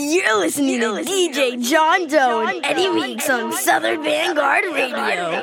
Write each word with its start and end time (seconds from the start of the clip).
You're 0.00 0.38
listening 0.38 0.78
to 0.78 1.02
DJ 1.02 1.60
John 1.60 2.06
Doe 2.06 2.46
and 2.46 2.64
Eddie 2.64 2.88
Weeks 2.88 3.28
on 3.28 3.52
Southern 3.52 4.00
Vangard 4.04 4.62
Radio. 4.72 5.42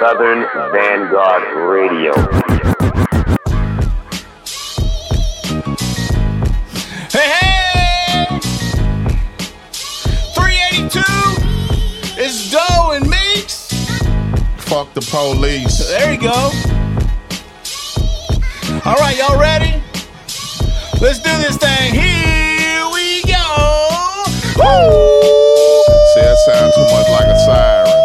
Southern 0.00 0.46
Vangard 0.72 1.42
Radio. 1.68 2.14
Hey, 7.10 7.28
hey! 7.28 8.40
382 10.32 12.22
is 12.22 12.50
Doe 12.50 12.92
and 12.92 13.06
Meeks. 13.06 13.68
Fuck 14.64 14.94
the 14.94 15.02
police. 15.10 15.86
There 15.90 16.14
you 16.14 16.20
go. 16.22 16.50
All 18.86 18.96
right, 18.96 19.18
y'all 19.18 19.38
ready? 19.38 19.79
Let's 21.00 21.18
do 21.18 21.30
this 21.38 21.56
thing. 21.56 21.94
Here 21.94 22.84
we 22.92 23.22
go. 23.22 23.40
Woo! 24.60 24.92
See, 26.12 26.20
that 26.20 26.36
sounds 26.44 26.74
too 26.74 26.82
much 26.92 27.08
like 27.08 27.26
a 27.26 27.38
siren. 27.40 27.88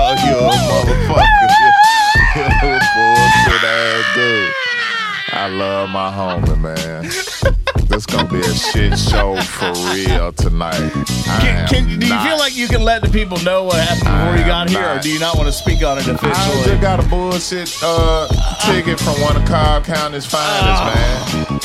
oh, 0.00 0.16
you 0.24 0.38
a 0.38 0.48
motherfucker. 0.72 1.52
you 2.36 2.72
a 2.72 2.80
bullshit 2.96 3.62
ass 3.62 4.04
dude. 4.14 4.52
I 5.34 5.48
love 5.48 5.90
my 5.90 6.10
homie, 6.10 6.58
man. 6.58 7.65
This 7.88 8.04
gonna 8.04 8.28
be 8.28 8.40
a 8.40 8.54
shit 8.54 8.98
show 8.98 9.36
for 9.42 9.72
real 9.94 10.32
tonight. 10.32 10.90
Can, 11.40 11.68
can, 11.68 11.84
do 11.86 12.06
you 12.06 12.12
not- 12.12 12.26
feel 12.28 12.38
like 12.38 12.56
you 12.56 12.68
can 12.68 12.82
let 12.82 13.00
the 13.02 13.08
people 13.08 13.38
know 13.42 13.64
what 13.64 13.76
happened 13.76 14.04
before 14.04 14.36
you 14.36 14.44
got 14.44 14.68
am 14.68 14.74
here, 14.74 14.88
or 14.88 14.98
do 15.00 15.10
you 15.10 15.18
not 15.18 15.36
want 15.36 15.46
to 15.46 15.52
speak 15.52 15.82
on 15.82 15.96
it 15.98 16.06
officially? 16.06 16.32
I 16.34 16.64
just 16.66 16.80
got 16.82 17.04
a 17.04 17.08
bullshit 17.08 17.74
uh, 17.82 18.28
ticket 18.66 18.98
from 19.00 19.20
one 19.22 19.36
of 19.36 19.44
Cobb 19.48 19.84
County's 19.84 20.26
finest, 20.26 20.82
man. 20.84 21.60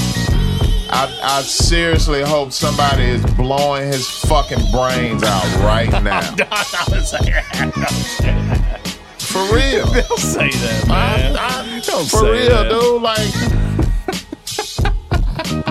I, 0.93 1.19
I 1.23 1.41
seriously 1.41 2.21
hope 2.21 2.51
somebody 2.51 3.03
is 3.03 3.25
blowing 3.35 3.87
his 3.87 4.07
fucking 4.07 4.59
brains 4.71 5.23
out 5.23 5.45
right 5.63 5.89
now. 6.03 6.21
Don't 6.35 6.47
say 7.05 7.17
that. 7.31 7.71
Don't 7.73 7.93
say 7.93 8.25
that. 8.27 8.87
For 9.19 9.41
real. 9.53 9.85
Don't 9.93 10.19
say 10.19 10.49
that, 10.49 10.85
man. 10.87 11.35
I- 11.35 11.77
I- 11.77 11.79
Don't 11.81 12.09
for 12.09 12.31
real, 12.31 12.49
that. 12.49 12.69
dude. 12.69 13.01
Like, 13.01 13.31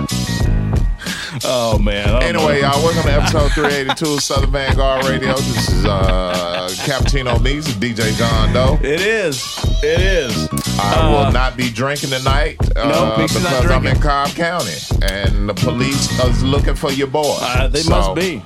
Oh 1.43 1.79
man. 1.79 2.07
I 2.09 2.23
anyway, 2.27 2.61
y'all, 2.61 2.81
welcome 2.83 3.03
to 3.03 3.11
episode 3.13 3.51
382 3.53 4.13
of 4.13 4.21
Southern 4.23 4.51
Vangard 4.51 5.03
Radio. 5.09 5.33
This 5.35 5.69
is 5.69 5.85
uh, 5.85 6.67
Cappuccino 6.85 7.41
Meeks 7.41 7.65
and 7.73 7.81
DJ 7.81 8.15
John 8.17 8.53
Doe. 8.53 8.77
it 8.81 9.01
is. 9.01 9.43
It 9.83 9.99
is. 10.01 10.47
I 10.79 10.95
Uh, 11.01 11.11
will 11.25 11.31
not 11.31 11.57
be 11.57 11.69
drinking 11.71 12.09
tonight 12.11 12.57
uh, 12.77 12.87
No, 12.89 13.17
Meeks 13.17 13.35
is 13.35 13.43
not 13.43 13.61
because 13.61 13.71
I'm 13.71 13.87
in 13.87 13.99
Cobb 13.99 14.29
County 14.35 14.73
and 15.01 15.49
the 15.49 15.53
police 15.55 16.11
is 16.19 16.43
looking 16.43 16.75
for 16.75 16.91
your 16.91 17.07
boy. 17.07 17.37
Uh, 17.41 17.67
they 17.67 17.79
So, 17.81 17.89
must 17.89 18.15
be. 18.15 18.41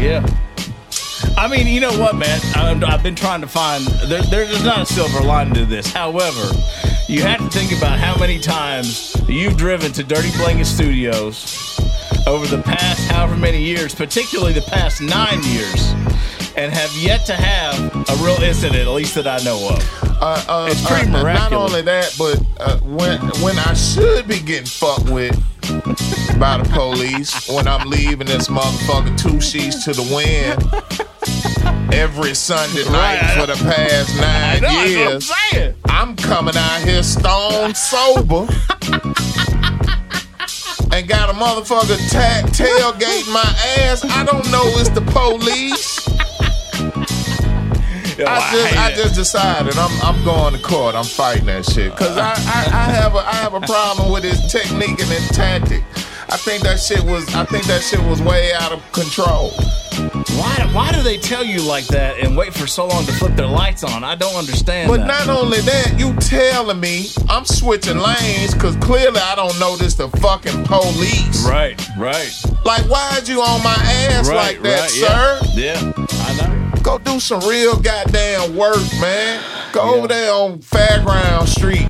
Yeah. 0.00 0.24
I 1.38 1.48
mean, 1.48 1.66
you 1.66 1.80
know 1.80 1.98
what, 1.98 2.14
man? 2.16 2.40
I'm, 2.54 2.84
I've 2.84 3.02
been 3.02 3.14
trying 3.16 3.40
to 3.40 3.46
find. 3.46 3.84
There, 4.08 4.22
there's 4.22 4.64
not 4.64 4.80
a 4.82 4.86
silver 4.86 5.20
lining 5.20 5.54
to 5.54 5.64
this. 5.66 5.92
However, 5.92 6.42
you 7.08 7.22
have 7.22 7.40
to 7.40 7.48
think 7.50 7.76
about 7.76 7.98
how 7.98 8.16
many 8.18 8.38
times 8.38 9.14
you've 9.28 9.56
driven 9.56 9.92
to 9.92 10.04
Dirty 10.04 10.30
Blanket 10.38 10.66
Studios 10.66 11.75
over 12.26 12.46
the 12.46 12.62
past 12.62 13.08
however 13.10 13.36
many 13.36 13.62
years, 13.62 13.94
particularly 13.94 14.52
the 14.52 14.62
past 14.62 15.00
nine 15.00 15.42
years, 15.44 15.92
and 16.56 16.72
have 16.72 16.92
yet 16.96 17.24
to 17.26 17.34
have 17.34 17.78
a 18.08 18.24
real 18.24 18.40
incident, 18.42 18.76
at 18.76 18.88
least 18.88 19.14
that 19.14 19.26
I 19.26 19.42
know 19.44 19.68
of. 19.70 20.02
Uh, 20.20 20.42
uh, 20.48 20.68
It's 20.70 20.86
pretty 20.86 21.12
uh, 21.12 21.22
Not 21.22 21.52
only 21.52 21.82
that, 21.82 22.14
but 22.18 22.40
uh, 22.58 22.78
when 22.78 23.20
when 23.42 23.58
I 23.58 23.74
should 23.74 24.26
be 24.26 24.40
getting 24.40 24.66
fucked 24.66 25.10
with 25.10 25.34
by 26.38 26.58
the 26.58 26.68
police 26.72 27.48
when 27.48 27.66
I'm 27.66 27.88
leaving 27.90 28.26
this 28.26 28.48
motherfucker 28.48 29.16
two 29.18 29.40
sheets 29.40 29.84
to 29.84 29.92
the 29.92 30.02
wind 30.14 30.62
every 31.92 32.34
Sunday 32.34 32.84
night 32.90 33.20
Right. 33.20 33.40
for 33.40 33.46
the 33.46 33.56
past 33.64 34.16
nine 34.20 34.62
know, 34.62 34.84
years. 34.84 35.30
I'm. 35.52 35.74
I'm 35.88 36.16
coming 36.16 36.56
out 36.56 36.80
here 36.82 37.02
stone 37.02 37.74
sober. 37.74 38.46
And 40.96 41.06
got 41.06 41.28
a 41.28 41.34
motherfucker 41.34 41.98
ta- 42.10 42.48
tailgate 42.52 43.30
my 43.30 43.44
ass. 43.84 44.02
I 44.02 44.24
don't 44.24 44.50
know 44.50 44.62
it's 44.80 44.88
the 44.88 45.02
police. 45.02 46.08
Yo, 48.16 48.24
I 48.26 48.50
just 48.50 48.76
I 48.78 48.90
it. 48.92 48.96
just 48.96 49.14
decided 49.14 49.76
I'm 49.76 49.90
I'm 50.00 50.24
going 50.24 50.54
to 50.54 50.62
court. 50.62 50.94
I'm 50.94 51.04
fighting 51.04 51.44
that 51.46 51.66
shit 51.66 51.90
because 51.90 52.16
I, 52.16 52.30
I 52.30 52.64
I 52.72 52.84
have 52.96 53.14
a 53.14 53.18
I 53.18 53.34
have 53.34 53.52
a 53.52 53.60
problem 53.60 54.10
with 54.10 54.24
his 54.24 54.40
technique 54.50 54.98
and 54.98 55.10
his 55.10 55.28
tactic. 55.36 55.84
I 56.28 56.36
think 56.36 56.62
that 56.64 56.78
shit 56.80 57.02
was 57.04 57.32
I 57.34 57.44
think 57.44 57.64
that 57.66 57.82
shit 57.82 58.00
was 58.02 58.20
way 58.20 58.52
out 58.52 58.72
of 58.72 58.80
control. 58.92 59.50
Why, 60.36 60.68
why 60.72 60.92
do 60.92 61.00
they 61.02 61.16
tell 61.16 61.42
you 61.44 61.62
like 61.62 61.86
that 61.86 62.18
and 62.18 62.36
wait 62.36 62.52
for 62.52 62.66
so 62.66 62.86
long 62.86 63.06
to 63.06 63.12
flip 63.12 63.34
their 63.34 63.46
lights 63.46 63.82
on? 63.82 64.04
I 64.04 64.14
don't 64.14 64.34
understand. 64.34 64.90
But 64.90 64.98
that. 65.06 65.26
not 65.26 65.28
only 65.28 65.60
that, 65.60 65.94
you 65.98 66.12
telling 66.16 66.78
me 66.80 67.06
I'm 67.30 67.44
switching 67.46 67.96
lanes 67.98 68.52
because 68.52 68.76
clearly 68.76 69.20
I 69.20 69.34
don't 69.36 69.58
notice 69.58 69.94
the 69.94 70.08
fucking 70.08 70.64
police. 70.64 71.46
Right, 71.48 71.80
right, 71.96 72.30
Like 72.64 72.82
why'd 72.90 73.26
you 73.28 73.40
on 73.40 73.62
my 73.62 73.74
ass 74.10 74.28
right, 74.28 74.34
like 74.36 74.62
that, 74.62 74.80
right, 74.80 74.90
sir? 74.90 75.40
Yeah, 75.54 75.80
yeah, 75.80 76.06
I 76.26 76.36
know. 76.74 76.82
Go 76.82 76.98
do 76.98 77.18
some 77.18 77.40
real 77.48 77.80
goddamn 77.80 78.54
work, 78.56 78.76
man. 79.00 79.42
Go 79.72 79.84
Yeah. 79.84 79.98
over 79.98 80.08
there 80.08 80.32
on 80.32 80.58
Fairground 80.58 81.48
Street, 81.48 81.86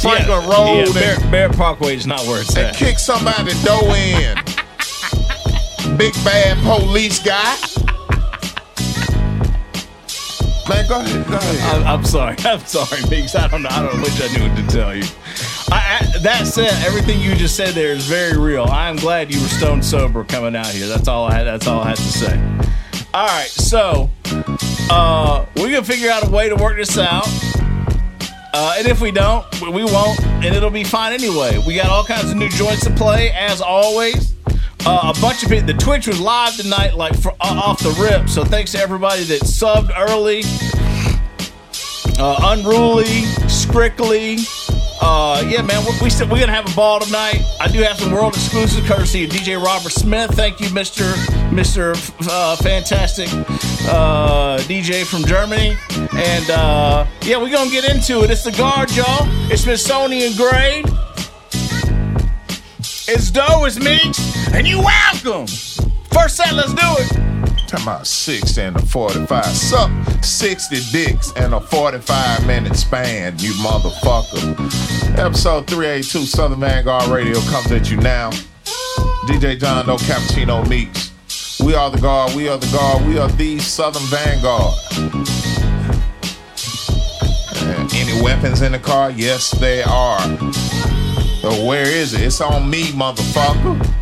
Franklin 0.00 0.42
yeah, 0.42 0.48
Road, 0.48 0.74
yeah, 0.76 0.84
and 0.84 0.94
Barrett, 0.94 1.30
Barrett 1.30 1.56
Parkway 1.56 1.94
is 1.94 2.06
not 2.06 2.20
where 2.22 2.40
it's 2.40 2.56
and 2.56 2.68
at. 2.68 2.76
kick 2.76 2.98
somebody 2.98 3.52
door 3.62 3.94
in. 3.94 4.36
Big 5.98 6.14
bad 6.24 6.56
police 6.64 7.18
guy. 7.18 7.56
Man, 10.68 10.88
go 10.88 11.00
ahead. 11.00 11.26
Go 11.26 11.36
ahead. 11.36 11.82
I'm, 11.82 11.98
I'm 11.98 12.04
sorry. 12.04 12.36
I'm 12.44 12.60
sorry, 12.60 13.02
Meeks. 13.10 13.34
I 13.34 13.48
don't 13.48 13.62
know. 13.62 13.68
I 13.70 13.82
don't 13.82 14.00
wish 14.00 14.20
I 14.22 14.32
knew 14.38 14.48
what 14.48 14.56
to 14.56 14.66
tell 14.74 14.94
you. 14.94 15.04
I, 15.70 15.98
I, 16.00 16.18
that 16.20 16.46
said, 16.46 16.72
everything 16.86 17.20
you 17.20 17.34
just 17.34 17.56
said 17.56 17.74
there 17.74 17.92
is 17.92 18.06
very 18.06 18.38
real. 18.38 18.64
I 18.64 18.88
am 18.88 18.96
glad 18.96 19.34
you 19.34 19.40
were 19.40 19.48
stone 19.48 19.82
sober 19.82 20.24
coming 20.24 20.56
out 20.56 20.66
here. 20.66 20.86
That's 20.86 21.08
all 21.08 21.26
I 21.26 21.34
had. 21.34 21.44
That's 21.44 21.66
all 21.66 21.82
I 21.82 21.88
had 21.90 21.96
to 21.98 22.02
say. 22.02 22.40
All 23.12 23.26
right, 23.26 23.48
so 23.48 24.08
uh, 24.90 25.44
we're 25.56 25.72
gonna 25.72 25.82
figure 25.82 26.10
out 26.10 26.26
a 26.26 26.30
way 26.30 26.48
to 26.48 26.54
work 26.56 26.76
this 26.76 26.96
out. 26.96 27.26
Uh, 28.52 28.74
and 28.78 28.86
if 28.88 29.00
we 29.00 29.10
don't, 29.10 29.44
we- 29.72 29.84
won't, 29.84 30.20
and 30.24 30.46
it'll 30.46 30.70
be 30.70 30.84
fine 30.84 31.12
anyway. 31.12 31.58
We 31.66 31.74
got 31.76 31.86
all 31.88 32.04
kinds 32.04 32.30
of 32.30 32.36
new 32.36 32.48
joints 32.50 32.84
to 32.84 32.90
play, 32.90 33.30
as 33.30 33.60
always. 33.60 34.34
Uh, 34.86 35.12
a 35.16 35.20
bunch 35.20 35.42
of 35.42 35.50
people. 35.50 35.66
The 35.66 35.74
Twitch 35.74 36.06
was 36.06 36.18
live 36.20 36.56
tonight, 36.56 36.94
like 36.96 37.14
for, 37.20 37.32
uh, 37.32 37.34
off 37.64 37.80
the 37.80 37.90
rip. 38.00 38.28
So 38.30 38.44
thanks 38.44 38.72
to 38.72 38.78
everybody 38.80 39.24
that 39.24 39.42
subbed 39.42 39.90
early. 39.96 40.42
Uh, 42.18 42.56
Unruly, 42.58 43.22
Scrickly. 43.48 44.38
Uh, 45.00 45.42
yeah, 45.48 45.62
man, 45.62 45.82
we, 45.86 45.92
we 46.02 46.10
said 46.10 46.30
we're 46.30 46.38
gonna 46.38 46.52
have 46.52 46.70
a 46.70 46.76
ball 46.76 47.00
tonight. 47.00 47.42
I 47.58 47.68
do 47.68 47.80
have 47.80 47.98
some 47.98 48.12
world 48.12 48.34
exclusive 48.34 48.84
courtesy 48.84 49.24
of 49.24 49.30
DJ 49.30 49.62
Robert 49.62 49.92
Smith. 49.92 50.30
Thank 50.32 50.60
you, 50.60 50.70
Mister 50.74 51.14
Mister 51.50 51.94
uh, 52.28 52.56
Fantastic 52.56 53.28
uh, 53.88 54.58
DJ 54.60 55.06
from 55.06 55.24
Germany. 55.24 55.76
And 56.14 56.50
uh, 56.50 57.06
yeah, 57.22 57.38
we're 57.38 57.50
gonna 57.50 57.70
get 57.70 57.88
into 57.88 58.22
it. 58.22 58.30
It's 58.30 58.44
the 58.44 58.52
guard, 58.52 58.94
y'all. 58.94 59.26
It's 59.50 59.62
Smithsonian 59.62 60.36
Grade. 60.36 60.86
It's 63.12 63.30
Doe, 63.30 63.64
it's 63.64 63.78
Meeks, 63.78 64.52
and 64.52 64.68
you 64.68 64.80
welcome. 64.80 65.46
First 66.12 66.36
set, 66.36 66.52
let's 66.52 66.74
do 66.74 66.86
it. 66.98 67.49
Talking 67.70 67.86
about 67.86 68.04
60 68.04 68.60
and 68.62 68.74
a 68.74 68.80
45. 68.80 69.46
Suck 69.46 69.92
60 70.24 70.80
dicks 70.90 71.30
and 71.36 71.54
a 71.54 71.60
45 71.60 72.44
minute 72.44 72.74
span, 72.74 73.38
you 73.38 73.52
motherfucker. 73.62 74.58
Episode 75.16 75.68
382 75.68 76.26
Southern 76.26 76.58
Vangard 76.58 77.08
Radio 77.12 77.38
comes 77.42 77.70
at 77.70 77.88
you 77.88 77.96
now. 77.98 78.30
DJ 79.28 79.56
John 79.56 79.86
Doe 79.86 79.98
Cappuccino 79.98 80.68
Meeks. 80.68 81.12
We 81.60 81.76
are 81.76 81.92
the 81.92 81.98
guard, 81.98 82.34
we 82.34 82.48
are 82.48 82.58
the 82.58 82.66
guard, 82.72 83.06
we 83.06 83.20
are 83.20 83.28
the 83.28 83.60
Southern 83.60 84.02
Vangard. 84.02 84.74
Uh, 87.54 87.88
any 87.94 88.20
weapons 88.20 88.62
in 88.62 88.72
the 88.72 88.80
car? 88.80 89.12
Yes, 89.12 89.52
they 89.60 89.84
are. 89.84 90.18
So 91.40 91.64
where 91.64 91.86
is 91.86 92.14
it? 92.14 92.22
It's 92.22 92.40
on 92.40 92.68
me, 92.68 92.86
motherfucker. 92.86 93.99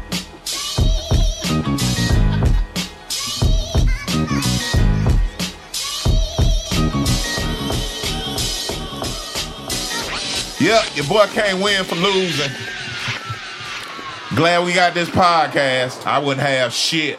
Yep, 10.60 10.96
your 10.96 11.06
boy 11.06 11.26
can't 11.26 11.62
win 11.62 11.84
for 11.84 11.94
losing. 11.94 12.50
Glad 14.34 14.64
we 14.66 14.72
got 14.72 14.92
this 14.92 15.08
podcast. 15.08 16.04
I 16.04 16.18
wouldn't 16.18 16.44
have 16.46 16.72
shit. 16.72 17.18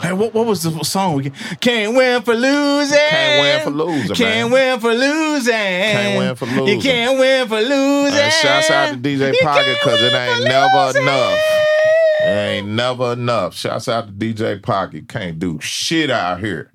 Hey, 0.00 0.12
what, 0.14 0.32
what 0.32 0.46
was 0.46 0.62
the 0.62 0.70
song? 0.84 1.16
We 1.16 1.30
can't 1.60 1.94
win 1.96 2.22
for 2.22 2.32
losing. 2.34 2.96
Can't 2.96 3.40
win 3.42 3.60
for 3.64 3.70
losing, 3.70 4.16
Can't 4.16 4.50
man. 4.50 4.52
win 4.52 4.80
for 4.80 4.94
losing. 4.94 5.52
Can't 5.52 6.18
win 6.18 6.36
for 6.36 6.46
losing. 6.46 6.66
You 6.68 6.80
can't 6.80 7.18
win 7.18 7.48
for 7.48 7.60
losing. 7.60 8.18
And 8.20 8.32
shouts 8.32 8.70
out 8.70 8.90
to 8.92 8.96
DJ 8.96 9.32
You 9.32 9.38
Pocket 9.42 9.76
because 9.82 10.00
it 10.00 10.12
ain't 10.14 10.44
never 10.44 10.86
losing. 10.86 11.02
enough. 11.02 11.38
It 12.22 12.24
ain't 12.26 12.68
never 12.68 13.12
enough. 13.12 13.54
Shouts 13.56 13.88
out 13.88 14.06
to 14.06 14.12
DJ 14.12 14.62
Pocket. 14.62 15.08
Can't 15.08 15.38
do 15.38 15.58
shit 15.60 16.08
out 16.10 16.40
here. 16.40 16.70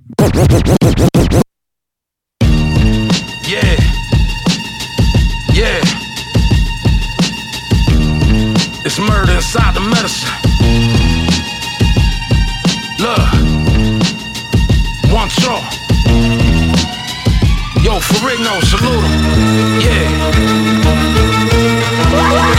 Inside 9.55 9.73
the 9.73 9.79
medicine. 9.79 10.35
Look. 12.99 13.23
One 15.13 15.29
straw. 15.29 15.61
Yo, 17.81 17.99
Ferrigno, 17.99 18.61
salute 18.63 19.03
him. 19.05 19.13
Yeah. 19.79 20.11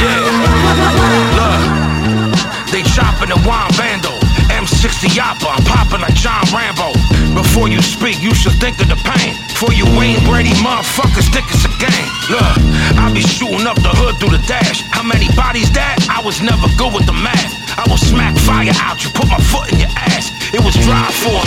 Yeah. 0.00 0.22
Look. 1.36 1.60
They 2.72 2.82
chopping 2.82 3.28
the 3.28 3.40
wine 3.46 3.70
bando. 3.76 4.16
M60 4.48 5.08
Yappa, 5.12 5.52
I'm 5.52 5.64
popping 5.64 6.00
like 6.00 6.14
John 6.14 6.44
Rambo. 6.54 6.92
Before 7.34 7.68
you 7.68 7.82
speak, 7.82 8.22
you 8.22 8.34
should 8.34 8.54
think 8.54 8.80
of 8.80 8.88
the 8.88 8.96
pain. 8.96 9.34
For 9.56 9.72
you 9.72 9.84
Wayne 9.98 10.24
Brady 10.24 10.54
motherfuckers 10.64 11.28
think 11.32 11.44
it's 11.52 11.64
a 11.64 11.72
game. 11.76 12.08
Look, 12.30 12.56
I 12.96 13.10
be 13.12 13.20
shooting 13.20 13.66
up 13.66 13.76
the 13.76 13.92
hood 13.92 14.18
through 14.18 14.36
the 14.38 14.44
dash. 14.46 14.80
How 14.92 15.02
many 15.02 15.28
bodies 15.36 15.70
that? 15.72 15.95
Was 16.26 16.42
never 16.42 16.66
good 16.74 16.92
with 16.92 17.06
the 17.06 17.12
math. 17.12 17.54
I 17.78 17.86
will 17.86 17.96
smack 17.96 18.34
fire 18.34 18.74
out, 18.82 18.98
you 19.04 19.10
put 19.10 19.30
my 19.30 19.38
foot 19.38 19.70
in 19.70 19.78
your 19.78 19.94
ass. 19.94 20.34
It 20.50 20.58
was 20.58 20.74
dry 20.74 21.06
for 21.22 21.38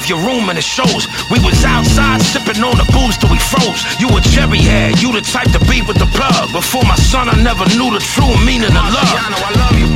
left 0.00 0.08
your 0.08 0.20
room 0.24 0.48
and 0.48 0.58
it 0.58 0.64
shows. 0.64 1.06
We 1.30 1.38
was 1.40 1.64
outside 1.64 2.22
sipping 2.22 2.62
on 2.64 2.76
the 2.76 2.88
booze 2.92 3.16
till 3.18 3.30
we 3.30 3.38
froze. 3.38 3.84
You 4.00 4.08
a 4.16 4.20
cherry 4.20 4.58
head, 4.58 5.00
you 5.02 5.12
the 5.12 5.20
type 5.20 5.50
to 5.52 5.60
be 5.68 5.82
with 5.82 5.98
the 5.98 6.08
plug. 6.16 6.52
Before 6.52 6.82
my 6.84 6.96
son, 6.96 7.28
I 7.28 7.36
never 7.36 7.64
knew 7.76 7.92
the 7.92 8.00
true 8.00 8.32
meaning 8.44 8.72
of 8.72 8.86
love. 8.96 9.12
I 9.12 9.52
love 9.60 9.76
you, 9.76 9.88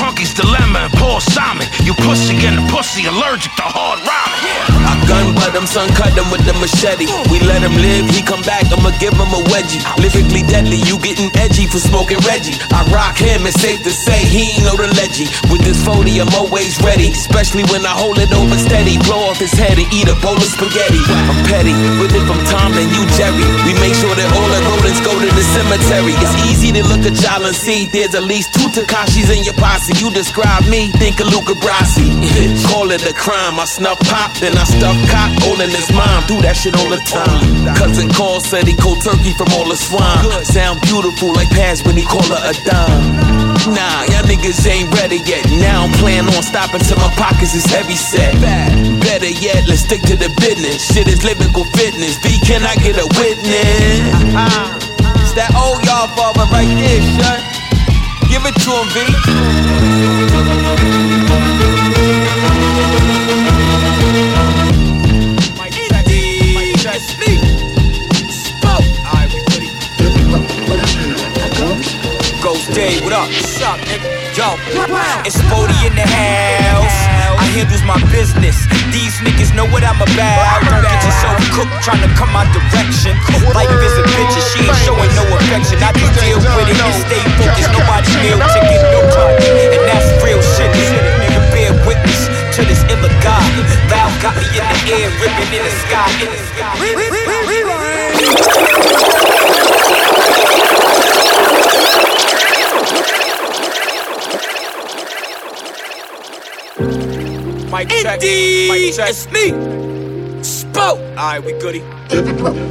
Punky's 0.00 0.32
dilemma 0.32 0.88
and 0.88 0.92
Paul 0.94 1.20
Simon. 1.20 1.66
You 1.84 1.92
pussy 1.94 2.36
and 2.46 2.58
the 2.58 2.64
pussy 2.72 3.04
allergic 3.06 3.52
to 3.60 3.66
hard 3.66 4.00
rhyming. 4.00 4.71
I 4.71 4.71
gun 5.12 5.36
but 5.36 5.52
him, 5.52 5.68
son, 5.68 5.88
cut 5.92 6.16
him 6.16 6.32
with 6.32 6.40
the 6.48 6.56
machete. 6.56 7.04
We 7.28 7.44
let 7.44 7.60
him 7.60 7.76
live, 7.76 8.08
he 8.08 8.24
come 8.24 8.40
back, 8.48 8.64
I'ma 8.72 8.96
give 8.96 9.12
him 9.12 9.28
a 9.28 9.40
wedgie. 9.52 9.84
Lyrically 10.00 10.42
deadly, 10.48 10.80
you 10.88 10.96
getting 11.04 11.28
edgy 11.36 11.68
for 11.68 11.78
smoking 11.78 12.20
Reggie. 12.24 12.56
I 12.72 12.80
rock 12.88 13.20
him, 13.20 13.44
it's 13.44 13.60
safe 13.60 13.84
to 13.84 13.92
say 13.92 14.16
he 14.24 14.56
ain't 14.56 14.64
no 14.64 14.72
the 14.80 14.88
leggy. 14.96 15.28
With 15.52 15.60
this 15.62 15.76
40, 15.84 16.24
I'm 16.24 16.32
always 16.32 16.80
ready, 16.80 17.12
especially 17.12 17.68
when 17.68 17.84
I 17.84 17.92
hold 17.92 18.16
it 18.18 18.32
over 18.32 18.56
steady. 18.56 18.96
Blow 19.04 19.28
off 19.28 19.38
his 19.38 19.52
head 19.52 19.76
and 19.76 19.88
eat 19.92 20.08
a 20.08 20.16
bowl 20.24 20.38
of 20.38 20.48
spaghetti. 20.48 21.02
I'm 21.28 21.38
petty, 21.50 21.74
with 22.00 22.14
it 22.16 22.24
from 22.24 22.40
Tom 22.48 22.72
and 22.72 22.88
you, 22.88 23.04
Jerry. 23.18 23.44
We 23.68 23.76
make 23.84 23.92
sure 23.92 24.14
that 24.16 24.28
all 24.32 24.48
the 24.48 24.60
rodents 24.72 25.02
go 25.04 25.12
to 25.12 25.28
the 25.28 25.44
cemetery. 25.52 26.16
It's 26.22 26.36
easy 26.48 26.72
to 26.78 26.82
look 26.88 27.04
at 27.04 27.18
y'all 27.20 27.44
and 27.44 27.54
see 27.54 27.84
there's 27.86 28.14
at 28.14 28.24
least 28.24 28.54
two 28.54 28.61
Takashis 28.72 29.28
in 29.28 29.44
your 29.44 29.52
posse. 29.60 29.92
You 30.00 30.08
describe 30.10 30.64
me, 30.64 30.88
think 30.96 31.20
of 31.20 31.28
Luca 31.28 31.52
Brasi. 31.52 32.08
Call 32.72 32.90
it 32.90 33.04
a 33.04 33.12
crime, 33.12 33.60
I 33.60 33.68
snuff 33.68 34.00
pop, 34.08 34.32
then 34.40 34.56
I 34.56 34.64
stuff 34.64 34.96
cock, 35.12 35.28
holding 35.44 35.68
his 35.68 35.92
mom. 35.92 36.24
Do 36.24 36.40
that 36.40 36.56
shit 36.56 36.72
all 36.80 36.88
the 36.88 36.96
time. 37.04 37.76
Cousin 37.76 38.08
call 38.08 38.40
said 38.40 38.64
he 38.64 38.72
cold 38.72 39.04
turkey 39.04 39.36
from 39.36 39.52
all 39.52 39.68
the 39.68 39.76
swine. 39.76 40.24
Sound 40.48 40.80
beautiful 40.80 41.36
like 41.36 41.52
Paz 41.52 41.84
when 41.84 42.00
he 42.00 42.04
call 42.08 42.24
her 42.24 42.42
a 42.48 42.54
dime. 42.64 43.52
Nah, 43.76 44.08
y'all 44.08 44.24
niggas 44.24 44.64
ain't 44.64 44.88
ready 44.96 45.20
yet. 45.28 45.44
Now 45.60 45.84
I'm 45.84 45.92
planning 46.00 46.32
on 46.32 46.42
stopping 46.42 46.80
till 46.80 46.96
my 46.96 47.12
pockets 47.20 47.52
is 47.52 47.68
heavy 47.68 47.94
set. 47.94 48.32
Better 49.04 49.28
yet, 49.28 49.68
let's 49.68 49.84
stick 49.84 50.00
to 50.08 50.16
the 50.16 50.32
business. 50.40 50.80
Shit 50.80 51.12
is 51.12 51.20
lyrical 51.22 51.68
fitness. 51.76 52.16
V, 52.24 52.40
can 52.40 52.64
I 52.64 52.74
get 52.80 52.96
a 52.96 53.06
witness? 53.20 54.00
It's 55.20 55.36
that 55.36 55.52
old 55.52 55.84
y'all 55.84 56.08
father 56.16 56.48
right 56.48 56.72
there. 56.80 57.61
Give 58.32 58.46
it 58.46 58.54
to 58.64 58.70
him, 58.72 58.88
V. 58.88 58.96
Ghost 72.40 72.72
Day, 72.72 73.00
what 73.04 73.12
up? 73.12 73.28
What's 73.28 73.60
up, 73.60 73.78
nigga? 73.80 74.08
Yo, 74.34 74.56
it's 75.26 75.36
Bodie 75.50 75.86
in 75.86 75.94
the 75.94 76.00
house. 76.00 76.88
I 77.36 77.44
handles 77.52 77.82
my 77.82 78.00
business. 78.10 78.56
These 78.90 79.20
niggas 79.20 79.54
know 79.54 79.66
what 79.66 79.84
I'm 79.84 80.00
about. 80.00 80.91
Cooked 81.50 81.74
trying 81.82 82.02
to 82.06 82.10
come 82.14 82.30
my 82.30 82.46
direction. 82.54 83.18
Life 83.50 83.74
is 83.82 83.94
a 83.98 84.04
bitch 84.14 84.34
and 84.38 84.46
she 84.54 84.60
ain't 84.64 84.78
showing 84.86 85.12
no 85.18 85.24
affection. 85.34 85.82
I 85.82 85.90
just 85.92 86.14
deal 86.22 86.38
with 86.38 86.70
it 86.70 86.78
and 86.78 86.94
stay 87.02 87.22
focused. 87.36 87.72
Nobody 87.74 88.08
meal 88.22 88.38
ticket, 88.54 88.82
no 88.94 89.00
touch. 89.10 89.42
And 89.50 89.82
that's 89.90 90.08
real 90.22 90.40
shit. 90.56 90.70
Nigga, 91.18 91.42
bear 91.52 91.72
witness 91.84 92.30
to 92.56 92.64
this 92.64 92.82
illa 92.88 93.10
God. 93.20 93.42
Loud 93.90 94.12
got 94.22 94.34
me 94.38 94.46
in 94.54 94.64
the 94.64 94.78
air, 94.94 95.10
ripping 95.20 95.50
in 95.52 95.62
the 95.66 95.74
sky. 95.84 96.08
In 96.22 96.30
the 96.30 96.38
sky. 96.54 96.78
Mic 107.72 107.88
check. 107.88 108.20
Mic 108.20 108.94
check. 108.94 109.08
It's 109.08 109.26
me. 109.32 109.91
Spoke. 110.72 111.04
Alright, 111.20 111.44
we 111.44 111.52
goody. 111.60 111.84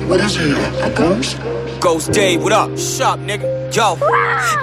What 0.10 0.18
is 0.26 0.34
it? 0.34 0.58
A 0.82 0.90
ghost? 0.90 1.38
Ghost 1.78 2.10
Dave, 2.12 2.42
what 2.42 2.52
up? 2.52 2.74
What's 2.74 3.00
up, 3.00 3.22
nigga? 3.22 3.46
Yo, 3.70 3.94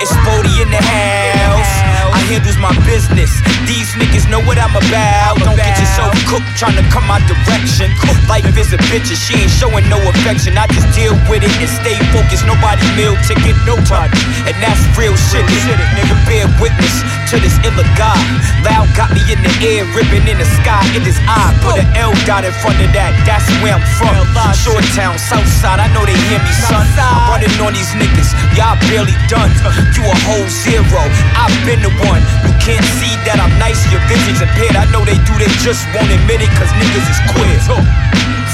it's 0.03 0.11
Bodie 0.27 0.59
in 0.59 0.67
the 0.75 0.83
house. 0.83 1.73
I 2.11 2.19
handles 2.27 2.59
my 2.59 2.75
business. 2.83 3.31
These 3.63 3.95
niggas 3.95 4.27
know 4.27 4.43
what 4.43 4.59
I'm 4.59 4.75
about. 4.75 5.39
Don't 5.39 5.55
get 5.55 5.79
yourself 5.79 6.19
cooked 6.27 6.51
trying 6.59 6.75
to 6.83 6.87
come 6.91 7.07
my 7.07 7.23
direction. 7.31 7.95
Life 8.27 8.59
is 8.59 8.75
a 8.75 8.81
bitch 8.91 9.07
and 9.07 9.21
she 9.23 9.47
ain't 9.47 9.55
showing 9.55 9.87
no 9.87 10.03
affection. 10.03 10.59
I 10.59 10.67
just 10.75 10.91
deal 10.99 11.15
with 11.31 11.47
it 11.47 11.55
and 11.63 11.71
stay 11.79 11.95
focused. 12.11 12.43
Nobody 12.43 12.83
meal 12.99 13.15
ticket, 13.23 13.55
nobody. 13.63 14.19
And 14.51 14.59
that's 14.59 14.83
real 14.99 15.15
shit. 15.15 15.47
It, 15.47 15.79
nigga, 15.95 16.19
bear 16.27 16.51
witness 16.59 17.07
to 17.29 17.37
this 17.45 17.61
illa 17.61 17.85
God. 17.93 18.17
Loud 18.65 18.89
got 18.97 19.13
me 19.13 19.21
in 19.29 19.37
the 19.45 19.53
air, 19.61 19.85
ripping 19.93 20.25
in 20.25 20.41
the 20.41 20.49
sky. 20.65 20.81
It 20.97 21.05
is 21.05 21.21
I. 21.29 21.53
Put 21.61 21.77
an 21.77 21.85
L 21.93 22.17
dot 22.25 22.41
in 22.41 22.57
front 22.65 22.81
of 22.81 22.89
that. 22.97 23.13
That's 23.29 23.45
where 23.61 23.77
I'm 23.77 23.85
from. 24.01 24.17
Short 24.57 24.81
town, 24.97 25.21
south 25.21 25.45
side. 25.61 25.77
I 25.77 25.93
know 25.93 26.09
they 26.09 26.17
hear 26.17 26.41
me, 26.41 26.53
son. 26.57 26.89
I'm 26.97 27.29
running 27.29 27.53
on 27.61 27.77
these 27.77 27.93
niggas. 28.01 28.33
Y'all 28.57 28.81
barely 28.89 29.13
done. 29.29 29.53
You 29.93 30.09
a 30.09 30.17
whole 30.25 30.49
zero. 30.49 31.05
I've 31.37 31.53
been 31.69 31.85
the 31.85 31.93
one. 32.09 32.25
You 32.49 32.55
can't 32.65 32.87
see 32.97 33.13
that 33.29 33.37
I'm 33.37 33.53
nice, 33.61 33.85
your 33.93 34.01
vision's 34.09 34.41
impaired. 34.41 34.81
I 34.81 34.89
know 34.89 35.05
they 35.05 35.21
do, 35.29 35.37
they 35.37 35.53
just 35.61 35.85
won't 35.93 36.09
admit 36.09 36.41
it, 36.41 36.53
cause 36.57 36.73
niggas 36.81 37.07
is 37.13 37.21
queer. 37.37 37.61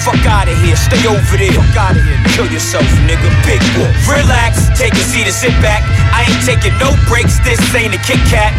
Fuck 0.05 0.21
out 0.29 0.53
of 0.53 0.57
here, 0.61 0.77
stay 0.77 1.01
over 1.09 1.37
there. 1.41 1.49
Fuck 1.57 1.77
out 1.81 1.97
of 1.97 2.05
here, 2.05 2.21
kill 2.37 2.45
yourself, 2.53 2.85
nigga. 3.09 3.25
Big 3.49 3.65
wolf. 3.73 3.89
Relax, 4.05 4.69
take 4.77 4.93
a 4.93 5.01
seat 5.01 5.25
and 5.25 5.33
sit 5.33 5.57
back. 5.65 5.81
I 6.13 6.29
ain't 6.29 6.45
taking 6.45 6.77
no 6.77 6.93
breaks, 7.09 7.41
this 7.41 7.57
ain't 7.73 7.97
a 7.97 8.01
Kit 8.05 8.21
Kat. 8.29 8.53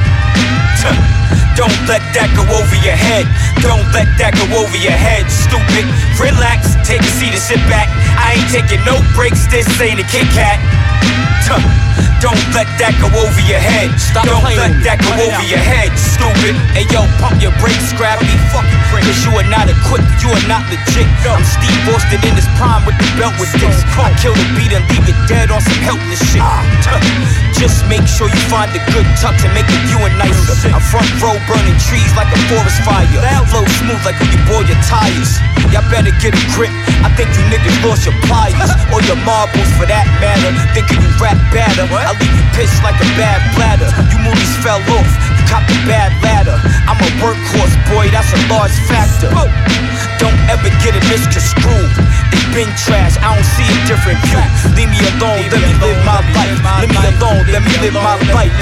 Don't 1.53 1.71
let 1.87 2.01
that 2.17 2.33
go 2.33 2.43
over 2.49 2.75
your 2.81 2.97
head. 2.97 3.29
Don't 3.61 3.85
let 3.93 4.09
that 4.17 4.33
go 4.33 4.43
over 4.57 4.75
your 4.75 4.97
head, 4.97 5.29
stupid. 5.29 5.85
Relax, 6.17 6.75
take 6.81 7.05
a 7.05 7.11
seat 7.13 7.31
and 7.31 7.45
sit 7.45 7.61
back. 7.69 7.93
I 8.17 8.41
ain't 8.41 8.49
taking 8.49 8.81
no 8.81 8.97
breaks, 9.13 9.45
this 9.45 9.69
ain't 9.79 10.01
a 10.01 10.07
Kit 10.09 10.25
Kat. 10.33 10.57
Don't 12.25 12.41
let 12.57 12.65
that 12.81 12.97
go 12.97 13.05
over 13.21 13.41
your 13.45 13.61
head. 13.61 13.93
Stop 14.01 14.25
Don't 14.25 14.41
playing 14.41 14.57
let 14.57 14.81
that 14.81 14.97
go 14.97 15.13
over 15.13 15.29
out. 15.29 15.45
your 15.45 15.61
head, 15.61 15.93
stupid. 15.93 16.57
Hey 16.73 16.89
yo, 16.89 17.05
pump 17.21 17.37
your 17.37 17.53
brakes, 17.61 17.93
scrappy. 17.93 18.25
Fucking 18.49 18.75
Cause 19.05 19.21
you 19.21 19.37
are 19.37 19.45
not 19.45 19.69
equipped, 19.69 20.09
you 20.25 20.33
are 20.33 20.45
not 20.49 20.65
legit. 20.65 21.05
I'm 21.29 21.45
Steve 21.45 21.93
Austin 21.93 22.17
in 22.25 22.33
his 22.33 22.49
prime 22.57 22.81
with 22.89 22.97
the 22.97 23.05
belt 23.21 23.37
with 23.37 23.53
this. 23.61 23.77
I 23.93 24.09
kill 24.17 24.33
the 24.33 24.47
beat 24.57 24.73
and 24.73 24.81
leave 24.89 25.05
it 25.05 25.19
dead 25.29 25.53
on 25.53 25.61
some 25.61 25.77
helpless 25.85 26.17
shit. 26.33 26.41
Tuh. 26.81 26.97
Just 27.53 27.85
make 27.85 28.01
sure 28.09 28.25
you 28.25 28.41
find 28.49 28.73
a 28.73 28.81
good 28.89 29.05
tuck 29.21 29.37
to 29.45 29.47
make 29.53 29.69
the 29.69 29.77
viewing 29.85 30.17
nicer. 30.17 30.57
I'm 30.73 30.81
front 30.81 31.05
row 31.21 31.37
burning 31.45 31.77
trees 31.85 32.09
like 32.17 32.33
a 32.33 32.39
forest 32.49 32.81
fire. 32.81 33.05
That 33.21 33.45
Flow 33.53 33.61
smooth 33.77 34.01
like 34.01 34.17
when 34.17 34.33
you 34.33 34.41
boil 34.49 34.65
your 34.65 34.81
tires. 34.89 35.37
Y'all 35.69 35.85
better 35.93 36.11
get 36.17 36.33
a 36.33 36.43
grip. 36.57 36.73
I 37.05 37.13
think 37.13 37.29
you 37.37 37.45
niggas 37.53 37.77
lost 37.85 38.09
your 38.09 38.17
pliers 38.25 38.57
or 38.93 39.05
your 39.05 39.21
marbles 39.21 39.69
for 39.77 39.85
that 39.85 40.09
matter. 40.17 40.49
Thinking 40.73 40.97
you 40.97 41.11
rap 41.21 41.37
better. 41.53 41.85
I 41.93 42.14
leave 42.21 42.35
you 42.35 42.45
pissed 42.55 42.79
like 42.83 42.97
a 42.99 43.09
bad 43.19 43.39
bladder. 43.55 43.89
You 44.11 44.17
movies 44.23 44.53
fell 44.63 44.81
off. 44.95 45.09
You 45.37 45.43
caught 45.47 45.65
the 45.67 45.77
bad 45.87 46.11
ladder. 46.23 46.57
I'm 46.87 46.99
a 46.99 47.09
workhorse, 47.21 47.75
boy. 47.91 48.09
That's 48.11 48.31
a 48.33 48.41
large 48.47 48.75
factor. 48.87 49.31
Don't 50.21 50.39
ever 50.49 50.69
get 50.81 50.95
it 50.95 51.05
misconstrued. 51.11 51.91
They 52.31 52.41
been 52.55 52.71
trash. 52.87 53.19
I 53.19 53.35
don't 53.35 53.49
see 53.55 53.67
a 53.67 53.77
different 53.85 54.19
view. 54.25 54.41
Leave 54.73 54.89
me 54.89 54.99
alone. 55.17 55.43
Let 55.51 55.61
me 55.61 55.73
live 55.83 55.99
my 56.07 56.23
life. 56.33 56.57
Leave 56.81 56.93
me 56.93 57.03
alone. 57.19 57.43
Let 57.51 57.61
me 57.61 57.73
live 57.83 57.95
my 57.99 58.17
life. 58.31 58.53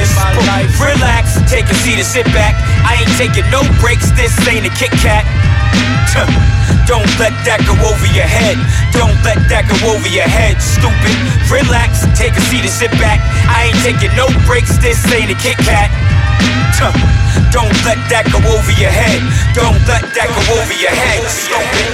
Relax. 0.82 1.38
Take 1.50 1.70
a 1.70 1.76
seat 1.86 2.02
and 2.02 2.08
sit 2.08 2.26
back. 2.34 2.58
I 2.84 3.00
ain't 3.02 3.14
taking 3.22 3.46
no 3.54 3.62
breaks. 3.80 4.10
This 4.18 4.34
ain't 4.50 4.66
a 4.66 4.74
Kit 4.74 4.92
Kat. 5.00 5.24
Tuh. 6.14 6.28
Don't 6.90 7.08
let 7.16 7.32
that 7.48 7.64
go 7.64 7.74
over 7.80 8.08
your 8.12 8.28
head. 8.28 8.60
Don't 8.92 9.16
let 9.24 9.40
that 9.48 9.64
go 9.72 9.96
over 9.96 10.10
your 10.12 10.28
head, 10.28 10.60
stupid. 10.60 11.16
Relax, 11.48 12.04
take 12.20 12.36
a 12.36 12.44
seat 12.52 12.68
and 12.68 12.76
sit 12.76 12.92
back. 13.00 13.24
I 13.48 13.72
ain't 13.72 13.80
taking 13.80 14.12
no 14.20 14.28
breaks, 14.44 14.76
this 14.84 15.00
ain't 15.16 15.32
a 15.32 15.38
Kit 15.40 15.56
Kat. 15.64 15.88
Don't 17.56 17.72
let 17.88 17.96
that 18.12 18.28
go 18.36 18.44
over 18.44 18.74
your 18.76 18.92
head. 18.92 19.24
Don't 19.56 19.80
let 19.88 20.04
that 20.12 20.28
go 20.28 20.44
over 20.60 20.76
your 20.76 20.92
head, 20.92 21.24
stupid. 21.32 21.88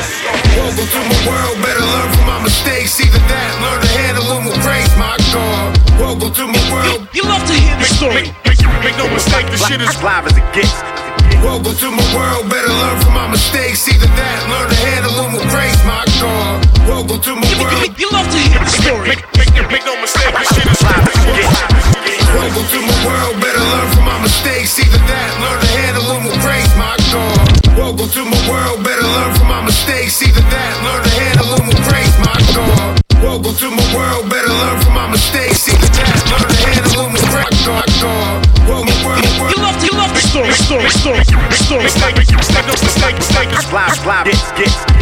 Welcome 0.57 0.89
to 0.89 1.01
my 1.05 1.19
world, 1.29 1.55
better 1.62 1.86
learn 1.86 2.09
from 2.17 2.25
my 2.25 2.39
mistakes. 2.41 2.98
Either 2.98 3.21
that, 3.29 3.50
learn 3.62 3.79
to 3.86 3.91
handle 3.93 4.25
them 4.25 4.50
with 4.50 4.57
grace, 4.65 4.89
my 4.98 5.13
God. 5.29 5.77
Welcome 6.01 6.33
to 6.33 6.45
my 6.50 6.63
world. 6.74 7.05
You 7.13 7.24
love 7.29 7.45
to 7.45 7.53
hear 7.53 7.77
the 7.77 7.86
story. 7.86 8.33
Make, 8.41 8.57
make, 8.57 8.62
make 8.81 8.98
no 8.98 9.05
mistake, 9.13 9.45
this 9.53 9.62
shit 9.69 9.86
is 9.86 9.93
Live 10.01 10.25
as 10.25 10.33
it 10.33 10.48
gets. 10.55 11.09
Welcome 11.39 11.72
to 11.72 11.89
my 11.91 12.03
world, 12.12 12.51
better 12.51 12.67
learn 12.67 13.00
from 13.00 13.13
my 13.13 13.27
mistakes. 13.31 13.88
Either 13.88 14.12
that, 14.12 14.38
learn 14.51 14.67
to 14.67 14.79
handle 14.91 15.15
them 15.24 15.31
with 15.31 15.48
grace, 15.48 15.79
my 15.88 16.03
God. 16.19 16.60
Welcome 16.84 17.24
to 17.24 17.31
my 17.39 17.48
world. 17.63 17.96
You 17.96 18.12
love 18.12 18.27
to 18.27 18.39
hear 18.43 18.60
the 18.60 18.74
story. 18.75 19.08
Make, 19.15 19.24
make, 19.39 19.55
make 19.72 19.86
no 19.88 19.96
mistake, 20.03 20.36
this 20.36 20.51
shit 20.51 20.67
is 20.67 20.81
Live 20.84 21.00
as 21.00 21.15
it 21.15 21.31
gets. 21.39 22.27
Welcome 22.36 22.67
to 22.75 22.79
my 22.84 22.98
world, 23.08 23.36
better 23.39 23.63
learn 23.72 23.88
from 23.96 24.05
my 24.05 24.19
mistakes. 24.19 24.84
Either 24.84 25.00
that, 25.00 25.29
learn 25.39 25.60
to 25.63 25.78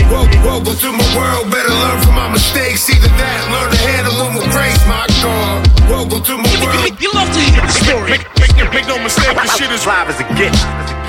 Welcome, 0.08 0.40
welcome 0.48 0.80
to 0.80 0.90
my 0.96 1.04
world, 1.12 1.52
better 1.52 1.68
learn 1.68 2.00
from 2.08 2.16
my 2.16 2.32
mistakes. 2.32 2.88
Either 2.88 3.12
that, 3.20 3.40
learn 3.52 3.68
to 3.76 3.80
handle 3.84 4.16
them 4.16 4.32
with 4.40 4.48
grace, 4.56 4.80
my 4.88 5.04
God. 5.20 5.68
Welcome 5.92 6.24
to 6.24 6.40
my 6.40 6.54
world. 6.64 6.96
You 7.04 7.12
love 7.12 7.28
to 7.36 7.42
hear 7.44 7.60
the 7.60 7.76
story. 7.84 8.16
Make, 8.16 8.24
make, 8.40 8.56
make 8.80 8.88
no 8.88 8.96
mistake, 9.04 9.36
this 9.44 9.60
shit 9.60 9.68
is 9.76 9.84
Live 9.84 10.08
as 10.08 10.24
it 10.24 10.32
gets. 10.40 10.56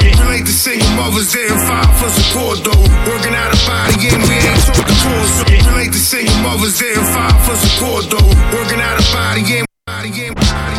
Relate 0.02 0.42
to 0.42 0.50
single 0.50 0.90
mothers 0.98 1.30
there 1.30 1.54
and 1.54 1.62
five 1.62 1.94
for 1.94 2.10
support 2.10 2.58
though. 2.66 2.82
Working 3.06 3.38
out 3.38 3.54
a 3.54 3.58
body 3.62 4.10
and 4.10 4.26
we 4.26 4.42
ain't 4.42 4.58
talking 4.66 4.98
torso. 5.06 5.46
Relate 5.70 5.94
to 5.94 6.02
single 6.02 6.34
mothers 6.42 6.74
there 6.82 6.98
and 6.98 7.06
five 7.14 7.38
for 7.46 7.54
support 7.54 8.10
though. 8.10 8.30
Working 8.58 8.82
out 8.82 8.98
a 8.98 9.06
body 9.14 9.62
and 9.62 9.66
body 9.86 10.10
and 10.26 10.34
body 10.34 10.77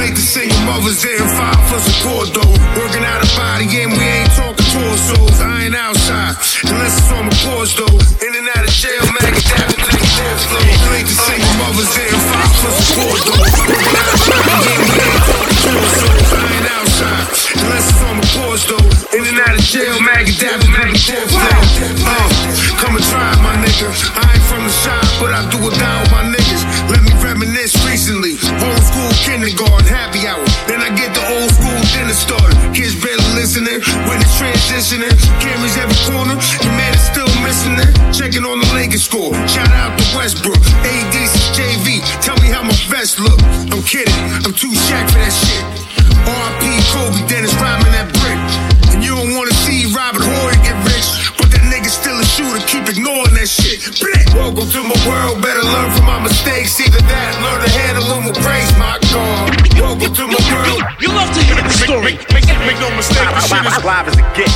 and 0.00 0.08
Relate 0.08 0.16
to 0.16 0.22
single 0.22 0.60
mothers 0.64 1.04
and 1.04 1.30
five 1.36 1.60
for 1.68 1.78
support 1.78 2.32
though. 2.32 2.54
Working 2.80 3.04
out 3.04 3.20
a 3.20 3.28
body 3.36 3.68
and 3.84 3.92
we 3.92 4.04
ain't 4.04 4.32
talking 4.32 4.64
torsos. 4.72 5.40
I 5.40 5.68
ain't 5.68 5.76
outside 5.76 6.36
unless 6.64 6.96
it's 6.98 7.12
on 7.12 7.28
the 7.28 7.36
porch 7.44 7.76
though. 7.76 8.00
In 8.24 8.32
and 8.32 8.48
out 8.48 8.64
of 8.64 8.72
jail, 8.72 9.04
mag 9.20 9.36
it 9.36 9.44
down 9.44 9.68
to 9.68 9.76
the 9.76 10.08
flow. 10.48 10.64
Relate 10.88 11.04
to 11.04 11.16
single 11.16 11.54
mothers 11.60 11.92
and 12.00 12.20
five 12.32 12.52
for 12.60 12.72
support 12.80 13.20
though. 13.28 13.44
Working 13.44 13.96
out 14.00 14.08
a 14.08 14.18
body 14.24 14.72
and 14.72 14.88
we 14.88 14.96
ain't 15.04 15.24
talking 15.28 15.58
torsos. 15.68 16.32
I 16.32 16.48
ain't 16.48 16.68
outside 16.80 17.26
unless 17.60 17.84
it's 17.92 18.00
on 18.00 18.16
the 18.20 18.26
porch 18.40 18.64
though. 18.72 18.88
In 19.16 19.22
and 19.28 19.38
out 19.44 19.52
of 19.52 19.64
jail, 19.68 19.96
mag 20.00 20.24
it 20.24 20.38
down 20.40 20.56
to 20.60 20.66
the 20.66 20.80
Uh, 22.08 22.28
come 22.80 22.96
and 22.96 23.04
try 23.04 23.36
my 23.44 23.52
nigga. 23.60 23.92
I 24.16 24.32
ain't 24.32 24.46
from 24.48 24.64
the 24.64 24.72
shop, 24.72 25.04
but 25.20 25.30
I 25.36 25.44
do 25.52 25.60
it 25.60 25.76
down 25.76 26.00
with 26.02 26.12
my 26.12 26.24
niggas. 26.32 26.49
Reminisce 27.40 27.72
recently. 27.88 28.36
Old 28.36 28.84
school 28.84 29.08
kindergarten, 29.24 29.88
happy 29.88 30.28
hour. 30.28 30.44
Then 30.68 30.84
I 30.84 30.92
get 30.92 31.16
the 31.16 31.24
old 31.24 31.48
school 31.48 31.80
dinner 31.96 32.12
started. 32.12 32.52
Kids 32.76 32.92
barely 33.00 33.24
listening 33.32 33.80
when 34.04 34.20
it's 34.20 34.36
transitioning. 34.36 35.08
Cameras 35.40 35.72
every 35.80 35.96
corner, 36.04 36.36
your 36.36 36.74
man 36.76 36.92
is 36.92 37.00
still 37.00 37.32
missing 37.40 37.80
it. 37.80 37.88
Checking 38.12 38.44
on 38.44 38.60
the 38.60 38.68
Lakers 38.76 39.08
score. 39.08 39.32
Shout 39.48 39.72
out 39.72 39.96
to 39.96 40.04
Westbrook. 40.12 40.60
AD 40.84 41.16
JV. 41.56 42.04
Tell 42.20 42.36
me 42.44 42.52
how 42.52 42.60
my 42.60 42.76
vest 42.92 43.16
look. 43.16 43.40
I'm 43.72 43.80
kidding, 43.88 44.12
I'm 44.44 44.52
too 44.52 44.76
shack 44.76 45.08
for 45.08 45.24
that 45.24 45.32
shit. 45.32 45.64
RP 46.28 46.64
Kobe, 46.92 47.24
Dennis 47.24 47.56
rhyming 47.56 47.94
that 47.96 48.12
brick. 48.20 48.36
And 48.92 49.00
you 49.00 49.16
don't 49.16 49.32
wanna 49.32 49.56
see 49.64 49.88
Robert 49.96 50.20
Horry 50.20 50.60
get 50.60 50.76
rich. 50.84 51.08
But 51.40 51.48
that 51.56 51.64
nigga 51.72 51.88
still 51.88 52.20
a 52.20 52.26
shooter, 52.36 52.60
keep 52.68 52.84
ignoring 52.84 53.32
that 53.32 53.48
shit. 53.48 53.59
Bleh. 53.88 54.34
Welcome 54.36 54.68
to 54.68 54.82
my 54.84 55.08
world, 55.08 55.40
better 55.40 55.64
learn 55.64 55.96
from 55.96 56.04
my 56.04 56.20
mistakes. 56.20 56.78
Either 56.80 57.00
that, 57.00 57.32
learn 57.40 57.64
to 57.64 57.70
handle 57.80 58.04
them 58.12 58.28
with 58.28 58.36
grace, 58.44 58.68
my 58.76 58.99
Welcome 59.10 60.14
to 60.14 60.26
my 60.30 60.38
world. 60.54 60.82
You 61.02 61.08
love 61.10 61.34
to 61.34 61.42
hear 61.42 61.58
the 61.58 61.74
story. 61.74 62.14
Make, 62.30 62.46
make 62.62 62.78
no 62.78 62.94
mistake, 62.94 63.26
this 63.34 63.50
shit 63.50 63.66
is 63.66 63.82
Live 63.82 64.06
as 64.06 64.14
it 64.14 64.30
gets. 64.38 64.54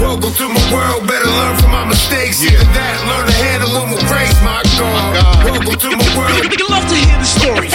Welcome 0.00 0.32
to 0.40 0.48
my 0.48 0.64
world, 0.72 1.04
better 1.04 1.28
learn 1.28 1.60
from 1.60 1.70
my 1.70 1.84
mistakes. 1.84 2.40
Either 2.40 2.64
that, 2.64 2.94
learn 3.04 3.28
to 3.28 3.36
handle 3.44 3.68
them 3.76 3.92
with 3.92 4.00
grace, 4.08 4.32
my 4.40 4.64
God. 4.80 5.44
Welcome 5.44 5.76
to 5.76 5.90
my 6.00 6.08
world. 6.16 6.48
You 6.48 6.64
love 6.72 6.88
to 6.88 6.96
hear 6.96 7.18
the 7.20 7.28
story. 7.28 7.68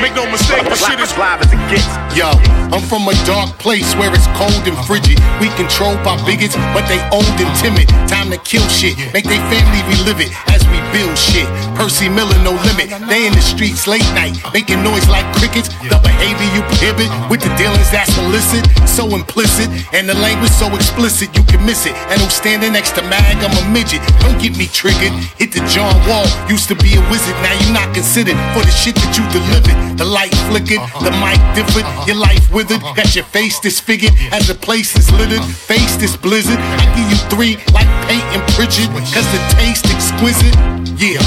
Make 0.00 0.16
no 0.16 0.24
mistake, 0.32 0.64
this 0.72 0.80
shit 0.80 0.96
is 0.96 1.12
Live 1.20 1.44
as 1.44 1.52
it 1.52 1.60
gets. 1.68 1.84
Yo, 2.16 2.32
I'm 2.72 2.80
from 2.88 3.04
a 3.04 3.16
dark 3.28 3.52
place 3.60 3.92
where 4.00 4.08
it's 4.08 4.24
cold 4.32 4.64
and 4.64 4.78
frigid. 4.88 5.20
We 5.36 5.52
controlled 5.60 6.00
by 6.00 6.16
bigots, 6.24 6.56
but 6.72 6.88
they 6.88 6.96
old 7.12 7.28
and 7.36 7.52
timid. 7.60 7.92
Time 8.08 8.32
to 8.32 8.40
kill 8.40 8.64
shit, 8.72 8.96
make 9.12 9.28
they 9.28 9.36
family 9.52 9.84
relive 9.92 10.24
it 10.24 10.32
as 10.48 10.64
we 10.72 10.80
build 10.96 11.12
shit. 11.12 11.44
Percy 11.76 12.08
Miller, 12.08 12.40
no 12.40 12.56
limit. 12.64 12.88
They 13.04 13.28
in 13.28 13.36
the 13.36 13.44
streets 13.44 13.84
late 13.86 14.08
night, 14.16 14.40
making 14.56 14.80
noise 14.80 15.08
like 15.12 15.28
crickets. 15.42 15.74
The 15.90 15.98
behavior 15.98 16.46
you 16.54 16.62
prohibit 16.70 17.10
uh-huh. 17.10 17.26
with 17.26 17.42
the 17.42 17.50
dealings 17.58 17.90
that's 17.90 18.14
illicit, 18.22 18.62
so 18.86 19.10
implicit, 19.10 19.66
and 19.90 20.06
the 20.06 20.14
language 20.22 20.54
so 20.54 20.70
explicit 20.70 21.34
you 21.34 21.42
can 21.50 21.58
miss 21.66 21.82
it. 21.82 21.94
And 22.14 22.22
I'm 22.22 22.30
standing 22.30 22.72
next 22.72 22.94
to 22.94 23.02
Mag, 23.10 23.42
I'm 23.42 23.50
a 23.58 23.64
midget. 23.74 23.98
Don't 24.22 24.38
get 24.38 24.54
me 24.54 24.70
triggered. 24.70 25.10
Hit 25.42 25.50
the 25.50 25.66
John 25.66 25.90
Wall, 26.06 26.22
used 26.46 26.70
to 26.70 26.78
be 26.78 26.94
a 26.94 27.02
wizard, 27.10 27.34
now 27.42 27.54
you're 27.58 27.74
not 27.74 27.90
considered 27.90 28.38
for 28.54 28.62
the 28.62 28.70
shit 28.70 28.94
that 28.94 29.18
you 29.18 29.26
delivered. 29.34 29.98
The 29.98 30.06
light 30.06 30.34
flickered, 30.46 30.78
uh-huh. 30.78 31.10
the 31.10 31.12
mic 31.18 31.42
differed, 31.58 31.82
uh-huh. 31.82 32.06
your 32.06 32.20
life 32.22 32.46
withered, 32.54 32.80
got 32.94 33.10
your 33.18 33.26
face 33.34 33.58
disfigured 33.58 34.14
as 34.30 34.46
the 34.46 34.54
place 34.54 34.94
is 34.94 35.10
littered. 35.18 35.42
Face 35.42 35.96
this 35.96 36.16
blizzard, 36.16 36.58
I 36.58 36.86
give 36.94 37.08
you 37.10 37.18
three 37.26 37.54
like 37.74 37.90
paint 38.06 38.24
and 38.30 38.42
Pritchard, 38.54 38.86
cause 39.10 39.26
the 39.34 39.42
taste 39.58 39.86
exquisite. 39.90 40.71
Yeah, 41.02 41.18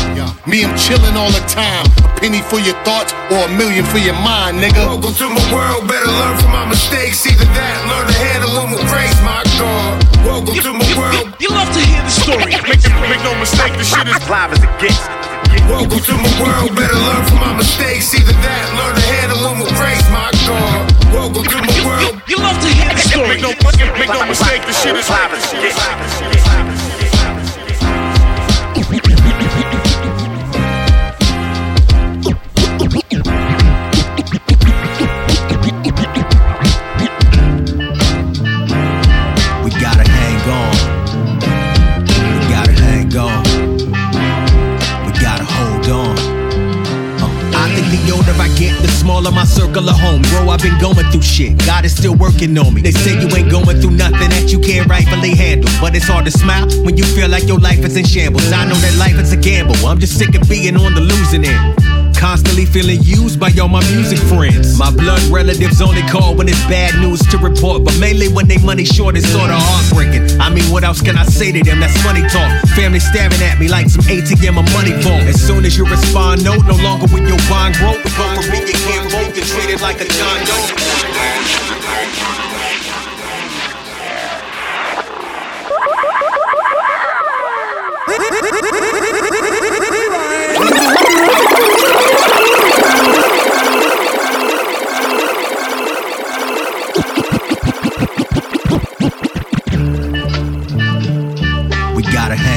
me, 0.48 0.64
I'm 0.64 0.72
chillin' 0.80 1.20
all 1.20 1.36
the 1.36 1.44
time. 1.52 1.84
A 2.00 2.08
penny 2.16 2.40
for 2.40 2.64
your 2.64 2.80
thoughts 2.88 3.12
or 3.28 3.44
a 3.44 3.52
million 3.60 3.84
for 3.84 4.00
your 4.00 4.16
mind, 4.24 4.56
nigga. 4.64 4.88
Welcome 4.88 5.12
to 5.20 5.28
my 5.28 5.44
world, 5.52 5.84
better 5.84 6.08
learn 6.08 6.40
from 6.40 6.56
my 6.56 6.64
mistakes. 6.64 7.28
Either 7.28 7.44
that, 7.44 7.76
learn 7.84 8.08
to 8.08 8.16
handle 8.16 8.56
them 8.56 8.72
with 8.72 8.88
grace, 8.88 9.20
my 9.20 9.44
God. 9.60 10.00
Welcome 10.24 10.56
to 10.64 10.72
my 10.80 10.88
world. 10.96 11.28
You 11.44 11.52
love 11.52 11.68
to 11.76 11.84
hear 11.84 12.00
the 12.08 12.16
story. 12.24 12.56
Make, 12.72 12.88
make 12.88 13.20
no 13.28 13.36
mistake, 13.36 13.76
this 13.76 13.92
shit 13.92 14.08
is 14.08 14.16
Live 14.32 14.56
as 14.56 14.64
it 14.64 14.72
gets. 14.80 14.96
Welcome 15.68 16.00
to 16.08 16.16
my 16.24 16.32
world, 16.40 16.72
better 16.72 16.96
learn 16.96 17.24
from 17.28 17.44
my 17.44 17.52
mistakes. 17.60 18.16
Either 18.16 18.32
that, 18.32 18.64
learn 18.80 18.96
to 18.96 19.06
handle 19.12 19.44
them 19.44 19.60
with 19.60 19.76
grace, 19.76 20.08
my 20.08 20.32
God. 20.48 20.88
Welcome 21.12 21.52
to 21.52 21.58
my 21.60 21.76
world. 21.84 22.16
You, 22.32 22.32
you 22.32 22.38
love 22.40 22.56
to 22.64 22.70
hear 22.72 22.96
the 22.96 23.04
story. 23.04 23.44
Make 23.44 24.08
no 24.08 24.24
mistake, 24.24 24.64
the 24.64 24.72
shit 24.72 24.96
is 24.96 25.12
live 25.12 25.36
as 25.36 25.44
it 25.52 25.60
gets. 25.60 26.95
Get, 48.56 48.82
the 48.82 48.88
smaller 48.88 49.32
my 49.32 49.46
circle 49.46 49.88
of 49.88 50.00
home. 50.00 50.22
Bro, 50.24 50.50
I've 50.50 50.62
been 50.62 50.80
going 50.80 51.06
through 51.12 51.22
shit. 51.22 51.58
God 51.66 51.86
is 51.86 51.96
still 51.96 52.16
working 52.16 52.58
on 52.58 52.74
me. 52.74 52.82
They 52.82 52.92
say 52.92 53.20
you 53.20 53.28
ain't 53.36 53.52
going 53.52 53.80
through 53.80 53.92
nothing 53.92 54.30
that 54.30 54.52
you 54.52 54.60
can't 54.60 54.88
rightfully 54.88 55.36
handle. 55.36 55.70
But 55.80 55.96
it's 55.96 56.08
hard 56.08 56.26
to 56.26 56.32
smile 56.32 56.68
when 56.84 56.98
you 56.98 57.04
feel 57.04 57.30
like 57.30 57.48
your 57.48 57.60
life 57.60 57.84
is 57.86 57.96
in 57.98 58.06
shambles. 58.06 58.52
I 58.52 58.66
know 58.66 58.76
that 58.76 58.96
life 58.98 59.20
is 59.20 59.32
a 59.32 59.38
gamble. 59.38 59.76
I'm 59.86 60.00
just 60.00 60.18
sick 60.18 60.36
of 60.36 60.48
being 60.50 60.76
on 60.78 60.94
the 60.94 61.02
losing 61.02 61.46
end. 61.46 61.85
Constantly 62.26 62.66
feeling 62.66 63.04
used 63.04 63.40
by 63.40 63.52
all 63.62 63.68
my 63.68 63.86
music 63.94 64.18
friends. 64.18 64.80
My 64.80 64.90
blood 64.90 65.22
relatives 65.30 65.80
only 65.80 66.02
call 66.10 66.34
when 66.34 66.50
it's 66.50 66.66
bad 66.66 67.00
news 67.00 67.22
to 67.28 67.38
report, 67.38 67.86
but 67.86 67.96
mainly 68.00 68.30
when 68.30 68.48
they 68.48 68.58
money 68.58 68.84
short, 68.84 69.16
it's 69.16 69.30
sorta 69.30 69.54
heartbreaking. 69.56 70.42
I 70.42 70.50
mean, 70.50 70.66
what 70.72 70.84
else 70.84 71.02
can 71.04 71.20
I 71.20 71.26
say 71.26 71.52
to 71.52 71.64
them? 71.64 71.80
That's 71.80 72.04
money 72.04 72.24
talk. 72.24 72.50
Family 72.70 73.00
staring 73.00 73.40
at 73.44 73.60
me 73.60 73.68
like 73.68 73.90
some 73.90 74.02
ATM 74.06 74.58
or 74.58 74.66
money 74.74 74.94
vault. 75.04 75.22
As 75.30 75.40
soon 75.40 75.66
as 75.66 75.78
you 75.78 75.86
respond, 75.86 76.44
no, 76.44 76.56
no 76.66 76.76
longer 76.82 77.06
with 77.14 77.30
your 77.30 77.38
bond 77.48 77.76
broke. 77.78 78.02
Go 78.18 78.42
from 78.42 78.50
being 78.50 78.74
can't 78.74 79.12
vote 79.12 79.36
to 79.36 79.42
treated 79.46 79.82
like 79.82 80.02
a 80.02 80.06
John 80.06 80.46
Doe. 80.46 81.65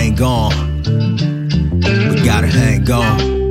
Hang 0.08 0.22
on. 0.22 0.52
We 2.10 2.16
gotta 2.24 2.46
hang 2.46 2.90
on. 2.90 3.50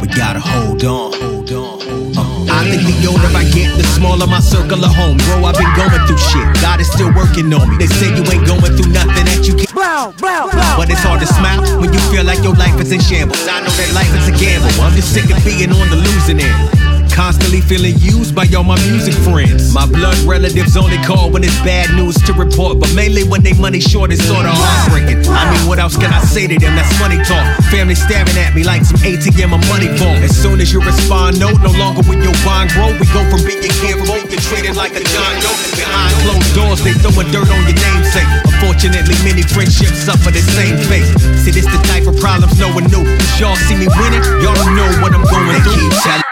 We 0.00 0.06
gotta 0.08 0.40
hold 0.40 0.82
on. 0.84 1.12
Hold 1.12 1.52
on. 1.52 1.80
Uh, 2.18 2.46
I 2.50 2.66
think 2.66 2.82
the 2.82 3.06
older 3.08 3.30
I 3.36 3.44
get, 3.54 3.76
the 3.76 3.84
smaller 3.94 4.26
my 4.26 4.40
circle 4.40 4.84
of 4.84 4.94
home. 4.94 5.18
Bro, 5.18 5.44
I've 5.44 5.56
been 5.56 5.70
going 5.76 6.06
through 6.06 6.18
shit. 6.18 6.46
God 6.60 6.80
is 6.80 6.90
still 6.90 7.12
working 7.14 7.52
on 7.54 7.68
me. 7.70 7.76
They 7.78 7.86
say 7.86 8.08
you 8.10 8.24
ain't 8.30 8.46
going 8.46 8.74
through 8.74 8.92
nothing 8.92 9.24
that 9.26 9.46
you 9.46 9.54
can't. 9.54 9.70
But 10.18 10.90
it's 10.90 11.02
hard 11.02 11.20
to 11.20 11.26
smile 11.26 11.62
when 11.80 11.92
you 11.92 12.00
feel 12.10 12.24
like 12.24 12.42
your 12.42 12.54
life 12.54 12.80
is 12.80 12.92
in 12.92 13.00
shambles. 13.00 13.46
I 13.46 13.60
know 13.60 13.70
that 13.70 13.92
life 13.94 14.12
is 14.14 14.28
a 14.28 14.34
gamble. 14.34 14.70
I'm 14.82 14.94
just 14.94 15.12
sick 15.14 15.30
of 15.30 15.44
being 15.44 15.70
on 15.70 15.88
the 15.90 15.96
losing 15.96 16.40
end. 16.40 16.79
Constantly 17.20 17.60
feeling 17.60 18.00
used 18.00 18.32
by 18.32 18.48
all 18.56 18.64
my 18.64 18.80
music 18.88 19.12
friends. 19.12 19.76
My 19.76 19.84
blood 19.84 20.16
relatives 20.24 20.72
only 20.74 20.96
call 21.04 21.28
when 21.28 21.44
it's 21.44 21.60
bad 21.60 21.92
news 21.92 22.16
to 22.24 22.32
report, 22.32 22.80
but 22.80 22.88
mainly 22.96 23.28
when 23.28 23.44
they 23.44 23.52
money 23.60 23.78
short, 23.78 24.08
it's 24.08 24.24
sorta 24.24 24.48
heartbreaking. 24.48 25.20
I 25.28 25.44
mean, 25.52 25.68
what 25.68 25.76
else 25.76 26.00
can 26.00 26.08
I 26.08 26.24
say 26.24 26.48
to 26.48 26.56
them? 26.56 26.72
That's 26.72 26.88
money 26.96 27.20
talk. 27.20 27.44
Family 27.68 27.92
staring 27.92 28.32
at 28.40 28.56
me 28.56 28.64
like 28.64 28.88
some 28.88 28.96
ATM 29.04 29.52
or 29.52 29.60
money 29.68 29.92
vault. 30.00 30.16
As 30.24 30.32
soon 30.32 30.64
as 30.64 30.72
you 30.72 30.80
respond, 30.80 31.36
no, 31.36 31.52
no 31.60 31.68
longer 31.76 32.00
with 32.08 32.24
your 32.24 32.32
bond 32.40 32.72
grow. 32.72 32.88
We 32.96 33.04
go 33.12 33.20
from 33.28 33.44
being 33.44 33.68
vote 34.08 34.24
to 34.32 34.40
treated 34.48 34.80
like 34.80 34.96
a 34.96 35.04
John 35.04 35.34
Doe. 35.44 35.52
Behind 35.76 36.16
closed 36.24 36.50
doors, 36.56 36.80
they 36.80 36.96
throwing 37.04 37.28
dirt 37.28 37.52
on 37.52 37.62
your 37.68 37.76
namesake. 37.84 38.32
Unfortunately, 38.48 39.20
many 39.28 39.44
friendships 39.44 40.08
suffer 40.08 40.32
the 40.32 40.40
same 40.56 40.80
fate. 40.88 41.04
See, 41.36 41.52
this 41.52 41.68
the 41.68 41.80
type 41.84 42.08
of 42.08 42.16
problems 42.16 42.56
no 42.56 42.72
one 42.72 42.88
knew. 42.88 43.04
Cause 43.04 43.36
y'all 43.44 43.60
see 43.68 43.76
me 43.76 43.92
winning, 43.92 44.24
y'all 44.40 44.56
don't 44.56 44.72
know 44.72 44.88
what 45.04 45.12
I'm 45.12 45.28
going 45.28 45.60
through. 45.68 46.29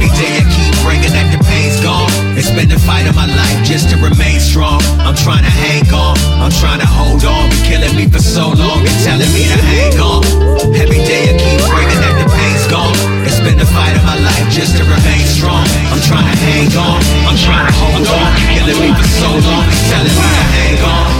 Every 0.00 0.16
day 0.16 0.40
I 0.40 0.44
keep 0.48 0.72
praying 0.80 1.12
that 1.12 1.28
the 1.28 1.36
pain's 1.44 1.76
gone. 1.84 2.08
It's 2.32 2.48
been 2.48 2.72
the 2.72 2.80
fight 2.80 3.04
of 3.04 3.12
my 3.12 3.28
life 3.28 3.60
just 3.68 3.92
to 3.92 4.00
remain 4.00 4.40
strong. 4.40 4.80
I'm 5.04 5.12
trying 5.12 5.44
to 5.44 5.52
hang 5.52 5.84
on. 5.92 6.16
I'm 6.40 6.48
trying 6.48 6.80
to 6.80 6.88
hold 6.88 7.20
on. 7.28 7.52
Been 7.52 7.64
killing 7.68 7.92
me 7.92 8.08
for 8.08 8.16
so 8.16 8.48
long 8.48 8.80
and 8.80 8.96
telling 9.04 9.28
me 9.36 9.44
to 9.44 9.60
hang 9.60 10.00
on. 10.00 10.24
Every 10.72 11.04
day 11.04 11.28
I 11.28 11.36
keep 11.36 11.60
praying 11.68 12.00
that 12.00 12.16
the 12.16 12.32
pain's 12.32 12.64
gone. 12.72 12.96
It's 13.28 13.44
been 13.44 13.60
the 13.60 13.68
fight 13.68 13.92
of 13.92 14.00
my 14.08 14.16
life 14.16 14.48
just 14.48 14.80
to 14.80 14.88
remain 14.88 15.24
strong. 15.28 15.68
I'm 15.92 16.00
trying 16.00 16.24
to 16.24 16.36
hang 16.48 16.72
on. 16.80 17.04
I'm 17.28 17.36
trying 17.36 17.68
to 17.68 17.74
hold 17.76 18.00
on. 18.00 18.28
Been 18.40 18.48
killing 18.56 18.80
me 18.80 18.88
for 18.96 19.04
so 19.20 19.28
long 19.28 19.68
and 19.68 19.82
telling 19.92 20.16
me 20.16 20.28
to 20.32 20.44
hang 20.56 20.80
on. 20.80 21.19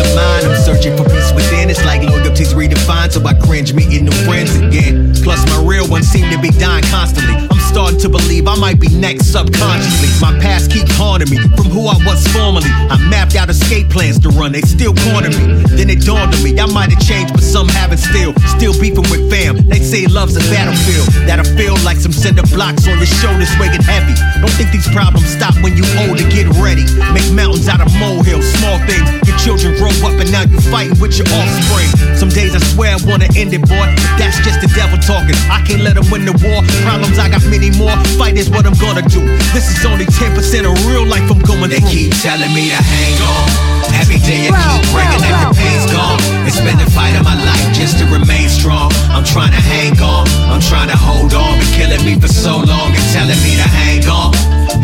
Of. 0.00 0.50
I'm 0.50 0.56
searching 0.56 0.96
for 0.96 1.04
peace 1.04 1.32
within. 1.32 1.70
It's 1.70 1.84
like 1.84 2.02
loyalty's 2.02 2.54
redefined, 2.54 3.12
so 3.12 3.24
I 3.24 3.34
cringe 3.34 3.72
meeting 3.74 4.04
new 4.06 4.16
friends 4.24 4.54
again. 4.56 5.12
Plus, 5.22 5.44
my 5.46 5.62
real 5.64 5.88
ones 5.88 6.06
seem 6.08 6.30
to 6.30 6.40
be 6.40 6.50
dying 6.50 6.84
constantly. 6.84 7.49
Starting 7.70 8.00
to 8.00 8.08
believe 8.08 8.48
I 8.48 8.56
might 8.58 8.80
be 8.80 8.88
next 8.98 9.30
subconsciously. 9.30 10.10
My 10.18 10.34
past 10.42 10.72
keeps 10.72 10.90
haunting 10.98 11.30
me 11.30 11.38
from 11.54 11.70
who 11.70 11.86
I 11.86 11.94
was 12.02 12.26
formerly. 12.34 12.66
I 12.66 12.98
mapped 13.08 13.36
out 13.36 13.48
escape 13.48 13.88
plans 13.88 14.18
to 14.26 14.28
run, 14.30 14.50
they 14.50 14.60
still 14.62 14.92
corner 15.06 15.30
me. 15.30 15.62
Then 15.78 15.86
it 15.88 16.02
dawned 16.02 16.34
on 16.34 16.42
me 16.42 16.58
I 16.58 16.66
might 16.66 16.90
have 16.90 16.98
changed, 16.98 17.32
but 17.32 17.46
some 17.46 17.68
haven't 17.68 18.02
still. 18.02 18.34
Still 18.58 18.74
beefing 18.74 19.06
with 19.06 19.30
fam. 19.30 19.62
They 19.70 19.78
say 19.78 20.10
love's 20.10 20.34
a 20.34 20.42
battlefield. 20.50 21.06
That'll 21.30 21.46
feel 21.54 21.78
like 21.86 21.98
some 22.02 22.10
cinder 22.10 22.42
blocks 22.50 22.90
on 22.90 22.98
your 22.98 23.06
shoulders 23.06 23.54
weighing 23.62 23.86
heavy. 23.86 24.18
Don't 24.42 24.50
think 24.58 24.74
these 24.74 24.90
problems 24.90 25.30
stop 25.30 25.54
when 25.62 25.78
you 25.78 25.86
older. 26.02 26.26
Get 26.26 26.50
ready. 26.58 26.82
Make 27.14 27.30
mountains 27.30 27.70
out 27.70 27.78
of 27.78 27.86
molehills, 28.02 28.50
small 28.58 28.82
things. 28.90 29.06
Your 29.30 29.38
children 29.38 29.78
grow 29.78 29.94
up 30.02 30.18
and 30.18 30.26
now 30.34 30.42
you're 30.42 30.66
fighting 30.74 30.98
with 30.98 31.14
your 31.14 31.30
offspring. 31.30 32.18
Some 32.18 32.34
days 32.34 32.50
I 32.50 32.60
swear 32.74 32.98
I 32.98 33.00
wanna 33.06 33.30
end 33.38 33.54
it, 33.54 33.62
boy. 33.62 33.86
But 33.94 34.18
that's 34.18 34.42
just 34.42 34.58
the 34.58 34.68
devil 34.74 34.98
talking. 34.98 35.38
I 35.46 35.62
can't 35.62 35.86
let 35.86 35.94
him 35.96 36.10
win 36.10 36.26
the 36.26 36.34
war. 36.42 36.66
Problems 36.82 37.14
I 37.14 37.30
got 37.30 37.46
many 37.46 37.59
more. 37.68 37.92
Fight 38.16 38.40
is 38.40 38.48
what 38.48 38.64
I'm 38.64 38.78
gonna 38.80 39.04
do. 39.04 39.20
This 39.52 39.68
is 39.68 39.84
only 39.84 40.06
10% 40.08 40.64
of 40.64 40.72
real 40.88 41.04
life 41.04 41.28
I'm 41.28 41.36
going 41.44 41.68
through. 41.68 41.76
They 41.76 41.84
keep 41.84 42.16
telling 42.24 42.48
me 42.56 42.72
to 42.72 42.80
hang 42.80 43.16
on. 43.20 43.70
Every 44.00 44.16
day 44.24 44.48
I 44.48 44.56
keep 44.56 44.88
bringing 44.96 45.20
that 45.20 45.52
the 45.52 45.52
pain's 45.52 45.84
gone. 45.92 46.16
It's 46.48 46.56
been 46.64 46.80
the 46.80 46.88
fight 46.88 47.12
of 47.20 47.24
my 47.28 47.36
life 47.36 47.68
just 47.76 48.00
to 48.00 48.08
remain 48.08 48.48
strong. 48.48 48.88
I'm 49.12 49.24
trying 49.24 49.52
to 49.52 49.60
hang 49.60 50.00
on. 50.00 50.24
I'm 50.48 50.62
trying 50.64 50.88
to 50.88 50.96
hold 50.96 51.36
on. 51.36 51.60
Been 51.60 51.72
killing 51.76 52.02
me 52.08 52.16
for 52.16 52.32
so 52.32 52.64
long 52.64 52.96
and 52.96 53.06
telling 53.12 53.36
me 53.44 53.60
to 53.60 53.68
hang 53.68 54.08
on. 54.08 54.32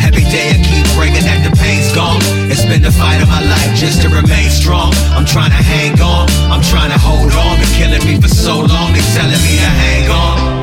Every 0.04 0.26
day 0.28 0.52
I 0.52 0.58
keep 0.60 0.84
bringing 0.92 1.24
that 1.24 1.40
the 1.48 1.56
pain's 1.56 1.88
gone. 1.96 2.20
It's 2.52 2.66
been 2.68 2.82
the 2.82 2.92
fight 2.92 3.22
of 3.24 3.28
my 3.32 3.40
life 3.40 3.72
just 3.72 4.02
to 4.02 4.12
remain 4.12 4.52
strong. 4.52 4.92
I'm 5.16 5.24
trying 5.24 5.54
to 5.54 5.62
hang 5.62 5.96
on. 6.04 6.28
I'm 6.52 6.60
trying 6.60 6.92
to 6.92 7.00
hold 7.00 7.32
on. 7.32 7.56
Been 7.56 7.72
killing 7.78 8.04
me 8.04 8.20
for 8.20 8.28
so 8.28 8.60
long. 8.60 8.92
They 8.92 9.00
telling 9.16 9.40
me 9.40 9.54
to 9.64 9.70
hang 9.70 10.10
on. 10.10 10.55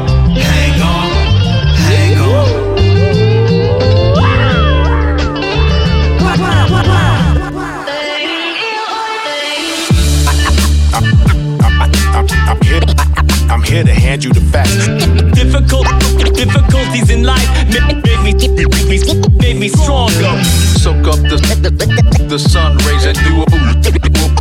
I'm 13.54 13.62
here 13.62 13.84
to 13.84 13.94
hand 13.94 14.24
you 14.24 14.34
the 14.34 14.42
facts. 14.50 14.88
Difficult, 15.38 15.86
difficulties 16.34 17.12
in 17.12 17.24
life 17.24 17.46
make, 17.70 18.02
make 18.02 18.24
me, 18.26 18.34
make 18.34 19.06
me, 19.06 19.30
make 19.38 19.58
me 19.60 19.68
stronger. 19.70 20.42
Soak 20.82 21.06
up 21.06 21.22
the, 21.22 21.38
the 22.28 22.39
sun 22.39 22.78
rays 22.82 23.06
and 23.06 23.16
do, 23.22 23.46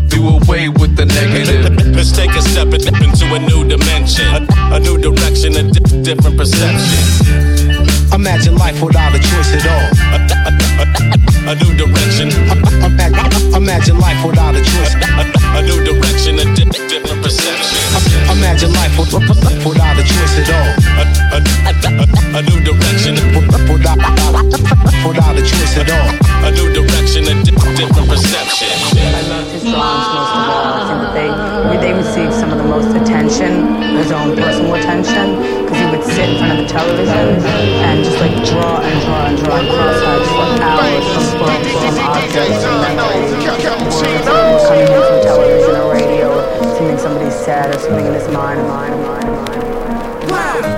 do 0.09 0.29
away 0.40 0.70
with 0.70 0.96
the 0.96 1.05
negative. 1.05 1.94
Let's 1.94 2.12
take 2.12 2.31
a 2.31 2.40
step 2.40 2.72
into 2.72 3.35
a 3.35 3.38
new 3.38 3.68
dimension, 3.68 4.48
a, 4.48 4.77
a 4.77 4.81
new 4.81 4.96
direction, 4.96 5.57
a 5.57 5.70
di- 5.70 6.03
different 6.03 6.38
perception. 6.38 7.52
Imagine 8.14 8.57
life 8.57 8.81
without 8.83 9.14
a 9.14 9.18
choice 9.18 9.53
at 9.55 9.66
all. 9.66 9.88
A, 11.42 11.55
new 11.57 11.75
direction, 11.77 12.31
Imagine, 12.87 13.55
imagine 13.55 13.98
life 13.98 14.25
without 14.25 14.55
a 14.55 14.62
choice. 14.62 14.94
a, 14.94 15.59
a 15.59 15.62
new 15.62 15.83
direction, 15.85 16.38
a 16.38 16.44
different 16.55 17.05
perception. 17.22 17.79
Imagine 18.31 18.72
life 18.72 18.96
without 18.98 19.98
a 19.98 20.05
choice 20.05 20.38
at 20.38 20.48
all. 20.55 20.70
A, 22.38 22.42
new 22.42 22.61
direction, 22.62 23.14
Without, 23.68 23.98
without 25.05 25.37
a 25.37 25.42
choice 25.42 25.77
at 25.79 25.90
all. 25.90 26.09
a 26.46 26.51
new 26.53 26.72
direction, 26.72 27.25
a 27.27 27.42
different 27.42 28.09
perception. 28.09 28.68
I 28.70 29.20
loved 29.29 29.51
his 29.51 29.62
drawings 29.62 30.07
most 30.14 30.35
of 30.37 30.48
all. 30.48 30.62
Think 30.92 31.09
that 31.09 31.16
they 31.16 31.88
they 31.88 31.92
received 31.96 32.35
some 32.37 32.52
of 32.52 32.59
the 32.59 32.68
most 32.68 32.92
attention, 32.92 33.81
his 33.96 34.12
own 34.12 34.37
personal 34.37 34.74
attention, 34.76 35.40
because 35.64 35.78
he 35.81 35.88
would 35.88 36.05
sit 36.05 36.28
in 36.28 36.37
front 36.37 36.52
of 36.52 36.59
the 36.61 36.68
television 36.68 37.40
and 37.81 38.05
just 38.05 38.20
like 38.20 38.37
draw 38.44 38.76
and 38.76 39.00
draw 39.00 39.24
and 39.24 39.38
draw 39.40 39.57
and 39.57 39.68
cross 39.72 39.98
eyes 40.05 40.28
for 40.28 40.44
hours 40.61 41.07
from 41.16 41.24
books, 41.40 41.72
from 41.81 41.96
objects, 41.96 42.61
from 42.61 42.76
memories, 42.85 43.33
words 43.40 44.62
coming 44.68 44.85
in 44.85 45.00
from 45.00 45.18
television 45.24 45.74
or 45.81 45.96
radio, 45.96 46.28
something 47.00 47.31
sad 47.31 47.74
or 47.74 47.78
something 47.81 48.05
in 48.05 48.12
his 48.12 48.28
mind, 48.28 48.61
mind, 48.68 48.92
mind, 49.00 49.33
mind. 50.28 50.68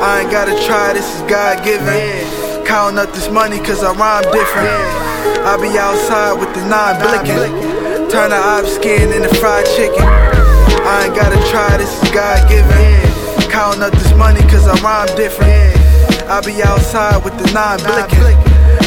I 0.00 0.24
ain't 0.24 0.32
gotta 0.32 0.56
try, 0.64 0.94
this 0.94 1.04
is 1.04 1.20
God 1.28 1.62
given. 1.62 2.64
Counting 2.64 2.98
up 2.98 3.12
this 3.12 3.28
money 3.28 3.58
cause 3.60 3.84
I 3.84 3.92
rhyme 3.92 4.24
different. 4.32 4.72
I 5.44 5.60
be 5.60 5.68
outside 5.76 6.40
with 6.40 6.48
the 6.56 6.64
nine 6.64 6.96
blinking. 6.96 7.73
Turn 8.14 8.30
the 8.30 8.36
op 8.36 8.64
skin 8.66 9.10
into 9.12 9.28
fried 9.42 9.66
chicken. 9.74 10.06
I 10.06 11.06
ain't 11.06 11.16
gotta 11.16 11.34
try, 11.50 11.76
this 11.78 11.90
is 12.00 12.10
God 12.12 12.48
given. 12.48 13.50
Counting 13.50 13.82
up 13.82 13.92
this 13.92 14.14
money 14.14 14.38
cause 14.42 14.68
I 14.68 14.78
rhyme 14.86 15.10
different. 15.16 15.74
I 16.30 16.40
be 16.46 16.62
outside 16.62 17.24
with 17.24 17.36
the 17.42 17.50
nine 17.50 17.82
blinking. 17.82 18.38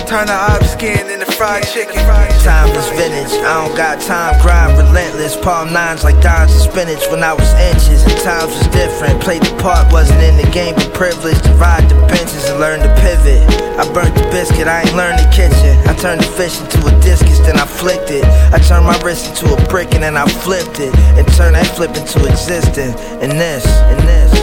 Turn 0.07 0.27
the 0.27 0.33
op 0.33 0.63
skin 0.63 1.11
fried 1.37 1.63
chicken. 1.69 2.01
Timeless 2.41 2.89
vintage, 2.97 3.31
I 3.45 3.61
don't 3.61 3.77
got 3.77 4.01
time, 4.01 4.41
grind 4.41 4.75
relentless. 4.75 5.37
Palm 5.37 5.71
nines 5.71 6.03
like 6.03 6.19
dimes 6.19 6.51
and 6.51 6.61
spinach 6.65 7.05
when 7.11 7.23
I 7.23 7.33
was 7.33 7.53
inches. 7.53 8.01
And 8.01 8.17
times 8.25 8.57
was 8.57 8.67
different. 8.73 9.21
Played 9.21 9.43
the 9.43 9.53
part, 9.61 9.93
wasn't 9.93 10.21
in 10.23 10.35
the 10.35 10.49
game, 10.49 10.73
but 10.73 10.91
privileged 10.93 11.43
to 11.45 11.53
ride 11.53 11.87
the 11.87 11.95
benches 12.09 12.49
and 12.49 12.59
learn 12.59 12.79
to 12.81 12.89
pivot. 12.97 13.45
I 13.77 13.85
burnt 13.93 14.15
the 14.17 14.25
biscuit, 14.33 14.67
I 14.67 14.81
ain't 14.81 14.97
learned 14.97 15.19
the 15.21 15.29
kitchen. 15.29 15.77
I 15.85 15.93
turned 15.93 16.21
the 16.21 16.31
fish 16.33 16.59
into 16.59 16.81
a 16.89 16.93
discus, 17.01 17.39
then 17.45 17.57
I 17.57 17.65
flicked 17.65 18.09
it. 18.09 18.25
I 18.51 18.57
turned 18.57 18.85
my 18.85 18.97
wrist 19.05 19.29
into 19.29 19.53
a 19.53 19.57
brick 19.69 19.93
and 19.93 20.01
then 20.01 20.17
I 20.17 20.25
flipped 20.27 20.79
it. 20.79 20.93
And 21.13 21.27
turned 21.37 21.53
that 21.53 21.69
flip 21.77 21.93
into 21.93 22.25
existence. 22.25 22.97
And 23.21 23.31
this, 23.37 23.65
and 23.93 24.01
this. 24.09 24.33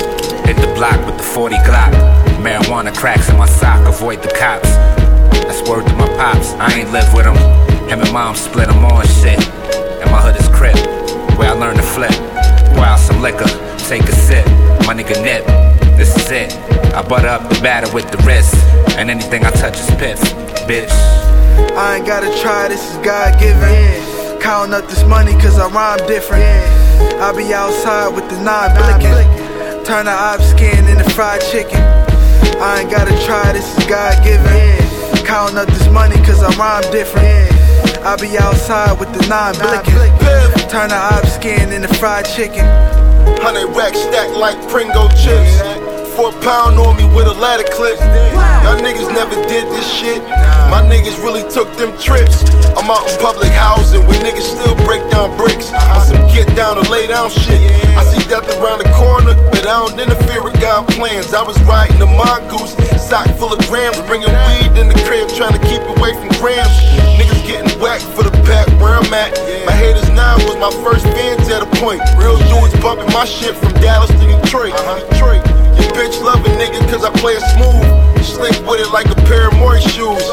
Hit 0.46 0.56
the 0.62 0.70
block 0.78 1.04
with 1.06 1.16
the 1.18 1.26
40 1.26 1.56
Glock. 1.66 1.92
Marijuana 2.38 2.94
cracks 2.94 3.28
in 3.30 3.36
my 3.36 3.46
sock, 3.46 3.82
avoid 3.88 4.22
the 4.22 4.30
cops. 4.30 4.70
That's 5.42 5.68
word 5.68 5.86
to 5.86 5.94
my 5.96 6.08
pops. 6.16 6.52
I 6.54 6.72
ain't 6.78 6.92
live 6.92 7.12
with 7.14 7.26
him. 7.26 7.36
Him 7.88 8.00
and 8.00 8.12
mom 8.12 8.34
split 8.36 8.68
him 8.70 8.84
on 8.84 9.04
shit. 9.06 9.40
And 10.00 10.10
my 10.10 10.20
hood 10.22 10.36
is 10.38 10.48
crib, 10.48 10.76
where 11.38 11.50
I 11.50 11.52
learned 11.52 11.78
to 11.78 11.82
flip. 11.82 12.14
Out 12.84 12.98
some 12.98 13.22
liquor, 13.22 13.48
take 13.88 14.02
a 14.02 14.12
sip. 14.12 14.44
My 14.84 14.92
nigga 14.92 15.16
nip, 15.24 15.46
this 15.96 16.14
is 16.14 16.30
it. 16.30 16.52
I 16.92 17.00
butter 17.00 17.28
up 17.28 17.48
the 17.48 17.58
batter 17.62 17.90
with 17.94 18.10
the 18.10 18.18
wrist. 18.18 18.54
And 18.98 19.10
anything 19.10 19.42
I 19.46 19.50
touch 19.52 19.80
is 19.80 19.88
piff, 19.96 20.20
bitch. 20.68 20.92
I 21.72 21.96
ain't 21.96 22.06
gotta 22.06 22.28
try, 22.42 22.68
this 22.68 22.84
is 22.90 22.98
God 22.98 23.40
given. 23.40 24.38
Counting 24.38 24.74
up 24.74 24.86
this 24.86 25.02
money 25.04 25.32
cause 25.40 25.58
I 25.58 25.66
rhyme 25.70 26.06
different. 26.06 26.44
I 27.22 27.32
be 27.34 27.54
outside 27.54 28.14
with 28.14 28.28
the 28.28 28.38
nine 28.42 28.76
blinking. 28.76 29.84
Turn 29.86 30.04
the 30.04 30.12
op 30.12 30.42
skin 30.42 30.86
into 30.86 31.08
fried 31.16 31.40
chicken. 31.40 31.80
I 32.60 32.80
ain't 32.82 32.90
gotta 32.90 33.16
try, 33.24 33.54
this 33.54 33.78
is 33.78 33.86
God 33.86 34.22
given. 34.22 34.83
Counting 35.34 35.58
up 35.58 35.66
this 35.66 35.88
money 35.88 36.14
cause 36.18 36.40
I 36.44 36.50
rhyme 36.54 36.92
different. 36.92 37.50
I 38.06 38.14
be 38.14 38.38
outside 38.38 39.00
with 39.00 39.12
the 39.12 39.26
nine 39.26 39.54
blinking. 39.58 40.70
Turn 40.70 40.90
the 40.90 40.94
op 40.94 41.26
skin 41.26 41.72
into 41.72 41.92
fried 41.94 42.24
chicken. 42.24 42.64
Hundred 43.42 43.66
racks 43.74 43.98
stacked 43.98 44.30
like 44.34 44.56
Pringle 44.70 45.08
chips. 45.08 45.73
Four 46.14 46.30
pound 46.46 46.78
on 46.78 46.94
me 46.94 47.10
with 47.10 47.26
a 47.26 47.34
ladder 47.34 47.66
clip. 47.74 47.98
Y'all 47.98 48.78
niggas 48.78 49.10
never 49.10 49.34
did 49.50 49.66
this 49.74 49.82
shit. 49.82 50.22
My 50.70 50.78
niggas 50.78 51.18
really 51.18 51.42
took 51.50 51.66
them 51.74 51.90
trips. 51.98 52.46
I'm 52.78 52.86
out 52.86 53.02
in 53.10 53.18
public 53.18 53.50
housing 53.50 54.06
where 54.06 54.22
niggas 54.22 54.46
still 54.46 54.78
break 54.86 55.02
down 55.10 55.34
bricks. 55.36 55.74
On 55.74 56.06
some 56.06 56.22
get 56.30 56.46
down 56.54 56.78
to 56.78 56.86
lay 56.86 57.08
down 57.08 57.30
shit. 57.30 57.58
I 57.98 58.06
see 58.06 58.22
death 58.30 58.46
around 58.62 58.78
the 58.78 58.90
corner, 58.94 59.34
but 59.50 59.66
I 59.66 59.74
don't 59.74 59.98
interfere 59.98 60.38
with 60.38 60.54
God 60.62 60.86
plans. 60.94 61.34
I 61.34 61.42
was 61.42 61.58
riding 61.66 61.98
a 61.98 62.06
mongoose, 62.06 62.78
sock 63.02 63.26
full 63.34 63.50
of 63.52 63.58
grams, 63.66 63.98
bringing 64.06 64.30
weed 64.30 64.70
in 64.78 64.86
the 64.86 64.98
crib, 65.02 65.26
trying 65.34 65.58
to 65.58 65.62
keep 65.66 65.82
away 65.98 66.14
from 66.14 66.30
grams. 66.38 66.70
Niggas 67.18 67.42
getting 67.42 67.74
whacked 67.82 68.06
for 68.14 68.22
the 68.22 68.30
pack 68.46 68.70
where 68.78 68.94
I'm 68.94 69.10
at. 69.10 69.34
My 69.66 69.74
haters 69.74 70.08
now 70.14 70.38
was 70.46 70.54
my 70.62 70.70
first 70.86 71.10
fans 71.10 71.50
at 71.50 71.66
a 71.66 71.70
point. 71.82 71.98
Real 72.22 72.38
dudes 72.46 72.70
bumping 72.78 73.10
my 73.10 73.26
shit 73.26 73.58
from 73.58 73.74
Dallas 73.82 74.14
to 74.14 74.26
Detroit. 74.30 74.78
Uh-huh. 74.78 75.02
Detroit. 75.10 75.53
Bitch 75.94 76.20
love 76.22 76.44
a 76.44 76.48
nigga 76.58 76.82
cause 76.90 77.04
I 77.04 77.10
play 77.22 77.34
it 77.38 77.44
smooth. 77.54 78.24
Slick 78.24 78.66
with 78.66 78.80
it 78.80 78.90
like 78.92 79.06
a 79.06 79.14
pair 79.30 79.48
of 79.48 79.54
Mauri 79.54 79.80
shoes. 79.80 80.26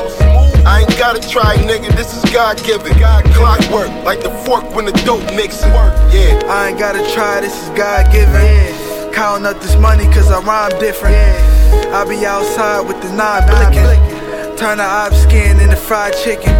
I 0.65 0.81
ain't 0.81 0.97
gotta 0.97 1.21
try, 1.21 1.55
nigga, 1.57 1.95
this 1.95 2.17
is 2.17 2.23
God 2.31 2.57
given. 2.63 2.97
God 2.99 3.25
clockwork, 3.33 3.89
like 4.03 4.21
the 4.21 4.31
fork 4.45 4.63
when 4.75 4.85
the 4.85 4.91
dope 5.05 5.23
mixing. 5.35 5.69
Yeah. 5.69 6.41
I 6.49 6.69
ain't 6.69 6.79
gotta 6.79 7.01
try, 7.13 7.41
this 7.41 7.53
is 7.61 7.69
God 7.77 8.11
given. 8.11 9.13
Counting 9.13 9.45
up 9.45 9.61
this 9.61 9.77
money 9.77 10.05
cause 10.05 10.31
I 10.31 10.41
rhyme 10.41 10.79
different. 10.79 11.13
Yeah. 11.13 11.97
I 11.97 12.09
be 12.09 12.25
outside 12.25 12.81
with 12.87 13.01
the 13.01 13.13
nine 13.13 13.45
blinking. 13.45 14.57
Turn 14.57 14.77
the 14.77 14.83
op 14.83 15.13
skin 15.13 15.59
into 15.59 15.75
fried 15.75 16.15
chicken. 16.23 16.53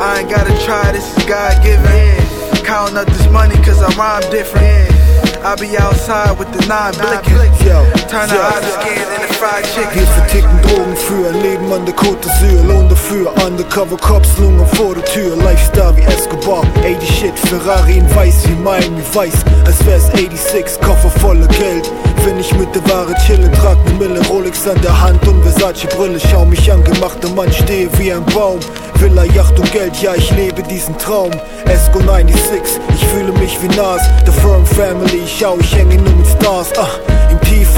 I 0.00 0.20
ain't 0.20 0.30
gotta 0.30 0.52
try, 0.64 0.92
this 0.92 1.16
is 1.16 1.24
God 1.24 1.62
given. 1.64 2.64
Counting 2.64 2.98
up 2.98 3.06
this 3.08 3.30
money 3.30 3.56
cause 3.64 3.80
I 3.80 3.88
rhyme 3.96 4.30
different. 4.30 4.64
Yeah. 4.64 5.48
I 5.48 5.56
be 5.56 5.78
outside 5.78 6.38
with 6.38 6.52
the 6.52 6.66
nine 6.66 6.92
blinking. 6.92 7.47
Turn 7.58 8.28
the 8.28 8.38
op 8.40 8.62
skin 8.62 9.02
into 9.14 9.34
fried 9.34 9.64
chicken. 9.64 9.94
Wir 9.94 10.06
verticken 10.06 10.62
Drogen 10.62 10.96
für 10.96 11.28
ein 11.28 11.42
Leben 11.42 11.72
an 11.72 11.84
der 11.84 11.94
Côte 11.94 12.26
d'Azur. 12.26 12.64
Lohn 12.64 12.88
dafür, 12.88 13.32
Undercover 13.44 13.96
Cops, 13.96 14.38
Lungen 14.38 14.66
vor 14.74 14.94
der 14.94 15.04
Tür. 15.04 15.36
Lifestyle 15.36 15.96
wie 15.96 16.02
Escobar, 16.02 16.62
80 16.84 17.18
Shit, 17.18 17.38
Ferrari 17.38 17.98
in 17.98 18.14
weiß 18.14 18.48
wie 18.48 18.62
Miami 18.62 19.02
weiß. 19.12 19.34
Als 19.66 19.84
wär's 19.86 20.06
86, 20.12 20.80
Koffer 20.80 21.10
voller 21.20 21.48
Geld. 21.48 21.90
Wenn 22.24 22.38
ich 22.38 22.52
mit 22.54 22.74
der 22.74 22.84
Ware 22.88 23.14
chille, 23.26 23.50
trag 23.52 23.76
ne 23.86 23.92
Mille 23.94 24.20
Rolex 24.28 24.66
an 24.66 24.80
der 24.80 25.00
Hand 25.00 25.26
und 25.26 25.42
Versace 25.42 25.86
Brille. 25.96 26.18
Schau 26.30 26.44
mich 26.44 26.70
an, 26.72 26.82
gemachter 26.84 27.28
Mann, 27.30 27.52
stehe 27.52 27.88
wie 27.98 28.12
ein 28.12 28.24
Baum. 28.26 28.60
Villa, 28.94 29.24
Yacht 29.24 29.58
und 29.58 29.70
Geld, 29.70 29.96
ja 30.02 30.14
ich 30.14 30.30
lebe 30.32 30.62
diesen 30.62 30.96
Traum. 30.98 31.30
Esco 31.66 32.00
96, 32.00 32.80
ich 32.94 33.06
fühle 33.06 33.32
mich 33.32 33.56
wie 33.62 33.68
Nas. 33.76 34.02
The 34.26 34.32
Firm 34.32 34.66
Family, 34.66 35.22
schau 35.26 35.56
ich 35.60 35.74
hänge 35.74 35.96
nur 35.96 36.14
mit 36.14 36.26
Stars. 36.26 36.72
Ah, 36.76 36.88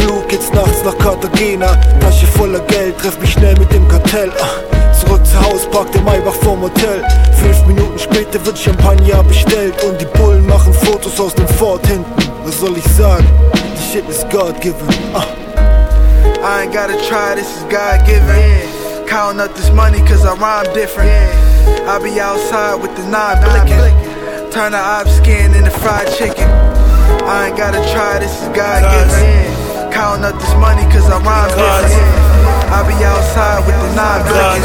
Tiefflug 0.00 0.28
geht's 0.28 0.52
nachts 0.52 0.82
nach 0.84 0.96
Cartagena. 0.98 1.76
Tasche 2.00 2.26
voller 2.26 2.60
Geld, 2.60 2.98
treff 2.98 3.18
mich 3.20 3.32
schnell 3.32 3.56
mit 3.58 3.72
dem 3.72 3.86
Kartell. 3.88 4.32
Ah, 4.40 4.94
zurück 4.94 5.24
zu 5.24 5.40
Haus, 5.40 5.66
park 5.70 5.92
den 5.92 6.04
Maybach 6.04 6.34
vorm 6.34 6.62
Hotel. 6.62 7.04
Fünf 7.40 7.66
Minuten 7.66 7.98
später 7.98 8.44
wird 8.44 8.58
Champagner 8.58 9.22
bestellt 9.24 9.82
und 9.84 10.00
die 10.00 10.06
Bullen 10.18 10.46
machen 10.46 10.72
Fotos 10.72 11.20
aus 11.20 11.34
dem 11.34 11.48
Fort 11.48 11.86
hinten. 11.86 12.10
Was 12.44 12.60
soll 12.60 12.76
ich 12.76 12.84
sagen? 12.84 13.26
Die 13.52 13.92
Shit 13.92 14.08
is 14.08 14.24
God 14.30 14.60
given. 14.60 14.88
Ah. 15.14 15.24
I 16.42 16.62
ain't 16.62 16.72
gotta 16.72 16.96
try, 17.08 17.34
this 17.34 17.48
is 17.56 17.62
God 17.68 18.04
given. 18.06 19.06
Counting 19.06 19.40
up 19.40 19.54
this 19.54 19.70
money 19.72 19.98
cause 20.00 20.24
I 20.24 20.34
rhyme 20.34 20.72
different. 20.72 21.10
I 21.86 21.98
be 21.98 22.20
outside 22.20 22.80
with 22.80 22.94
the 22.96 23.02
nine 23.08 23.42
blinking. 23.42 24.50
Turn 24.50 24.72
the 24.72 24.78
op 24.78 25.08
skin 25.08 25.54
into 25.54 25.70
fried 25.70 26.08
chicken. 26.16 26.48
I 27.26 27.48
ain't 27.48 27.56
gotta 27.56 27.82
try, 27.92 28.18
this 28.20 28.32
is 28.42 28.48
God 28.48 28.82
given. 28.90 29.59
Counting 29.90 30.24
up 30.24 30.38
this 30.38 30.54
money 30.56 30.86
cause 30.86 31.10
I 31.10 31.18
rhyme 31.20 31.50
different. 31.50 31.90
I 32.70 32.86
be 32.86 32.94
outside 33.02 33.66
with 33.66 33.74
the 33.74 33.90
nine 33.98 34.22
blinking. 34.22 34.64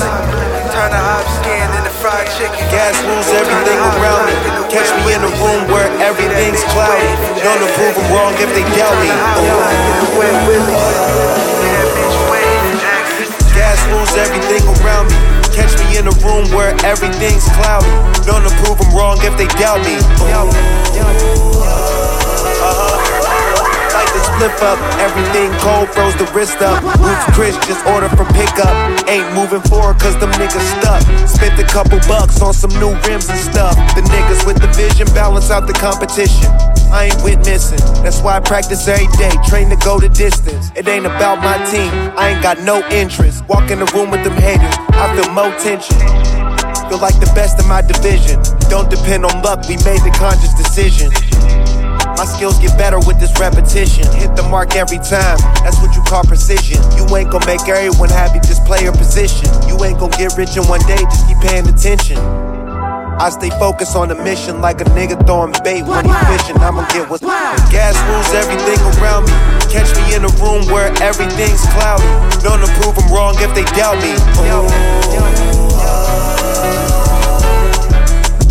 Turn 0.70 0.90
the 0.94 1.02
op 1.02 1.26
skin 1.42 1.66
into 1.82 1.90
fried 1.98 2.30
chicken. 2.38 2.62
Gas 2.70 2.94
rules 3.10 3.30
everything 3.34 3.80
around 3.82 4.30
me. 4.30 4.36
Catch 4.70 4.94
me 5.02 5.18
in 5.18 5.22
a 5.26 5.32
room 5.42 5.66
where 5.74 5.90
everything's 5.98 6.62
cloudy. 6.70 7.10
Gonna 7.42 7.68
prove 7.74 7.96
them 7.98 8.08
wrong 8.14 8.38
if 8.38 8.50
they 8.54 8.66
doubt 8.78 8.96
me. 9.02 9.10
Gas 13.58 13.80
rules 13.90 14.14
everything 14.16 14.64
around 14.80 15.10
me. 15.10 15.18
Catch 15.56 15.74
me 15.82 15.98
in 15.98 16.06
a 16.06 16.16
room 16.22 16.46
where 16.54 16.78
everything's 16.86 17.50
cloudy. 17.58 17.90
Gonna 18.30 18.54
prove 18.62 18.78
them 18.78 18.94
wrong 18.94 19.18
if 19.26 19.34
they 19.42 19.48
doubt 19.58 19.82
me. 19.82 19.98
Split 24.36 24.52
up, 24.64 24.78
everything 25.00 25.48
cold, 25.64 25.88
froze 25.96 26.14
the 26.20 26.28
wrist 26.36 26.60
up. 26.60 26.84
Roots 27.00 27.24
Chris 27.32 27.56
just 27.64 27.80
ordered 27.88 28.12
for 28.20 28.28
pickup. 28.36 28.76
Ain't 29.08 29.32
moving 29.32 29.64
forward 29.72 29.98
cause 29.98 30.20
them 30.20 30.30
niggas 30.36 30.60
stuck. 30.76 31.00
Spent 31.24 31.56
a 31.58 31.64
couple 31.64 32.00
bucks 32.04 32.42
on 32.42 32.54
some 32.54 32.72
new 32.76 32.92
rims 33.08 33.30
and 33.32 33.40
stuff. 33.40 33.80
The 33.96 34.04
niggas 34.04 34.46
with 34.46 34.60
the 34.60 34.68
vision 34.76 35.08
balance 35.16 35.52
out 35.52 35.68
the 35.68 35.74
competition. 35.80 36.52
I 36.92 37.08
ain't 37.16 37.24
with 37.24 37.48
missing. 37.48 37.80
That's 38.04 38.20
why 38.20 38.36
I 38.36 38.42
practice 38.42 38.86
every 38.90 39.08
day, 39.16 39.32
train 39.48 39.70
to 39.70 39.78
go 39.78 40.02
the 40.02 40.10
distance. 40.10 40.70
It 40.76 40.86
ain't 40.86 41.06
about 41.06 41.40
my 41.40 41.56
team, 41.72 41.88
I 42.20 42.36
ain't 42.36 42.44
got 42.44 42.60
no 42.60 42.84
interest. 42.92 43.48
Walk 43.48 43.72
in 43.72 43.80
the 43.80 43.88
room 43.96 44.12
with 44.12 44.26
them 44.26 44.36
haters, 44.36 44.76
I 45.00 45.16
feel 45.16 45.32
more 45.32 45.56
tension. 45.64 45.96
Feel 46.92 47.00
like 47.00 47.16
the 47.24 47.32
best 47.32 47.56
in 47.64 47.68
my 47.72 47.82
division. 47.82 48.44
Don't 48.68 48.90
depend 48.90 49.24
on 49.24 49.42
luck, 49.42 49.64
we 49.72 49.80
made 49.88 50.04
the 50.04 50.12
conscious 50.20 50.54
decision. 50.60 51.08
My 52.18 52.24
skills 52.24 52.58
get 52.60 52.78
better 52.78 52.98
with 53.00 53.20
this 53.20 53.38
repetition. 53.40 54.08
Hit 54.16 54.36
the 54.36 54.44
mark 54.44 54.76
every 54.76 55.00
time, 55.00 55.36
that's 55.68 55.80
what 55.84 55.94
you 55.96 56.02
call 56.04 56.24
precision. 56.24 56.80
You 56.96 57.04
ain't 57.16 57.30
gonna 57.30 57.46
make 57.46 57.68
everyone 57.68 58.10
happy, 58.10 58.40
just 58.40 58.64
play 58.64 58.84
your 58.84 58.96
position. 58.96 59.52
You 59.68 59.76
ain't 59.84 60.00
gonna 60.00 60.16
get 60.16 60.32
rich 60.38 60.56
in 60.56 60.64
one 60.72 60.80
day, 60.88 61.04
just 61.12 61.28
keep 61.28 61.40
paying 61.44 61.68
attention. 61.68 62.18
I 63.20 63.30
stay 63.30 63.50
focused 63.60 63.96
on 63.96 64.10
the 64.10 64.16
mission 64.16 64.62
like 64.62 64.80
a 64.80 64.86
nigga 64.96 65.20
throwing 65.28 65.52
bait 65.64 65.84
when 65.84 66.04
he 66.08 66.14
fishing. 66.32 66.56
I'ma 66.64 66.88
get 66.88 67.10
what's 67.10 67.24
gas 67.72 67.96
rules 68.08 68.32
everything 68.32 68.80
around 68.96 69.28
me. 69.28 69.36
Catch 69.68 69.92
me 70.00 70.16
in 70.16 70.24
a 70.24 70.32
room 70.40 70.64
where 70.72 70.92
everything's 71.04 71.64
cloudy. 71.76 72.08
Gonna 72.44 72.68
prove 72.80 72.96
them 72.96 73.12
wrong 73.12 73.36
if 73.40 73.52
they 73.56 73.64
doubt 73.76 74.00
me. 74.00 74.16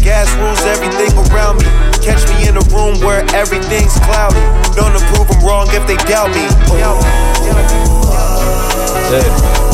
Gas 0.04 0.28
rules 0.36 0.60
everything 0.68 1.12
around 1.32 1.58
me. 1.64 1.93
Catch 2.04 2.28
me 2.28 2.46
in 2.46 2.56
a 2.56 2.60
room 2.68 3.00
where 3.00 3.24
everything's 3.34 3.96
cloudy. 4.00 4.44
Don't 4.76 4.94
approve 4.94 5.26
them 5.26 5.42
wrong 5.42 5.68
if 5.70 5.86
they 5.86 5.96
doubt 6.04 6.28
me. 6.34 6.44
Yeah. 9.10 9.73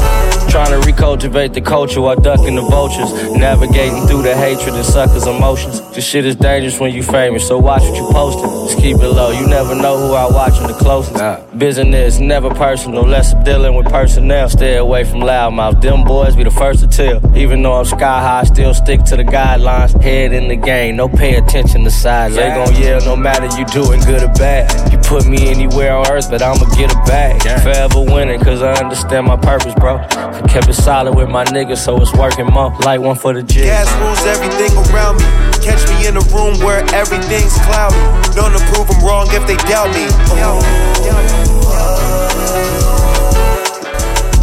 Trying 0.50 0.80
to 0.80 0.86
recultivate 0.86 1.54
the 1.54 1.60
culture 1.60 2.00
while 2.00 2.16
ducking 2.16 2.56
the 2.56 2.62
vultures. 2.62 3.12
Navigating 3.36 4.06
through 4.08 4.22
the 4.22 4.34
hatred 4.34 4.74
and 4.74 4.84
suckers' 4.84 5.26
emotions. 5.26 5.80
This 5.94 6.04
shit 6.04 6.26
is 6.26 6.34
dangerous 6.34 6.80
when 6.80 6.92
you 6.92 7.04
famous, 7.04 7.46
so 7.46 7.58
watch 7.58 7.82
what 7.82 7.96
you 7.96 8.08
posting. 8.10 8.50
Just 8.66 8.78
keep 8.78 8.96
it 8.96 9.08
low, 9.08 9.30
you 9.30 9.46
never 9.46 9.76
know 9.76 9.96
who 9.96 10.14
I 10.14 10.26
watching 10.26 10.66
the 10.66 10.72
closest. 10.72 11.56
Business, 11.56 12.18
never 12.18 12.50
personal, 12.50 13.02
less 13.02 13.32
dealing 13.44 13.76
with 13.76 13.86
personnel. 13.86 14.48
Stay 14.48 14.76
away 14.76 15.04
from 15.04 15.20
loudmouth, 15.20 15.80
them 15.80 16.02
boys 16.04 16.34
be 16.34 16.42
the 16.42 16.50
first 16.50 16.80
to 16.80 16.88
tell. 16.88 17.36
Even 17.36 17.62
though 17.62 17.74
I'm 17.74 17.84
sky 17.84 18.20
high, 18.20 18.44
still 18.44 18.74
stick 18.74 19.04
to 19.04 19.16
the 19.16 19.24
guidelines. 19.24 20.00
Head 20.02 20.32
in 20.32 20.48
the 20.48 20.56
game, 20.56 20.96
no 20.96 21.08
pay 21.08 21.36
attention 21.36 21.84
to 21.84 21.90
sides. 21.90 22.34
They 22.34 22.48
gon' 22.48 22.74
yell 22.74 23.00
no 23.04 23.14
matter 23.14 23.46
you 23.56 23.64
doing 23.66 24.00
good 24.00 24.24
or 24.24 24.32
bad. 24.34 24.92
You 24.92 24.98
put 24.98 25.26
me 25.26 25.48
anywhere 25.48 25.94
on 25.94 26.10
earth, 26.10 26.28
but 26.28 26.42
I'ma 26.42 26.64
get 26.74 26.90
it 26.90 27.06
back. 27.06 27.40
Forever 27.62 28.02
winning, 28.02 28.40
cause 28.40 28.62
I 28.62 28.72
understand 28.82 29.26
my 29.26 29.36
purpose, 29.36 29.74
bro. 29.74 29.98
I 30.40 30.48
kept 30.48 30.68
it 30.68 30.72
solid 30.72 31.14
with 31.14 31.28
my 31.28 31.44
niggas, 31.44 31.84
so 31.84 32.00
it's 32.00 32.14
working 32.14 32.46
more. 32.46 32.72
Like 32.80 33.00
one 33.00 33.14
for 33.14 33.34
the 33.34 33.42
jig. 33.42 33.64
Gas 33.64 33.92
rules 34.00 34.24
everything 34.24 34.72
around 34.88 35.20
me. 35.20 35.28
Catch 35.60 35.84
me 35.92 36.08
in 36.08 36.16
a 36.16 36.24
room 36.32 36.56
where 36.64 36.80
everything's 36.96 37.52
cloudy. 37.68 38.00
Don't 38.32 38.56
approve 38.56 38.88
them 38.88 39.04
wrong 39.04 39.28
if 39.36 39.44
they 39.46 39.60
doubt 39.68 39.92
me. 39.92 40.08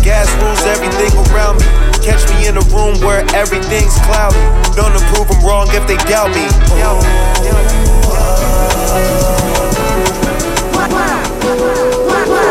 Gas 0.05 0.29
rules 0.37 0.61
everything 0.69 1.09
around 1.33 1.57
me. 1.57 1.65
Catch 2.05 2.29
me 2.29 2.45
in 2.45 2.57
a 2.57 2.65
room 2.69 3.01
where 3.01 3.25
everything's 3.33 3.97
cloudy. 4.05 4.37
Don't 4.77 4.93
approve 4.93 5.27
them 5.27 5.41
wrong 5.43 5.67
if 5.73 5.87
they 5.87 5.97
doubt 6.05 6.29
me. 6.29 6.45
First 11.47 11.86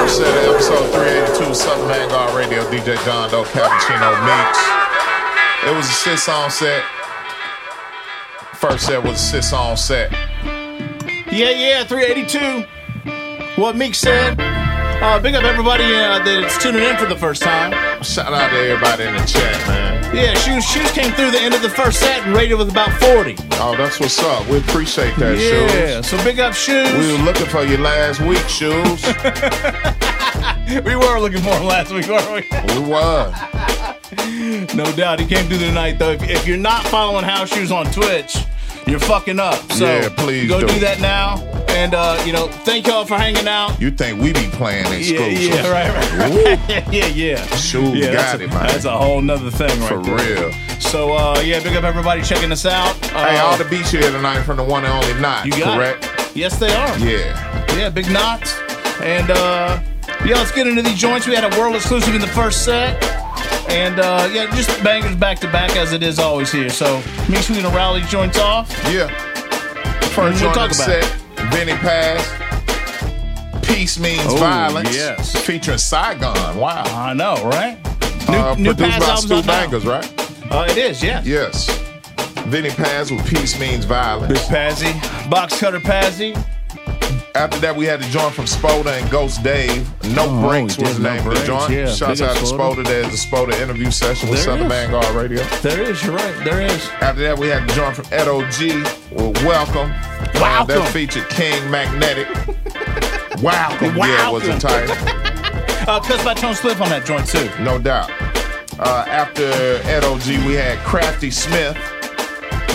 set 0.09 0.49
episode 0.49 0.89
382, 0.93 1.55
Southern 1.55 1.89
Vangard 1.89 2.35
Radio, 2.37 2.63
DJ 2.71 3.03
John 3.05 3.31
Doe, 3.31 3.45
Cappuccino 3.45 4.13
Meeks. 4.25 4.61
It 5.67 5.75
was 5.77 5.87
a 5.89 5.93
six 5.93 6.23
song 6.25 6.51
set. 6.51 6.83
First 8.55 8.87
set 8.87 9.03
was 9.03 9.15
a 9.15 9.19
six 9.19 9.51
song 9.51 9.77
set. 9.77 10.13
Yeah, 11.31 11.51
yeah, 11.51 11.85
382. 11.85 13.61
What 13.61 13.77
Meek 13.77 13.95
said. 13.95 14.39
Uh, 15.03 15.21
big 15.21 15.35
up 15.35 15.45
everybody 15.45 15.85
uh, 15.85 16.19
that's 16.25 16.57
tuning 16.63 16.83
in 16.83 16.97
for 16.97 17.05
the 17.07 17.17
first 17.17 17.43
time. 17.43 17.73
Shout 18.03 18.33
out 18.33 18.51
to 18.51 18.57
everybody 18.57 19.05
in 19.05 19.15
the 19.15 19.25
chat, 19.27 19.69
man. 19.69 20.17
Yeah, 20.17 20.33
Shoes 20.35 20.65
Shoes 20.65 20.91
came 20.93 21.13
through 21.13 21.33
the 21.33 21.39
end 21.39 21.53
of 21.53 21.61
the 21.61 21.69
first 21.69 22.01
set 22.01 22.23
and 22.27 22.35
rated 22.35 22.57
with 22.57 22.71
about 22.71 22.91
40. 23.01 23.37
Oh, 23.53 23.75
that's 23.77 24.01
what's 24.01 24.19
up. 24.21 24.47
We 24.49 24.59
appreciate 24.59 25.15
that, 25.17 25.37
Yeah, 25.37 25.51
Shoes. 25.51 25.75
Yeah, 25.75 26.01
so 26.01 26.17
big 26.25 26.41
up 26.41 26.55
Shoes. 26.55 26.91
We 26.93 27.13
were 27.13 27.25
looking 27.25 27.47
for 27.47 27.65
you 27.65 27.77
last 27.77 28.21
week, 28.21 28.49
Shoes. 28.49 29.05
we 30.67 30.97
were 30.97 31.19
looking 31.21 31.41
for 31.43 31.51
him 31.51 31.65
last 31.65 31.93
week, 31.93 32.07
weren't 32.09 32.31
we? 32.31 32.75
We 32.75 32.89
were. 32.91 33.33
No 34.75 34.85
doubt. 34.97 35.21
He 35.21 35.27
came 35.27 35.47
through 35.49 35.59
tonight, 35.59 35.99
though. 35.99 36.13
If, 36.13 36.23
if 36.29 36.47
you're 36.47 36.57
not 36.59 36.85
following 36.87 37.25
House 37.25 37.49
Shoes 37.53 37.71
on 37.73 37.87
Twitch, 37.87 38.37
you're 38.87 39.01
fucking 39.01 39.39
up. 39.41 39.71
So 39.73 39.85
Yeah, 39.87 40.09
please 40.17 40.49
go 40.49 40.61
do. 40.61 40.67
do 40.67 40.81
that 40.81 41.01
now. 41.01 41.39
And, 41.69 41.95
uh, 41.95 42.23
you 42.25 42.33
know, 42.33 42.47
thank 42.49 42.87
y'all 42.87 43.05
for 43.05 43.17
hanging 43.19 43.47
out. 43.49 43.79
You 43.81 43.91
think 43.91 44.21
we 44.21 44.33
be 44.33 44.49
playing 44.53 44.87
Yeah, 44.87 44.93
exclusive? 44.93 45.43
yeah, 45.43 45.63
yeah, 45.63 45.71
right, 45.71 46.19
right. 46.71 46.93
yeah, 46.93 47.07
yeah. 47.07 47.47
Shoes 47.57 47.95
yeah, 47.99 48.13
that's 48.13 48.33
got 48.33 48.41
a, 48.41 48.45
it, 48.45 48.49
man. 48.51 48.67
That's 48.69 48.85
a 48.87 48.97
whole 48.97 49.21
nother 49.21 49.51
thing, 49.51 49.79
right 49.81 49.89
For 49.89 50.03
there. 50.03 50.49
real. 50.49 50.53
So, 50.81 51.13
uh, 51.13 51.41
yeah, 51.45 51.63
big 51.63 51.77
up 51.77 51.85
everybody 51.85 52.23
checking 52.23 52.51
us 52.53 52.65
out. 52.65 52.95
Uh, 53.13 53.27
hey, 53.29 53.39
all 53.39 53.57
the 53.59 53.65
beats 53.67 53.91
here 53.91 54.11
tonight 54.11 54.43
from 54.43 54.57
the 54.57 54.65
one 54.65 54.85
and 54.85 54.93
only 54.95 55.21
Nottz, 55.21 55.45
You 55.47 55.51
got 55.53 55.77
correct? 55.79 56.05
it. 56.31 56.37
Yes, 56.37 56.59
they 56.59 56.73
are. 56.73 56.99
Yeah. 56.99 57.77
Yeah, 57.77 57.91
big 57.91 58.07
Nottz. 58.07 58.55
And 59.03 59.31
uh 59.31 59.79
yeah, 60.27 60.37
let's 60.37 60.53
get 60.53 60.67
into 60.67 60.83
these 60.83 60.99
joints. 60.99 61.27
We 61.27 61.35
had 61.35 61.45
a 61.51 61.59
world 61.61 61.77
exclusive 61.77 62.15
in 62.15 62.21
the 62.21 62.27
first 62.29 62.65
set. 62.65 63.03
And 63.71 63.99
uh 63.99 64.29
yeah, 64.33 64.47
just 64.55 64.69
bangers 64.85 65.17
back 65.17 65.39
to 65.41 65.51
back 65.51 65.77
as 65.77 65.93
it 65.93 66.03
is 66.03 66.19
always 66.19 66.53
here. 66.53 66.71
So 66.71 67.03
make 67.29 67.43
sure 67.43 67.57
we 67.57 67.63
gonna 67.63 67.75
rally 67.75 68.01
joints 68.03 68.39
off. 68.39 68.71
Yeah. 68.91 69.09
First 70.11 70.17
we'll 70.17 70.53
joint 70.53 70.55
talk 70.55 70.71
of 70.71 70.77
the 70.77 70.83
set, 70.85 71.05
Vinnie 71.53 71.73
Paz. 71.75 72.23
Peace 73.67 73.99
means 73.99 74.23
Oh, 74.27 74.37
violence. 74.37 74.95
yes. 74.95 75.35
Featuring 75.45 75.79
Saigon. 75.79 76.57
Wow. 76.57 76.85
I 76.87 77.13
know, 77.15 77.35
right? 77.45 77.77
New, 78.29 78.37
Uh, 78.39 78.55
new 78.55 78.75
produced 78.75 78.99
Paz 78.99 79.09
by 79.09 79.15
Stu 79.17 79.35
out 79.35 79.47
now. 79.47 79.53
Bangers, 79.61 79.85
right? 79.85 80.53
Uh, 80.53 80.67
it 80.71 80.79
is, 80.79 81.03
yeah. 81.03 81.21
Yes. 81.25 81.69
Vinnie 82.47 82.71
Paz 82.71 83.11
with 83.11 83.27
Peace 83.29 83.59
Means 83.59 83.85
Violence. 83.85 84.33
Big 84.33 84.43
Pazzy. 84.49 85.29
Box 85.29 85.59
Cutter 85.59 85.81
Pazzy. 85.81 86.33
After 87.35 87.59
that, 87.61 87.77
we 87.77 87.85
had 87.85 88.01
the 88.01 88.09
joint 88.09 88.33
from 88.35 88.47
Spoda 88.47 88.99
and 88.99 89.11
Ghost 89.11 89.43
Dave. 89.43 89.87
No 90.15 90.25
Oh, 90.27 90.49
Breaks 90.49 90.79
was 90.79 90.97
the 90.97 91.03
No 91.03 91.15
name 91.15 91.27
of 91.27 91.35
the 91.39 91.45
joint. 91.45 91.71
yeah. 91.71 91.87
Shouts 91.93 92.23
out 92.23 92.35
to 92.37 92.43
Spoda. 92.45 92.83
There's 92.85 93.07
a 93.09 93.27
Spoda 93.27 93.53
interview 93.61 93.91
session 93.91 94.31
with 94.31 94.39
There 94.45 94.57
Southern 94.57 94.73
is. 94.73 94.89
Vangard 94.89 95.15
Radio. 95.15 95.43
There 95.61 95.83
is, 95.83 96.03
you're 96.03 96.15
right. 96.17 96.45
There 96.45 96.63
is. 96.63 96.89
After 97.01 97.21
that, 97.25 97.39
we 97.39 97.49
had 97.49 97.69
the 97.69 97.75
joint 97.75 97.95
from 97.95 98.07
Edo 98.07 98.49
G 98.51 98.79
with 99.13 99.45
Welcome. 99.45 99.91
Uh, 99.93 100.31
Welcome. 100.41 100.77
that 100.77 100.91
featured 100.93 101.29
King 101.29 101.71
Magnetic. 101.71 102.27
Welcome. 103.43 103.97
Yeah, 103.97 104.31
was 104.31 104.45
the 104.45 104.59
title. 104.59 104.97
Uh 105.89 106.01
cuts 106.01 106.25
by 106.25 106.35
Tone 106.35 106.55
Spliff 106.55 106.81
on 106.81 106.89
that 106.89 107.05
joint 107.07 107.29
too. 107.29 107.49
No 107.63 107.79
doubt. 107.79 108.11
Uh, 108.81 109.05
after 109.07 109.45
Edo 109.87 110.19
G, 110.19 110.37
we 110.45 110.55
had 110.55 110.79
Krafty 110.79 111.33
Smith. 111.33 111.77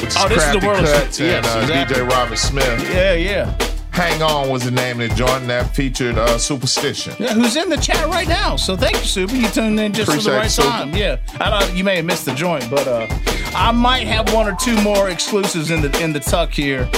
Which 0.01 0.11
is 0.11 0.17
Oh, 0.17 0.29
this 0.29 0.37
is 0.45 0.53
the 0.53 0.59
Crafty 0.61 0.67
world 0.67 0.79
of- 0.85 0.93
Cuts 0.93 1.19
yes, 1.19 1.45
and 1.45 1.45
uh, 1.45 1.59
exactly. 1.73 1.95
DJ 1.97 2.09
Robert 2.09 2.37
Smith. 2.37 2.89
Yeah, 2.93 3.13
yeah. 3.13 3.57
Hang 3.91 4.21
On 4.21 4.49
was 4.49 4.63
the 4.63 4.71
name 4.71 5.01
of 5.01 5.09
the 5.09 5.15
joint, 5.15 5.47
that 5.47 5.75
featured 5.75 6.17
uh, 6.17 6.37
Supastition. 6.37 7.19
Yeah, 7.19 7.33
who's 7.33 7.55
in 7.57 7.69
the 7.69 7.77
chat 7.77 8.07
right 8.07 8.27
now? 8.27 8.55
So 8.55 8.77
thank 8.77 8.95
you, 8.97 9.03
Super. 9.05 9.35
You 9.35 9.49
tuned 9.49 9.79
in 9.79 9.91
just 9.91 10.09
for 10.11 10.17
the 10.17 10.31
right 10.31 10.45
it, 10.45 10.49
Super. 10.49 10.67
time. 10.69 10.95
Yeah, 10.95 11.17
I 11.39 11.49
don't, 11.49 11.75
you 11.75 11.83
may 11.83 11.97
have 11.97 12.05
missed 12.05 12.25
the 12.25 12.33
joint, 12.33 12.69
but 12.69 12.87
uh, 12.87 13.07
I 13.53 13.71
might 13.71 14.07
have 14.07 14.33
one 14.33 14.47
or 14.47 14.55
two 14.55 14.79
more 14.81 15.09
exclusives 15.09 15.71
in 15.71 15.81
the 15.81 16.01
in 16.01 16.13
the 16.13 16.21
tuck 16.21 16.51
here 16.51 16.89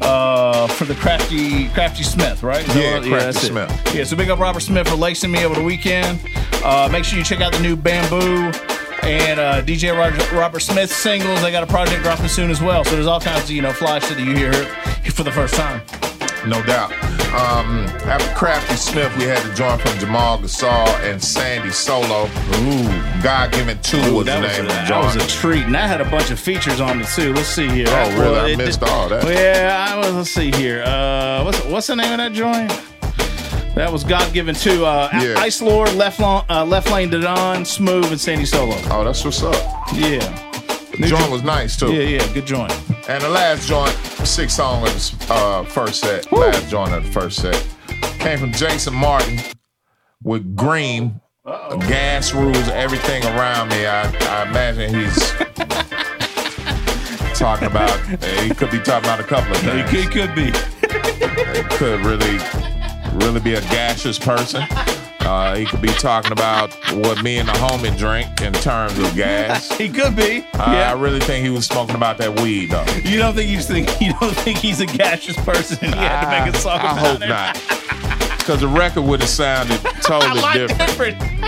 uh, 0.00 0.66
for 0.66 0.86
the 0.86 0.94
crafty 0.96 1.68
Krafty 1.68 2.04
Smith, 2.04 2.42
right? 2.42 2.66
Yeah, 2.74 2.94
what- 2.98 3.04
Crafty 3.08 3.46
it. 3.46 3.50
Smith. 3.50 3.94
Yeah, 3.94 4.04
so 4.04 4.16
big 4.16 4.28
up 4.28 4.40
Robert 4.40 4.60
Smith 4.60 4.88
for 4.88 4.96
lacing 4.96 5.30
me 5.30 5.44
over 5.44 5.54
the 5.54 5.62
weekend. 5.62 6.18
Uh, 6.64 6.88
make 6.90 7.04
sure 7.04 7.16
you 7.18 7.24
check 7.24 7.40
out 7.40 7.52
the 7.52 7.60
new 7.60 7.76
Bamboo. 7.76 8.52
And 9.02 9.40
uh, 9.40 9.62
DJ 9.62 9.96
Roger, 9.96 10.36
Robert 10.36 10.60
Smith 10.60 10.92
singles. 10.92 11.40
They 11.40 11.50
got 11.50 11.62
a 11.62 11.66
project 11.66 12.02
dropping 12.02 12.28
soon 12.28 12.50
as 12.50 12.60
well. 12.60 12.84
So 12.84 12.90
there's 12.96 13.06
all 13.06 13.20
kinds 13.20 13.44
of 13.44 13.50
you 13.52 13.62
know 13.62 13.72
fly 13.72 13.98
shit 14.00 14.18
that 14.18 14.24
you 14.24 14.36
hear 14.36 14.52
for 15.12 15.22
the 15.22 15.32
first 15.32 15.54
time. 15.54 15.80
No 16.46 16.62
doubt. 16.64 16.90
Um, 17.34 17.84
after 18.08 18.26
Krafty 18.34 18.76
Smith, 18.76 19.14
we 19.16 19.24
had 19.24 19.40
the 19.48 19.54
joint 19.54 19.80
from 19.82 19.96
Jamal 19.98 20.38
Gasol 20.38 20.88
and 21.08 21.22
Sandy 21.22 21.70
Solo. 21.70 22.24
Ooh, 22.24 23.22
God 23.22 23.52
Given 23.52 23.78
2 23.82 23.96
was 23.98 24.06
the 24.06 24.12
was 24.14 24.26
name 24.26 24.42
a, 24.42 24.42
of 24.62 24.66
the 24.66 24.66
that 24.88 25.04
was 25.04 25.16
a 25.16 25.28
treat, 25.28 25.64
and 25.64 25.74
that 25.74 25.88
had 25.88 26.00
a 26.00 26.10
bunch 26.10 26.30
of 26.30 26.40
features 26.40 26.80
on 26.80 27.00
it 27.00 27.06
too. 27.08 27.32
Let's 27.32 27.48
see 27.48 27.68
here. 27.68 27.86
Oh, 27.88 28.18
really? 28.20 28.54
I 28.54 28.56
missed 28.56 28.82
all 28.82 29.08
that. 29.10 29.24
Yeah, 29.24 29.86
I 29.90 29.96
was, 29.96 30.12
let's 30.14 30.30
see 30.30 30.50
here. 30.50 30.82
Uh, 30.82 31.44
what's 31.44 31.64
what's 31.66 31.86
the 31.86 31.96
name 31.96 32.10
of 32.12 32.18
that 32.18 32.32
joint? 32.32 32.70
That 33.76 33.92
was 33.92 34.02
God 34.02 34.32
Given 34.32 34.54
Two. 34.56 34.84
Uh, 34.84 35.08
Yeah. 35.12 35.34
Ice 35.38 35.62
Lord, 35.62 35.92
Left, 35.94 36.18
Lane, 36.18 36.42
uh, 36.50 36.64
Left 36.64 36.90
Lane, 36.90 37.10
Dadon, 37.10 37.64
Smooth, 37.66 38.06
and 38.10 38.20
Sandy 38.20 38.44
Solo. 38.44 38.74
Oh, 38.90 39.04
that's 39.04 39.24
what's 39.24 39.42
up. 39.42 39.54
Yeah. 39.94 40.18
The 40.98 41.06
joint 41.06 41.30
was 41.30 41.42
nice, 41.44 41.76
too. 41.76 41.92
Yeah, 41.94 42.02
yeah, 42.18 42.32
good 42.34 42.44
joint. 42.46 42.72
And 43.08 43.22
the 43.22 43.28
last 43.28 43.66
joint, 43.68 43.94
six 44.24 44.54
songs, 44.54 45.14
uh, 45.30 45.64
first 45.64 46.00
set, 46.02 46.30
last 46.32 46.68
joint 46.70 46.92
of 46.92 47.04
the 47.04 47.10
first 47.12 47.40
set, 47.40 47.66
came 48.18 48.38
from 48.38 48.52
Jason 48.52 48.94
Martin 48.94 49.38
with 50.22 50.54
Green. 50.56 51.20
Gas 51.44 52.32
rules 52.32 52.68
everything 52.68 53.24
around 53.24 53.70
me. 53.70 53.86
I, 53.86 54.02
I 54.02 54.48
imagine 54.48 54.94
he's 54.94 55.30
talking 57.38 57.66
about. 57.66 57.98
he 58.42 58.50
could 58.54 58.70
be 58.70 58.78
talking 58.78 59.08
about 59.08 59.18
a 59.20 59.24
couple 59.24 59.50
of 59.52 59.60
He 59.60 59.82
things. 59.82 59.90
could, 59.90 60.00
he 60.00 60.06
could 60.06 60.34
be. 60.34 60.52
He 61.56 61.62
could 61.76 62.04
really, 62.04 62.38
really 63.24 63.40
be 63.40 63.54
a 63.54 63.60
gaseous 63.62 64.18
person. 64.18 64.62
Uh, 65.20 65.54
he 65.56 65.64
could 65.66 65.82
be 65.82 65.88
talking 65.88 66.32
about 66.32 66.72
what 66.94 67.22
me 67.22 67.38
and 67.38 67.48
the 67.48 67.52
homie 67.52 67.96
drink 67.96 68.40
in 68.40 68.52
terms 68.54 68.98
of 68.98 69.14
gas. 69.14 69.70
He 69.80 69.88
could 69.88 70.14
be. 70.16 70.44
Uh, 70.54 70.62
I 70.62 70.92
really 70.92 71.20
think 71.20 71.42
he 71.44 71.50
was 71.50 71.66
smoking 71.66 71.94
about 71.94 72.18
that 72.18 72.40
weed 72.40 72.70
though. 72.70 72.84
You 73.04 73.18
don't 73.18 73.34
think 73.34 73.48
you 73.50 73.60
think 73.60 73.88
you 74.00 74.12
don't 74.20 74.34
think 74.36 74.58
he's 74.58 74.80
a 74.80 74.86
gaseous 74.86 75.36
person 75.36 75.78
and 75.82 75.94
he 75.94 76.00
had 76.00 76.20
to 76.40 76.44
make 76.46 76.54
a 76.54 76.58
song 76.58 76.80
I 76.80 76.98
hope 76.98 77.22
it? 77.22 77.28
not. 77.28 77.54
Because 78.38 78.60
the 78.60 78.68
record 78.68 79.02
would 79.02 79.20
have 79.20 79.28
sounded 79.30 79.78
totally 80.02 80.40
I 80.42 80.58
different. 80.58 80.78
different. 81.18 81.39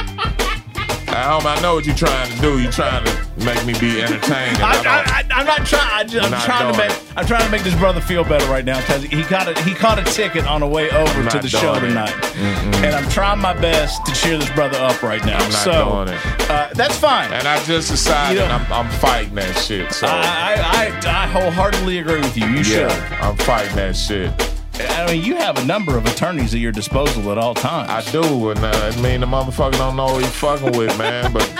I 1.14 1.60
know 1.60 1.74
what 1.74 1.86
you're 1.86 1.94
trying 1.94 2.30
to 2.32 2.40
do. 2.40 2.58
You're 2.60 2.72
trying 2.72 3.04
to 3.04 3.12
make 3.44 3.64
me 3.66 3.72
be 3.78 4.00
entertained. 4.02 4.58
I, 4.58 4.72
I 4.72 4.82
I, 4.82 5.02
I, 5.06 5.24
I'm 5.40 5.46
not 5.46 5.66
trying. 5.66 5.88
I 5.92 6.04
just, 6.04 6.32
I'm 6.32 6.40
trying 6.42 6.72
to 6.72 6.78
make. 6.78 6.92
I'm 7.16 7.26
trying 7.26 7.44
to 7.44 7.50
make 7.50 7.62
this 7.62 7.74
brother 7.74 8.00
feel 8.00 8.24
better 8.24 8.46
right 8.50 8.64
now 8.64 8.80
because 8.80 9.02
he 9.04 9.22
caught 9.22 9.48
a 9.48 9.60
he 9.62 9.74
caught 9.74 9.98
a 9.98 10.04
ticket 10.04 10.46
on 10.46 10.60
the 10.60 10.66
way 10.66 10.90
over 10.90 11.28
to 11.30 11.38
the 11.38 11.48
show 11.48 11.74
it. 11.74 11.80
tonight, 11.80 12.10
Mm-mm. 12.10 12.74
and 12.84 12.94
I'm 12.94 13.08
trying 13.10 13.38
my 13.40 13.52
best 13.54 14.04
to 14.06 14.12
cheer 14.12 14.38
this 14.38 14.50
brother 14.50 14.78
up 14.78 15.02
right 15.02 15.24
now. 15.24 15.36
I'm 15.38 15.50
not 15.52 15.64
so 15.64 16.04
doing 16.04 16.16
it. 16.18 16.50
Uh, 16.50 16.68
that's 16.74 16.96
fine. 16.96 17.32
and 17.32 17.46
I 17.46 17.62
just 17.64 17.90
decided 17.90 18.40
You 18.40 18.46
know- 18.48 18.54
I'm, 18.54 18.72
I'm 18.72 18.90
fighting 18.98 19.34
that 19.34 19.56
shit. 19.58 19.92
So 19.92 20.06
I, 20.06 20.12
I, 20.12 21.10
I 21.10 21.24
I 21.24 21.26
wholeheartedly 21.26 21.98
agree 21.98 22.20
with 22.20 22.36
you. 22.36 22.46
You 22.46 22.56
yeah, 22.56 22.62
should. 22.62 23.12
I'm 23.20 23.36
fighting 23.36 23.76
that 23.76 23.96
shit. 23.96 24.30
I 24.74 25.06
mean, 25.06 25.24
you 25.24 25.36
have 25.36 25.58
a 25.58 25.64
number 25.64 25.96
of 25.96 26.06
attorneys 26.06 26.54
at 26.54 26.60
your 26.60 26.72
disposal 26.72 27.30
at 27.30 27.38
all 27.38 27.54
times. 27.54 27.90
I 27.90 28.10
do, 28.10 28.50
and 28.50 28.60
uh, 28.60 28.70
I 28.70 29.00
mean 29.00 29.20
the 29.20 29.26
motherfucker 29.26 29.72
don't 29.72 29.96
know 29.96 30.06
what 30.06 30.22
he's 30.24 30.34
fucking 30.34 30.76
with, 30.76 30.96
man. 30.98 31.32
But 31.32 31.50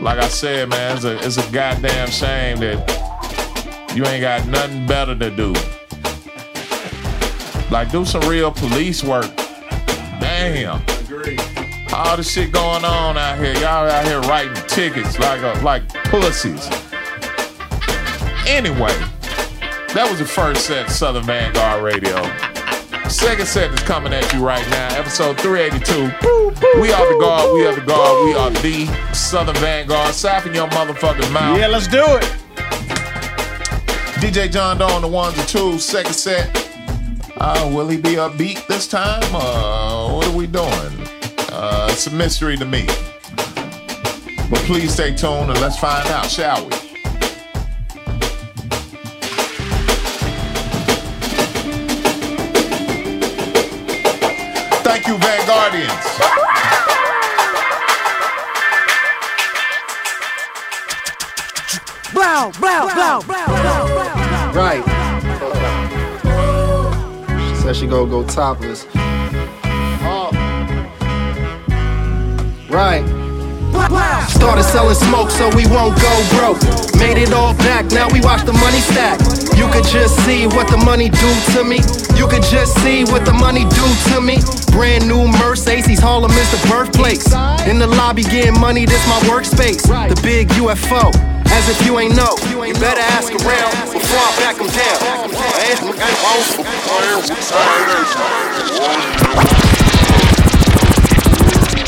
like 0.00 0.18
I 0.18 0.28
said, 0.28 0.68
man, 0.68 0.96
it's 0.96 1.04
a 1.04 1.16
it's 1.24 1.36
a 1.36 1.52
goddamn 1.52 2.10
shame 2.10 2.58
that 2.58 3.94
you 3.94 4.04
ain't 4.06 4.20
got 4.20 4.46
nothing 4.46 4.86
better 4.86 5.16
to 5.16 5.30
do. 5.30 5.52
Like 7.70 7.90
do 7.90 8.04
some 8.04 8.22
real 8.28 8.50
police 8.50 9.02
work. 9.02 9.30
Damn. 10.20 10.82
Agree. 11.00 11.38
All 11.92 12.16
the 12.16 12.22
shit 12.22 12.52
going 12.52 12.84
on 12.84 13.16
out 13.16 13.38
here. 13.38 13.54
Y'all 13.54 13.88
out 13.88 14.04
here 14.04 14.20
writing 14.22 14.54
tickets 14.68 15.18
like 15.18 15.40
a, 15.42 15.60
like 15.62 15.88
pussies. 16.04 16.68
Anyway, 18.46 18.94
that 19.94 20.08
was 20.10 20.18
the 20.18 20.24
first 20.24 20.66
set, 20.66 20.90
Southern 20.90 21.22
Vangard 21.22 21.82
Radio. 21.82 22.16
Second 23.08 23.46
set 23.46 23.72
is 23.72 23.80
coming 23.80 24.12
at 24.12 24.32
you 24.32 24.44
right 24.44 24.68
now, 24.70 24.88
episode 24.98 25.38
382. 25.38 26.80
We 26.80 26.92
are 26.92 27.12
the 27.12 27.18
guard, 27.20 27.54
we 27.54 27.64
are 27.64 27.74
the 27.74 27.80
guard, 27.80 28.24
we 28.26 28.34
are 28.34 28.50
the 28.50 29.14
Southern 29.14 29.54
Vangard. 29.56 30.12
Sap 30.12 30.46
in 30.46 30.54
your 30.54 30.66
motherfucking 30.68 31.32
mouth. 31.32 31.58
Yeah, 31.58 31.68
let's 31.68 31.86
do 31.86 32.02
it. 32.02 32.24
DJ 34.20 34.50
John 34.50 34.78
Doe 34.78 34.86
on 34.86 35.02
the 35.02 35.08
ones 35.08 35.38
and 35.38 35.46
twos. 35.46 35.84
Second 35.84 36.14
set. 36.14 36.50
Uh, 37.36 37.70
will 37.72 37.88
he 37.88 37.96
be 37.96 38.14
upbeat 38.14 38.66
this 38.66 38.88
time? 38.88 39.22
Uh, 39.32 40.12
what 40.12 40.26
are 40.26 40.36
we 40.36 40.48
doing? 40.48 41.08
Uh, 41.50 41.88
it's 41.90 42.08
a 42.08 42.10
mystery 42.10 42.56
to 42.56 42.64
me. 42.64 42.86
But 44.50 44.58
please 44.66 44.92
stay 44.92 45.14
tuned 45.14 45.50
and 45.50 45.60
let's 45.60 45.78
find 45.78 46.08
out, 46.08 46.28
shall 46.28 46.66
we? 46.68 46.83
Thank 54.94 55.08
you, 55.08 55.16
Vangardians. 55.16 56.04
Blow, 62.12 62.52
blow, 62.60 62.94
blow, 62.94 63.20
blow, 63.22 63.46
blow. 63.48 64.52
Right. 64.54 64.84
She 67.48 67.56
said 67.60 67.74
she 67.74 67.88
gonna 67.88 68.08
go 68.08 68.22
topless. 68.22 68.86
Oh. 70.04 70.30
Right. 72.70 73.04
Started 74.30 74.62
selling 74.62 74.94
smoke 74.94 75.30
so 75.30 75.48
we 75.56 75.66
won't 75.66 76.00
go 76.00 76.24
broke. 76.38 76.62
Made 77.00 77.20
it 77.20 77.32
all 77.32 77.52
back, 77.54 77.86
now 77.86 78.08
we 78.10 78.20
watch 78.20 78.44
the 78.44 78.52
money 78.52 78.78
stack. 78.78 79.18
You 79.56 79.68
could 79.70 79.84
just 79.84 80.18
see 80.24 80.46
what 80.46 80.68
the 80.68 80.76
money 80.84 81.08
do 81.08 81.30
to 81.54 81.64
me. 81.64 81.78
You 82.18 82.26
could 82.26 82.42
just 82.42 82.74
see 82.82 83.04
what 83.04 83.24
the 83.24 83.32
money 83.32 83.64
do 83.64 83.86
to 84.10 84.20
me. 84.20 84.38
Brand 84.72 85.06
new 85.06 85.28
Mercedes, 85.38 86.00
Harlem 86.00 86.32
is 86.32 86.50
the 86.50 86.68
birthplace. 86.68 87.32
In 87.68 87.78
the 87.78 87.86
lobby 87.86 88.22
getting 88.22 88.58
money, 88.60 88.84
this 88.84 89.06
my 89.06 89.20
workspace. 89.30 89.86
The 89.86 90.20
big 90.22 90.48
UFO. 90.60 91.14
As 91.54 91.68
if 91.68 91.86
you 91.86 91.98
ain't 92.00 92.16
know, 92.16 92.34
you 92.66 92.74
better 92.74 93.00
ask 93.14 93.30
around 93.30 93.72
before 93.92 94.18
I 94.18 94.32
back 94.42 94.56
them 94.58 94.66
down. 94.66 94.98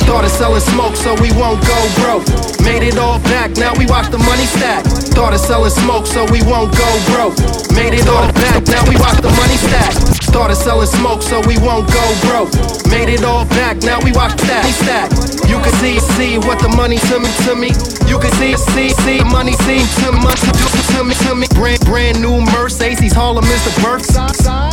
Started 0.07 0.31
selling 0.31 0.61
smoke 0.61 0.95
so 0.95 1.15
we 1.21 1.33
won't 1.33 1.61
go 1.67 1.79
broke. 1.99 2.27
Made 2.63 2.85
it 2.85 2.97
all 2.97 3.19
back, 3.21 3.57
now 3.57 3.75
we 3.77 3.87
watch 3.87 4.09
the 4.11 4.19
money 4.19 4.47
stack. 4.47 4.85
Started 5.17 5.39
selling 5.39 5.71
smoke 5.71 6.07
so 6.07 6.27
we 6.31 6.43
won't 6.45 6.77
go 6.77 6.85
broke. 7.09 7.41
Made 7.73 7.97
it 7.97 8.07
all 8.07 8.29
back, 8.37 8.69
now 8.69 8.85
we 8.85 9.01
watch 9.01 9.17
the 9.25 9.33
money 9.33 9.57
stack. 9.57 9.97
Started 10.21 10.57
selling 10.57 10.87
smoke 10.87 11.23
so 11.23 11.41
we 11.49 11.57
won't 11.57 11.89
go 11.89 12.05
broke. 12.29 12.53
Made 12.93 13.09
it 13.09 13.25
all 13.25 13.47
back, 13.57 13.81
now 13.81 13.99
we 14.05 14.13
watch 14.13 14.37
that 14.45 14.69
stack. 14.85 15.09
You 15.49 15.57
can 15.65 15.73
see, 15.81 15.97
see 16.21 16.37
what 16.37 16.61
the 16.61 16.69
money 16.69 17.01
to 17.09 17.17
me, 17.17 17.33
to 17.49 17.57
me. 17.57 17.73
You 18.05 18.21
can 18.21 18.29
see, 18.37 18.61
see, 18.77 18.93
see 19.09 19.25
money 19.33 19.57
seem 19.65 19.89
to 20.05 20.13
much 20.21 20.37
to 20.45 20.53
do 20.53 20.67
to 20.93 21.01
me, 21.09 21.15
to 21.25 21.33
me. 21.35 21.47
Brand, 21.57 21.76
brand 21.87 22.21
new 22.21 22.43
Mercedes, 22.53 23.15
Harlem 23.15 23.45
is 23.45 23.63
the 23.65 23.75
birth. 23.81 24.11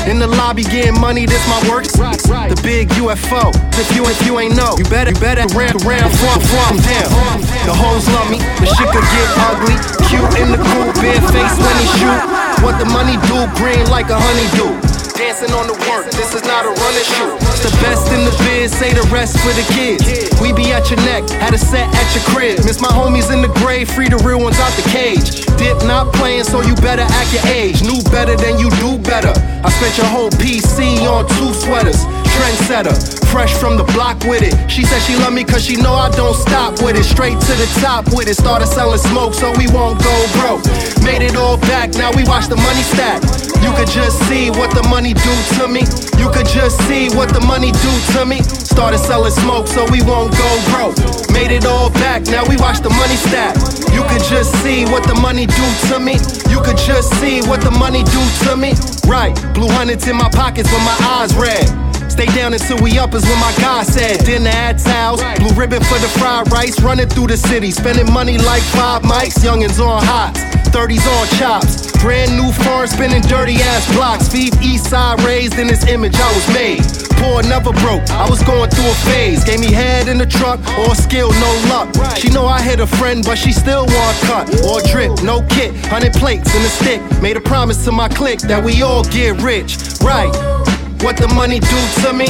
In 0.09 0.19
the 0.19 0.27
lobby 0.27 0.63
getting 0.63 0.99
money, 0.99 1.25
this 1.25 1.45
my 1.47 1.61
work. 1.69 1.85
The 1.85 2.59
big 2.61 2.89
UFO. 2.99 3.53
If 3.79 3.95
you 3.95 4.03
if 4.03 4.19
you 4.25 4.39
ain't 4.39 4.57
know, 4.57 4.75
you 4.77 4.83
better 4.89 5.13
you 5.13 5.21
better 5.21 5.45
ram 5.55 5.77
ram 5.85 6.09
from 6.09 6.39
from 6.41 6.73
down. 6.81 7.39
The 7.69 7.73
hoes 7.73 8.09
love 8.09 8.29
me, 8.29 8.41
the 8.59 8.67
shit 8.73 8.89
could 8.89 9.07
get 9.13 9.29
ugly. 9.47 9.77
Cute 10.09 10.33
in 10.41 10.51
the 10.51 10.59
cool, 10.59 10.89
bare 10.99 11.21
face 11.29 11.55
when 11.61 11.75
he 11.79 11.87
shoot. 12.01 12.21
What 12.65 12.81
the 12.81 12.89
money 12.89 13.15
do, 13.29 13.45
green 13.55 13.85
like 13.89 14.09
a 14.09 14.17
honeydew. 14.19 14.92
Dancing 15.23 15.55
on 15.55 15.71
the 15.71 15.79
work, 15.87 16.03
this 16.11 16.35
is 16.35 16.43
not 16.43 16.67
a 16.67 16.71
run 16.75 16.93
and 16.99 17.07
shoot. 17.15 17.31
It's 17.47 17.63
the 17.63 17.71
best 17.79 18.11
in 18.11 18.27
the 18.27 18.35
biz, 18.43 18.75
say 18.75 18.91
the 18.91 19.07
rest 19.07 19.39
for 19.39 19.55
the 19.55 19.63
kids. 19.71 20.03
We 20.43 20.51
be 20.51 20.75
at 20.75 20.91
your 20.91 20.99
neck, 21.07 21.23
had 21.39 21.53
a 21.53 21.57
set 21.57 21.87
at 21.95 22.07
your 22.11 22.27
crib. 22.27 22.59
Miss 22.67 22.81
my 22.81 22.91
homies 22.91 23.31
in 23.31 23.39
the 23.39 23.47
grave, 23.63 23.87
free 23.87 24.09
the 24.09 24.19
real 24.19 24.43
ones 24.43 24.59
out 24.59 24.75
the 24.75 24.83
cage. 24.91 25.47
Dip 25.55 25.79
not 25.87 26.11
playing, 26.11 26.43
so 26.43 26.59
you 26.59 26.75
better 26.83 27.07
act 27.07 27.31
your 27.31 27.47
age. 27.47 27.79
Knew 27.87 28.03
better 28.11 28.35
than 28.35 28.59
you 28.59 28.67
do 28.83 28.99
better. 28.99 29.31
I 29.63 29.71
spent 29.71 29.95
your 29.95 30.11
whole 30.11 30.29
PC 30.43 31.07
on 31.07 31.23
two 31.39 31.55
sweaters. 31.55 32.03
Trendsetter, 32.33 32.95
fresh 33.29 33.53
from 33.53 33.77
the 33.77 33.83
block 33.93 34.17
with 34.25 34.41
it. 34.41 34.53
She 34.69 34.83
said 34.83 34.99
she 35.01 35.15
love 35.15 35.33
me 35.33 35.43
cause 35.43 35.63
she 35.63 35.77
know 35.77 35.93
I 35.93 36.09
don't 36.11 36.35
stop 36.35 36.81
with 36.81 36.97
it. 36.97 37.03
Straight 37.03 37.39
to 37.39 37.53
the 37.53 37.69
top 37.79 38.09
with 38.13 38.27
it. 38.27 38.35
Started 38.35 38.67
selling 38.67 38.97
smoke 38.97 39.33
so 39.33 39.53
we 39.57 39.67
won't 39.69 40.01
go 40.01 40.15
broke. 40.41 40.65
Made 41.05 41.21
it 41.21 41.35
all 41.35 41.57
back, 41.57 41.93
now 41.93 42.11
we 42.11 42.23
watch 42.25 42.47
the 42.47 42.57
money 42.57 42.81
stack. 42.81 43.21
You 43.61 43.71
could 43.77 43.87
just 43.87 44.17
see 44.27 44.49
what 44.49 44.73
the 44.73 44.83
money 44.89 45.13
do 45.13 45.33
to 45.61 45.67
me. 45.67 45.85
You 46.17 46.29
could 46.33 46.47
just 46.49 46.81
see 46.89 47.09
what 47.15 47.29
the 47.29 47.41
money 47.41 47.71
do 47.71 47.93
to 48.17 48.25
me. 48.25 48.41
Started 48.41 48.97
selling 48.97 49.31
smoke 49.31 49.67
so 49.67 49.85
we 49.91 50.01
won't 50.01 50.33
go 50.33 50.49
broke. 50.73 50.97
Made 51.31 51.51
it 51.51 51.65
all 51.65 51.89
back, 52.01 52.23
now 52.27 52.43
we 52.49 52.57
watch 52.57 52.81
the 52.81 52.89
money 52.89 53.15
stack. 53.15 53.55
You 53.93 54.01
could 54.09 54.25
just 54.25 54.51
see 54.63 54.85
what 54.85 55.05
the 55.05 55.15
money 55.15 55.45
do 55.45 55.65
to 55.93 55.99
me. 55.99 56.17
You 56.49 56.59
could 56.65 56.77
just 56.77 57.13
see 57.21 57.41
what 57.45 57.61
the 57.61 57.71
money 57.71 58.03
do 58.03 58.23
to 58.49 58.57
me. 58.57 58.73
Right, 59.05 59.33
blue 59.53 59.69
hundreds 59.69 60.07
in 60.07 60.17
my 60.17 60.29
pockets 60.29 60.69
but 60.71 60.81
my 60.81 60.97
eyes 61.21 61.35
red. 61.35 61.82
Stay 62.13 62.27
down 62.27 62.53
until 62.53 62.77
we 62.77 62.99
up 62.99 63.15
is 63.15 63.23
what 63.23 63.39
my 63.39 63.51
guy 63.59 63.81
said. 63.81 64.23
Dinner 64.23 64.51
at 64.51 64.77
Towels, 64.77 65.19
blue 65.39 65.49
ribbon 65.57 65.81
for 65.81 65.97
the 65.97 66.07
fried 66.19 66.45
rice. 66.51 66.79
Running 66.79 67.09
through 67.09 67.25
the 67.25 67.37
city, 67.37 67.71
spending 67.71 68.05
money 68.13 68.37
like 68.37 68.61
five 68.61 69.01
mics. 69.01 69.41
Youngins 69.41 69.83
on 69.83 70.05
hots, 70.05 70.39
30s 70.69 71.01
on 71.09 71.27
chops. 71.39 71.91
Brand 72.03 72.37
new 72.37 72.51
foreign 72.51 72.87
spinning 72.87 73.23
dirty 73.23 73.55
ass 73.55 73.91
blocks. 73.95 74.27
Feed 74.27 74.53
East 74.61 74.91
Side 74.91 75.23
raised 75.23 75.57
in 75.57 75.65
this 75.65 75.87
image 75.87 76.13
I 76.13 76.31
was 76.37 76.47
made. 76.53 76.85
Poor 77.17 77.41
never 77.41 77.73
broke, 77.81 78.07
I 78.11 78.29
was 78.29 78.43
going 78.43 78.69
through 78.69 78.91
a 78.91 78.97
phase. 79.09 79.43
Gave 79.43 79.61
me 79.61 79.73
head 79.73 80.07
in 80.07 80.19
the 80.19 80.27
truck, 80.27 80.59
or 80.77 80.93
skill, 80.93 81.31
no 81.31 81.51
luck. 81.67 81.89
She 82.17 82.29
know 82.29 82.45
I 82.45 82.61
hit 82.61 82.79
a 82.79 82.85
friend, 82.85 83.25
but 83.25 83.39
she 83.39 83.51
still 83.51 83.87
want 83.87 84.17
cut. 84.21 84.45
Or 84.61 84.81
drip, 84.81 85.23
no 85.23 85.41
kit, 85.49 85.73
hundred 85.87 86.13
plates 86.13 86.53
in 86.53 86.61
a 86.61 86.69
stick. 86.69 87.01
Made 87.23 87.37
a 87.37 87.41
promise 87.41 87.83
to 87.85 87.91
my 87.91 88.07
clique 88.07 88.41
that 88.41 88.63
we 88.63 88.83
all 88.83 89.03
get 89.03 89.41
rich. 89.41 89.77
Right. 89.99 90.62
What 91.03 91.17
the 91.17 91.27
money 91.35 91.59
do 91.59 91.67
to 92.01 92.13
me? 92.13 92.27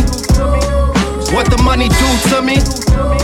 What 1.32 1.46
the 1.50 1.62
money 1.64 1.90
do 1.90 2.30
to 2.30 2.42
me? 2.42 3.23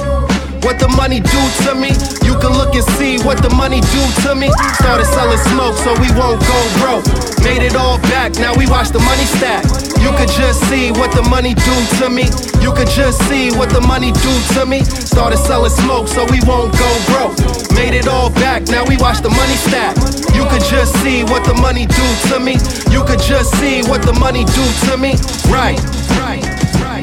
What 0.61 0.77
the 0.79 0.89
money 0.89 1.19
do 1.19 1.41
to 1.65 1.75
me? 1.75 1.95
You 2.27 2.35
can 2.39 2.51
look 2.51 2.75
and 2.75 2.83
see 2.99 3.17
what 3.23 3.41
the 3.41 3.49
money 3.55 3.79
do 3.79 4.01
to 4.27 4.35
me. 4.35 4.51
Started 4.75 5.05
selling 5.07 5.39
smoke 5.51 5.75
so 5.79 5.95
we 5.99 6.11
won't 6.19 6.41
go 6.43 6.59
broke. 6.79 7.05
Made 7.43 7.63
it 7.63 7.75
all 7.75 7.97
back, 8.11 8.35
now 8.35 8.53
we 8.55 8.67
watch 8.67 8.89
the 8.89 8.99
money 8.99 9.23
stack. 9.23 9.63
You 10.03 10.11
could 10.19 10.29
just 10.29 10.59
see 10.67 10.91
what 10.91 11.11
the 11.15 11.23
money 11.23 11.53
do 11.53 11.75
to 12.03 12.09
me. 12.09 12.27
You 12.59 12.73
could 12.75 12.89
just 12.91 13.23
see 13.27 13.51
what 13.55 13.69
the 13.69 13.81
money 13.81 14.11
do 14.11 14.33
to 14.55 14.65
me. 14.65 14.83
Started 14.83 15.37
selling 15.37 15.71
smoke 15.71 16.07
so 16.07 16.25
we 16.27 16.39
won't 16.43 16.75
go 16.75 16.89
broke. 17.07 17.39
Made 17.75 17.95
it 17.95 18.07
all 18.07 18.29
back, 18.29 18.67
now 18.67 18.83
we 18.85 18.97
watch 18.97 19.21
the 19.21 19.29
money 19.29 19.55
stack. 19.55 19.95
You 20.35 20.43
could 20.51 20.63
just 20.67 20.91
see 20.99 21.23
what 21.23 21.45
the 21.45 21.55
money 21.55 21.85
do 21.87 22.07
to 22.29 22.39
me. 22.39 22.59
You 22.91 23.03
could 23.07 23.21
just 23.21 23.55
see 23.59 23.81
what 23.87 24.03
the 24.03 24.13
money 24.13 24.43
do 24.43 24.65
to 24.91 24.97
me. 24.97 25.15
Right, 25.47 25.79
right, 26.19 26.43
right. 26.83 26.99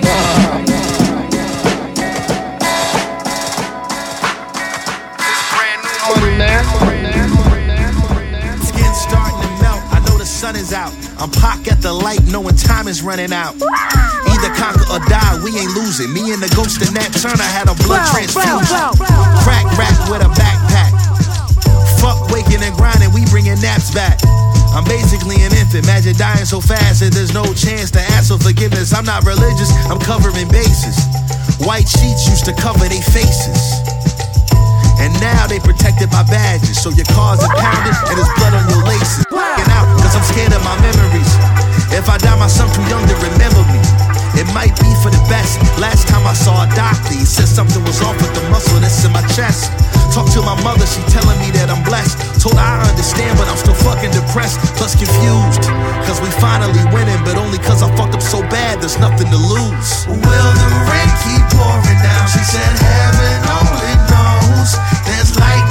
Skin 0.66 0.75
I'm 11.16 11.32
Pac 11.32 11.64
at 11.72 11.80
the 11.80 11.92
light, 11.92 12.20
knowing 12.28 12.56
time 12.56 12.88
is 12.88 13.00
running 13.00 13.32
out. 13.32 13.56
Either 13.56 14.52
conquer 14.52 14.84
or 14.92 15.00
die, 15.08 15.40
we 15.40 15.56
ain't 15.56 15.72
losing. 15.72 16.12
Me 16.12 16.28
and 16.32 16.44
the 16.44 16.52
ghost 16.52 16.84
in 16.84 16.92
that 16.92 17.08
Turner 17.16 17.50
had 17.56 17.72
a 17.72 17.76
blood 17.88 18.04
transfusion. 18.12 18.60
Crack 19.40 19.64
rap 19.80 19.96
with 20.12 20.20
a 20.20 20.30
backpack. 20.36 20.92
Fuck 22.04 22.28
waking 22.28 22.60
and 22.60 22.76
grinding, 22.76 23.08
we 23.16 23.24
bringing 23.32 23.56
naps 23.64 23.96
back. 23.96 24.20
I'm 24.76 24.84
basically 24.84 25.40
an 25.40 25.56
infant, 25.56 25.88
imagine 25.88 26.20
dying 26.20 26.44
so 26.44 26.60
fast 26.60 27.00
that 27.00 27.16
there's 27.16 27.32
no 27.32 27.48
chance 27.56 27.88
to 27.96 28.02
ask 28.12 28.28
for 28.28 28.36
forgiveness. 28.36 28.92
I'm 28.92 29.08
not 29.08 29.24
religious, 29.24 29.72
I'm 29.88 29.98
covering 30.04 30.48
bases. 30.52 31.00
White 31.64 31.88
sheets 31.88 32.28
used 32.28 32.44
to 32.44 32.52
cover 32.52 32.84
their 32.84 33.00
faces. 33.00 33.95
And 34.98 35.12
now 35.20 35.46
they 35.46 35.60
protected 35.60 36.10
by 36.10 36.24
badges. 36.24 36.80
So 36.80 36.90
your 36.90 37.06
car's 37.12 37.42
are 37.44 37.52
pounded 37.52 37.96
and 38.08 38.16
there's 38.16 38.32
blood 38.40 38.54
on 38.54 38.64
your 38.68 38.82
laces. 38.84 39.24
Get 39.28 39.68
out, 39.72 39.86
cause 40.00 40.16
I'm 40.16 40.24
scared 40.24 40.52
of 40.52 40.62
my 40.64 40.76
memories. 40.80 41.30
If 41.92 42.08
I 42.08 42.18
die, 42.18 42.36
my 42.36 42.48
son 42.48 42.68
too 42.74 42.84
young 42.88 43.04
to 43.06 43.16
remember 43.20 43.62
me. 43.72 43.80
It 44.36 44.44
might 44.52 44.76
be 44.84 44.92
for 45.00 45.08
the 45.08 45.22
best. 45.32 45.56
Last 45.80 46.08
time 46.08 46.26
I 46.28 46.36
saw 46.36 46.64
a 46.64 46.68
doctor, 46.76 47.16
he 47.16 47.24
said 47.24 47.48
something 47.48 47.80
was 47.88 48.02
off 48.04 48.20
with 48.20 48.36
the 48.36 48.44
muscle 48.52 48.76
that's 48.80 49.00
in 49.00 49.12
my 49.12 49.24
chest. 49.32 49.72
Talk 50.12 50.28
to 50.36 50.44
my 50.44 50.56
mother, 50.60 50.84
she 50.84 51.00
telling 51.08 51.40
me 51.40 51.48
that 51.56 51.72
I'm 51.72 51.80
blessed. 51.84 52.20
Told 52.40 52.60
I 52.60 52.84
understand, 52.84 53.40
but 53.40 53.48
I'm 53.48 53.56
still 53.56 53.76
fucking 53.80 54.12
depressed, 54.12 54.60
plus 54.76 54.92
confused. 54.92 55.64
Cause 56.04 56.20
we 56.20 56.28
finally 56.36 56.84
winning, 56.92 57.20
but 57.24 57.40
only 57.40 57.56
cause 57.64 57.80
I 57.80 57.88
fucked 57.96 58.12
up 58.12 58.24
so 58.24 58.44
bad, 58.52 58.84
there's 58.84 59.00
nothing 59.00 59.32
to 59.32 59.40
lose. 59.40 60.04
Will 60.04 60.52
the 60.52 60.68
rain 60.84 61.10
keep 61.24 61.42
pouring 61.56 62.00
down? 62.04 62.24
She 62.28 62.44
said, 62.44 62.76
heaven 62.76 63.40
only 63.56 63.95
there's 65.04 65.38
lightning 65.38 65.65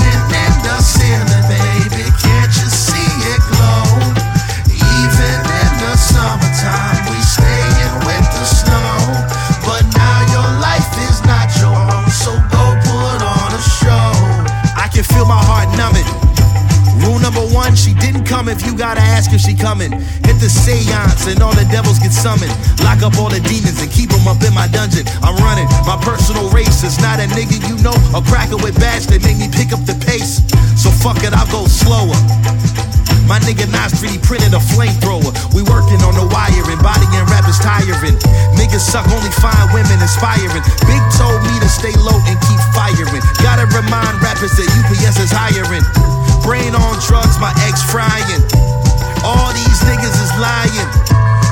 come 18.45 18.53
if 18.53 18.65
you 18.65 18.77
gotta 18.77 19.01
ask 19.01 19.33
if 19.33 19.41
she 19.41 19.55
coming. 19.55 19.91
Hit 19.91 20.37
the 20.37 20.49
seance 20.49 21.25
and 21.27 21.41
all 21.41 21.53
the 21.53 21.65
devils 21.71 21.99
get 21.99 22.13
summoned. 22.13 22.51
Lock 22.85 23.01
up 23.01 23.17
all 23.17 23.29
the 23.29 23.41
demons 23.41 23.81
and 23.81 23.89
keep 23.91 24.09
them 24.09 24.27
up 24.27 24.41
in 24.45 24.53
my 24.53 24.67
dungeon. 24.67 25.05
I'm 25.25 25.35
running 25.41 25.65
my 25.85 25.97
personal 26.01 26.49
race. 26.49 26.83
It's 26.83 27.01
not 27.01 27.17
a 27.19 27.25
nigga 27.33 27.57
you 27.65 27.77
know, 27.81 27.95
a 28.13 28.21
cracker 28.21 28.57
with 28.57 28.77
badge 28.77 29.09
that 29.09 29.23
make 29.25 29.37
me 29.37 29.49
pick 29.49 29.73
up 29.73 29.81
the 29.85 29.97
pace. 30.05 30.45
So 30.77 30.91
fuck 30.91 31.21
it, 31.25 31.33
I'll 31.33 31.49
go 31.49 31.65
slower. 31.65 32.17
My 33.25 33.41
nigga 33.41 33.65
Nas 33.73 33.97
3D 33.97 34.21
printed 34.21 34.53
a 34.53 34.61
flamethrower. 34.61 35.33
We 35.57 35.65
working 35.65 35.97
on 36.05 36.13
the 36.13 36.27
wiring, 36.29 36.81
body 36.85 37.09
and 37.17 37.25
rap 37.29 37.49
is 37.49 37.57
tiring. 37.57 38.13
Niggas 38.53 38.85
suck 38.85 39.09
only 39.09 39.33
fine 39.41 39.67
women 39.73 39.97
inspiring. 39.97 40.61
Big 40.85 41.01
told 41.17 41.41
me 41.41 41.55
to 41.65 41.69
stay 41.69 41.93
low 41.97 42.21
and 42.29 42.37
keep 42.45 42.61
firing. 42.77 43.23
Gotta 43.41 43.65
remind 43.73 44.21
rappers 44.21 44.53
that 44.61 44.69
UPS 44.69 45.17
is 45.17 45.33
hiring. 45.33 46.14
Brain 46.45 46.77
on 46.77 47.01
drugs, 47.01 47.41
my 47.41 47.49
ex 47.65 47.81
frying. 47.89 48.41
All 49.25 49.49
these 49.51 49.79
niggas 49.89 50.13
is 50.13 50.31
lying. 50.37 50.89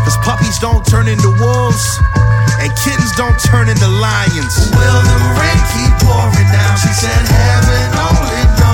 Cause 0.05 0.17
puppies 0.21 0.59
don't 0.59 0.85
turn 0.85 1.07
into 1.07 1.33
wolves. 1.41 1.97
And 2.61 2.69
kittens 2.77 3.09
don't 3.17 3.37
turn 3.49 3.69
into 3.69 3.87
lions. 3.87 4.53
Will 4.69 5.01
the 5.01 5.17
rain 5.33 5.61
keep 5.73 5.93
pouring 6.05 6.49
down? 6.53 6.77
She 6.77 6.93
said, 6.93 7.25
Heaven 7.25 7.89
only 7.97 8.43
knows. 8.61 8.72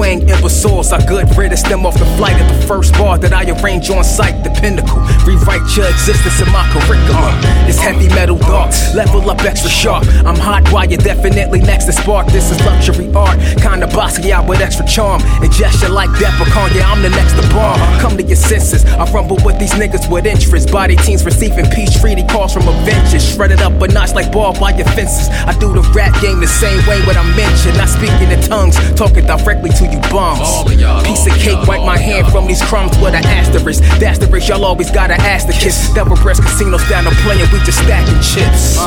Pendulum 0.00 0.20
swing, 0.20 0.28
imbeciles. 0.28 0.79
I 0.92 1.04
good 1.06 1.30
riddance 1.36 1.62
them 1.62 1.86
off 1.86 1.98
the 1.98 2.04
flight 2.18 2.34
at 2.34 2.48
the 2.50 2.66
first 2.66 2.94
bar 2.94 3.16
that 3.18 3.32
I 3.32 3.46
arrange 3.62 3.90
on 3.90 4.02
site. 4.02 4.42
The 4.42 4.50
pinnacle, 4.50 4.98
rewrite 5.22 5.62
your 5.76 5.86
existence 5.86 6.40
in 6.42 6.50
my 6.50 6.66
curriculum. 6.74 7.30
It's 7.70 7.78
heavy 7.78 8.08
metal 8.08 8.38
dark, 8.38 8.74
level 8.94 9.30
up 9.30 9.40
extra 9.44 9.70
sharp. 9.70 10.04
I'm 10.26 10.34
hot 10.34 10.66
wired, 10.72 11.04
definitely 11.04 11.60
next 11.60 11.84
to 11.86 11.92
spark. 11.92 12.26
This 12.28 12.50
is 12.50 12.58
luxury 12.66 13.06
art, 13.14 13.38
kinda 13.62 13.86
Basquiat 13.86 14.48
with 14.48 14.60
extra 14.60 14.86
charm. 14.86 15.22
And 15.42 15.52
gesture 15.52 15.88
like 15.88 16.10
Leprechaun, 16.20 16.70
yeah, 16.74 16.90
I'm 16.90 17.02
the 17.02 17.10
next 17.10 17.34
to 17.38 17.46
bomb. 17.54 17.78
Come 18.00 18.16
to 18.16 18.22
your 18.22 18.36
senses. 18.36 18.84
I 18.84 19.04
rumble 19.12 19.38
with 19.44 19.58
these 19.58 19.72
niggas 19.74 20.10
with 20.10 20.26
interest. 20.26 20.72
Body 20.72 20.96
teams 20.96 21.24
receiving 21.24 21.66
peace 21.70 22.00
treaty 22.00 22.24
calls 22.24 22.52
from 22.52 22.66
Avengers. 22.66 23.22
Shredded 23.34 23.60
up 23.60 23.80
a 23.80 23.86
notch 23.88 24.14
like 24.14 24.32
barbed 24.32 24.60
wire 24.60 24.84
fences. 24.96 25.28
I 25.46 25.52
do 25.58 25.72
the 25.72 25.82
rap 25.94 26.20
game 26.20 26.40
the 26.40 26.48
same 26.48 26.84
way 26.86 27.00
when 27.06 27.16
I 27.16 27.24
mention. 27.36 27.76
Not 27.76 27.88
speaking 27.88 28.30
in 28.30 28.40
tongues, 28.42 28.76
talking 28.94 29.26
directly 29.26 29.70
to 29.70 29.86
you 29.86 30.00
bums. 30.10 30.79
Piece 31.04 31.26
of 31.26 31.34
cake, 31.38 31.66
wipe 31.66 31.84
my 31.84 31.98
hand 31.98 32.26
from 32.28 32.46
these 32.46 32.62
crumbs 32.62 32.96
with 32.98 33.14
an 33.14 33.24
asterisk. 33.26 33.82
That's 33.98 34.18
the 34.18 34.26
risk, 34.26 34.48
y'all 34.48 34.64
always 34.64 34.90
gotta 34.90 35.14
ask 35.14 35.46
the 35.46 35.52
kiss. 35.52 35.92
Double 35.92 36.16
breast 36.16 36.42
casinos 36.42 36.88
down 36.88 37.04
the 37.04 37.10
playing, 37.22 37.50
we 37.52 37.58
just 37.64 37.78
stacking 37.78 38.20
chips. 38.22 38.78
Uh, 38.78 38.82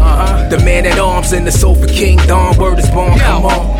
uh-huh. 0.00 0.48
The 0.48 0.58
man 0.60 0.86
at 0.86 0.98
arms 0.98 1.32
in 1.32 1.44
the 1.44 1.52
sofa 1.52 1.86
king, 1.86 2.18
Don 2.26 2.56
word 2.56 2.78
is 2.78 2.88
born. 2.90 3.18
Come 3.18 3.44
on. 3.46 3.76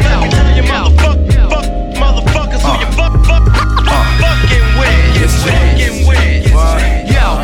Yo, 7.16 7.40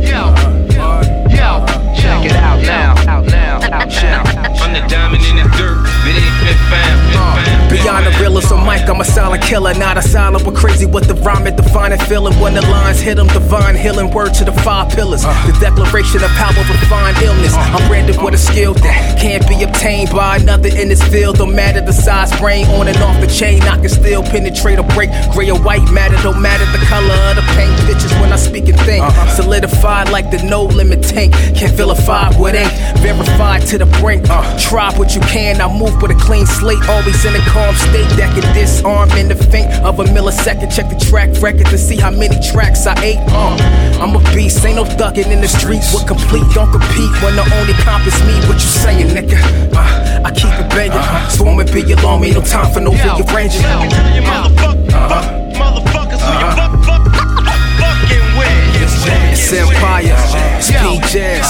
yo, 0.00 0.34
yo, 1.30 1.66
check 1.94 2.24
it 2.26 2.32
out 2.32 2.60
now, 2.62 2.94
out 3.08 3.26
now, 3.26 3.60
out 3.72 3.88
now. 3.88 4.22
I'm 4.62 4.72
the 4.72 4.80
diamond 4.88 5.24
in 5.24 5.36
the 5.36 5.44
dirt. 5.56 5.81
Big, 6.52 6.60
big 6.68 7.16
uh, 7.16 7.34
fam. 7.36 7.38
Big 7.38 7.40
fam. 7.40 7.68
big 7.70 7.82
Beyond 7.82 8.06
the 8.06 8.10
realest 8.20 8.52
on 8.52 8.66
mic, 8.66 8.88
I'm 8.88 9.00
a 9.00 9.04
silent 9.04 9.42
killer, 9.42 9.74
not 9.74 9.96
a 9.96 10.02
silent 10.02 10.44
but 10.44 10.54
crazy 10.54 10.86
with 10.86 11.08
the 11.08 11.14
rhyme 11.14 11.46
and 11.46 11.56
defining 11.56 11.98
feeling. 12.00 12.38
When 12.38 12.54
the 12.54 12.60
lines 12.62 13.00
hit 13.00 13.18
'em, 13.18 13.26
divine 13.28 13.76
healing, 13.76 14.10
word 14.12 14.34
to 14.34 14.44
the 14.44 14.52
five 14.52 14.90
pillars. 14.90 15.24
Uh. 15.24 15.32
The 15.46 15.58
declaration 15.58 16.22
of 16.22 16.30
power, 16.32 16.62
refined 16.68 17.16
illness. 17.22 17.54
Uh. 17.54 17.78
I'm 17.78 17.88
branded 17.88 18.20
with 18.22 18.34
a 18.34 18.38
skill 18.38 18.74
that 18.74 19.18
can't 19.18 19.48
be 19.48 19.62
obtained 19.62 20.10
by 20.10 20.36
another 20.36 20.68
in 20.68 20.88
this 20.88 21.02
field. 21.02 21.38
Don't 21.38 21.54
matter 21.54 21.80
the 21.80 21.92
size, 21.92 22.30
brain 22.38 22.66
on 22.76 22.88
and 22.88 22.96
off 22.98 23.18
the 23.20 23.26
chain. 23.26 23.62
I 23.62 23.78
can 23.80 23.88
still 23.88 24.22
penetrate 24.22 24.78
or 24.78 24.86
break. 24.94 25.10
Gray 25.32 25.50
or 25.50 25.58
white 25.58 25.90
matter, 25.90 26.16
don't 26.22 26.42
matter 26.42 26.66
the 26.76 26.84
color 26.86 27.14
of 27.30 27.36
the 27.36 27.42
paint. 27.56 27.72
Bitches 27.88 28.12
when 28.20 28.32
I 28.32 28.36
speak 28.36 28.68
and 28.68 28.78
think. 28.80 29.02
Uh-huh. 29.02 29.28
Solidified 29.34 30.10
like 30.10 30.30
the 30.30 30.42
no 30.44 30.64
limit 30.64 31.02
tank. 31.02 31.32
Can't 31.56 31.74
vilify 31.74 32.32
what 32.36 32.54
ain't. 32.54 32.72
Verified 32.98 33.62
to 33.68 33.78
the 33.78 33.86
brink. 34.00 34.26
Try 34.60 34.92
what 34.98 35.14
you 35.14 35.20
can. 35.22 35.60
I 35.60 35.66
move 35.72 36.00
with 36.02 36.10
a 36.10 36.14
clean 36.14 36.41
slate. 36.46 36.82
Always 36.88 37.24
in 37.24 37.34
a 37.34 37.42
calm 37.50 37.74
state 37.74 38.08
that 38.16 38.32
can 38.34 38.46
disarm 38.54 39.10
in 39.12 39.28
the 39.28 39.36
faint 39.36 39.70
of 39.84 40.00
a 40.00 40.04
millisecond. 40.04 40.74
Check 40.74 40.88
the 40.88 40.98
track 40.98 41.30
record 41.40 41.66
to 41.66 41.78
see 41.78 41.96
how 41.96 42.10
many 42.10 42.36
tracks 42.50 42.86
I 42.86 42.94
ate. 43.02 43.20
Uh, 43.28 43.56
I'm 44.00 44.14
a 44.16 44.20
beast. 44.34 44.64
Ain't 44.64 44.76
no 44.76 44.84
thugging 44.84 45.30
in 45.30 45.40
the 45.40 45.48
streets. 45.48 45.92
What 45.92 46.06
complete? 46.06 46.44
Don't 46.54 46.70
compete 46.70 47.12
when 47.22 47.36
the 47.36 47.46
only 47.58 47.74
comp 47.84 48.06
is 48.06 48.18
me. 48.24 48.34
What 48.48 48.58
you 48.58 48.70
saying, 48.82 49.08
nigga? 49.08 49.38
Uh, 49.74 50.26
I 50.26 50.30
keep 50.30 50.52
it 50.58 50.68
banging. 50.70 51.30
Swarming, 51.30 51.66
be 51.72 51.82
alone. 51.92 52.20
Me 52.22 52.32
no 52.32 52.40
time 52.40 52.72
for 52.72 52.80
no. 52.80 52.92
You 52.92 52.98
motherfuck, 54.22 54.78
fuck, 54.90 55.24
motherfuckers 55.56 56.20
who 56.20 56.81
It's 59.04 59.52
Empire, 59.52 60.16
Speed 60.60 61.02
Jazz. 61.10 61.46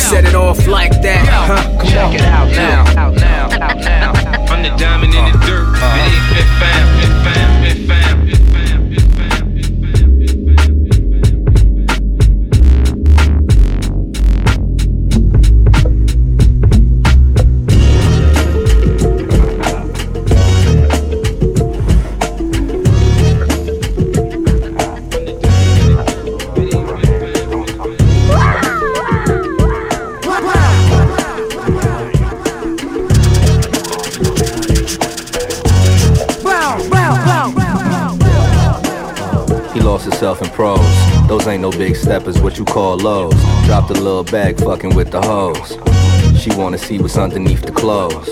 Set 0.00 0.24
it 0.24 0.34
off 0.34 0.66
like 0.66 1.00
that. 1.02 1.24
Huh? 1.28 1.62
Come 1.78 1.88
Check 1.88 2.04
on. 2.04 2.14
it 2.14 2.20
out 2.22 2.48
now, 2.50 3.02
out 3.02 3.14
now, 3.14 3.44
out 3.64 3.76
now. 3.76 4.12
I'm 4.52 4.62
the 4.62 4.70
diamond 4.76 5.14
in 5.14 5.24
the 5.32 5.38
dirt. 5.46 5.66
Big, 5.94 6.12
big 6.34 6.48
fam. 6.58 6.84
Big 6.98 7.14
fam. 7.22 7.48
Big 7.52 7.57
Himself 40.18 40.42
in 40.42 40.50
prose. 40.50 41.28
Those 41.28 41.46
ain't 41.46 41.62
no 41.62 41.70
big 41.70 41.94
steppers, 41.94 42.40
what 42.40 42.58
you 42.58 42.64
call 42.64 42.96
lows. 42.96 43.40
Dropped 43.66 43.90
a 43.90 43.94
little 43.94 44.24
bag, 44.24 44.58
fucking 44.58 44.96
with 44.96 45.12
the 45.12 45.22
hoes. 45.22 45.78
She 46.36 46.50
wanna 46.56 46.76
see 46.76 46.98
what's 46.98 47.16
underneath 47.16 47.62
the 47.62 47.70
clothes. 47.70 48.26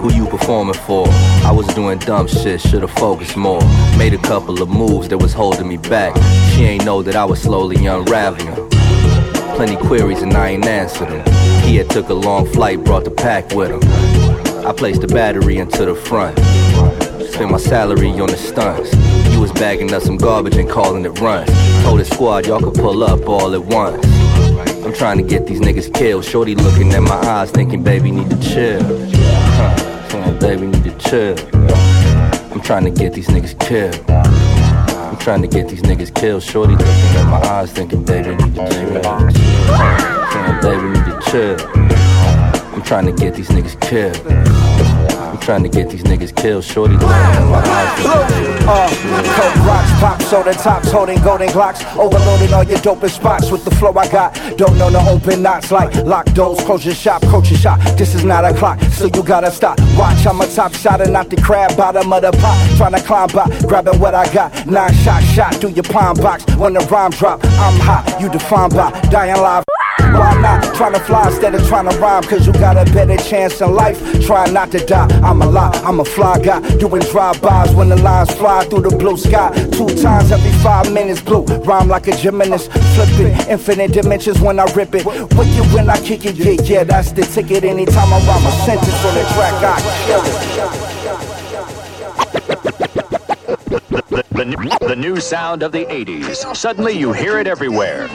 Who 0.00 0.12
you 0.12 0.26
performing 0.26 0.74
for? 0.74 1.06
I 1.46 1.52
was 1.52 1.68
doing 1.76 2.00
dumb 2.00 2.26
shit, 2.26 2.60
should've 2.60 2.90
focused 2.90 3.36
more. 3.36 3.60
Made 3.96 4.14
a 4.14 4.18
couple 4.18 4.60
of 4.60 4.68
moves 4.68 5.08
that 5.10 5.18
was 5.18 5.32
holding 5.32 5.68
me 5.68 5.76
back. 5.76 6.16
She 6.50 6.64
ain't 6.64 6.84
know 6.84 7.02
that 7.02 7.14
I 7.14 7.24
was 7.24 7.40
slowly 7.40 7.86
unraveling. 7.86 8.68
Plenty 9.54 9.76
queries 9.76 10.22
and 10.22 10.34
I 10.34 10.48
ain't 10.48 10.66
answered 10.66 11.08
them. 11.08 11.24
He 11.62 11.76
had 11.76 11.88
took 11.88 12.08
a 12.08 12.14
long 12.14 12.46
flight, 12.46 12.82
brought 12.82 13.04
the 13.04 13.12
pack 13.12 13.54
with 13.54 13.70
him. 13.70 13.80
I 14.66 14.72
placed 14.72 15.02
the 15.02 15.06
battery 15.06 15.58
into 15.58 15.84
the 15.84 15.94
front. 15.94 16.36
Spent 17.36 17.50
my 17.50 17.58
salary 17.58 18.08
on 18.12 18.28
the 18.28 18.36
stunts. 18.38 18.94
You 19.34 19.42
was 19.42 19.52
bagging 19.52 19.92
up 19.92 20.02
some 20.02 20.16
garbage 20.16 20.56
and 20.56 20.66
calling 20.66 21.04
it 21.04 21.20
runs. 21.20 21.50
Told 21.82 21.98
his 21.98 22.08
squad 22.08 22.46
y'all 22.46 22.62
could 22.62 22.72
pull 22.72 23.04
up 23.04 23.28
all 23.28 23.52
at 23.52 23.62
once. 23.62 24.02
I'm 24.82 24.94
trying 24.94 25.18
to 25.18 25.22
get 25.22 25.46
these 25.46 25.60
niggas 25.60 25.92
killed. 25.92 26.24
Shorty 26.24 26.54
looking 26.54 26.94
at 26.94 27.02
my 27.02 27.14
eyes, 27.14 27.50
thinking, 27.50 27.82
baby, 27.82 28.10
need 28.10 28.30
to 28.30 28.40
chill. 28.40 28.80
Huh, 29.12 30.32
baby, 30.40 30.66
need 30.68 30.84
to 30.84 30.96
chill. 30.96 31.36
I'm 32.52 32.62
trying 32.62 32.84
to 32.84 32.90
get 32.90 33.12
these 33.12 33.28
niggas 33.28 33.60
killed. 33.60 34.02
I'm 34.08 35.18
trying 35.18 35.42
to 35.42 35.48
get 35.48 35.68
these 35.68 35.82
niggas 35.82 36.14
killed. 36.14 36.42
Shorty 36.42 36.72
looking 36.72 36.88
at 36.88 37.28
my 37.28 37.46
eyes, 37.48 37.70
thinking, 37.70 38.02
baby, 38.02 38.30
need 38.34 38.54
to 38.54 38.66
chill. 38.66 39.02
Huh, 39.74 40.60
baby, 40.62 40.88
need 40.88 41.04
to 41.04 41.20
chill. 41.30 41.56
I'm 42.74 42.80
trying 42.80 43.04
to 43.04 43.12
get 43.12 43.34
these 43.34 43.50
niggas 43.50 43.78
killed. 43.82 44.75
Trying 45.46 45.62
to 45.62 45.68
get 45.68 45.90
these 45.90 46.02
niggas 46.02 46.34
killed. 46.34 46.64
Shorty 46.64 46.94
baby, 46.96 47.06
Uh, 47.06 48.90
coke 49.36 49.64
rocks, 49.64 49.92
pop 50.00 50.20
soda 50.22 50.52
tops, 50.52 50.90
holding 50.90 51.22
golden 51.22 51.46
glocks, 51.50 51.86
overloading 51.96 52.52
all 52.52 52.64
your 52.64 52.78
dopest 52.78 53.10
spots 53.10 53.52
with 53.52 53.64
the 53.64 53.70
flow 53.76 53.92
I 53.96 54.08
got. 54.08 54.34
Don't 54.56 54.76
know 54.76 54.88
no 54.88 54.98
open 55.08 55.42
knots 55.42 55.70
like 55.70 55.94
lock 56.04 56.26
doors, 56.34 56.58
close 56.64 56.84
your 56.84 56.96
shop, 56.96 57.22
coach 57.26 57.52
your 57.52 57.60
shot. 57.60 57.78
This 57.96 58.12
is 58.16 58.24
not 58.24 58.44
a 58.44 58.52
clock, 58.54 58.80
so 58.90 59.04
you 59.04 59.22
gotta 59.22 59.52
stop. 59.52 59.78
Watch, 59.96 60.26
I'm 60.26 60.40
a 60.40 60.48
top 60.48 60.74
shot 60.74 61.00
and 61.00 61.12
not 61.12 61.30
the 61.30 61.36
crab 61.36 61.76
bottom 61.76 62.12
of 62.12 62.22
the 62.22 62.32
pot. 62.32 62.76
Trying 62.76 62.94
to 62.94 63.02
climb 63.02 63.28
by, 63.28 63.46
grabbing 63.68 64.00
what 64.00 64.16
I 64.16 64.26
got. 64.34 64.66
Nine 64.66 64.92
shot, 64.94 65.22
shot 65.22 65.54
through 65.54 65.74
your 65.78 65.84
palm 65.84 66.16
box. 66.16 66.44
When 66.56 66.72
the 66.72 66.80
rhyme 66.90 67.12
drop, 67.12 67.44
I'm 67.44 67.78
hot, 67.78 68.20
you 68.20 68.28
define 68.28 68.70
by 68.70 68.90
dying 69.10 69.40
live. 69.40 69.62
Why 69.98 70.40
not? 70.40 70.62
Tryna 70.74 71.00
fly 71.06 71.26
instead 71.28 71.54
of 71.54 71.62
tryna 71.62 71.98
rhyme, 72.00 72.22
cause 72.22 72.46
you 72.46 72.52
got 72.54 72.76
a 72.76 72.90
better 72.92 73.16
chance 73.16 73.60
in 73.60 73.74
life. 73.74 73.98
Try 74.24 74.50
not 74.50 74.70
to 74.72 74.78
die. 74.84 75.08
I'm 75.22 75.42
a 75.42 75.46
lie, 75.46 75.70
I'm 75.84 76.00
a 76.00 76.04
fly 76.04 76.38
guy. 76.38 76.60
Doing 76.78 77.02
drive-bys 77.02 77.74
when 77.74 77.88
the 77.88 77.96
lines 77.96 78.30
fly 78.34 78.64
through 78.64 78.82
the 78.82 78.96
blue 78.96 79.16
sky. 79.16 79.50
Two 79.72 79.88
times 80.02 80.32
every 80.32 80.52
five 80.62 80.92
minutes, 80.92 81.20
blue. 81.20 81.44
Rhyme 81.44 81.88
like 81.88 82.08
a 82.08 82.16
gymnast. 82.16 82.70
Flipping 82.94 83.34
infinite 83.48 83.92
dimensions 83.92 84.40
when 84.40 84.58
I 84.58 84.64
rip 84.74 84.94
it. 84.94 85.04
Wicked 85.04 85.72
when 85.72 85.90
I 85.90 86.00
kick 86.00 86.24
it, 86.24 86.36
yeah, 86.36 86.60
yeah, 86.62 86.84
that's 86.84 87.12
the 87.12 87.22
ticket. 87.22 87.64
Anytime 87.64 88.12
I 88.12 88.18
rhyme 88.26 88.46
a 88.46 88.52
sentence 88.64 89.04
on 89.04 89.14
the 89.14 89.22
track, 89.34 89.54
I 89.62 89.80
kill 90.06 90.82
it. 90.82 90.85
The 94.50 94.96
new 94.96 95.20
sound 95.20 95.62
of 95.62 95.72
the 95.72 95.84
80s. 95.86 96.54
Suddenly 96.54 96.92
you 96.92 97.12
hear 97.12 97.38
it 97.38 97.46
everywhere. 97.46 98.08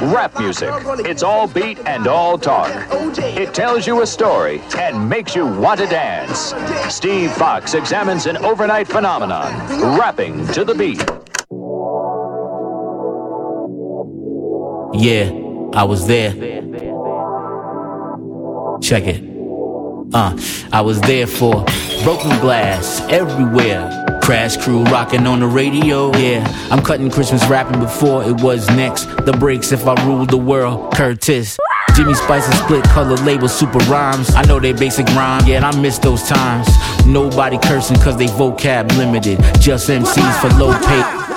Rap 0.00 0.38
music. 0.38 0.70
It's 1.00 1.22
all 1.22 1.46
beat 1.46 1.78
and 1.86 2.06
all 2.06 2.38
talk. 2.38 2.70
It 3.18 3.54
tells 3.54 3.86
you 3.86 4.02
a 4.02 4.06
story 4.06 4.60
and 4.78 5.08
makes 5.08 5.34
you 5.34 5.46
want 5.46 5.80
to 5.80 5.86
dance. 5.86 6.54
Steve 6.92 7.32
Fox 7.32 7.74
examines 7.74 8.26
an 8.26 8.36
overnight 8.38 8.88
phenomenon, 8.88 9.52
rapping 9.98 10.46
to 10.48 10.64
the 10.64 10.74
beat. 10.74 11.04
Yeah, 14.98 15.30
I 15.74 15.84
was 15.84 16.06
there. 16.06 16.32
Check 18.80 19.04
it. 19.04 19.35
Uh, 20.12 20.36
I 20.72 20.80
was 20.80 21.00
there 21.02 21.26
for 21.26 21.64
broken 22.02 22.30
glass 22.40 23.00
everywhere. 23.10 24.20
Crash 24.22 24.56
crew 24.56 24.82
rocking 24.84 25.26
on 25.26 25.40
the 25.40 25.46
radio. 25.46 26.16
Yeah, 26.16 26.46
I'm 26.70 26.82
cutting 26.82 27.10
Christmas 27.10 27.46
rapping 27.48 27.80
before 27.80 28.24
it 28.24 28.40
was 28.40 28.68
next. 28.70 29.04
The 29.24 29.32
breaks 29.32 29.72
if 29.72 29.86
I 29.86 29.94
ruled 30.06 30.30
the 30.30 30.36
world. 30.36 30.94
Curtis. 30.94 31.56
Jimmy 31.94 32.14
Spice's 32.14 32.58
split 32.58 32.84
color 32.84 33.16
label 33.16 33.48
super 33.48 33.78
rhymes. 33.90 34.34
I 34.34 34.42
know 34.42 34.60
they 34.60 34.72
basic 34.72 35.06
rhyme, 35.08 35.46
yeah, 35.46 35.56
and 35.56 35.64
I 35.64 35.80
miss 35.80 35.98
those 35.98 36.22
times. 36.24 36.68
Nobody 37.06 37.58
cursing 37.58 37.96
cause 37.98 38.16
they 38.16 38.26
vocab 38.26 38.94
limited. 38.98 39.38
Just 39.60 39.88
MCs 39.88 40.40
for 40.40 40.48
low 40.58 40.72
pay. 40.78 41.35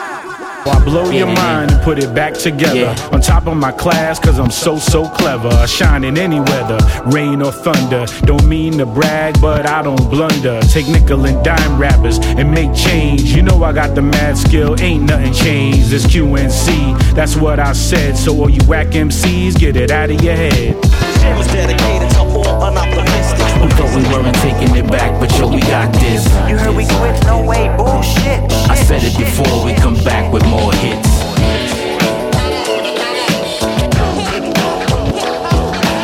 I 0.70 0.84
blow 0.84 1.06
your 1.10 1.28
Yeah, 1.28 1.34
yeah. 1.34 1.34
mind 1.36 1.72
and 1.72 1.82
put 1.84 2.00
it 2.00 2.14
back 2.14 2.34
together. 2.34 2.76
Yeah. 2.94 3.10
On 3.12 3.22
top 3.22 3.48
of 3.48 3.58
my 3.58 3.72
class, 3.72 4.20
cause 4.20 4.40
I'm 4.40 4.52
so, 4.52 4.78
so 4.78 5.08
clever. 5.10 5.50
I 5.50 5.66
shine 5.66 6.04
in 6.04 6.18
any 6.18 6.40
weather, 6.40 6.80
rain 7.08 7.42
or 7.42 7.52
thunder. 7.52 8.06
Don't 8.22 8.46
mean 8.46 8.78
to 8.78 8.86
brag, 8.86 9.40
but 9.42 9.66
I 9.68 9.82
don't 9.82 10.10
blunder. 10.10 10.60
Take 10.62 10.88
nickel 10.88 11.26
and 11.26 11.44
dime 11.44 11.78
rappers 11.80 12.20
and 12.20 12.52
make 12.52 12.74
change. 12.74 13.34
You 13.36 13.42
know 13.42 13.64
I 13.64 13.74
got 13.74 13.96
the 13.96 14.02
mad 14.02 14.38
skill, 14.38 14.80
ain't 14.80 15.04
nothing 15.04 15.34
changed. 15.34 15.92
It's 15.94 16.06
QNC, 16.06 17.14
that's 17.14 17.36
what 17.36 17.60
I 17.60 17.74
said. 17.74 18.18
So 18.18 18.36
all 18.40 18.50
you 18.50 18.62
whack 18.68 18.88
MCs, 18.88 19.58
get 19.60 19.76
it 19.76 19.92
out 19.92 20.10
of 20.10 20.22
your 20.22 20.36
head. 20.36 20.76
It 20.76 21.38
was 21.38 21.48
dedicated 21.48 22.10
to 22.12 22.20
all 22.20 22.62
unoptimistic. 22.72 23.19
Who 23.60 23.68
thought 23.76 23.94
we 23.96 24.04
weren't 24.08 24.36
taking 24.38 24.76
it 24.76 24.88
back, 24.90 25.20
but 25.20 25.30
yo, 25.38 25.48
we 25.48 25.60
got 25.62 25.92
this. 25.94 26.26
You 26.50 26.58
heard 26.58 26.76
we 26.76 26.86
quit, 26.86 27.22
no 27.26 27.44
way, 27.44 27.68
bullshit. 27.76 28.40
I 28.70 28.76
said 28.76 29.04
it 29.04 29.18
before, 29.18 29.66
we 29.66 29.74
come 29.74 29.96
back 30.04 30.32
with 30.32 30.46
more 30.48 30.74
hits. 30.74 31.10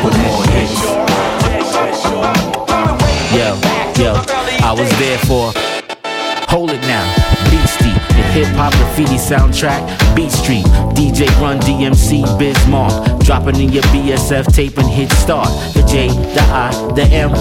With 0.04 0.16
more 0.22 0.44
hits. 0.52 0.80
Yo, 3.32 3.56
yo, 4.02 4.12
I 4.62 4.74
was 4.76 4.90
there 4.98 5.18
for 5.18 5.52
Hold 6.48 6.70
It 6.70 6.80
Now, 6.82 7.25
hip 8.36 8.54
hop 8.54 8.70
graffiti 8.74 9.16
soundtrack, 9.16 9.80
Beat 10.14 10.30
Street, 10.30 10.66
DJ 10.92 11.26
Run 11.40 11.58
DMC, 11.60 12.38
Bismarck, 12.38 13.24
dropping 13.24 13.56
in 13.58 13.72
your 13.72 13.82
BSF 13.84 14.54
tape 14.54 14.76
and 14.76 14.86
hit 14.90 15.10
start. 15.12 15.48
The 15.72 15.82
J, 15.88 16.08
the 16.08 16.42
I, 16.42 16.70
the 16.94 17.04
M 17.04 17.32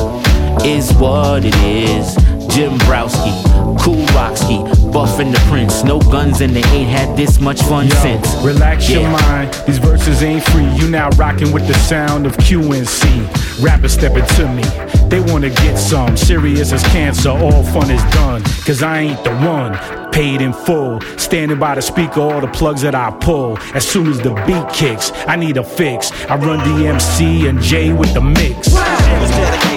is 0.66 0.94
what 0.94 1.44
it 1.44 1.56
is. 1.56 2.35
Jim 2.56 2.78
Browski, 2.88 3.34
Cool 3.82 4.06
Rocksky, 4.16 4.64
Buff 4.94 5.20
and 5.20 5.34
the 5.34 5.40
Prince, 5.50 5.84
no 5.84 6.00
guns 6.00 6.40
and 6.40 6.56
they 6.56 6.64
ain't 6.70 6.90
had 6.90 7.18
this 7.18 7.42
much 7.42 7.62
fun 7.64 7.90
since. 7.90 8.34
Relax 8.36 8.90
your 8.90 9.04
mind, 9.10 9.54
these 9.68 9.78
verses 9.78 10.24
ain't 10.24 10.42
free. 10.46 10.66
You 10.76 10.90
now 10.90 11.10
rocking 11.18 11.52
with 11.52 11.68
the 11.68 11.74
sound 11.74 12.26
of 12.26 12.32
QNC. 12.38 13.62
Rappers 13.62 13.92
stepping 13.92 14.26
to 14.38 14.48
me, 14.48 14.64
they 15.10 15.20
wanna 15.20 15.50
get 15.50 15.76
some. 15.76 16.16
Serious 16.16 16.72
as 16.72 16.82
cancer, 16.84 17.32
all 17.32 17.62
fun 17.62 17.92
is 17.92 18.02
done. 18.14 18.42
Cause 18.66 18.82
I 18.82 19.00
ain't 19.00 19.22
the 19.26 19.36
one, 19.40 19.78
paid 20.14 20.40
in 20.40 20.54
full. 20.54 21.02
Standing 21.18 21.60
by 21.60 21.76
the 21.76 21.82
speaker, 21.82 22.22
all 22.22 22.40
the 22.40 22.48
plugs 22.48 22.84
that 22.84 22.96
I 22.96 23.12
pull. 23.20 23.58
As 23.74 23.86
soon 23.86 24.08
as 24.08 24.22
the 24.22 24.34
beat 24.48 24.70
kicks, 24.74 25.12
I 25.28 25.36
need 25.36 25.58
a 25.58 25.64
fix. 25.64 26.10
I 26.30 26.38
run 26.38 26.60
DMC 26.60 27.50
and 27.50 27.62
J 27.62 27.92
with 27.92 28.14
the 28.14 28.22
mix. 28.22 28.70
Who 28.70 28.78
thought 28.78 29.74
we 29.74 29.75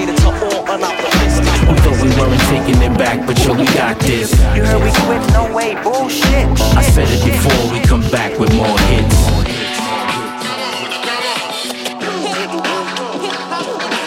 weren't 2.19 2.41
taking 2.49 2.81
it 2.83 2.97
back, 2.99 3.27
but 3.27 3.39
yo, 3.45 3.55
we 3.55 3.65
got 3.67 3.99
this. 4.01 4.33
You 4.55 4.65
heard 4.65 4.83
we 4.83 4.91
quit, 5.07 5.33
no 5.33 5.55
way, 5.55 5.75
bullshit. 5.83 6.47
I 6.77 6.83
said 6.83 7.09
it 7.11 7.25
before, 7.25 7.73
we 7.73 7.81
come 7.81 8.03
back 8.11 8.39
with 8.39 8.53
more 8.55 8.79
hits. 8.91 9.17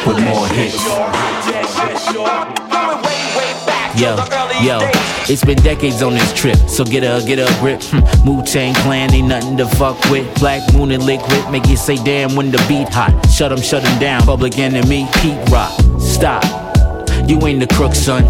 With 0.05 0.20
more 0.24 0.47
hits. 0.47 0.82
Yo, 3.99 4.16
yo, 4.64 4.80
it's 5.30 5.45
been 5.45 5.57
decades 5.57 6.01
on 6.01 6.14
this 6.14 6.34
trip, 6.34 6.57
so 6.68 6.84
get 6.84 7.03
a 7.03 7.24
get 7.26 7.38
a 7.38 7.59
grip. 7.59 7.84
Hmm, 7.84 8.28
Wu 8.28 8.43
Tang 8.43 8.74
Clan 8.76 9.14
ain't 9.14 9.28
nothing 9.28 9.57
to 9.57 9.68
fuck 9.68 9.97
with. 10.09 10.28
Black 10.39 10.62
Moon 10.74 10.91
and 10.91 11.03
Liquid 11.03 11.51
make 11.51 11.68
you 11.68 11.78
say 11.78 11.97
damn 11.97 12.36
when 12.36 12.49
the 12.51 12.57
beat 12.68 12.89
hot. 12.89 13.14
Shut 13.30 13.51
'em, 13.51 13.62
shut 13.62 13.84
'em 13.86 13.99
down. 13.99 14.24
Public 14.24 14.57
Enemy, 14.57 15.07
Pete 15.22 15.38
Rock. 15.51 15.72
Stop. 15.99 16.70
You 17.28 17.45
ain't 17.47 17.59
the 17.59 17.67
crook, 17.67 17.95
son. 17.95 18.26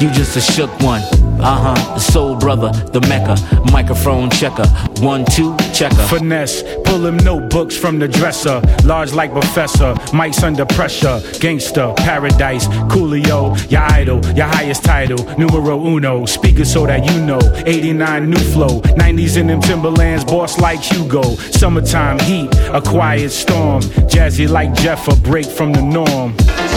You 0.00 0.10
just 0.10 0.36
a 0.36 0.40
shook 0.40 0.70
one. 0.80 1.02
Uh 1.40 1.74
huh. 1.74 1.94
The 1.94 2.00
soul 2.00 2.36
brother, 2.36 2.72
the 2.90 3.00
Mecca, 3.02 3.36
microphone 3.70 4.28
checker. 4.30 4.66
One, 5.00 5.24
two, 5.24 5.56
checker. 5.72 5.94
Finesse, 6.08 6.62
pull 6.84 6.98
them 6.98 7.16
notebooks 7.18 7.76
from 7.76 7.98
the 7.98 8.08
dresser. 8.08 8.60
Large 8.84 9.12
like 9.12 9.32
professor, 9.32 9.94
mics 10.12 10.42
under 10.42 10.66
pressure. 10.66 11.20
Gangster, 11.38 11.92
paradise, 11.96 12.66
Coolio, 12.90 13.54
your 13.70 13.82
idol, 13.82 14.24
your 14.34 14.46
highest 14.46 14.84
title. 14.84 15.24
Numero 15.38 15.78
uno, 15.86 16.26
speaker 16.26 16.64
so 16.64 16.86
that 16.86 17.04
you 17.04 17.20
know. 17.20 17.40
89 17.66 18.30
new 18.30 18.36
flow, 18.36 18.80
90s 18.80 19.36
in 19.36 19.46
them 19.46 19.60
Timberlands, 19.60 20.24
boss 20.24 20.58
like 20.58 20.80
Hugo. 20.80 21.22
Summertime 21.52 22.18
heat, 22.20 22.52
a 22.72 22.80
quiet 22.80 23.30
storm. 23.30 23.82
Jazzy 24.10 24.48
like 24.48 24.74
Jeff, 24.74 25.08
a 25.08 25.16
break 25.16 25.46
from 25.46 25.72
the 25.72 25.82
norm 25.82 26.34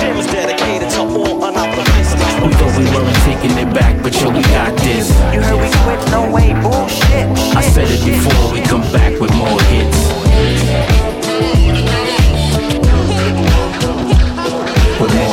jam 0.07 0.25
dedicated 0.27 0.89
to 0.91 1.01
all 1.01 1.41
unoperationists. 1.41 2.45
We 2.45 2.53
thought 2.53 2.77
we 2.77 2.85
weren't 2.85 3.15
taking 3.25 3.57
it 3.57 3.73
back, 3.73 4.01
but 4.01 4.13
yo, 4.21 4.29
we 4.29 4.41
got 4.43 4.75
this. 4.77 5.09
You 5.33 5.41
heard 5.41 5.59
we 5.59 5.69
quit, 5.83 6.11
no 6.11 6.31
way, 6.31 6.53
bullshit. 6.61 7.27
I 7.55 7.61
said 7.61 7.87
it 7.89 8.03
before, 8.05 8.53
we 8.53 8.61
come 8.61 8.81
back 8.91 9.19
with 9.19 9.33
more 9.35 9.61
hits. 9.63 9.99
With 14.99 15.13
more 15.13 15.26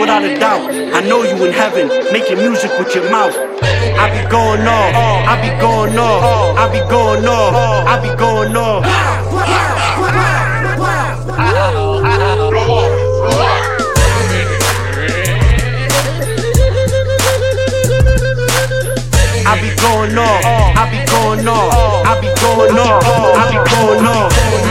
without 0.00 0.22
a 0.22 0.38
doubt. 0.38 0.70
I 0.70 1.00
know 1.00 1.22
you 1.22 1.44
in 1.44 1.52
heaven, 1.52 1.88
making 2.12 2.38
music 2.38 2.70
with 2.78 2.94
your 2.94 3.10
mouth. 3.10 3.34
I 3.62 4.06
be 4.14 4.28
going 4.30 4.66
off, 4.66 4.94
I 4.94 5.34
be 5.42 5.48
going 5.60 5.98
off, 5.98 6.22
I 6.56 6.68
be 6.72 6.78
going 6.88 7.26
off, 7.26 7.54
I 7.86 8.00
be 8.02 8.16
going 8.16 8.56
off. 8.56 8.84
I 19.50 19.60
be 19.60 19.70
going 19.80 20.18
off, 20.18 20.44
I 20.44 20.90
be 20.90 20.98
going 21.10 21.48
off, 21.48 22.06
I 22.06 22.20
be 22.20 22.28
going 22.40 22.78
off, 22.78 23.02
I 23.04 23.50
be 23.50 23.58
going 23.70 24.06
off. 24.06 24.67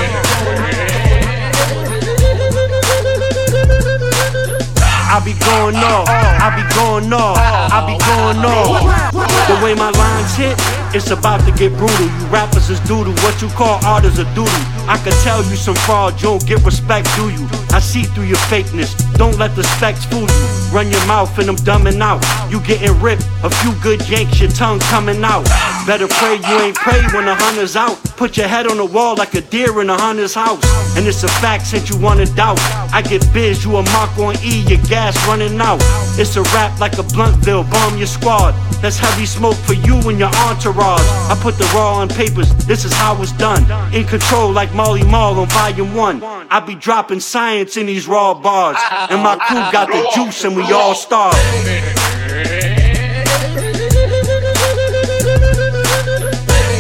I 5.10 5.24
be 5.24 5.34
going 5.34 5.76
off, 5.78 6.06
I 6.10 6.52
be 6.56 6.64
going 6.76 7.14
off, 7.14 7.38
I 7.40 7.80
be 7.88 7.98
going 7.98 8.44
off. 8.44 9.37
The 9.48 9.56
way 9.64 9.74
my 9.76 9.92
lines 9.92 10.36
hit, 10.36 10.60
it's 10.94 11.10
about 11.10 11.40
to 11.46 11.52
get 11.54 11.72
brutal. 11.78 12.06
You 12.06 12.26
rappers 12.28 12.70
is 12.70 12.82
doodle, 12.82 13.14
what 13.24 13.42
you 13.42 13.48
call 13.50 13.80
art 13.86 14.04
is 14.04 14.20
a 14.20 14.26
doodle. 14.36 14.64
I 14.90 15.00
can 15.02 15.14
tell 15.24 15.40
you 15.44 15.56
some 15.56 15.76
fraud, 15.88 16.16
you 16.22 16.28
don't 16.36 16.46
get 16.46 16.64
respect, 16.64 17.08
do 17.16 17.30
you? 17.30 17.48
I 17.72 17.80
see 17.80 18.04
through 18.04 18.26
your 18.26 18.44
fakeness, 18.52 18.92
don't 19.18 19.38
let 19.38 19.56
the 19.56 19.64
specs 19.64 20.04
fool 20.06 20.28
you. 20.28 20.48
Run 20.72 20.92
your 20.92 21.06
mouth 21.08 21.32
and 21.40 21.50
I'm 21.50 21.56
dumbing 21.58 22.02
out. 22.02 22.20
You 22.52 22.60
getting 22.60 23.00
ripped, 23.00 23.24
a 23.44 23.50
few 23.50 23.74
good 23.82 24.08
yanks, 24.10 24.42
your 24.42 24.50
tongue 24.50 24.80
coming 24.92 25.24
out. 25.24 25.46
Better 25.88 26.08
pray 26.08 26.36
you 26.36 26.60
ain't 26.60 26.76
pray 26.76 27.02
when 27.14 27.26
the 27.26 27.36
hunter's 27.36 27.78
out. 27.78 27.98
Put 28.18 28.36
your 28.36 28.50
head 28.50 28.68
on 28.68 28.76
the 28.76 28.86
wall 28.86 29.16
like 29.16 29.34
a 29.34 29.42
deer 29.42 29.80
in 29.82 29.90
a 29.90 29.98
hunter's 29.98 30.34
house. 30.34 30.62
And 30.98 31.08
it's 31.08 31.24
a 31.24 31.30
fact 31.40 31.68
since 31.68 31.90
you 31.90 31.98
wanna 31.98 32.26
doubt. 32.26 32.60
I 32.92 33.02
get 33.02 33.26
biz, 33.34 33.64
you 33.64 33.78
a 33.78 33.84
mark 33.96 34.18
on 34.18 34.36
E, 34.44 34.64
your 34.68 34.82
gas 34.88 35.16
running 35.26 35.60
out. 35.62 35.80
It's 36.20 36.36
a 36.36 36.44
rap 36.56 36.78
like 36.80 36.94
a 36.94 37.04
Bluntville, 37.04 37.70
bomb 37.72 37.98
your 37.98 38.08
squad. 38.08 38.54
That's 38.82 38.98
heavy 38.98 39.26
smoke 39.38 39.56
for 39.56 39.74
you 39.74 39.96
and 40.10 40.18
your 40.18 40.34
entourage. 40.50 41.08
I 41.30 41.38
put 41.40 41.58
the 41.58 41.66
raw 41.76 41.98
on 42.02 42.10
papers, 42.10 42.50
this 42.66 42.86
is 42.86 42.94
how 42.94 43.22
it's 43.22 43.32
done. 43.34 43.64
In 43.94 44.04
control 44.06 44.52
like 44.52 44.74
Marley 44.74 45.04
Marl 45.04 45.40
on 45.40 45.48
volume 45.50 45.94
one. 45.94 46.24
I 46.24 46.60
be 46.60 46.74
dropping 46.74 47.20
science 47.20 47.78
in 47.78 47.86
these 47.86 48.08
raw 48.08 48.34
bars. 48.34 48.78
And 49.12 49.22
my 49.22 49.38
crew 49.38 49.62
got 49.72 49.90
the 49.90 50.02
juice 50.16 50.44
and 50.44 50.56
we 50.56 50.64
all 50.72 50.96
starve. 50.96 51.36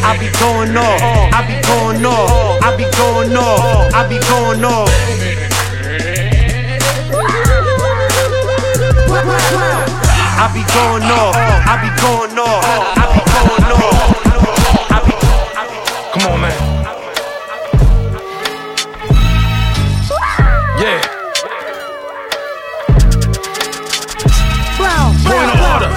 I 0.09 0.17
be 0.17 0.29
going 0.39 0.75
off, 0.75 1.01
I 1.37 1.41
be 1.45 1.61
going 1.67 2.05
off, 2.05 2.63
I 2.63 2.75
be 2.75 2.83
going 2.97 3.37
off, 3.37 3.93
I 3.93 4.07
be 4.09 4.17
going 4.29 4.63
off. 4.65 5.07
I 10.39 10.45
be 10.53 10.61
going 10.71 11.03
off, 11.03 11.35
I 11.35 11.75
be 11.81 11.89
going 11.99 12.37
off, 12.37 12.63
I 12.95 13.05
be 13.11 13.21
going 13.33 13.65
off. 13.73 14.17
Come 16.13 16.25
on, 16.31 16.39
man. 16.41 16.59
Yeah. 20.79 21.01
Point 25.25 25.49
of 25.49 25.59
order. 25.73 25.91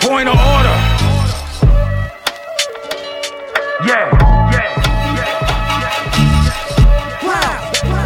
Point 0.00 0.28
of 0.28 0.36
order. 0.36 0.76
Yeah. 3.86 4.06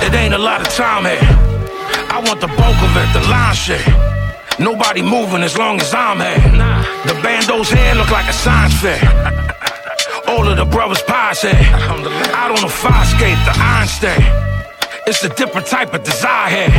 It 0.02 0.12
ain't 0.12 0.34
a 0.34 0.38
lot 0.38 0.60
of 0.60 0.68
time 0.74 1.04
here. 1.06 1.43
Want 2.24 2.40
the 2.40 2.48
bulk 2.48 2.78
of 2.80 2.96
it, 2.96 3.12
the 3.12 3.20
line 3.28 3.54
shit. 3.54 3.84
Nobody 4.58 5.02
moving 5.02 5.42
as 5.42 5.58
long 5.58 5.78
as 5.78 5.92
I'm 5.92 6.20
here. 6.20 6.40
The 7.04 7.12
bandos 7.20 7.68
here 7.68 7.94
look 7.94 8.10
like 8.10 8.26
a 8.28 8.32
science 8.32 8.72
fair. 8.80 8.98
All 10.28 10.48
of 10.48 10.56
the 10.56 10.64
brothers 10.64 11.02
pies 11.02 11.42
here. 11.42 11.52
Out 11.52 12.50
on 12.50 12.60
the 12.62 12.68
fire 12.68 13.04
skate, 13.04 13.36
the 13.44 13.52
stay. 13.86 14.16
It's 15.06 15.22
a 15.22 15.28
different 15.28 15.66
type 15.66 15.92
of 15.92 16.02
desire 16.02 16.48
here. 16.48 16.70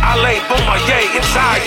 I 0.00 0.14
lay 0.22 0.38
yay 0.86 1.06
inside 1.16 1.64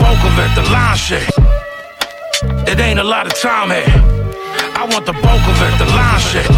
bulk 0.04 0.20
of 0.28 0.36
it, 0.44 0.52
the 0.60 0.66
line 0.76 0.98
shit. 0.98 1.28
It 2.72 2.78
ain't 2.80 3.00
a 3.00 3.08
lot 3.16 3.26
of 3.26 3.34
time 3.40 3.70
here. 3.72 3.88
I 4.82 4.84
want 4.92 5.06
the 5.06 5.16
bulk 5.26 5.44
of 5.52 5.58
it, 5.68 5.74
the 5.80 5.88
line 6.00 6.22
shit. 6.30 6.50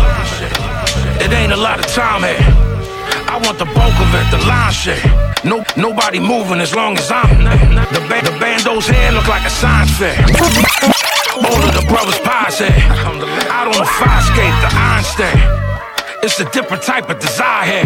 It 1.24 1.32
ain't 1.32 1.54
a 1.54 1.62
lot 1.68 1.78
of 1.80 1.88
time 1.94 2.24
here. 2.30 2.42
I 3.34 3.38
want 3.44 3.58
the 3.64 3.70
bulk 3.78 3.96
of 4.06 4.10
it, 4.20 4.28
the 4.36 4.42
line 4.50 4.74
shit. 4.74 5.02
No, 5.46 5.64
nobody 5.78 6.20
moving 6.20 6.60
as 6.60 6.74
long 6.74 6.98
as 6.98 7.12
I'm. 7.12 7.38
The, 7.96 8.02
ba- 8.10 8.26
the 8.26 8.36
bandos 8.42 8.90
here 8.90 9.12
look 9.12 9.28
like 9.28 9.46
a 9.46 9.54
science 9.62 9.94
fair. 10.02 10.18
All 11.46 11.62
of 11.68 11.74
the 11.78 11.86
brothers 11.92 12.20
pies 12.26 12.58
here. 12.58 12.74
Out 13.58 13.68
on 13.72 13.78
the 13.78 13.90
fire 14.00 14.24
skate, 14.30 14.58
the 14.64 14.70
stay. 15.14 15.75
It's 16.26 16.40
a 16.40 16.50
different 16.50 16.82
type 16.82 17.08
of 17.12 17.20
desire 17.20 17.86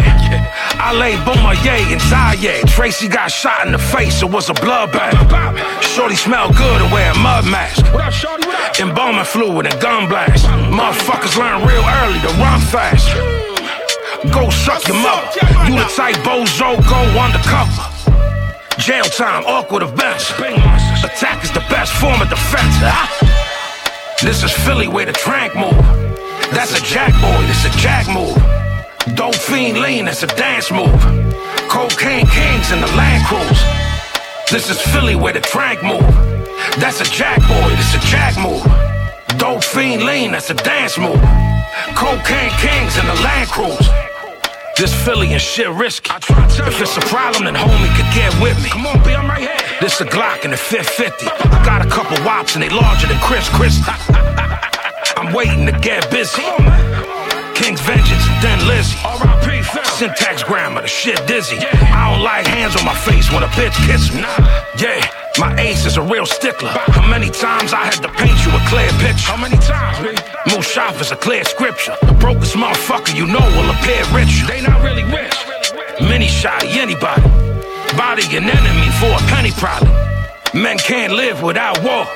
I 0.80 0.96
lay 0.96 1.12
yay 1.60 1.92
and 1.92 2.00
Zaye. 2.00 2.64
Tracy 2.72 3.06
got 3.06 3.30
shot 3.30 3.66
in 3.66 3.72
the 3.72 3.78
face, 3.78 4.22
it 4.22 4.30
was 4.30 4.48
a 4.48 4.54
bloodbath. 4.54 5.12
Shorty 5.82 6.16
smell 6.16 6.48
good 6.48 6.80
and 6.80 6.90
wear 6.90 7.12
a 7.12 7.18
mud 7.18 7.44
mask. 7.44 7.84
Embalming 8.80 9.26
fluid 9.26 9.66
and 9.66 9.78
gun 9.78 10.08
blast. 10.08 10.46
Motherfuckers 10.72 11.36
learn 11.36 11.68
real 11.68 11.84
early 12.00 12.18
to 12.24 12.32
run 12.40 12.60
fast. 12.72 13.12
Go 14.32 14.48
suck 14.48 14.88
your 14.88 14.96
mother. 14.96 15.28
You 15.68 15.76
the 15.76 15.84
type 15.92 16.16
bozo, 16.24 16.80
go 16.88 17.00
undercover. 17.20 17.84
Jail 18.78 19.04
time, 19.04 19.44
awkward 19.44 19.82
events. 19.82 20.32
Attack 21.04 21.44
is 21.44 21.52
the 21.52 21.64
best 21.68 21.92
form 21.92 22.22
of 22.22 22.30
defense. 22.30 22.74
This 24.22 24.42
is 24.42 24.50
Philly 24.64 24.88
where 24.88 25.04
the 25.04 25.12
trank 25.12 25.54
move. 25.54 26.09
That's 26.52 26.78
a 26.78 26.82
jack 26.82 27.12
boy, 27.20 27.46
this 27.46 27.64
a 27.64 27.70
jack 27.78 28.06
move. 28.08 28.36
Dope 29.16 29.34
fiend 29.34 29.78
lean, 29.78 30.04
that's 30.04 30.22
a 30.22 30.26
dance 30.26 30.70
move. 30.70 31.00
Cocaine 31.68 32.26
kings 32.26 32.72
in 32.72 32.80
the 32.80 32.90
land 32.96 33.24
cruise. 33.26 33.62
This 34.50 34.68
is 34.70 34.80
Philly 34.92 35.14
where 35.14 35.32
the 35.32 35.40
trank 35.40 35.82
move. 35.82 36.00
That's 36.78 37.00
a 37.00 37.04
jack 37.04 37.40
boy, 37.40 37.70
this 37.76 37.94
a 37.94 38.00
jack 38.06 38.36
move. 38.36 38.64
Dope 39.38 39.64
fiend 39.64 40.02
lean, 40.04 40.32
that's 40.32 40.50
a 40.50 40.54
dance 40.54 40.98
move. 40.98 41.20
Cocaine 41.94 42.50
kings 42.58 42.96
in 42.98 43.06
the 43.06 43.14
Land 43.22 43.50
Cruise. 43.50 43.88
This 44.76 44.94
Philly 45.04 45.32
and 45.32 45.40
shit 45.40 45.68
risky. 45.70 46.10
If 46.12 46.80
it's 46.80 46.96
a 46.96 47.00
problem, 47.00 47.44
then 47.44 47.54
homie 47.54 47.94
could 47.96 48.12
get 48.14 48.32
with 48.40 48.62
me. 48.62 48.70
Come 48.70 48.86
on, 48.86 49.02
B, 49.04 49.12
I'm 49.12 49.28
right 49.28 49.40
here. 49.40 49.56
This 49.80 50.00
a 50.00 50.04
Glock 50.04 50.44
in 50.44 50.50
the 50.50 50.56
550. 50.56 51.26
I 51.26 51.64
got 51.64 51.84
a 51.84 51.90
couple 51.90 52.22
wops 52.24 52.54
and 52.54 52.62
they 52.62 52.68
larger 52.68 53.06
than 53.06 53.18
Chris 53.20 53.48
Christie. 53.48 53.82
I'm 55.20 55.34
waiting 55.34 55.66
to 55.66 55.72
get 55.72 56.10
busy. 56.10 56.40
King's 57.52 57.82
Vengeance, 57.82 58.24
then 58.40 58.56
Lizzie. 58.66 58.96
Syntax 59.84 60.42
grammar, 60.42 60.80
the 60.80 60.88
shit 60.88 61.26
dizzy. 61.26 61.58
I 61.58 62.10
don't 62.10 62.24
like 62.24 62.46
hands 62.46 62.74
on 62.74 62.86
my 62.86 62.96
face 62.96 63.30
when 63.30 63.42
a 63.42 63.48
bitch 63.48 63.76
kiss 63.84 64.14
me. 64.14 64.24
Yeah, 64.80 65.04
my 65.36 65.54
ace 65.60 65.84
is 65.84 65.98
a 65.98 66.02
real 66.02 66.24
stickler. 66.24 66.70
How 66.70 67.06
many 67.06 67.28
times 67.28 67.74
I 67.74 67.84
had 67.84 68.00
to 68.00 68.08
paint 68.08 68.32
you 68.46 68.50
a 68.56 68.64
clear 68.72 68.88
picture? 68.96 69.28
How 69.28 69.36
many 69.36 69.58
times, 69.58 69.98
B? 70.00 70.16
Mushaf 70.48 70.98
is 71.02 71.12
a 71.12 71.16
clear 71.16 71.44
scripture. 71.44 71.94
The 72.00 72.14
brokest 72.14 72.54
motherfucker 72.54 73.14
you 73.14 73.26
know 73.26 73.44
will 73.44 73.70
appear 73.76 74.00
rich. 74.16 74.48
They 74.48 74.62
not 74.62 74.82
really 74.82 75.04
rich. 75.04 75.36
Many 76.00 76.28
shoddy, 76.28 76.80
anybody. 76.80 77.28
Body 77.94 78.24
an 78.38 78.48
enemy 78.48 78.88
for 78.96 79.12
a 79.12 79.22
penny 79.28 79.50
probably. 79.52 79.92
Men 80.58 80.78
can't 80.78 81.12
live 81.12 81.42
without 81.42 81.76
war. 81.84 82.06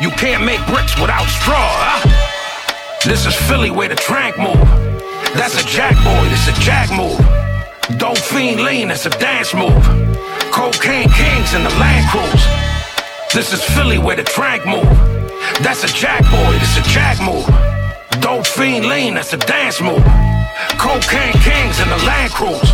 You 0.00 0.10
can't 0.10 0.44
make 0.44 0.64
bricks 0.66 0.94
without 1.00 1.26
straw. 1.26 1.58
Huh? 1.58 3.04
This 3.04 3.26
is 3.26 3.34
Philly 3.34 3.70
where 3.70 3.88
the 3.88 3.96
trank 3.96 4.38
move. 4.38 4.54
That's 5.34 5.60
a 5.60 5.66
jack 5.66 5.96
boy, 6.04 6.28
this 6.30 6.46
a 6.46 6.52
jack 6.60 6.88
move. 6.94 7.18
Dope 7.98 8.18
fiend 8.18 8.60
lean, 8.60 8.88
that's 8.88 9.06
a 9.06 9.10
dance 9.10 9.52
move. 9.54 9.82
Cocaine 10.52 11.10
kings 11.10 11.52
in 11.52 11.64
the 11.64 11.74
Land 11.82 12.06
Cruise. 12.10 12.46
This 13.34 13.52
is 13.52 13.60
Philly 13.74 13.98
where 13.98 14.14
the 14.14 14.22
trank 14.22 14.64
move. 14.64 14.86
That's 15.62 15.82
a 15.82 15.88
jack 15.88 16.22
boy, 16.30 16.52
this 16.60 16.78
a 16.78 16.82
jack 16.82 17.18
move. 17.18 17.46
Dope 18.22 18.46
fiend 18.46 18.86
lean, 18.86 19.14
that's 19.14 19.32
a 19.32 19.38
dance 19.38 19.80
move. 19.80 20.04
Cocaine 20.78 21.34
kings 21.42 21.80
in 21.80 21.88
the 21.88 21.98
Land 22.06 22.32
Cruise. 22.32 22.70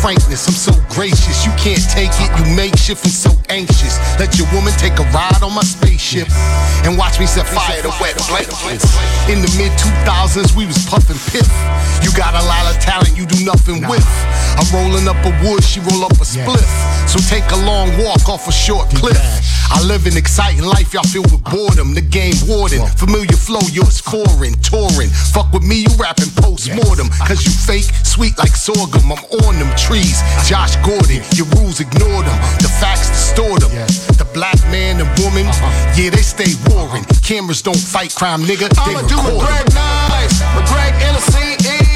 Frankness. 0.00 0.48
I'm 0.48 0.56
so 0.56 0.72
gracious. 0.88 1.44
You 1.44 1.52
can't 1.60 1.84
take 1.92 2.10
it. 2.16 2.28
You 2.40 2.56
make 2.56 2.76
shift 2.76 3.04
and 3.04 3.12
so 3.12 3.30
anxious. 3.48 4.00
Let 4.18 4.36
your 4.40 4.48
woman 4.52 4.72
take 4.80 4.96
a 4.98 5.06
ride 5.12 5.44
on 5.44 5.54
my 5.54 5.62
spaceship 5.62 6.28
and 6.84 6.96
watch 6.96 7.20
me 7.20 7.26
set 7.26 7.46
fire 7.46 7.80
to 7.84 7.92
wet 8.00 8.16
blankets. 8.28 8.88
In 9.28 9.44
the 9.44 9.52
mid 9.60 9.72
2000s, 9.76 10.56
we 10.56 10.66
was 10.66 10.80
puffing 10.88 11.20
piff. 11.28 11.48
You 12.00 12.10
got 12.16 12.32
a 12.32 12.44
lot 12.48 12.64
of 12.72 12.80
talent 12.80 13.16
you 13.16 13.26
do 13.26 13.44
nothing 13.44 13.84
with. 13.86 14.08
I'm 14.56 14.66
rolling 14.72 15.06
up 15.06 15.20
a 15.24 15.32
wood, 15.44 15.62
she 15.62 15.80
roll 15.80 16.04
up 16.04 16.16
a 16.16 16.26
spliff. 16.26 16.68
So 17.06 17.20
take 17.28 17.44
a 17.52 17.60
long 17.60 17.92
walk 18.00 18.28
off 18.28 18.48
a 18.48 18.52
short 18.52 18.88
cliff. 18.96 19.20
I 19.70 19.82
live 19.84 20.06
an 20.06 20.16
exciting 20.16 20.64
life, 20.64 20.92
y'all 20.92 21.04
filled 21.04 21.30
with 21.30 21.44
boredom. 21.44 21.94
The 21.94 22.02
game 22.02 22.34
warden, 22.48 22.84
familiar 22.98 23.36
flow, 23.36 23.62
yours 23.70 24.00
foreign, 24.00 24.58
touring. 24.64 25.10
Fuck 25.30 25.52
with 25.52 25.62
me, 25.62 25.86
you 25.86 25.92
rapping 25.96 26.32
post 26.68 26.84
mortem. 26.84 27.08
Cause 27.26 27.44
you 27.44 27.52
fake, 27.52 27.88
sweet 28.04 28.36
like 28.38 28.54
sorghum. 28.54 29.12
I'm 29.12 29.24
on 29.46 29.58
them 29.58 29.70
trees. 29.76 30.20
Josh 30.46 30.76
Gordon, 30.84 31.22
your 31.34 31.46
rules 31.56 31.80
ignore 31.80 32.22
them. 32.22 32.36
The 32.60 32.68
facts 32.80 33.08
distort 33.08 33.60
them. 33.60 33.70
The 34.18 34.28
black 34.32 34.58
man 34.70 35.00
and 35.00 35.08
woman, 35.20 35.46
uh-huh. 35.46 35.94
yeah, 35.96 36.10
they 36.10 36.22
stay 36.22 36.52
warring. 36.68 37.04
Cameras 37.22 37.62
don't 37.62 37.76
fight 37.76 38.14
crime, 38.14 38.42
nigga. 38.42 38.68
They 38.68 38.94
I'ma 38.94 39.08
do 39.08 39.18
'em. 39.18 39.40
McGreg 39.40 39.74
nice, 39.74 40.42
in 41.08 41.14
the 41.14 41.89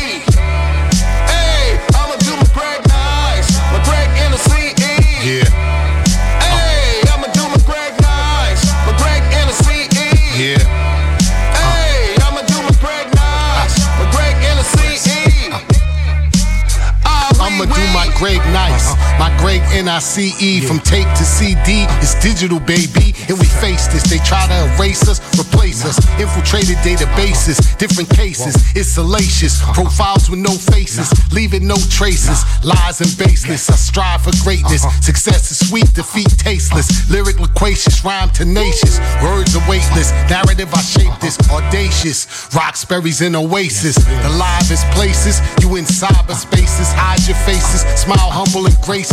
Greg 18.25 18.41
nice, 18.55 18.95
my 19.19 19.31
Greg 19.39 19.62
NICE 19.85 20.67
from 20.67 20.79
tape 20.81 21.09
to 21.17 21.25
CD. 21.25 21.87
It's 22.03 22.15
digital, 22.21 22.59
baby, 22.61 23.15
and 23.29 23.39
we 23.39 23.47
face 23.47 23.87
this. 23.89 24.03
They 24.03 24.19
try 24.19 24.47
to 24.49 24.75
erase 24.75 25.07
us, 25.09 25.21
replace 25.39 25.85
us. 25.85 25.99
Infiltrated 26.19 26.77
databases, 26.79 27.77
different 27.79 28.11
cases. 28.11 28.55
It's 28.75 28.91
salacious. 28.91 29.62
Profiles 29.73 30.31
with 30.31 30.41
no 30.41 30.51
faces, 30.51 31.12
leaving 31.33 31.67
no 31.67 31.77
traces. 31.91 32.43
Lies 32.65 33.01
and 33.01 33.12
baseless. 33.19 33.71
I 33.71 33.77
strive 33.77 34.23
for 34.23 34.33
greatness. 34.43 34.83
Success 35.05 35.51
is 35.51 35.69
sweet, 35.69 35.93
defeat 35.95 36.31
tasteless. 36.39 36.89
Lyric 37.11 37.39
loquacious, 37.39 38.05
rhyme 38.05 38.31
tenacious. 38.31 38.99
Words 39.23 39.55
are 39.57 39.69
weightless. 39.69 40.11
Narrative 40.31 40.73
I 40.73 40.81
shape 40.81 41.15
this 41.21 41.39
audacious. 41.51 42.49
Roxbury's 42.55 43.21
in 43.21 43.37
oasis. 43.37 43.97
The 43.97 44.33
livest 44.35 44.87
places. 44.93 45.41
You 45.61 45.77
in 45.77 45.85
cyberspaces. 45.85 46.93
Hide 46.95 47.27
your 47.29 47.37
faces. 47.45 47.83
Smile 48.01 48.31
humble 48.31 48.67
and 48.67 48.75
gracious. 48.83 49.03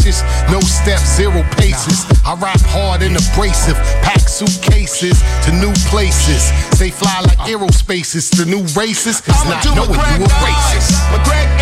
No 0.49 0.59
steps, 0.61 1.17
zero 1.17 1.43
paces. 1.57 2.05
I 2.23 2.35
rap 2.35 2.59
hard 2.71 3.01
and 3.01 3.17
abrasive. 3.17 3.75
Pack 4.01 4.21
suitcases 4.29 5.19
to 5.45 5.51
new 5.51 5.73
places. 5.91 6.47
Stay 6.77 6.91
fly 6.91 7.19
like 7.27 7.39
uh. 7.39 7.51
aerospaces 7.51 8.31
to 8.37 8.45
new 8.45 8.63
races. 8.79 9.19
It's 9.19 9.41
I'ma 9.41 9.49
not 9.49 9.63
do 9.63 9.75
knowing 9.75 9.99
you 10.15 10.23
a 10.23 10.29
racist. 10.39 10.95
nice, 10.95 11.11
McGreg 11.11 11.61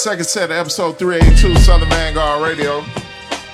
Second 0.00 0.24
set 0.24 0.44
of 0.44 0.56
episode 0.56 0.98
382 0.98 1.60
Southern 1.60 1.90
Vangard 1.90 2.42
Radio. 2.42 2.82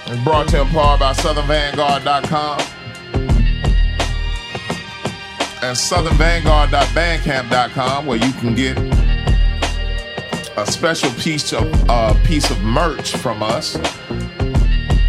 It's 0.07 0.23
brought 0.23 0.47
to 0.51 0.59
you 0.59 0.63
in 0.63 0.69
part 0.69 1.01
by 1.01 1.13
SouthernVangard.com 1.13 2.61
and 5.65 5.77
SouthernVangard.bandcamp.com 5.77 8.07
where 8.07 8.25
you 8.25 8.33
can 8.35 8.55
get 8.55 8.79
a 10.57 10.65
special 10.71 11.11
piece 11.21 11.53
of 11.53 11.91
uh, 11.91 12.15
piece 12.23 12.49
of 12.49 12.63
merch 12.63 13.17
from 13.17 13.43
us. 13.43 13.77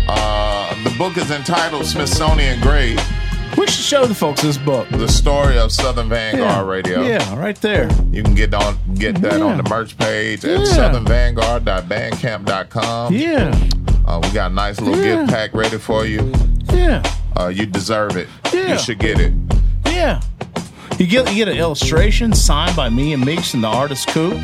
Uh, 0.09 0.83
the 0.83 0.89
book 0.97 1.17
is 1.17 1.29
entitled 1.29 1.85
Smithsonian 1.85 2.59
Grade. 2.61 2.99
We 3.55 3.65
should 3.67 3.85
show 3.85 4.05
the 4.05 4.13
folks 4.15 4.41
this 4.41 4.57
book. 4.57 4.87
The 4.89 5.07
story 5.07 5.57
of 5.57 5.71
Southern 5.71 6.09
Vangard 6.09 6.37
Yeah. 6.37 6.65
Radio. 6.65 7.01
Yeah, 7.03 7.35
right 7.39 7.55
there. 7.61 7.89
You 8.11 8.23
can 8.23 8.35
get 8.35 8.53
on 8.53 8.77
get 8.95 9.15
that 9.21 9.41
on 9.41 9.57
the 9.57 9.63
merch 9.69 9.97
page 9.97 10.43
at 10.45 10.59
Yeah. 10.59 10.65
southernvangard.bandcamp.com. 10.65 13.13
Yeah. 13.13 13.55
Uh, 14.05 14.19
we 14.23 14.29
got 14.29 14.51
a 14.51 14.53
nice 14.53 14.79
little 14.79 15.03
Yeah. 15.03 15.15
gift 15.17 15.29
pack 15.31 15.49
ready 15.53 15.77
for 15.77 16.05
you. 16.05 16.31
Yeah. 16.73 17.01
Uh, 17.39 17.47
you 17.47 17.65
deserve 17.65 18.17
it. 18.17 18.27
Yeah. 18.53 18.73
You 18.73 18.79
should 18.79 18.99
get 18.99 19.19
it. 19.19 19.33
Yeah. 19.85 20.19
You 20.97 21.05
get 21.05 21.29
you 21.29 21.35
get 21.35 21.47
an 21.47 21.57
illustration 21.57 22.33
signed 22.33 22.75
by 22.75 22.89
me 22.89 23.13
and 23.13 23.23
Meeks 23.25 23.53
and 23.53 23.63
the 23.63 23.67
artist 23.67 24.07
Coop. 24.07 24.37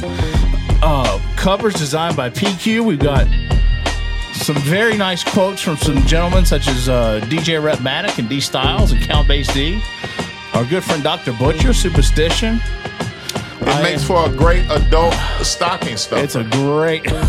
Uh, 0.82 1.20
covers 1.38 1.74
designed 1.76 2.16
by 2.16 2.30
PQ. 2.30 2.84
We've 2.84 2.99
got 2.99 3.26
some 4.34 4.56
very 4.58 4.98
nice 4.98 5.24
quotes 5.24 5.62
from 5.62 5.78
some 5.78 6.06
gentlemen 6.06 6.46
such 6.46 6.68
as 6.68 6.90
uh, 6.90 7.22
DJ 7.26 7.62
Rhettmatic 7.62 8.18
and 8.20 8.28
D 8.28 8.40
Styles 8.40 8.92
and 8.92 9.02
Count 9.02 9.28
Bass 9.28 9.52
D. 9.54 9.82
Our 10.54 10.66
good 10.66 10.84
friend 10.84 11.02
Dr. 11.04 11.34
Butcher, 11.34 11.70
Supastition. 11.70 12.60
It 13.62 13.84
makes 13.84 14.04
for 14.04 14.30
a 14.30 14.32
great 14.32 14.70
adult 14.70 15.14
stocking 15.42 15.98
stuff. 15.98 16.20
It's 16.20 16.36
a 16.36 16.44
great. 16.44 17.06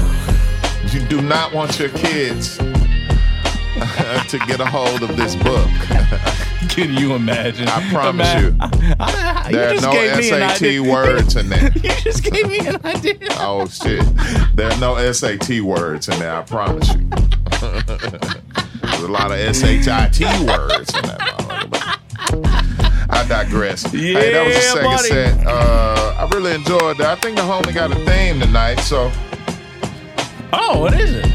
You 0.93 1.01
do 1.07 1.21
not 1.21 1.53
want 1.53 1.81
your 1.81 1.89
kids 1.89 2.57
to 2.59 4.39
get 4.47 4.61
a 4.61 4.67
hold 4.67 5.03
of 5.03 5.17
this 5.17 5.35
book. 5.35 5.69
Can 6.69 6.95
you 6.95 7.15
imagine? 7.15 7.69
I 7.69 7.89
promise 7.91 8.29
Ima- 8.35 8.41
you. 8.43 8.57
I- 9.01 9.47
you 9.51 9.57
There 9.57 9.69
are 9.69 9.73
just 9.75 9.85
no 9.85 9.93
gave 9.93 10.17
me 10.19 10.31
an 10.33 10.57
SAT 10.57 10.81
words 10.93 11.37
in 11.37 11.49
there. 11.49 11.71
you 11.75 11.91
just 12.03 12.23
gave 12.25 12.49
me 12.49 12.59
an 12.61 12.85
idea. 12.85 13.17
Oh 13.33 13.67
shit. 13.67 14.05
There 14.57 14.71
are 14.71 14.79
no 14.79 14.97
SAT 15.12 15.61
words 15.61 16.09
in 16.09 16.19
there, 16.19 16.35
I 16.37 16.43
promise 16.43 16.89
you. 16.95 17.09
There's 17.61 19.03
a 19.03 19.09
lot 19.09 19.31
of 19.31 19.39
SHIT 19.57 20.21
words 20.47 20.95
in 20.95 21.03
that 21.03 21.99
I 23.11 23.25
digress. 23.29 23.83
hey, 23.91 24.33
that 24.33 24.45
was 24.47 24.55
the 24.55 24.61
second 24.61 24.85
buddy. 24.85 25.09
set. 25.09 25.47
Uh, 25.47 26.15
I 26.19 26.29
really 26.35 26.55
enjoyed 26.55 26.99
that. 26.99 27.07
I 27.07 27.15
think 27.17 27.37
the 27.37 27.43
homie 27.43 27.73
got 27.75 27.93
a 27.93 27.97
theme 28.07 28.41
tonight, 28.41 28.77
so 28.81 29.11
Oh, 30.53 30.81
what 30.81 30.95
is 30.99 31.12
it? 31.15 31.27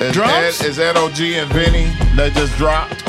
is 0.00 0.12
Drums? 0.14 0.60
Ed, 0.60 0.66
is 0.66 0.78
Ed 0.78 0.96
OG 0.96 1.20
and 1.20 1.52
Vinnie 1.52 1.90
that 2.16 2.32
just 2.34 2.56
dropped? 2.56 3.04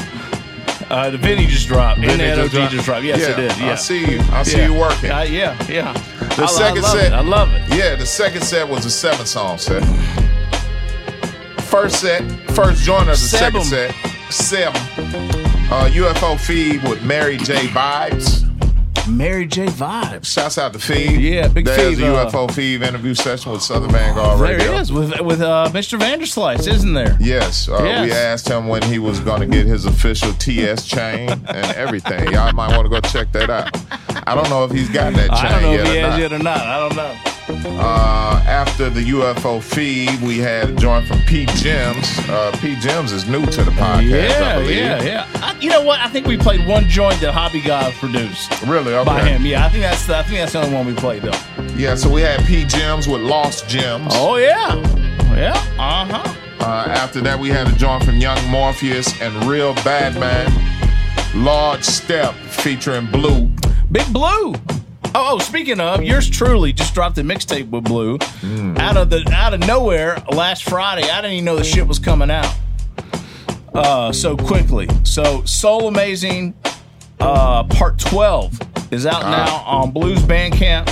Uh, 0.92 1.10
the 1.10 1.18
Vinnie 1.18 1.48
just 1.48 1.70
dropped. 1.70 2.00
And 2.02 2.12
Vinnie 2.12 2.30
the 2.36 2.50
just 2.50 2.72
just 2.74 2.86
dropped. 2.86 3.06
Yes, 3.06 3.20
Yeah, 3.22 3.32
it 3.32 3.36
did. 3.38 3.52
I 3.64 3.76
see 3.76 4.12
you. 4.12 4.20
I 4.32 4.44
see 4.44 4.62
you 4.62 4.74
working. 4.74 5.10
Uh, 5.10 5.22
yeah, 5.22 5.56
yeah. 5.70 5.94
The 6.36 6.44
I, 6.44 6.46
second 6.48 6.80
I 6.80 6.82
love 6.82 6.92
set, 6.92 7.06
It. 7.08 7.14
I 7.14 7.22
love 7.22 7.50
it. 7.54 7.62
Yeah, 7.74 7.96
the 7.96 8.06
second 8.06 8.42
set 8.42 8.68
was 8.68 8.86
a 8.86 8.92
seven 8.92 9.26
song 9.26 9.58
set. 9.58 9.84
First 11.62 12.02
set, 12.02 12.24
first 12.52 12.84
joiner 12.84 13.12
of 13.12 13.20
the 13.20 13.28
Seven. 13.28 13.64
second 13.64 13.94
set, 13.94 14.32
seven. 14.32 14.82
Uh, 15.72 15.88
UFO 15.94 16.36
Fev 16.36 16.84
with 16.90 17.02
Mary 17.06 17.38
J. 17.38 17.68
Vibes. 17.68 18.46
Mary 19.10 19.46
J. 19.46 19.66
Vibes. 19.66 20.26
Shouts 20.26 20.58
out 20.58 20.74
to 20.74 20.80
Fev. 20.80 21.20
Yeah, 21.20 21.48
big 21.48 21.66
There's 21.66 21.98
Fev, 22.00 22.04
a 22.04 22.16
uh, 22.16 22.30
UFO 22.32 22.48
Fev 22.50 22.82
interview 22.88 23.14
session 23.14 23.52
with 23.52 23.62
Southern 23.62 23.90
Vangard 23.90 24.38
There 24.40 24.58
Radio. 24.58 24.74
it 24.74 24.82
is 24.82 24.92
with 24.94 25.20
with 25.22 25.42
uh, 25.42 25.70
Mr. 25.74 26.00
Vanderslice, 26.00 26.68
isn't 26.68 26.94
there? 26.94 27.18
Yes, 27.20 27.68
uh, 27.68 27.82
Yes. 27.84 28.06
we 28.06 28.12
asked 28.14 28.48
him 28.48 28.68
when 28.68 28.82
he 28.84 29.00
was 29.00 29.20
going 29.20 29.42
to 29.42 29.48
get 29.48 29.66
his 29.66 29.86
official 29.86 30.34
TS 30.34 30.86
chain 30.88 31.30
and 31.30 31.72
everything. 31.76 32.32
Y'all 32.32 32.52
might 32.54 32.76
want 32.78 32.84
to 32.86 32.90
go 32.90 33.00
check 33.02 33.32
that 33.34 33.50
out. 33.50 33.70
I 34.28 34.36
don't 34.36 34.50
know 34.50 34.64
if 34.66 34.72
he's 34.72 34.90
got 34.90 35.14
that 35.14 35.30
chain 35.32 35.46
I 35.46 35.52
don't 35.62 35.62
know 35.64 35.72
yet 35.72 35.88
if 35.88 35.94
he 35.94 36.20
or 36.20 36.22
yet 36.22 36.34
or 36.34 36.40
not. 36.44 36.58
I 36.62 36.80
don't 36.80 36.96
know. 36.96 37.31
Uh, 37.54 38.44
after 38.48 38.90
the 38.90 39.02
UFO 39.02 39.60
Fev, 39.60 40.22
we 40.22 40.38
had 40.38 40.70
a 40.70 40.76
joint 40.76 41.08
from 41.08 41.20
P. 41.22 41.46
Gems. 41.48 42.20
Uh, 42.30 42.56
P. 42.62 42.76
Gems 42.80 43.12
is 43.12 43.28
new 43.28 43.46
to 43.46 43.64
the 43.64 43.72
podcast, 43.72 43.98
I 43.98 44.02
yeah, 44.02 44.56
believe. 44.60 44.78
yeah, 44.78 45.04
yeah. 45.04 45.28
I, 45.36 45.58
you 45.60 45.70
know 45.70 45.84
what? 45.84 46.00
I 46.00 46.08
think 46.08 46.28
we 46.28 46.38
played 46.38 46.66
one 46.68 46.88
joint 46.88 47.20
that 47.22 47.34
Hobby 47.34 47.62
God 47.62 47.94
produced. 47.94 48.62
Really? 48.64 48.94
Okay. 48.94 49.06
By 49.06 49.24
him. 49.28 49.46
Yeah, 49.46 49.66
I 49.66 49.70
think 49.70 49.84
that's 49.84 50.06
the, 50.08 50.18
I 50.18 50.24
think 50.24 50.40
that's 50.40 50.54
the 50.54 50.60
only 50.64 50.74
one 50.74 50.86
we 50.88 50.94
played 50.94 51.22
though. 51.24 51.40
Yeah, 51.76 51.96
so 51.96 52.10
we 52.12 52.22
had 52.22 52.40
P. 52.46 52.66
Gems 52.66 53.08
with 53.08 53.22
Lost 53.22 53.68
Gems. 53.68 54.14
Oh 54.16 54.38
yeah, 54.38 54.76
yeah. 55.36 55.54
Uh 55.78 56.06
huh. 56.06 56.36
Uh, 56.60 56.86
after 56.90 57.22
that, 57.22 57.40
we 57.40 57.50
had 57.50 57.68
a 57.68 57.74
joint 57.74 58.04
from 58.04 58.18
Young 58.18 58.40
Morpheus 58.50 59.20
and 59.22 59.46
Real 59.46 59.74
Bad 59.76 60.20
Man. 60.20 60.52
Large 61.36 61.84
Step 61.84 62.34
featuring 62.36 63.08
Blu. 63.08 63.50
Big 63.92 64.12
Blu. 64.14 64.54
Oh, 65.16 65.36
oh, 65.36 65.40
speaking 65.40 65.80
of, 65.82 66.02
yours 66.04 66.30
truly 66.30 66.72
just 66.72 66.94
dropped 66.94 67.18
a 67.18 67.22
mixtape 67.22 67.70
with 67.70 67.84
Blu 67.84 68.18
out 68.78 68.96
of 68.96 69.10
the 69.10 69.30
out 69.34 69.54
of 69.54 69.60
nowhere 69.62 70.18
last 70.32 70.64
Friday. 70.64 71.04
I 71.10 71.22
didn't 71.22 71.34
even 71.34 71.46
know 71.46 71.58
the 71.58 71.64
shit 71.66 71.86
was 71.86 72.00
coming 72.00 72.32
out 72.32 72.54
uh, 73.74 74.12
so 74.14 74.38
quickly. 74.38 74.88
So 75.04 75.44
Soul 75.44 75.88
Amazing 75.90 76.54
uh, 77.20 77.64
Part 77.66 78.00
Twelve 78.00 78.58
is 78.92 79.06
out 79.06 79.24
now 79.24 79.58
on 79.66 79.92
Blu's 79.92 80.22
Bandcamp. 80.24 80.90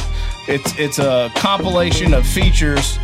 It's 0.49 0.77
it's 0.77 0.99
a 0.99 1.31
compilation 1.35 2.13
of 2.13 2.25
features 2.27 2.97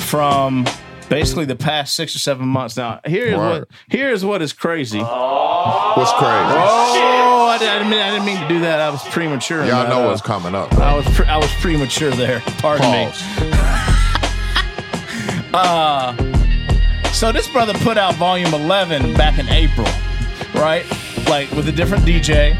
from 0.00 0.66
basically 1.08 1.44
the 1.44 1.56
past 1.56 1.94
six 1.94 2.14
or 2.14 2.18
seven 2.18 2.46
months. 2.46 2.76
Now 2.76 3.00
here's 3.04 3.36
Word. 3.36 3.60
what 3.60 3.68
here's 3.88 4.24
what 4.24 4.42
is 4.42 4.52
crazy. 4.52 4.98
What's 4.98 6.12
crazy? 6.12 6.58
Oh, 6.60 7.46
I 7.48 7.58
didn't, 7.58 7.72
I 7.72 7.78
didn't 7.78 7.90
mean, 7.90 8.00
I 8.00 8.10
didn't 8.10 8.26
mean 8.26 8.40
to 8.40 8.48
do 8.48 8.60
that. 8.60 8.80
I 8.80 8.90
was 8.90 9.02
premature. 9.08 9.64
Y'all 9.64 9.84
that, 9.84 9.88
know 9.88 10.04
uh, 10.04 10.10
what's 10.10 10.22
coming 10.22 10.54
up. 10.54 10.72
I 10.74 10.94
was 10.94 11.06
pre- 11.14 11.26
I 11.26 11.36
was 11.36 11.52
premature 11.60 12.10
there. 12.10 12.40
Pardon 12.58 13.10
Pause. 13.10 13.40
me. 13.40 13.52
Uh, 15.54 16.14
so 17.12 17.32
this 17.32 17.48
brother 17.48 17.72
put 17.78 17.96
out 17.96 18.14
volume 18.16 18.52
11 18.52 19.14
back 19.14 19.38
in 19.38 19.48
April, 19.48 19.88
right? 20.54 20.84
Like 21.26 21.50
with 21.52 21.68
a 21.68 21.72
different 21.72 22.04
DJ, 22.04 22.54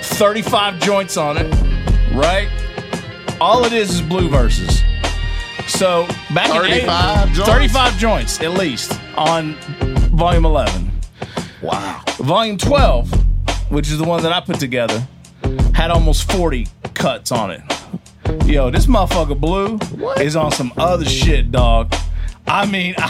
35 0.00 0.78
joints 0.78 1.16
on 1.16 1.36
it, 1.36 1.52
right? 2.14 2.48
All 3.40 3.64
it 3.64 3.72
is 3.72 3.90
is 3.90 4.00
Blu 4.00 4.28
verses. 4.28 4.82
So 5.82 6.06
back 6.32 6.48
in 6.48 6.62
35 6.62 7.32
joints? 7.32 7.50
35 7.50 7.98
joints 7.98 8.40
at 8.40 8.52
least 8.52 9.00
on 9.16 9.54
volume 10.14 10.44
11. 10.44 10.92
Wow. 11.60 12.04
Volume 12.18 12.56
12, 12.56 13.10
which 13.72 13.88
is 13.90 13.98
the 13.98 14.04
one 14.04 14.22
that 14.22 14.32
I 14.32 14.40
put 14.40 14.60
together, 14.60 15.04
had 15.74 15.90
almost 15.90 16.30
40 16.30 16.68
cuts 16.94 17.32
on 17.32 17.50
it. 17.50 17.62
Yo, 18.46 18.70
this 18.70 18.86
motherfucker 18.86 19.40
Blu 19.40 19.80
is 20.22 20.36
on 20.36 20.52
some 20.52 20.72
other 20.76 21.04
shit, 21.04 21.50
dog. 21.50 21.92
I 22.46 22.64
mean, 22.64 22.94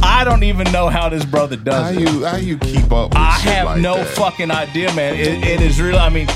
I, 0.00 0.22
don't 0.24 0.44
even 0.44 0.70
know 0.70 0.88
how 0.88 1.08
this 1.08 1.24
brother 1.24 1.56
does 1.56 1.92
How 1.92 2.00
it. 2.00 2.08
you 2.08 2.24
how 2.24 2.36
you 2.36 2.56
keep 2.56 2.92
up? 2.92 3.10
With 3.10 3.18
I 3.18 3.36
shit 3.38 3.52
have 3.52 3.66
like 3.66 3.80
no 3.80 3.96
that? 3.96 4.06
fucking 4.08 4.52
idea, 4.52 4.94
man. 4.94 5.16
It, 5.16 5.42
it 5.44 5.60
is 5.60 5.82
real. 5.82 5.98
I 5.98 6.08
mean, 6.08 6.28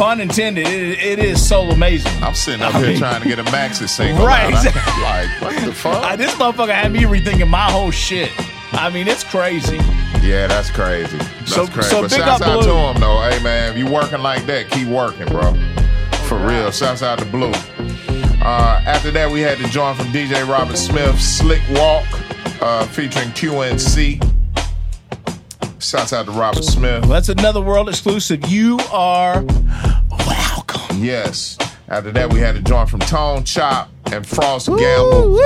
pun 0.00 0.18
intended. 0.20 0.66
It, 0.66 0.98
it 0.98 1.18
is 1.18 1.46
so 1.46 1.68
amazing. 1.70 2.22
I'm 2.22 2.34
sitting 2.34 2.62
up 2.62 2.74
I 2.74 2.78
here 2.78 2.88
mean- 2.88 2.98
trying 2.98 3.20
to 3.22 3.28
get 3.28 3.38
a 3.38 3.44
maxi 3.44 3.86
single. 3.86 4.24
Right. 4.30 4.46
I'm 4.54 5.02
like, 5.02 5.42
what 5.42 5.64
the 5.66 5.72
fuck? 5.74 6.02
Uh, 6.04 6.16
this 6.16 6.32
motherfucker 6.36 6.74
had 6.74 6.90
me 6.90 7.00
rethinking 7.00 7.48
my 7.48 7.70
whole 7.70 7.90
shit. 7.90 8.30
I 8.72 8.88
mean, 8.88 9.08
it's 9.08 9.24
crazy. 9.24 9.76
Yeah, 10.22 10.46
that's 10.46 10.70
crazy. 10.70 11.18
That's 11.18 11.54
So- 11.54 11.66
crazy. 11.66 11.90
so 11.90 12.00
but 12.00 12.10
big 12.10 12.18
shouts 12.20 12.40
up 12.40 12.48
out 12.48 12.62
Blu. 12.62 12.72
to 12.72 12.76
him 12.78 13.00
though. 13.00 13.20
Hey 13.28 13.42
man, 13.42 13.72
if 13.72 13.78
you 13.78 13.86
working 13.90 14.22
like 14.22 14.46
that, 14.46 14.70
keep 14.70 14.88
working, 14.88 15.26
bro. 15.26 15.52
For 16.28 16.38
real. 16.38 16.70
Shouts 16.70 17.02
out 17.02 17.18
to 17.18 17.26
Blu. 17.26 17.50
Uh, 18.42 18.80
after 18.86 19.10
that, 19.10 19.30
we 19.30 19.40
had 19.42 19.58
the 19.58 19.68
joint 19.68 19.98
from 19.98 20.06
DJ 20.06 20.48
Robert 20.48 20.78
Smith, 20.78 21.20
Slick 21.20 21.60
Walk, 21.72 22.06
uh, 22.62 22.86
featuring 22.86 23.28
QNC. 23.30 24.18
Shouts 25.80 26.12
out 26.12 26.26
to 26.26 26.32
Robert 26.32 26.62
Smith. 26.64 27.04
That's 27.08 27.28
another 27.30 27.60
world 27.60 27.88
exclusive. 27.88 28.46
You 28.48 28.78
are 28.92 29.42
welcome. 30.26 30.98
Yes. 31.02 31.56
After 31.88 32.12
that, 32.12 32.32
we 32.32 32.38
had 32.38 32.54
a 32.56 32.60
joint 32.62 32.88
from 32.88 33.00
Tone 33.00 33.44
Chop 33.44 33.88
and 34.12 34.24
Frost 34.26 34.68
Gamble 34.68 35.38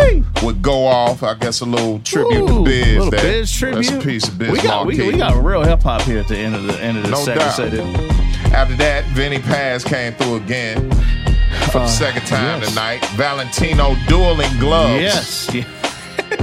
would 0.43 0.61
go 0.61 0.87
off. 0.87 1.23
I 1.23 1.35
guess 1.35 1.61
a 1.61 1.65
little 1.65 2.01
tribute 2.01 2.47
to 2.49 2.53
Ooh, 2.53 2.65
Biz. 2.65 2.87
little 2.97 3.11
there. 3.11 3.23
Biz 3.23 3.53
tribute. 3.53 3.85
That's 3.87 4.05
a 4.05 4.07
piece 4.07 4.29
of 4.29 4.39
Biz 4.39 4.51
we 4.51 4.61
got, 4.61 4.87
we, 4.87 4.97
we 4.99 5.17
got 5.17 5.43
real 5.43 5.63
hip 5.63 5.83
hop 5.83 6.03
here 6.03 6.19
at 6.19 6.29
the 6.29 6.37
end 6.37 6.55
of 6.55 6.65
the 6.67 6.75
end 6.81 6.99
of 6.99 7.05
the 7.05 7.11
No 7.11 7.17
second 7.25 7.51
set. 7.53 7.75
After 8.53 8.75
that, 8.77 9.05
Vinnie 9.15 9.39
Paz 9.41 9.85
came 9.85 10.13
through 10.15 10.37
again 10.37 10.91
for 11.71 11.79
the 11.79 11.85
Uh, 11.85 11.87
second 11.89 12.27
time 12.27 12.61
yes. 12.61 12.69
tonight. 12.71 13.05
Valentino 13.15 13.95
dueling 14.09 14.51
gloves. 14.59 15.01
Yes. 15.01 15.51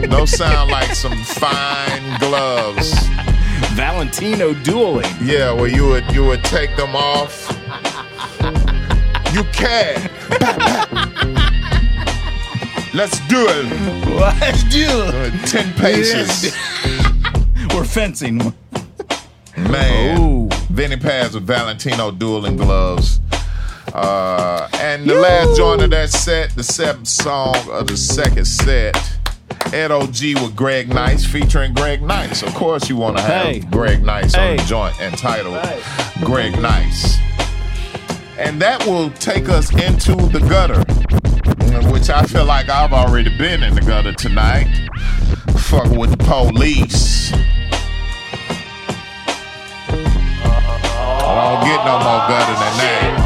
Those 0.10 0.32
sound 0.32 0.72
like 0.72 0.94
some 0.96 1.18
fine 1.24 2.20
gloves. 2.20 2.94
Valentino 3.74 4.54
dueling. 4.54 5.12
Yeah, 5.22 5.52
well 5.54 5.68
you 5.68 5.88
would 5.88 6.12
you 6.12 6.26
would 6.26 6.44
take 6.44 6.76
them 6.76 6.96
off. 6.96 7.48
You 9.34 9.44
can. 9.54 10.10
Let's 12.94 13.20
do 13.28 13.46
it. 13.48 14.06
Let's 14.20 14.64
do 14.66 14.86
it. 14.90 15.48
Ten 15.48 15.74
paces. 15.74 16.54
We're 17.74 17.86
fencing. 17.86 18.54
Man. 19.58 20.20
Ooh. 20.20 20.50
Vinnie 20.72 20.98
Paz 20.98 21.34
with 21.34 21.46
Valentino 21.46 22.12
dueling 22.12 22.58
gloves. 22.58 23.20
Uh, 23.94 24.68
and 24.76 25.10
the 25.10 25.16
last 25.16 25.58
joint 25.58 25.82
of 25.82 25.90
that 25.92 26.10
set, 26.10 26.50
the 26.52 26.64
seventh 26.64 27.08
song 27.08 27.56
of 27.70 27.88
the 27.88 27.98
second 27.98 28.46
set, 28.46 28.96
Ed 29.74 29.90
OG 29.92 30.36
with 30.42 30.56
Greg 30.56 30.90
Nice 30.90 31.26
featuring 31.26 31.74
Greg 31.74 32.02
Nice. 32.02 32.44
Of 32.44 32.54
course, 32.54 32.90
you 32.90 32.98
want 32.98 33.18
to 33.18 33.24
have 33.24 33.46
Hey. 33.46 33.60
Greg 33.60 34.04
Nice 34.04 34.36
on 34.36 34.56
the 34.58 34.62
Hey. 34.62 34.68
joint 34.68 35.00
entitled 35.00 35.58
Greg 36.24 36.60
Nice. 36.62 37.18
And 38.38 38.62
that 38.62 38.86
will 38.86 39.10
take 39.12 39.48
us 39.50 39.72
into 39.72 40.16
the 40.16 40.40
gutter, 40.50 40.82
which 41.92 42.10
I 42.10 42.24
feel 42.24 42.46
like 42.46 42.70
I've 42.70 42.92
already 42.92 43.36
been 43.38 43.64
in 43.64 43.74
the 43.76 43.82
gutter 43.82 44.14
tonight. 44.14 44.68
Fucking 45.58 45.98
with 45.98 46.12
the 46.12 46.18
police. 46.18 47.32
I 50.94 51.48
don't 51.48 51.64
get 51.66 51.86
no 51.86 51.98
more 52.00 52.28
gutter 52.28 52.54
than 52.60 52.78
that. 52.78 53.21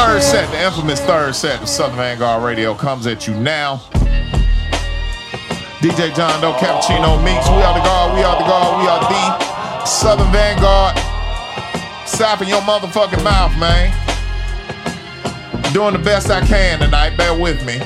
Third 0.00 0.22
set, 0.22 0.50
the 0.50 0.64
infamous 0.64 0.98
third 1.00 1.34
set 1.34 1.60
of 1.60 1.68
Southern 1.68 1.98
Vangard 1.98 2.42
Radio 2.42 2.74
comes 2.74 3.06
at 3.06 3.28
you 3.28 3.34
now. 3.34 3.82
DJ 5.80 6.14
John 6.16 6.40
Doe, 6.40 6.54
Cappuccino 6.54 7.22
Meeks, 7.22 7.46
we 7.50 7.60
are 7.60 7.74
the 7.74 7.84
guard, 7.84 8.14
we 8.16 8.22
are 8.22 8.38
the 8.38 8.48
guard, 8.48 8.82
we 8.82 8.88
are 8.88 9.00
the 9.00 9.84
Southern 9.84 10.26
Vangard. 10.32 10.96
Stop 12.08 12.40
in 12.40 12.48
your 12.48 12.62
motherfucking 12.62 13.22
mouth, 13.22 13.52
man. 13.60 13.92
Doing 15.74 15.92
the 15.92 15.98
best 15.98 16.30
I 16.30 16.40
can 16.46 16.78
tonight, 16.78 17.18
bear 17.18 17.38
with 17.38 17.62
me. 17.66 17.78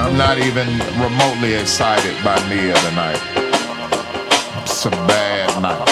I'm 0.00 0.16
not 0.16 0.38
even 0.38 0.66
remotely 0.98 1.52
excited 1.52 2.16
by 2.24 2.36
Nia 2.48 2.74
tonight. 2.88 3.33
It's 4.86 4.94
a 4.94 5.06
bad 5.06 5.62
night. 5.62 5.88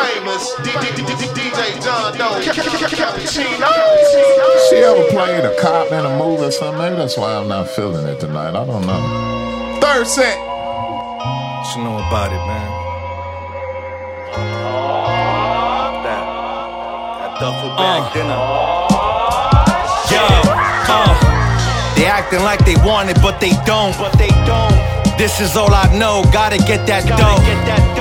Famous 0.00 0.54
DJ 0.64 1.84
John 1.84 2.16
Doe. 2.16 2.40
Cappuccino. 2.40 3.68
She 4.70 4.76
ever 4.76 5.04
played 5.10 5.44
a 5.44 5.54
cop 5.60 5.92
in 5.92 6.06
a 6.06 6.18
movie 6.18 6.44
or 6.44 6.50
something? 6.50 6.78
Maybe 6.78 6.96
that's 6.96 7.18
why 7.18 7.34
I'm 7.34 7.48
not 7.48 7.68
feeling 7.68 8.06
it 8.06 8.18
tonight. 8.18 8.56
I 8.56 8.64
don't 8.64 8.86
know. 8.86 9.78
Third 9.82 10.06
set. 10.06 10.38
What 10.38 11.76
you 11.76 11.82
know 11.84 11.98
about 11.98 12.32
it, 12.32 12.40
man? 12.46 12.70
That, 16.04 16.24
that 17.18 17.40
duffel 17.40 17.68
bag 17.76 18.14
dinner. 18.14 18.40
Yo, 20.10 20.50
uh, 20.92 21.29
they 22.00 22.06
acting 22.06 22.42
like 22.42 22.64
they 22.64 22.76
want 22.76 23.10
it, 23.10 23.18
but 23.20 23.40
they 23.40 23.52
don't. 23.66 23.94
But 23.98 24.16
they 24.16 24.32
don't. 24.48 24.72
This 25.18 25.38
is 25.38 25.54
all 25.54 25.74
I 25.74 25.84
know. 25.98 26.24
Gotta 26.32 26.56
get 26.56 26.86
that 26.86 27.04
dough. 27.04 27.36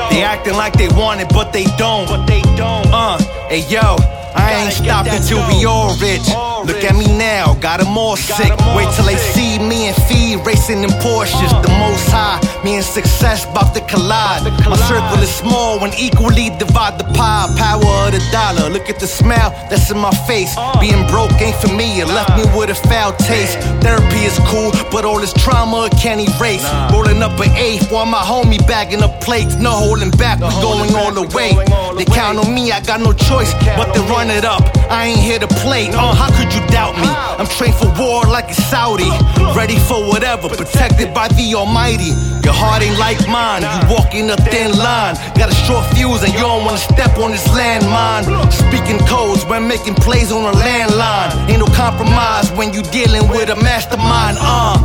They 0.09 0.23
acting 0.23 0.53
like 0.53 0.71
they 0.71 0.87
want 0.87 1.19
it, 1.19 1.27
but 1.27 1.51
they 1.51 1.65
don't. 1.77 2.07
But 2.07 2.25
they 2.25 2.39
don't. 2.55 2.87
Uh, 2.93 3.17
hey 3.49 3.67
yo. 3.67 3.97
I 4.39 4.63
ain't 4.63 4.73
stopping 4.73 5.21
till 5.27 5.43
we 5.49 5.65
all 5.65 5.95
rich. 5.99 6.27
Look 6.69 6.83
at 6.83 6.95
me 6.95 7.07
now, 7.17 7.55
got 7.55 7.69
got 7.69 7.87
'em 7.87 7.97
all 7.97 8.15
sick. 8.15 8.51
Wait 8.75 8.89
till 8.95 9.05
they 9.05 9.19
see 9.33 9.59
me 9.59 9.87
and 9.89 9.97
feed 10.07 10.37
racing 10.45 10.83
in 10.83 10.91
Porsches. 11.03 11.51
The 11.61 11.71
most 11.83 12.09
high, 12.09 12.39
me 12.63 12.75
and 12.75 12.85
success 12.85 13.45
about 13.45 13.73
to 13.75 13.81
collide. 13.81 14.41
My 14.71 14.77
circle 14.91 15.21
is 15.21 15.33
small 15.43 15.79
when 15.79 15.91
equally 15.93 16.49
divide 16.63 16.97
the 16.97 17.07
pie. 17.17 17.47
Power 17.57 17.93
of 18.05 18.11
the 18.15 18.21
dollar. 18.31 18.69
Look 18.69 18.89
at 18.89 18.99
the 18.99 19.07
smile 19.07 19.51
that's 19.69 19.91
in 19.91 19.99
my 19.99 20.13
face. 20.29 20.55
Being 20.81 21.05
broke 21.07 21.35
ain't 21.41 21.55
for 21.61 21.71
me. 21.81 22.01
It 22.01 22.07
left 22.07 22.31
me 22.37 22.43
with 22.55 22.69
a 22.69 22.79
foul 22.89 23.13
taste. 23.29 23.55
Therapy 23.81 24.21
is 24.29 24.37
cool, 24.51 24.71
but 24.91 25.05
all 25.05 25.19
this 25.19 25.33
trauma 25.33 25.89
can't 26.01 26.21
erase. 26.27 26.65
Rolling 26.91 27.21
up 27.21 27.39
an 27.39 27.51
eighth 27.55 27.91
while 27.91 28.09
my 28.17 28.23
homie 28.31 28.61
bagging 28.67 29.03
up 29.03 29.21
plates. 29.21 29.55
No 29.55 29.71
holding 29.71 30.11
back, 30.23 30.37
we 30.39 30.53
going 30.67 30.95
all 30.95 31.13
the 31.21 31.27
way. 31.37 31.51
They 31.97 32.05
count 32.05 32.39
on 32.39 32.49
me, 32.53 32.71
I 32.71 32.79
got 32.81 32.99
no 32.99 33.13
choice 33.13 33.51
but 33.77 33.93
to 33.93 34.01
run 34.13 34.28
it 34.31 34.45
up. 34.45 34.61
I 34.89 35.07
ain't 35.07 35.19
here 35.19 35.39
to 35.39 35.47
play. 35.47 35.89
Uh, 35.89 36.13
how 36.13 36.29
could 36.29 36.53
you 36.53 36.61
doubt 36.67 36.95
me? 36.97 37.07
I'm 37.07 37.47
trained 37.47 37.75
for 37.75 37.89
war 37.97 38.23
like 38.25 38.49
a 38.49 38.53
Saudi. 38.53 39.09
Ready 39.55 39.77
for 39.77 40.01
whatever, 40.07 40.49
protected 40.49 41.13
by 41.13 41.27
the 41.29 41.55
Almighty. 41.55 42.13
Your 42.43 42.53
heart 42.53 42.81
ain't 42.81 42.97
like 42.97 43.19
mine, 43.27 43.61
you 43.63 43.93
walking 43.93 44.29
a 44.29 44.37
thin 44.49 44.75
line. 44.77 45.15
Got 45.37 45.51
a 45.51 45.57
short 45.65 45.85
fuse 45.93 46.23
and 46.23 46.33
you 46.33 46.39
don't 46.39 46.65
wanna 46.65 46.77
step 46.77 47.17
on 47.17 47.31
this 47.31 47.47
landmine. 47.49 48.25
Speaking 48.51 48.99
codes 49.07 49.45
when 49.45 49.67
making 49.67 49.95
plays 49.95 50.31
on 50.31 50.45
a 50.45 50.55
landline. 50.57 51.49
Ain't 51.49 51.59
no 51.59 51.69
compromise 51.73 52.51
when 52.53 52.73
you 52.73 52.81
dealing 52.89 53.27
with 53.29 53.49
a 53.49 53.55
mastermind. 53.55 54.37
Uh, 54.39 54.77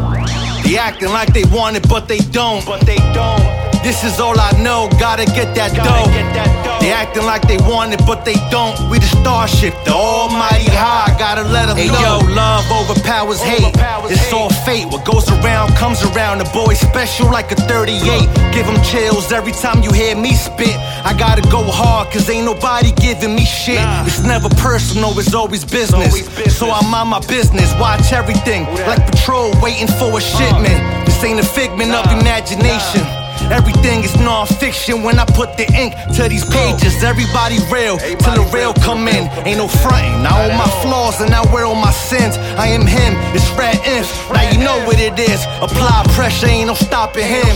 they 0.65 0.77
acting 0.79 1.11
like 1.11 1.33
they 1.33 1.45
want 1.53 1.77
it, 1.77 1.89
but 1.89 2.09
they 2.09 2.19
don't. 2.19 2.65
But 2.65 2.87
they 2.87 2.99
don't. 3.13 3.45
This 3.83 4.03
is 4.05 4.19
all 4.19 4.39
I 4.39 4.53
know, 4.63 4.89
gotta 4.99 5.27
get 5.27 5.55
that 5.57 5.75
dough. 5.77 6.54
They 6.85 6.93
acting 6.93 7.25
like 7.25 7.49
they 7.49 7.57
want 7.65 7.95
it, 7.95 8.03
but 8.05 8.27
they 8.27 8.37
don't. 8.53 8.77
We 8.91 8.99
the 8.99 9.09
starship, 9.09 9.73
the 9.87 9.93
almighty 9.97 10.69
high, 10.69 11.17
gotta 11.19 11.41
let 11.41 11.69
them 11.73 11.79
Hey, 11.79 11.89
know. 11.89 12.21
yo, 12.21 12.35
love 12.37 12.69
overpowers 12.71 13.41
hate. 13.41 13.73
It's 14.13 14.31
all 14.35 14.51
fate, 14.69 14.85
what 14.93 15.03
goes 15.07 15.25
around 15.33 15.73
comes 15.77 16.05
around. 16.05 16.45
The 16.45 16.51
boy 16.53 16.75
special 16.75 17.31
like 17.33 17.51
a 17.53 17.57
38. 17.57 18.29
Give 18.53 18.67
him 18.67 18.77
chills 18.85 19.33
every 19.33 19.53
time 19.53 19.83
you 19.83 19.93
hear 19.93 20.15
me 20.15 20.35
spit. 20.35 20.77
I 21.09 21.17
gotta 21.19 21.41
go 21.49 21.65
hard, 21.65 22.13
cause 22.13 22.29
ain't 22.29 22.45
nobody 22.45 22.93
giving 23.01 23.35
me 23.35 23.47
shit. 23.47 23.81
It's 24.05 24.21
never 24.21 24.51
personal, 24.61 25.19
it's 25.19 25.33
always 25.33 25.65
business. 25.65 26.13
So 26.59 26.71
I 26.71 26.85
mind 26.91 27.09
my 27.09 27.21
business, 27.21 27.73
watch 27.81 28.13
everything. 28.13 28.67
Like 28.85 29.01
patrol 29.11 29.55
waiting 29.63 29.89
for 29.89 30.19
a 30.19 30.21
shipment. 30.21 30.77
Uh-huh. 30.85 31.05
This 31.07 31.25
ain't 31.25 31.41
a 31.41 31.45
figment 31.45 31.93
of 31.93 32.05
imagination. 32.13 33.24
Everything 33.51 34.03
is 34.05 34.15
non-fiction 34.17 35.03
when 35.03 35.19
I 35.19 35.25
put 35.25 35.57
the 35.57 35.67
ink 35.75 35.95
to 36.17 36.29
these 36.29 36.45
pages. 36.45 37.03
Everybody 37.03 37.59
real 37.71 37.99
till 37.99 38.37
the 38.41 38.51
real 38.53 38.73
come 38.75 39.07
in. 39.09 39.29
Ain't 39.47 39.59
no 39.59 39.69
fronting. 39.69 40.25
I 40.27 40.49
own 40.49 40.57
my 40.57 40.69
flaws 40.83 41.21
and 41.21 41.35
I 41.35 41.43
wear 41.53 41.65
all 41.65 41.75
my 41.75 41.93
sins. 41.93 42.37
I 42.59 42.69
am 42.69 42.87
him. 42.87 43.15
It's 43.35 43.49
red 43.59 43.77
inf. 43.87 44.09
Now 44.33 44.49
you 44.51 44.59
know 44.59 44.79
what 44.87 44.99
it 44.99 45.19
is. 45.19 45.45
Apply 45.61 46.05
pressure. 46.15 46.47
Ain't 46.47 46.69
no 46.69 46.75
stopping 46.75 47.27
him. 47.27 47.47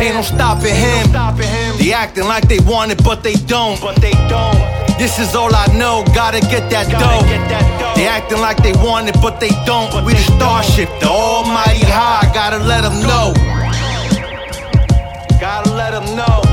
Ain't 0.00 0.14
no 0.14 0.22
stopping 0.22 0.74
him. 0.74 1.12
They 1.78 1.92
acting 1.92 2.24
like 2.24 2.48
they 2.48 2.60
want 2.60 2.92
it, 2.92 3.02
but 3.04 3.22
they 3.22 3.34
don't. 3.34 3.80
But 3.80 3.96
they 3.96 4.12
don't. 4.28 4.58
This 4.98 5.18
is 5.18 5.34
all 5.34 5.54
I 5.54 5.66
know. 5.76 6.04
Gotta 6.14 6.40
get 6.40 6.70
that 6.70 6.88
dough. 6.88 7.22
They 7.94 8.06
acting 8.06 8.40
like 8.40 8.62
they 8.62 8.72
want 8.72 9.08
it, 9.08 9.16
but 9.20 9.40
they 9.40 9.50
don't. 9.66 9.92
We 10.04 10.12
the 10.14 10.24
starship, 10.36 10.88
the 11.00 11.08
almighty 11.08 11.84
high. 11.84 12.30
Gotta 12.32 12.58
let 12.58 12.82
them 12.82 13.00
know. 13.02 13.55
Gotta 15.38 15.70
let 15.74 15.90
them 15.90 16.16
know. 16.16 16.45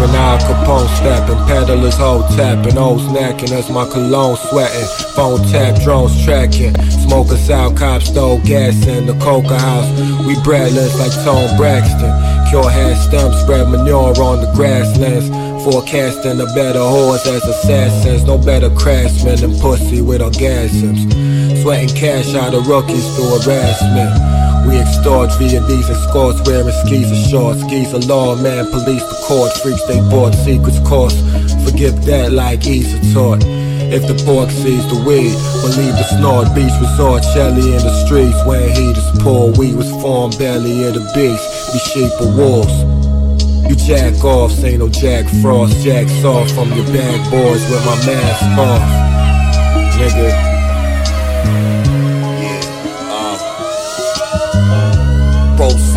Weapon, 0.00 0.16
Al 0.16 0.38
Capone 0.38 0.88
stepping, 0.96 1.46
peddlers 1.46 1.96
hoe 1.96 2.26
tapping, 2.34 2.78
O's 2.78 3.02
knacking 3.12 3.52
as 3.52 3.68
my 3.70 3.86
cologne 3.86 4.36
sweating, 4.48 4.86
phone 5.14 5.42
tap, 5.48 5.82
drones 5.82 6.24
tracking, 6.24 6.74
smokers 7.04 7.50
out, 7.50 7.76
cops 7.76 8.06
stole 8.06 8.38
gas 8.38 8.86
in 8.86 9.06
the 9.06 9.12
coca 9.18 9.58
house. 9.58 9.88
We 10.26 10.40
breadless 10.42 10.98
like 10.98 11.12
Tom 11.24 11.54
Braxton, 11.58 12.12
cure 12.48 12.70
hair 12.70 12.96
stump, 12.96 13.34
spread 13.34 13.68
manure 13.68 14.16
on 14.22 14.40
the 14.40 14.50
grasslands, 14.54 15.28
forecasting 15.64 16.40
a 16.40 16.46
better 16.54 16.80
horse 16.80 17.26
as 17.26 17.44
assassins, 17.44 18.24
no 18.24 18.38
better 18.38 18.70
craftsman 18.70 19.36
than 19.36 19.58
pussy 19.60 20.00
with 20.00 20.22
orgasms, 20.22 21.12
sweating 21.62 21.94
cash 21.94 22.34
out 22.34 22.54
of 22.54 22.66
rookies 22.66 23.04
through 23.16 23.38
harassment. 23.38 24.39
We 24.66 24.78
extort 24.78 25.30
these 25.38 25.54
escorts, 25.88 26.40
wearing 26.46 26.72
skis 26.84 27.10
and 27.10 27.30
shorts. 27.30 27.60
Skis 27.62 27.92
a 27.92 27.98
law, 28.06 28.36
man, 28.36 28.70
police 28.70 29.02
the 29.02 29.18
court. 29.26 29.52
Freaks 29.62 29.82
they 29.86 30.00
bought 30.10 30.34
secrets 30.34 30.78
course. 30.88 31.16
Forgive 31.64 32.04
that 32.04 32.32
like 32.32 32.66
easy 32.66 32.98
taught. 33.12 33.42
If 33.90 34.06
the 34.06 34.14
pork 34.24 34.50
sees 34.50 34.86
the 34.86 35.02
weed, 35.02 35.34
believe 35.66 35.96
the 35.98 36.06
snort. 36.14 36.54
Beach 36.54 36.70
resort, 36.80 37.24
Shelly 37.34 37.74
in 37.74 37.82
the 37.82 37.94
streets. 38.06 38.38
When 38.46 38.70
heat 38.70 38.96
is 38.96 39.10
poor, 39.22 39.50
we 39.58 39.74
was 39.74 39.90
formed 40.02 40.38
belly 40.38 40.84
of 40.84 40.94
the 40.94 41.04
beast. 41.14 41.42
Be 41.72 41.78
sheep 41.90 42.12
or 42.20 42.30
wolves. 42.36 42.76
You 43.66 43.74
jack 43.74 44.22
off, 44.24 44.52
say 44.52 44.76
no 44.76 44.88
Jack 44.88 45.26
Frost. 45.42 45.82
Jacks 45.82 46.24
off 46.24 46.50
from 46.50 46.72
your 46.72 46.86
bad 46.86 47.18
boys 47.30 47.62
with 47.70 47.84
my 47.84 47.96
mask 48.06 48.58
off. 48.58 48.82
Nigga. 49.98 50.50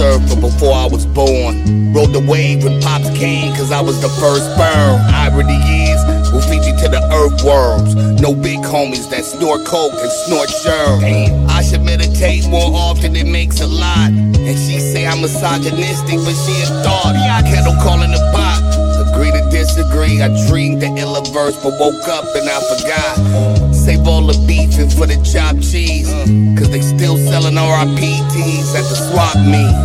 Surfer 0.03 0.35
before 0.35 0.73
I 0.73 0.85
was 0.85 1.05
born. 1.05 1.93
Rode 1.95 2.11
the 2.11 2.19
wave 2.27 2.65
when 2.65 2.81
pops 2.81 3.07
came, 3.15 3.55
cause 3.55 3.71
I 3.71 3.79
was 3.79 4.01
the 4.01 4.11
first 4.19 4.43
sperm. 4.51 4.99
Irony 5.15 5.55
is, 5.87 6.03
will 6.33 6.43
feed 6.43 6.59
you 6.67 6.75
to 6.83 6.87
the 6.91 6.99
earthworms. 7.07 7.95
No 8.19 8.35
big 8.35 8.59
homies 8.59 9.09
that 9.11 9.23
snort 9.23 9.65
coke 9.65 9.95
and 9.95 10.11
snort 10.27 10.49
sherm. 10.49 11.47
I 11.47 11.63
should 11.63 11.83
meditate 11.83 12.45
more 12.49 12.67
often, 12.75 13.15
it 13.15 13.27
makes 13.27 13.61
a 13.61 13.67
lot. 13.67 14.11
And 14.11 14.57
she 14.59 14.83
say 14.83 15.07
I'm 15.07 15.21
misogynistic, 15.21 16.19
but 16.19 16.35
she 16.35 16.51
a 16.63 16.83
thought. 16.83 17.15
Kettle 17.47 17.79
calling 17.79 18.11
the 18.11 18.19
pot. 18.35 18.59
Agree 19.07 19.31
to 19.31 19.47
disagree. 19.49 20.21
I 20.21 20.27
dreamed 20.49 20.81
the 20.81 20.91
illa 20.99 21.23
verse, 21.31 21.55
but 21.63 21.79
woke 21.79 22.07
up 22.09 22.27
and 22.35 22.49
I 22.49 22.59
forgot. 22.75 23.72
Save 23.83 24.07
all 24.07 24.23
the 24.23 24.33
beefing 24.47 24.87
for 24.87 25.03
the 25.05 25.19
chopped 25.27 25.59
cheese. 25.59 26.07
Cause 26.55 26.71
they 26.71 26.79
still 26.79 27.19
selling 27.19 27.59
RIPTs 27.59 28.71
at 28.79 28.87
the 28.87 28.95
swap 28.95 29.35
meet. 29.43 29.75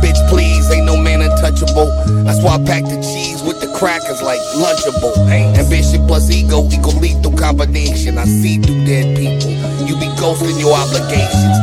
Bitch, 0.00 0.16
please, 0.32 0.64
ain't 0.72 0.86
no 0.86 0.96
man 0.96 1.20
untouchable. 1.20 1.92
That's 2.24 2.40
why 2.40 2.56
I 2.56 2.64
pack 2.64 2.84
the 2.88 2.96
cheese 3.04 3.44
with 3.44 3.60
the 3.60 3.68
crackers 3.76 4.22
like 4.22 4.40
Lunchable. 4.56 5.12
Ambition 5.28 6.06
plus 6.08 6.30
ego 6.30 6.64
equal 6.72 6.96
lethal 6.96 7.36
combination. 7.36 8.16
I 8.16 8.24
see 8.24 8.56
through 8.56 8.86
dead 8.86 9.20
people. 9.20 9.52
You 9.84 10.00
be 10.00 10.08
ghosting 10.16 10.56
your 10.56 10.72
obligations. 10.72 11.60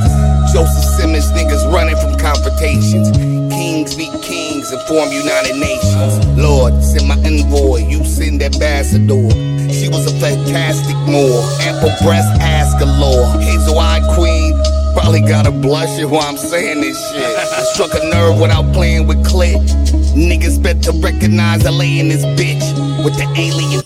Joseph 0.54 0.86
Simmons 0.94 1.26
niggas 1.34 1.66
running 1.74 1.98
from 1.98 2.14
confrontations. 2.22 3.10
Kings 3.80 3.96
meet 3.96 4.22
kings 4.22 4.72
and 4.74 4.82
form 4.90 5.10
United 5.10 5.56
Nations. 5.56 6.38
Lord, 6.38 6.84
send 6.84 7.08
my 7.08 7.16
envoy, 7.24 7.78
you 7.88 8.04
send 8.04 8.44
ambassador. 8.44 9.30
She 9.72 9.88
was 9.88 10.06
a 10.06 10.20
fantastic 10.20 10.98
Moor, 11.08 11.42
ample 11.62 11.96
breast, 12.04 12.28
ass 12.42 12.78
galore. 12.78 13.26
Hazel 13.40 13.80
eyed 13.80 14.04
queen, 14.16 14.52
probably 14.94 15.22
got 15.22 15.48
a 15.48 15.52
blushing 15.52 16.10
while 16.10 16.24
I'm 16.24 16.36
saying 16.36 16.82
this 16.82 17.00
shit. 17.10 17.24
I 17.24 17.64
struck 17.72 17.94
a 17.94 18.06
nerve 18.10 18.42
without 18.42 18.70
playing 18.74 19.08
with 19.08 19.26
clit. 19.26 19.66
Niggas 20.12 20.62
better 20.62 20.92
recognize 21.00 21.66
I 21.66 21.70
lay 21.70 22.00
in 22.00 22.10
this 22.10 22.26
bitch 22.36 23.06
with 23.06 23.16
the 23.16 23.32
alien. 23.38 23.82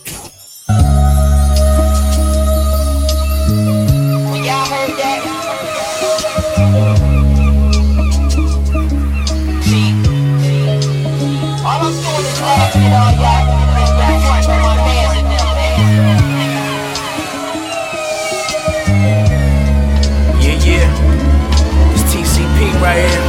Right 22.83 22.99
here. 22.99 23.23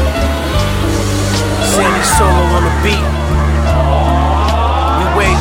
Sandy 1.70 2.04
Solo 2.18 2.42
on 2.58 2.62
the 2.66 2.74
beat. 2.82 3.06
We 4.98 5.04
wait. 5.14 5.38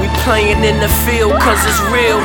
We 0.00 0.06
playing 0.24 0.62
in 0.62 0.78
the 0.80 0.92
field 1.08 1.32
cause 1.40 1.64
it's 1.64 1.80
real. 1.88 2.20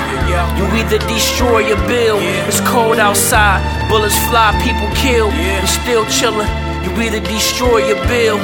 You 0.58 0.66
either 0.76 1.00
destroy 1.08 1.72
or 1.72 1.80
build. 1.88 2.22
It's 2.50 2.60
cold 2.62 3.00
outside, 3.00 3.64
bullets 3.90 4.18
fly, 4.28 4.52
people 4.62 4.90
kill. 4.94 5.30
We 5.30 5.68
still 5.68 6.04
chillin'. 6.06 6.50
You 6.84 6.92
either 7.02 7.22
destroy 7.22 7.96
or 7.96 8.00
build. 8.08 8.42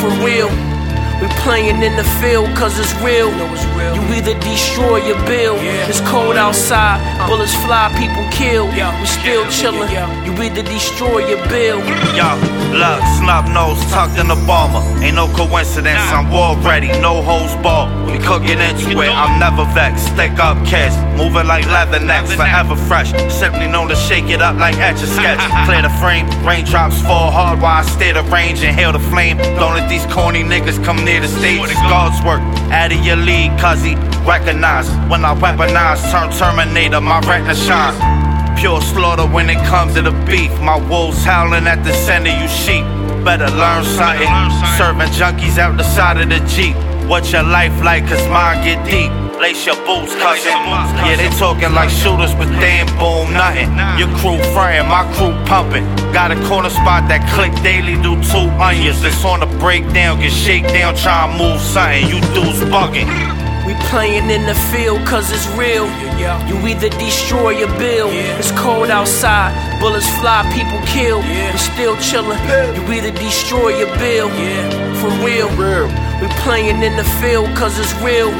For 0.00 0.10
real. 0.24 0.77
Playing 1.44 1.82
in 1.82 1.96
the 1.96 2.04
field 2.20 2.48
cause 2.56 2.78
it's 2.78 2.94
real. 3.00 3.30
You 3.94 4.02
either 4.14 4.38
destroy 4.40 5.00
or 5.10 5.18
build. 5.26 5.58
It's 5.88 6.00
cold 6.02 6.36
outside, 6.36 7.00
uh. 7.20 7.26
bullets 7.26 7.54
fly, 7.64 7.88
people 7.96 8.24
kill. 8.30 8.66
We 8.68 9.06
still 9.06 9.44
chillin'. 9.46 9.88
You 10.26 10.32
either 10.42 10.62
destroy 10.62 11.24
or 11.24 11.40
build. 11.48 11.84
Yo, 12.12 12.28
look, 12.76 13.00
snub 13.16 13.48
nose 13.48 13.80
tucked 13.90 14.18
in 14.18 14.28
the 14.28 14.36
bomber. 14.46 14.82
Ain't 15.02 15.16
no 15.16 15.26
coincidence, 15.34 16.00
I'm 16.12 16.30
war 16.30 16.56
ready, 16.58 16.88
no 17.00 17.22
hoes 17.22 17.54
ball. 17.62 17.88
We 18.06 18.18
cookin' 18.18 18.60
into 18.60 19.00
it, 19.00 19.10
I'm 19.10 19.38
never 19.38 19.64
vexed. 19.72 20.06
Stick 20.12 20.38
up 20.38 20.58
kids, 20.66 20.96
moving 21.18 21.48
like 21.48 21.66
leather 21.66 21.98
necks, 21.98 22.32
forever 22.32 22.76
fresh. 22.76 23.10
Simply 23.28 23.66
known 23.66 23.88
to 23.88 23.96
shake 23.96 24.30
it 24.30 24.40
up 24.40 24.56
like 24.56 24.76
etch 24.78 25.02
a 25.02 25.06
sketch. 25.06 25.42
Clear 25.66 25.82
the 25.82 25.90
frame, 25.98 26.24
raindrops 26.46 27.02
fall 27.02 27.30
hard 27.30 27.60
while 27.60 27.82
I 27.82 27.82
stay 27.82 28.12
the 28.12 28.22
range 28.22 28.62
and 28.62 28.74
hail 28.74 28.92
the 28.92 29.02
flame. 29.10 29.36
Don't 29.58 29.74
let 29.74 29.88
these 29.88 30.06
corny 30.06 30.44
niggas 30.44 30.82
come 30.84 31.04
near 31.04 31.20
the 31.20 31.28
stage. 31.28 31.60
It's 31.64 31.74
God's 31.90 32.22
work, 32.24 32.40
out 32.70 32.92
of 32.92 33.04
your 33.04 33.16
league, 33.16 33.52
cuz 33.58 33.82
he 33.82 33.96
recognize. 34.24 34.88
When 35.10 35.24
I 35.24 35.34
weaponize, 35.34 36.00
turn 36.12 36.30
Terminator, 36.30 37.00
my 37.00 37.18
retina 37.20 37.56
shine. 37.56 37.96
Pure 38.56 38.80
slaughter 38.82 39.26
when 39.26 39.50
it 39.50 39.60
comes 39.66 39.94
to 39.94 40.02
the 40.02 40.12
beef. 40.26 40.52
My 40.60 40.76
wolves 40.76 41.24
howling 41.24 41.66
at 41.66 41.84
the 41.84 41.92
center, 41.92 42.30
you 42.30 42.48
sheep. 42.48 42.84
Better 43.24 43.50
learn 43.50 43.84
something. 43.84 44.28
Serving 44.78 45.10
junkies 45.18 45.58
out 45.58 45.76
the 45.76 45.84
side 45.84 46.18
of 46.18 46.28
the 46.28 46.40
Jeep. 46.54 46.76
What's 47.08 47.32
your 47.32 47.42
life 47.42 47.82
like? 47.82 48.06
Cause 48.06 48.26
mine 48.28 48.64
get 48.64 48.84
deep. 48.86 49.27
Lace 49.40 49.66
your 49.66 49.76
boots, 49.86 50.14
cousin. 50.16 50.50
Yeah, 50.50 51.14
they 51.14 51.28
talking 51.38 51.72
like 51.72 51.90
shooters, 51.90 52.34
but 52.34 52.48
they 52.58 52.82
ain't 52.82 52.90
boom 52.98 53.32
nothing. 53.32 53.70
Your 53.96 54.08
crew 54.18 54.42
frying, 54.52 54.88
my 54.88 55.06
crew 55.14 55.32
pumping. 55.46 55.86
Got 56.12 56.32
a 56.32 56.36
corner 56.48 56.70
spot 56.70 57.08
that 57.08 57.22
click 57.34 57.54
daily, 57.62 57.94
do 58.02 58.18
two 58.26 58.50
onions. 58.58 59.04
It's 59.04 59.24
on 59.24 59.38
the 59.40 59.46
breakdown, 59.58 60.18
get 60.18 60.32
shake 60.32 60.66
down, 60.66 60.96
try 60.96 61.30
and 61.30 61.38
move 61.38 61.60
something. 61.60 62.08
You 62.10 62.18
dudes 62.34 62.66
bugging. 62.66 63.06
We 63.68 63.74
playing 63.92 64.30
in 64.30 64.46
the 64.46 64.54
field 64.72 65.06
cause 65.06 65.30
it's 65.30 65.46
real. 65.48 65.84
You 66.48 66.56
either 66.66 66.88
destroy 66.88 67.62
or 67.62 67.68
build. 67.78 68.14
It's 68.40 68.50
cold 68.52 68.88
outside, 68.88 69.52
bullets 69.78 70.08
fly, 70.20 70.40
people 70.56 70.80
kill. 70.86 71.20
We 71.20 71.58
still 71.58 71.94
chillin'. 71.96 72.40
You 72.74 72.82
either 72.90 73.10
destroy 73.10 73.84
or 73.84 73.98
build. 73.98 74.32
For 75.00 75.10
real. 75.22 75.48
We 76.20 76.26
playing 76.42 76.82
in 76.82 76.96
the 76.96 77.04
field 77.20 77.46
cause 77.56 77.78
it's 77.78 77.94
real. 78.02 78.32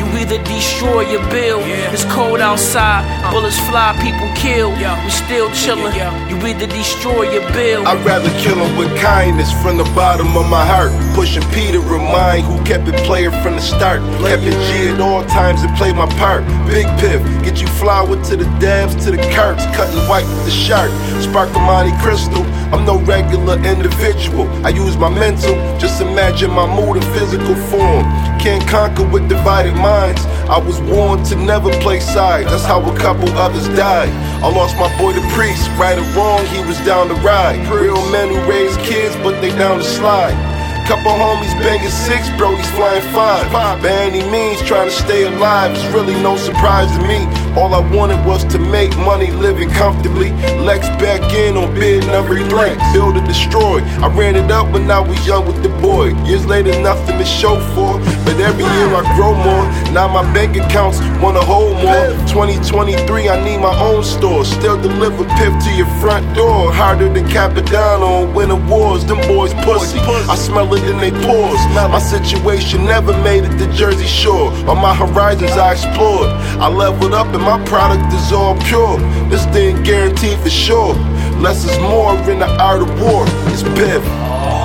You 0.00 0.06
either 0.18 0.42
destroy 0.42 1.04
or 1.14 1.22
build. 1.30 1.62
It's 1.94 2.04
cold 2.06 2.40
outside, 2.40 3.04
uh. 3.22 3.30
bullets 3.30 3.58
fly, 3.68 3.94
people 4.02 4.26
kill. 4.34 4.70
We 4.70 5.10
still 5.10 5.48
chillin'. 5.50 5.94
You 6.28 6.36
either 6.46 6.66
destroy 6.66 7.28
or 7.28 7.52
build. 7.52 7.86
I'd 7.86 8.04
rather 8.04 8.30
kill 8.40 8.56
him 8.56 8.76
with 8.76 8.90
kindness 8.98 9.52
from 9.62 9.76
the 9.76 9.84
bottom 9.94 10.36
of 10.36 10.48
my 10.48 10.66
heart. 10.66 10.90
Pushing 11.14 11.44
Peter, 11.50 11.78
remind 11.78 12.44
who 12.44 12.58
kept 12.64 12.88
it 12.88 12.96
player 13.06 13.30
from 13.42 13.54
the 13.54 13.62
start. 13.62 14.00
Kept 14.26 14.42
it 14.42 14.58
G 14.66 14.88
at 14.88 15.00
all 15.00 15.24
times 15.26 15.62
and 15.62 15.74
played 15.76 15.96
my 15.96 16.06
part. 16.16 16.44
Big 16.66 16.86
piff, 16.98 17.22
get 17.44 17.60
you 17.60 17.66
flour 17.66 18.16
to 18.24 18.36
the 18.36 18.44
dabs, 18.58 18.94
to 19.04 19.10
the 19.10 19.22
carts. 19.34 19.64
Cutting 19.76 20.08
white 20.08 20.24
with 20.24 20.44
the 20.44 20.50
shark. 20.50 20.90
Spark 21.20 21.48
of 21.50 21.62
Monte 21.62 21.92
Crystal. 22.02 22.44
I'm 22.72 22.84
no 22.86 22.98
regular 23.00 23.56
individual. 23.64 24.48
I 24.64 24.70
use 24.70 24.96
my 24.96 25.08
mental. 25.08 25.54
Just 25.78 26.00
imagine 26.00 26.50
my 26.50 26.66
mood 26.66 27.02
and 27.02 27.06
physical 27.14 27.54
form. 27.70 28.04
Can't 28.40 28.66
conquer 28.68 29.06
with 29.06 29.28
divided 29.28 29.74
minds. 29.74 30.24
I 30.48 30.58
was 30.58 30.80
warned 30.80 31.26
to 31.26 31.36
never 31.36 31.70
play 31.80 32.00
sides. 32.00 32.50
That's 32.50 32.64
how 32.64 32.80
a 32.80 32.98
couple 32.98 33.28
others 33.38 33.68
died. 33.76 34.10
I 34.42 34.48
lost 34.50 34.76
my 34.76 34.90
boy 34.98 35.12
the 35.12 35.26
priest. 35.32 35.68
Right 35.78 35.98
or 35.98 36.08
wrong, 36.16 36.44
he 36.46 36.60
was 36.66 36.78
down 36.84 37.08
to 37.08 37.14
ride. 37.16 37.58
Real 37.70 38.02
men 38.10 38.28
who 38.28 38.50
raise 38.50 38.76
kids, 38.78 39.14
but 39.16 39.40
they 39.40 39.50
down 39.50 39.78
to 39.78 39.84
slide. 39.84 40.51
Couple 40.92 41.12
homies 41.12 41.54
banging 41.62 41.88
six, 41.88 42.28
bro, 42.36 42.54
he's 42.54 42.70
flying 42.72 43.00
five. 43.14 43.50
By 43.50 43.88
any 43.88 44.20
means, 44.30 44.60
trying 44.60 44.90
to 44.90 44.94
stay 44.94 45.24
alive. 45.24 45.70
It's 45.72 45.86
really 45.86 46.12
no 46.20 46.36
surprise 46.36 46.94
to 46.98 47.02
me. 47.08 47.24
All 47.56 47.74
I 47.74 47.80
wanted 47.96 48.22
was 48.26 48.44
to 48.52 48.58
make 48.58 48.94
money, 48.98 49.30
living 49.30 49.70
comfortably. 49.70 50.32
Lex 50.60 50.86
back 51.00 51.32
in 51.32 51.56
on 51.56 51.72
bid 51.74 52.06
number 52.08 52.36
three. 52.36 52.76
Build 52.92 53.16
or 53.16 53.26
destroy. 53.26 53.80
I 54.04 54.08
ran 54.08 54.36
it 54.36 54.50
up 54.50 54.70
when 54.70 54.90
I 54.90 55.00
was 55.00 55.16
young 55.26 55.46
with 55.46 55.62
the 55.62 55.70
boy. 55.80 56.12
Years 56.24 56.44
later, 56.44 56.78
nothing 56.82 57.16
to 57.16 57.24
show 57.24 57.56
for. 57.72 57.96
But 58.26 58.36
every 58.40 58.64
year 58.64 58.88
I 58.92 59.02
grow 59.16 59.32
more. 59.32 59.64
Now 59.94 60.08
my 60.08 60.22
bank 60.34 60.58
accounts 60.58 61.00
wanna 61.22 61.40
hold 61.40 61.76
more. 61.76 62.12
2023, 62.28 63.30
I 63.30 63.42
need 63.42 63.58
my 63.58 63.74
own 63.80 64.04
store. 64.04 64.44
Still 64.44 64.76
deliver 64.80 65.24
piff 65.40 65.52
to 65.64 65.72
your 65.72 65.88
front 66.02 66.36
door. 66.36 66.70
Harder 66.70 67.08
than 67.08 67.24
Cappadonna 67.28 68.04
on 68.04 68.34
winter 68.34 68.56
wars. 68.68 69.06
Them 69.06 69.20
boys 69.26 69.54
pussy. 69.64 69.98
I 70.28 70.36
smell 70.36 70.72
it 70.74 70.81
in 70.84 70.98
they 70.98 71.10
pores. 71.10 71.60
My 71.74 71.98
situation 71.98 72.84
never 72.84 73.12
made 73.22 73.44
it 73.44 73.58
to 73.58 73.66
Jersey 73.72 74.06
Shore. 74.06 74.52
On 74.68 74.78
my 74.78 74.94
horizons, 74.94 75.52
I 75.52 75.72
explored. 75.72 76.30
I 76.60 76.68
leveled 76.68 77.14
up 77.14 77.26
and 77.34 77.42
my 77.42 77.62
product 77.64 78.12
is 78.12 78.32
all 78.32 78.56
pure. 78.62 78.98
This 79.28 79.44
thing 79.46 79.82
guaranteed 79.82 80.38
for 80.40 80.50
sure. 80.50 80.94
Less 81.38 81.64
is 81.64 81.78
more 81.80 82.14
in 82.30 82.38
the 82.38 82.50
art 82.60 82.82
of 82.82 82.90
war. 83.00 83.24
It's 83.52 83.62
Biff. 83.62 84.04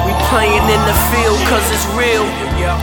We 0.06 0.14
playing 0.31 0.65
in 0.76 0.81
the 0.89 0.98
field 1.11 1.39
cause 1.49 1.65
it's 1.72 1.88
real. 1.98 2.26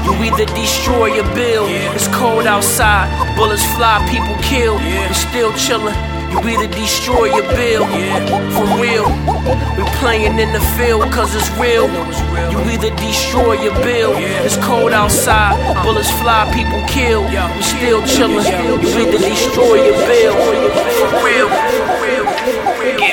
You 0.05 0.13
either 0.25 0.47
destroy 0.55 1.21
or 1.21 1.35
build. 1.35 1.71
It's 1.95 2.09
cold 2.09 2.47
outside, 2.47 3.09
bullets 3.37 3.65
fly, 3.77 4.05
people 4.11 4.37
kill. 4.43 4.77
We 4.77 5.15
still 5.15 5.53
chillin'. 5.53 6.14
You 6.35 6.41
either 6.49 6.67
destroy 6.67 7.31
or 7.31 7.43
build. 7.55 7.87
For 8.55 8.67
real. 8.83 9.07
We 9.79 9.85
playing 10.03 10.39
in 10.41 10.53
the 10.53 10.59
field 10.77 11.13
cause 11.13 11.33
it's 11.33 11.49
real. 11.61 11.87
You 12.51 12.59
either 12.71 12.91
destroy 12.97 13.57
or 13.69 13.75
bill. 13.85 14.13
It's 14.45 14.57
cold 14.57 14.93
outside, 14.93 15.55
bullets 15.85 16.11
fly, 16.21 16.51
people 16.53 16.83
kill. 16.89 17.23
We 17.23 17.63
still 17.63 18.03
chillin'. 18.03 18.45
You 18.83 18.89
either 18.99 19.19
destroy 19.19 19.79
or 19.79 19.97
bill, 20.11 20.35
For 20.35 21.23
real. 21.25 21.49
For 21.49 21.99
real. 22.03 22.27
For 22.65 22.83
real. 22.83 23.05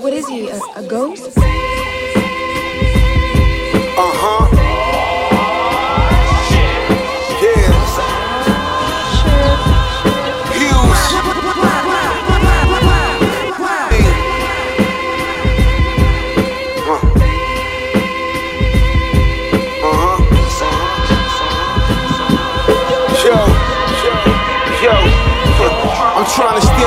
What 0.00 0.12
is 0.12 0.28
he? 0.28 0.48
A, 0.48 0.60
a 0.76 0.82
ghost? 0.86 1.36
Uh 3.98 4.10
huh. 4.14 4.71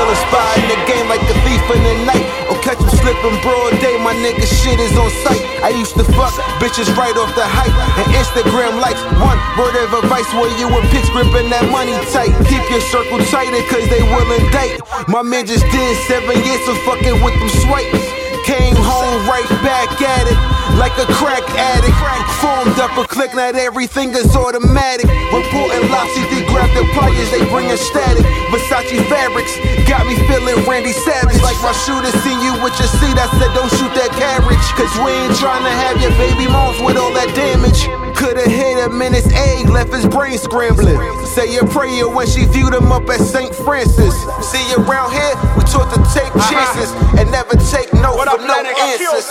A 0.04 0.16
spot 0.28 0.44
in 0.60 0.66
the 0.68 0.78
game 0.84 1.08
like 1.08 1.24
the 1.24 1.36
thief 1.46 1.62
in 1.72 1.80
the 1.80 1.96
night. 2.04 2.24
Or 2.52 2.56
catch 2.60 2.76
him 2.76 2.92
slipping 3.00 3.36
broad 3.40 3.72
day, 3.80 3.96
my 4.02 4.12
nigga 4.20 4.44
shit 4.44 4.76
is 4.76 4.92
on 4.98 5.08
sight. 5.24 5.40
I 5.64 5.72
used 5.72 5.96
to 5.96 6.04
fuck 6.12 6.34
bitches 6.60 6.92
right 6.96 7.16
off 7.16 7.32
the 7.32 7.46
hype 7.46 7.72
and 7.72 8.08
Instagram 8.12 8.80
likes. 8.80 9.00
One 9.22 9.38
word 9.56 9.76
of 9.80 9.94
advice 10.04 10.28
where 10.36 10.52
you 10.60 10.68
and 10.68 10.86
pics 10.92 11.08
gripping 11.10 11.48
that 11.50 11.64
money 11.72 11.96
tight. 12.12 12.32
Keep 12.50 12.64
your 12.68 12.84
circle 12.92 13.18
tighter 13.32 13.62
cause 13.72 13.86
they 13.88 14.02
will 14.02 14.28
indict. 14.36 14.80
My 15.08 15.22
man 15.22 15.46
just 15.46 15.64
did 15.72 15.96
seven 16.04 16.36
years 16.44 16.64
of 16.68 16.76
fucking 16.84 17.22
with 17.24 17.36
them 17.38 17.50
swipes. 17.64 18.04
Came 18.44 18.76
home 18.76 19.26
right 19.26 19.48
back 19.64 19.90
at 20.02 20.26
it 20.28 20.55
like 20.76 20.96
a 20.98 21.06
crack 21.18 21.42
addict. 21.56 21.96
Formed 22.40 22.78
up 22.78 22.92
a 22.98 23.08
click, 23.08 23.34
not 23.34 23.56
everything 23.56 24.10
is 24.14 24.36
automatic. 24.36 25.06
Reporting 25.32 25.88
live 25.88 26.08
CD, 26.12 26.44
grab 26.46 26.68
the 26.76 26.84
pliers, 26.92 27.30
they 27.32 27.44
bringin' 27.48 27.76
static. 27.76 28.24
Versace 28.52 29.00
fabrics 29.08 29.56
got 29.88 30.06
me 30.06 30.14
feeling 30.28 30.56
Randy 30.68 30.92
Savage. 30.92 31.40
Like 31.42 31.58
my 31.64 31.72
shooter 31.72 32.12
seen 32.22 32.38
you 32.40 32.52
with 32.62 32.76
your 32.78 32.88
seat, 33.00 33.16
I 33.16 33.26
said 33.40 33.50
don't 33.56 33.72
shoot 33.72 33.92
that 33.96 34.12
carriage. 34.14 34.66
Cause 34.76 34.92
we 35.00 35.10
ain't 35.12 35.34
tryna 35.34 35.72
have 35.72 36.00
your 36.00 36.12
baby 36.20 36.46
moms 36.46 36.80
with 36.80 36.96
all 36.96 37.12
that 37.14 37.32
damage. 37.34 38.05
Could've 38.16 38.48
hit 38.48 38.80
him 38.80 39.02
in 39.02 39.12
his 39.12 39.28
egg, 39.28 39.68
left 39.68 39.92
his 39.92 40.08
brain 40.08 40.38
scrambling. 40.38 40.96
Say 41.26 41.52
your 41.52 41.68
prayer 41.68 42.08
when 42.08 42.26
she 42.26 42.46
viewed 42.48 42.72
him 42.72 42.90
up 42.90 43.04
at 43.12 43.20
St. 43.20 43.54
Francis. 43.54 44.16
See 44.40 44.64
you 44.72 44.80
around 44.80 45.12
here, 45.12 45.36
we 45.52 45.62
taught 45.68 45.92
to 45.92 46.00
take 46.16 46.32
chances 46.48 46.90
and 47.20 47.30
never 47.30 47.60
take 47.68 47.92
no 47.92 48.16
for 48.16 48.40
no 48.40 48.56
answers. 48.88 49.28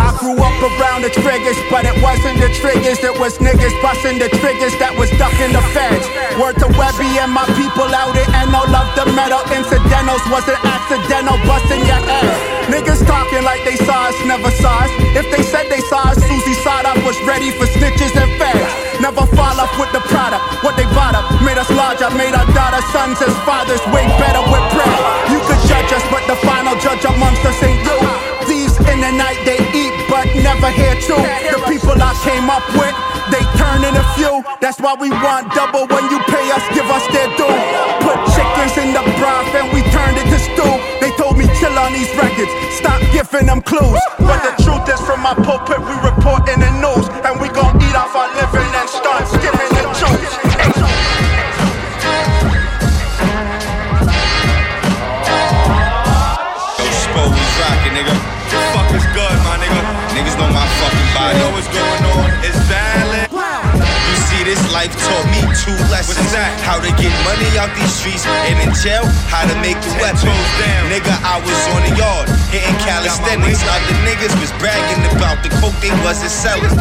I 0.00 0.16
grew 0.16 0.40
up 0.40 0.56
around 0.72 1.04
the 1.04 1.12
triggers, 1.12 1.60
but 1.68 1.84
it 1.84 2.00
wasn't 2.00 2.40
the 2.40 2.48
triggers. 2.56 2.96
It 3.04 3.12
was 3.20 3.36
niggas 3.44 3.76
busting 3.84 4.18
the 4.18 4.32
triggers 4.40 4.72
that 4.80 4.96
was 4.96 5.12
ducking 5.20 5.52
the 5.52 5.60
feds. 5.76 6.08
Word 6.40 6.56
to 6.64 6.68
Webby 6.80 7.20
and 7.20 7.28
my 7.28 7.44
people 7.60 7.92
out 7.92 8.16
in 8.16 8.24
NO 8.48 8.64
love 8.72 8.88
the 8.96 9.04
metal. 9.12 9.44
Incidentals 9.52 10.24
wasn't 10.32 10.58
accidental, 10.64 11.36
busting 11.44 11.84
your 11.84 12.00
head. 12.08 12.53
Niggas 12.72 13.04
talking 13.04 13.44
like 13.44 13.60
they 13.64 13.76
saw 13.84 14.08
us, 14.08 14.16
never 14.24 14.50
saw 14.62 14.84
us. 14.84 14.92
If 15.12 15.28
they 15.28 15.42
said 15.44 15.68
they 15.68 15.80
saw 15.92 16.08
us, 16.08 16.16
Susie 16.16 16.56
Sada 16.64 16.96
was 17.04 17.16
ready 17.28 17.52
for 17.52 17.68
snitches 17.76 18.16
and 18.16 18.30
feds. 18.40 18.72
Never 19.00 19.26
fall 19.36 19.56
off 19.60 19.72
with 19.76 19.92
the 19.92 20.00
product. 20.08 20.40
What 20.64 20.76
they 20.76 20.88
bought 20.96 21.12
up 21.12 21.28
made 21.44 21.58
us 21.60 21.68
larger, 21.70 22.08
made 22.16 22.32
our 22.32 22.46
daughters, 22.56 22.86
sons 22.88 23.20
as 23.20 23.34
fathers 23.44 23.82
way 23.92 24.08
better 24.16 24.40
with 24.48 24.64
bread. 24.72 24.98
You 25.28 25.40
could 25.44 25.60
judge 25.68 25.92
us, 25.92 26.04
but 26.08 26.24
the 26.24 26.36
final 26.40 26.72
judge 26.80 27.04
amongst 27.04 27.44
us 27.44 27.58
ain't 27.60 27.84
you. 27.84 27.98
Thieves 28.48 28.76
in 28.88 29.00
the 29.00 29.12
night 29.12 29.40
they 29.44 29.60
eat, 29.76 29.94
but 30.08 30.24
never 30.40 30.72
hear 30.72 30.96
too. 31.04 31.20
The 31.20 31.60
people 31.68 31.96
I 32.00 32.16
came 32.24 32.48
up 32.48 32.64
with, 32.72 32.96
they 33.28 33.44
turn 33.60 33.84
in 33.84 33.92
a 33.92 34.06
few. 34.16 34.40
That's 34.64 34.80
why 34.80 34.96
we 34.96 35.12
want 35.12 35.52
double 35.52 35.84
when 35.88 36.08
you 36.08 36.18
pay 36.32 36.48
us, 36.48 36.64
give 36.72 36.88
us 36.88 37.04
their 37.12 37.28
due. 37.36 37.56
Put 38.00 38.16
chickens 38.32 38.74
in 38.80 38.96
the 38.96 39.04
broth 39.20 39.52
and 39.52 39.68
we 39.72 39.84
turned 39.92 40.16
it 40.16 40.28
to 40.32 40.38
stew. 40.40 41.03
They 41.34 41.42
told 41.42 41.50
me 41.50 41.58
chill 41.58 41.78
on 41.78 41.92
these 41.92 42.10
records, 42.16 42.50
stop 42.70 43.00
giving 43.12 43.46
them 43.46 43.60
clues. 43.62 43.98
But 44.18 44.38
the 44.42 44.62
truth 44.62 44.86
is, 44.88 45.00
from 45.00 45.20
my 45.20 45.34
pulpit, 45.34 45.80
we 45.80 45.94
report 46.06 46.48
in 46.48 46.60
the 46.60 46.70
news, 46.78 47.08
and 47.26 47.40
we 47.40 47.48
gon' 47.48 47.74
eat 47.82 47.96
off 47.96 48.14
our 48.14 48.28
living 48.38 48.70
and 48.74 48.88
start 48.88 49.26
skimming 49.26 49.70
the 49.74 49.82
juice. 49.98 50.34
Yo, 56.78 56.86
Spo, 57.02 57.22
we 57.30 57.42
nigga. 57.90 58.14
The 58.50 58.58
fuck 58.70 58.94
is 58.94 59.06
good, 59.10 59.36
my 59.42 59.58
nigga? 59.58 59.82
Niggas 60.14 60.38
know 60.38 60.50
my 60.54 60.66
fucking 60.78 61.10
body. 61.14 61.38
know 61.38 61.50
what's 61.50 61.68
going 61.68 61.93
life 64.84 65.00
taught 65.00 65.26
me 65.32 65.40
two 65.56 65.72
lessons. 65.88 66.36
How 66.60 66.76
to 66.76 66.90
get 67.00 67.08
money 67.24 67.48
out 67.56 67.72
these 67.72 67.88
streets, 67.88 68.28
and 68.28 68.60
in 68.60 68.72
jail, 68.84 69.04
how 69.32 69.48
to 69.48 69.56
make 69.64 69.80
a 69.80 69.92
weapon. 69.96 70.28
Nigga, 70.92 71.14
I 71.24 71.40
was 71.40 71.60
on 71.72 71.88
the 71.88 71.92
yard, 71.96 72.28
hitting 72.52 72.76
calisthenics. 72.84 73.64
Other 73.64 73.96
niggas 74.04 74.36
was 74.36 74.52
bragging 74.60 75.00
about 75.16 75.23
they 75.84 75.92
wasn't 76.00 76.32
selling. 76.32 76.72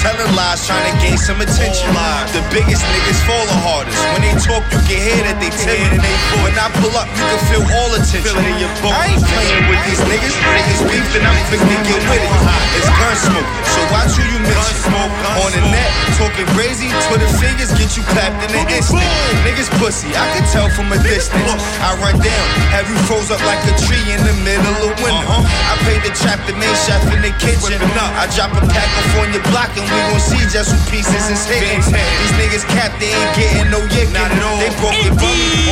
Telling 0.00 0.32
lies, 0.32 0.64
trying 0.64 0.88
to 0.88 0.94
gain 1.04 1.20
some 1.20 1.36
attention. 1.44 1.92
The 2.32 2.40
biggest 2.48 2.80
niggas 2.88 3.20
fall 3.28 3.44
the 3.44 3.58
hardest. 3.60 4.00
When 4.16 4.24
they 4.24 4.32
talk, 4.40 4.64
you 4.72 4.80
can 4.88 4.96
hear 4.96 5.20
that 5.28 5.36
they 5.36 5.52
timid. 5.52 6.00
When 6.40 6.56
I 6.56 6.72
pull 6.80 6.96
up, 6.96 7.04
you 7.12 7.20
can 7.20 7.40
feel 7.52 7.64
all 7.76 7.92
attention. 7.92 8.32
I 8.32 9.12
ain't 9.12 9.20
playing 9.20 9.68
with 9.68 9.82
these 9.84 10.00
niggas. 10.08 10.32
Niggas 10.40 10.82
beefing, 10.88 11.24
I'm 11.28 11.36
quick 11.52 11.60
to 11.60 11.76
get 11.84 12.00
with 12.08 12.24
it. 12.24 12.32
It's 12.80 12.88
gun 12.96 13.16
smoke, 13.20 13.50
so 13.68 13.80
watch 13.92 14.16
who 14.16 14.24
you 14.24 14.40
mention. 14.40 14.88
Smoke 14.88 15.10
on 15.42 15.50
the 15.50 15.62
net, 15.66 15.90
talking 16.14 16.46
crazy, 16.54 16.86
Twitter 17.10 17.26
figures 17.42 17.74
get 17.74 17.98
you 17.98 18.06
clapped 18.14 18.38
in 18.46 18.54
an 18.54 18.70
instant. 18.70 19.02
Niggas 19.42 19.66
pussy, 19.82 20.14
I 20.14 20.30
can 20.30 20.46
tell 20.54 20.70
from 20.70 20.94
a 20.94 20.98
distance. 21.02 21.42
I 21.82 21.98
run 21.98 22.14
down, 22.22 22.44
have 22.70 22.86
you 22.86 22.94
froze 23.10 23.34
up 23.34 23.42
like 23.42 23.58
a 23.66 23.74
tree 23.82 24.06
in 24.06 24.22
the 24.22 24.36
middle 24.46 24.78
of 24.86 24.94
winter. 25.02 25.26
I 25.42 25.74
paid 25.82 26.06
the 26.06 26.14
trap 26.14 26.38
the 26.46 26.54
main 26.54 26.70
chef 26.86 27.02
in 27.10 27.20
the 27.20 27.34
kitchen. 27.42 27.74
I 27.98 28.30
drop 28.30 28.45
a 28.52 28.62
pack 28.70 28.90
off 28.98 29.16
on 29.22 29.32
your 29.32 29.42
block 29.50 29.70
and 29.74 29.86
we 29.86 29.98
gon' 30.10 30.20
see 30.20 30.42
just 30.52 30.70
who 30.70 30.78
pieces 30.90 31.26
is 31.32 31.42
hitting. 31.48 31.80
These 31.82 32.34
niggas 32.38 32.66
cap, 32.70 32.92
they 33.00 33.10
ain't 33.10 33.32
getting 33.34 33.70
no 33.70 33.80
yickin'. 33.90 34.28
They 34.60 34.70
broke 34.78 34.96
it 34.96 35.14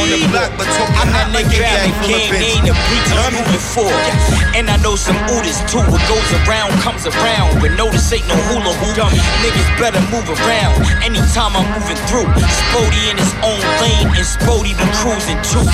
on 0.01 0.09
the 0.11 0.19
block, 0.31 0.51
but 0.59 0.67
talking 0.75 0.97
I'm 0.99 1.11
that 1.13 1.31
like 1.33 1.47
a 1.47 1.55
nigga 1.55 1.63
bag 1.63 1.89
Abby 1.89 1.93
full 2.01 2.15
of 2.15 2.25
King, 2.35 2.63
ain't 2.65 2.73
a 2.73 2.75
preach 2.89 3.11
I'm 3.15 3.33
moving 3.37 3.65
forward. 3.75 4.15
And 4.57 4.71
I 4.71 4.77
know 4.83 4.97
some 4.97 5.17
oodles 5.31 5.61
too. 5.71 5.83
What 5.91 6.03
goes 6.11 6.31
around 6.45 6.73
comes 6.83 7.07
around. 7.07 7.61
But 7.61 7.77
no, 7.79 7.91
this 7.91 8.11
ain't 8.13 8.27
no 8.29 8.37
hula 8.51 8.73
hoop. 8.83 8.97
Niggas 9.43 9.71
better 9.79 10.03
move 10.11 10.27
around. 10.29 10.79
Anytime 11.03 11.57
I'm 11.57 11.67
moving 11.75 11.99
through. 12.11 12.29
Spody 12.49 13.11
in 13.11 13.17
his 13.19 13.33
own 13.43 13.61
lane, 13.81 14.09
and 14.15 14.27
Spody 14.27 14.77
be 14.77 14.87
cruising 15.01 15.39
too. 15.43 15.65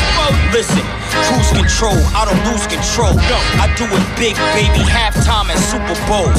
Listen, 0.52 0.84
cruise 1.28 1.50
control, 1.52 1.98
I 2.16 2.24
don't 2.28 2.42
lose 2.48 2.66
control. 2.66 3.14
I 3.60 3.66
do 3.76 3.84
it 3.84 4.04
big, 4.16 4.36
baby, 4.56 4.82
halftime 4.84 5.50
at 5.50 5.58
Super 5.58 5.96
Bowl. 6.08 6.30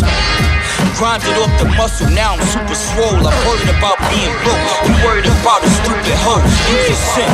Grinded 0.98 1.34
off 1.42 1.54
the 1.58 1.66
muscle, 1.78 2.10
now 2.14 2.38
I'm 2.38 2.44
super 2.46 2.78
swole. 2.78 3.18
I'm 3.18 3.38
worried 3.48 3.72
about 3.74 3.98
being 4.14 4.34
broke. 4.46 4.62
You 4.86 4.94
worried 5.02 5.26
about 5.26 5.66
a 5.66 5.70
stupid 5.82 6.18
hoe. 6.22 6.42
You 6.70 6.78
get 6.86 7.00
sick. 7.00 7.32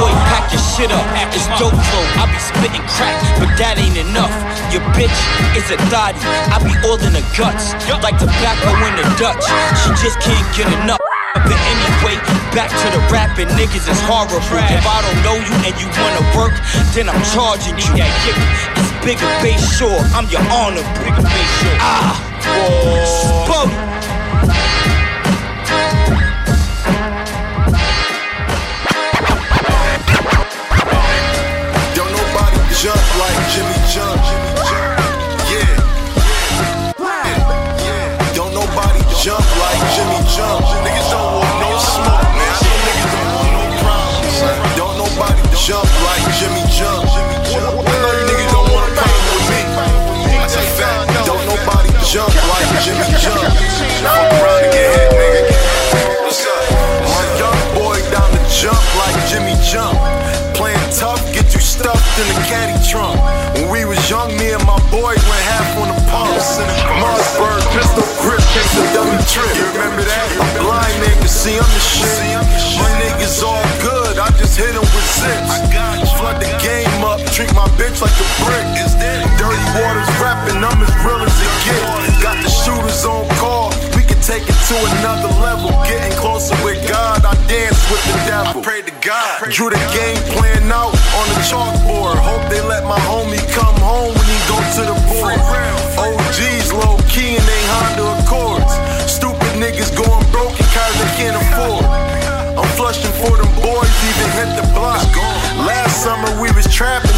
Boy, 0.00 0.12
pack 0.32 0.48
your 0.52 0.62
shit 0.72 0.90
up. 0.92 1.04
It's 1.36 1.44
dope 1.60 1.76
flow. 1.76 2.06
I 2.16 2.24
be 2.30 2.38
spitting 2.40 2.84
crack, 2.96 3.20
but 3.36 3.50
that 3.60 3.76
ain't 3.76 4.00
enough. 4.00 4.32
Your 4.72 4.82
bitch 4.96 5.12
is 5.58 5.68
a 5.68 5.78
thotty. 5.92 6.20
I 6.48 6.56
be 6.64 6.72
all 6.88 6.96
in 7.00 7.12
the 7.12 7.24
guts. 7.36 7.76
Like 8.04 8.16
tobacco 8.20 8.72
in 8.88 8.94
the 9.00 9.06
Dutch. 9.16 9.44
She 9.80 9.90
just 10.00 10.20
can't 10.20 10.44
get 10.56 10.68
enough. 10.84 11.00
But 11.34 11.56
anyway, 11.56 12.16
back 12.54 12.70
to 12.70 12.86
the 12.94 13.02
rapping, 13.10 13.48
niggas 13.58 13.84
is 13.84 14.00
horrible. 14.06 14.38
If 14.38 14.86
I 14.86 14.98
don't 15.02 15.20
know 15.24 15.36
you 15.36 15.56
and 15.66 15.74
you 15.76 15.88
wanna 15.98 16.24
work, 16.36 16.54
then 16.94 17.08
I'm 17.08 17.20
charging 17.34 17.76
you. 17.80 18.04
Bigger 19.04 19.28
base 19.42 19.76
sure, 19.76 20.00
I'm 20.16 20.26
your 20.30 20.40
honor. 20.50 20.80
Bigger 21.04 21.20
base 21.22 21.54
sure. 21.60 21.76
Ah, 21.78 22.16
Spody. 23.44 23.74
Don't 31.94 32.10
nobody 32.10 32.58
jump 32.80 33.04
like 33.20 33.38
Jimmy 33.52 33.78
Jump. 33.92 34.22
Yeah. 35.52 35.76
Yeah. 37.84 38.34
Don't 38.34 38.54
nobody 38.54 39.00
jump 39.22 39.46
like 39.60 39.82
Jimmy 39.94 40.20
Jump. 40.34 40.64
Niggas 40.84 41.03
When 62.94 63.66
we 63.74 63.82
was 63.84 63.98
young, 64.06 64.30
me 64.38 64.54
and 64.54 64.62
my 64.62 64.78
boys 64.86 65.18
went 65.18 65.44
half 65.50 65.66
on 65.82 65.90
the 65.90 65.98
pumps. 66.06 66.62
Mossberg, 67.02 67.58
pistol 67.74 68.06
grip, 68.22 68.38
case 68.54 68.70
a 68.78 68.86
dummy 68.94 69.18
trip. 69.26 69.50
You 69.50 69.66
remember 69.74 70.06
that? 70.06 70.26
A 70.38 70.46
blind 70.62 70.94
nigga, 71.02 71.26
see 71.26 71.58
I'm 71.58 71.66
the 71.74 71.82
shit. 71.82 72.38
My 72.78 72.86
niggas 73.02 73.42
all 73.42 73.66
good, 73.82 74.22
I 74.22 74.30
just 74.38 74.54
hit 74.54 74.78
him 74.78 74.86
with 74.86 75.08
zips. 75.10 75.50
I 75.50 75.66
got 75.74 75.98
you. 75.98 76.06
Flood 76.14 76.38
the 76.38 76.46
game 76.62 77.02
up, 77.02 77.18
treat 77.34 77.50
my 77.50 77.66
bitch 77.74 77.98
like 77.98 78.14
a 78.14 78.26
brick. 78.46 78.62
Is 78.78 78.94
Dirty 79.42 79.66
waters 79.74 80.06
rapping, 80.22 80.62
I'm 80.62 80.78
as 80.78 80.94
real 81.02 81.18
as 81.18 81.34
it 81.34 81.50
gets. 81.66 82.22
Got 82.22 82.38
the 82.46 82.50
shooters 82.50 83.02
on 83.02 83.26
call, 83.42 83.74
take 84.24 84.48
it 84.48 84.60
to 84.72 84.76
another 84.96 85.28
level. 85.44 85.68
Getting 85.84 86.16
closer 86.16 86.56
with 86.64 86.80
God, 86.88 87.20
I 87.28 87.36
dance 87.44 87.76
with 87.92 88.00
the 88.08 88.16
devil. 88.24 88.60
I 88.60 88.64
pray 88.64 88.80
to 88.80 88.94
God. 89.04 89.52
Drew 89.52 89.68
the 89.68 89.80
game 89.92 90.16
plan 90.32 90.72
out 90.72 90.96
on 90.96 91.26
the 91.28 91.40
chalkboard. 91.44 92.16
Hope 92.16 92.40
they 92.48 92.64
let 92.64 92.88
my 92.88 92.98
homie 93.04 93.44
come 93.52 93.76
home 93.84 94.16
when 94.16 94.24
he 94.24 94.40
go 94.48 94.56
to 94.56 94.82
the 94.88 94.96
board. 95.12 95.36
OGs 96.00 96.72
low 96.72 96.96
key 97.12 97.36
and 97.36 97.44
they 97.44 97.62
Honda 97.76 98.24
Accords. 98.24 98.72
Stupid 99.04 99.60
niggas 99.60 99.92
going 99.92 100.24
broke 100.32 100.56
cause 100.72 100.94
they 100.96 101.10
can't 101.20 101.36
afford. 101.36 101.84
I'm 102.56 102.70
flushing 102.80 103.12
for 103.20 103.36
them 103.36 103.50
boys, 103.60 103.92
even 104.08 104.28
hit 104.40 104.50
the 104.56 104.64
block. 104.72 105.04
Last 105.68 106.00
summer 106.00 106.30
we 106.40 106.48
was 106.56 106.64
trapping, 106.72 107.13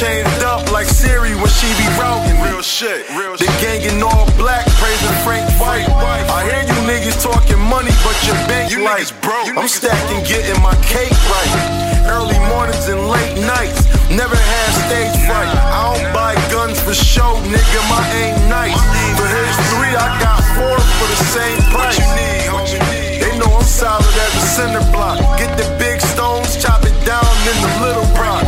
Changed 0.00 0.40
up 0.48 0.64
like 0.72 0.88
Siri 0.88 1.36
when 1.36 1.52
she 1.52 1.68
be 1.76 1.84
routing 2.00 2.40
me. 2.40 2.48
Real 2.48 2.64
shit, 2.64 3.04
real 3.12 3.36
the 3.36 3.44
gang 3.60 3.84
in 3.84 4.00
all 4.00 4.24
black, 4.40 4.64
praising 4.80 5.12
Frank 5.20 5.44
White. 5.60 5.84
I 5.92 6.40
hear 6.48 6.64
you 6.64 6.78
niggas 6.88 7.20
talking 7.20 7.60
money, 7.60 7.92
but 8.00 8.16
your 8.24 8.32
bank 8.48 8.72
you 8.72 8.80
light. 8.80 9.12
broke. 9.20 9.52
I'm 9.52 9.68
stacking, 9.68 10.24
getting 10.24 10.56
my 10.64 10.72
cake 10.88 11.12
right. 11.28 11.52
Early 12.08 12.40
mornings 12.48 12.88
and 12.88 13.12
late 13.12 13.44
nights, 13.44 13.84
never 14.08 14.40
had 14.40 14.68
stage 14.88 15.12
fright. 15.28 15.52
I 15.68 15.92
don't 15.92 16.08
buy 16.16 16.32
guns 16.48 16.80
for 16.80 16.96
show, 16.96 17.36
nigga, 17.44 17.80
my 17.92 18.00
aim 18.24 18.48
nice. 18.48 18.80
But 19.20 19.28
here's 19.28 19.60
three, 19.68 19.92
I 19.92 20.08
got 20.16 20.40
four 20.56 20.80
for 20.96 21.08
the 21.12 21.20
same 21.28 21.60
price. 21.76 22.00
What 22.48 22.72
you 22.72 22.80
They 23.20 23.36
know 23.36 23.52
I'm 23.52 23.68
solid 23.68 24.16
as 24.16 24.32
a 24.32 24.46
cinder 24.48 24.84
block. 24.96 25.20
Get 25.36 25.52
the 25.60 25.68
big 25.76 26.00
stones, 26.00 26.56
chop 26.56 26.88
it 26.88 26.96
down 27.04 27.28
in 27.52 27.56
the 27.60 27.72
little 27.84 28.08
rocks. 28.16 28.39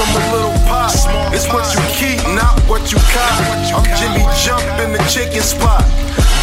From 0.00 0.16
a 0.16 0.24
little 0.32 0.56
pot. 0.64 0.96
It's 1.36 1.44
what 1.52 1.68
you 1.76 1.82
keep, 1.92 2.20
not 2.32 2.56
what 2.64 2.88
you 2.88 2.98
cop. 3.12 3.36
I'm 3.76 3.84
Jimmy 4.00 4.24
Jump 4.40 4.64
in 4.80 4.96
the 4.96 5.02
chicken 5.12 5.44
spot. 5.44 5.84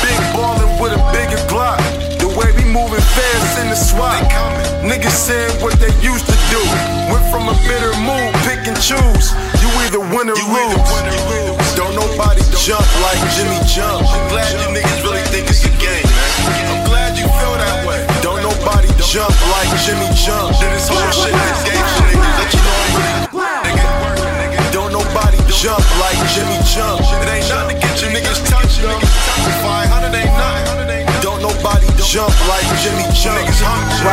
Big 0.05 0.17
ballin' 0.37 0.77
with 0.77 0.93
a 0.93 1.01
bigger 1.09 1.41
Glock. 1.49 1.81
The 2.21 2.29
way 2.37 2.53
we 2.53 2.69
moving 2.69 3.01
fast 3.17 3.57
in 3.57 3.73
the 3.73 3.75
swat. 3.75 4.21
Niggas 4.85 5.17
saying 5.25 5.57
what 5.61 5.73
they 5.81 5.89
used 6.05 6.29
to 6.29 6.37
do. 6.53 6.61
Went 7.09 7.25
from 7.33 7.49
a 7.49 7.55
bitter 7.65 7.93
mood, 8.05 8.29
pick 8.45 8.61
and 8.69 8.77
choose. 8.77 9.33
You 9.57 9.69
either 9.89 10.01
win 10.05 10.29
or 10.29 10.37
lose. 10.37 10.91
Don't 11.73 11.97
nobody 11.97 12.45
jump 12.61 12.85
like 13.01 13.17
Jimmy 13.33 13.57
Jump. 13.65 14.05
I'm 14.05 14.29
glad 14.29 14.53
you 14.53 14.69
niggas 14.69 15.01
really 15.01 15.25
think 15.33 15.49
it's 15.49 15.65
a 15.65 15.73
game, 15.81 16.05
man. 16.05 16.33
I'm 16.69 16.81
glad 16.85 17.17
you 17.17 17.25
feel 17.25 17.55
that 17.57 17.85
way. 17.89 18.05
Don't 18.21 18.41
nobody 18.45 18.89
jump 19.01 19.33
like 19.49 19.69
Jimmy 19.81 20.09
Jump. 20.13 20.53
Did 20.61 20.69
this 20.77 20.89
whole 20.89 21.09
shit, 21.09 21.33
this 21.33 21.61
game 21.65 21.87
shit, 21.97 22.36
jump 25.57 25.81
like 25.97 26.17
Jimmy 26.29 26.53
Jump. 26.69 27.01
It 27.01 27.29
ain't 27.33 27.49
nothing 27.49 27.73
to 27.73 27.81
get 27.81 27.97
you 27.97 28.09
niggas 28.13 28.45
touched, 28.45 28.77
though. 28.77 29.01
500 29.65 30.13
ain't 30.13 30.29
nothing. 30.37 31.09
Don't 31.25 31.41
nobody 31.41 31.89
jump 32.05 32.29
like 32.45 32.67
Jimmy 32.77 33.01
Jump. 33.17 33.41
Niggas 33.41 33.61
hungry. 33.65 34.05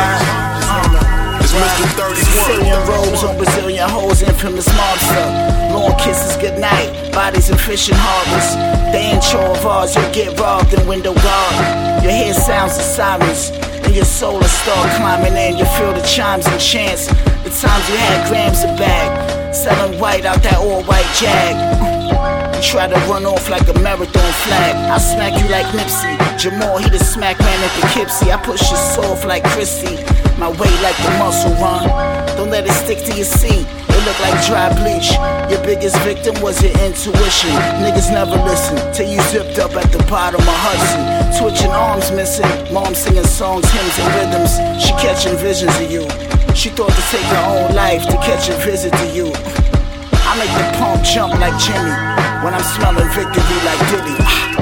It's 1.45 1.53
Mr. 1.53 1.85
31. 2.01 2.17
Sicilian 2.17 2.81
robes 2.89 3.23
on 3.23 3.37
Brazilian 3.37 3.87
hoes, 3.87 4.23
infamous 4.23 4.67
mobster. 4.69 5.69
Long 5.69 5.93
kisses, 5.99 6.35
goodnight. 6.37 7.13
Bodies 7.13 7.51
in 7.51 7.57
fishing 7.57 7.95
harbors. 7.95 8.49
They 8.91 9.13
ain't 9.13 9.21
chore 9.21 9.53
of 9.53 9.65
ours, 9.65 9.95
you'll 9.95 10.11
get 10.11 10.39
robbed 10.39 10.73
in 10.73 10.87
window 10.87 11.13
guard. 11.13 12.01
Your 12.01 12.11
head 12.11 12.33
sounds 12.35 12.75
of 12.77 12.83
sirens. 12.83 13.51
And 13.85 13.93
your 13.93 14.05
soul 14.05 14.39
will 14.39 14.49
start 14.49 14.89
climbing 14.97 15.37
in. 15.37 15.57
You 15.57 15.65
feel 15.77 15.93
the 15.93 16.01
chimes 16.01 16.47
and 16.47 16.59
chants. 16.59 17.05
The 17.45 17.53
times 17.53 17.85
you 17.89 17.97
had 18.01 18.27
grams 18.29 18.63
a 18.63 18.73
bag. 18.81 19.44
Selling 19.55 19.97
white 20.01 20.25
out 20.25 20.43
that 20.43 20.57
all 20.57 20.83
white 20.83 21.07
jag. 21.15 21.55
Try 22.61 22.87
to 22.87 22.99
run 23.07 23.25
off 23.25 23.49
like 23.49 23.65
a 23.69 23.79
marathon 23.79 24.31
flag. 24.43 24.75
I 24.91 24.97
smack 24.97 25.31
you 25.41 25.47
like 25.49 25.65
Nipsey. 25.67 26.11
Jamal, 26.37 26.77
he 26.77 26.89
the 26.89 26.99
smack 26.99 27.39
man 27.39 27.63
at 27.63 27.71
Poughkeepsie. 27.79 28.33
I 28.33 28.37
push 28.43 28.59
you 28.69 28.75
soft 28.75 29.25
like 29.25 29.45
Chrissy. 29.45 29.95
My 30.37 30.49
weight 30.49 30.79
like 30.83 30.97
the 30.97 31.11
muscle 31.19 31.53
run. 31.63 31.87
Don't 32.35 32.49
let 32.49 32.67
it 32.67 32.73
stick 32.73 32.99
to 33.05 33.15
your 33.15 33.23
seat. 33.23 33.65
It 33.95 34.03
look 34.03 34.19
like 34.19 34.35
dry 34.45 34.67
bleach. 34.75 35.15
Your 35.49 35.63
biggest 35.63 35.95
victim 36.03 36.35
was 36.43 36.61
your 36.61 36.75
intuition. 36.83 37.55
Niggas 37.79 38.11
never 38.11 38.35
listen 38.43 38.75
till 38.91 39.07
you 39.07 39.21
zipped 39.31 39.57
up 39.57 39.71
at 39.71 39.89
the 39.91 40.03
bottom 40.11 40.41
of 40.41 40.57
Hudson. 40.67 41.01
Twitching 41.39 41.71
arms 41.71 42.11
missing. 42.11 42.51
Mom 42.73 42.93
singing 42.93 43.23
songs, 43.23 43.63
hymns, 43.71 43.95
and 43.99 44.09
rhythms. 44.19 44.51
She 44.83 44.91
catching 44.99 45.37
visions 45.37 45.75
of 45.79 45.89
you. 45.89 46.03
She 46.53 46.69
thought 46.69 46.91
to 46.91 47.03
take 47.07 47.27
her 47.31 47.45
own 47.55 47.75
life 47.75 48.03
to 48.11 48.17
catch 48.19 48.49
a 48.49 48.55
visit 48.67 48.91
to 48.91 49.07
you. 49.15 49.31
I 50.27 50.35
make 50.39 50.51
the 50.59 50.77
pump 50.77 51.03
jump 51.03 51.33
like 51.39 51.55
Jimmy 51.59 51.95
when 52.43 52.53
I'm 52.53 52.67
smelling 52.75 53.07
victory 53.15 53.59
like 53.63 53.79
Diddy. 53.89 54.15
Ah. 54.19 54.54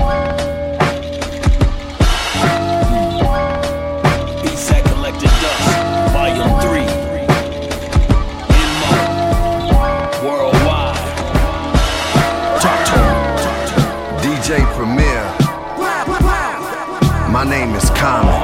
Common. 18.04 18.36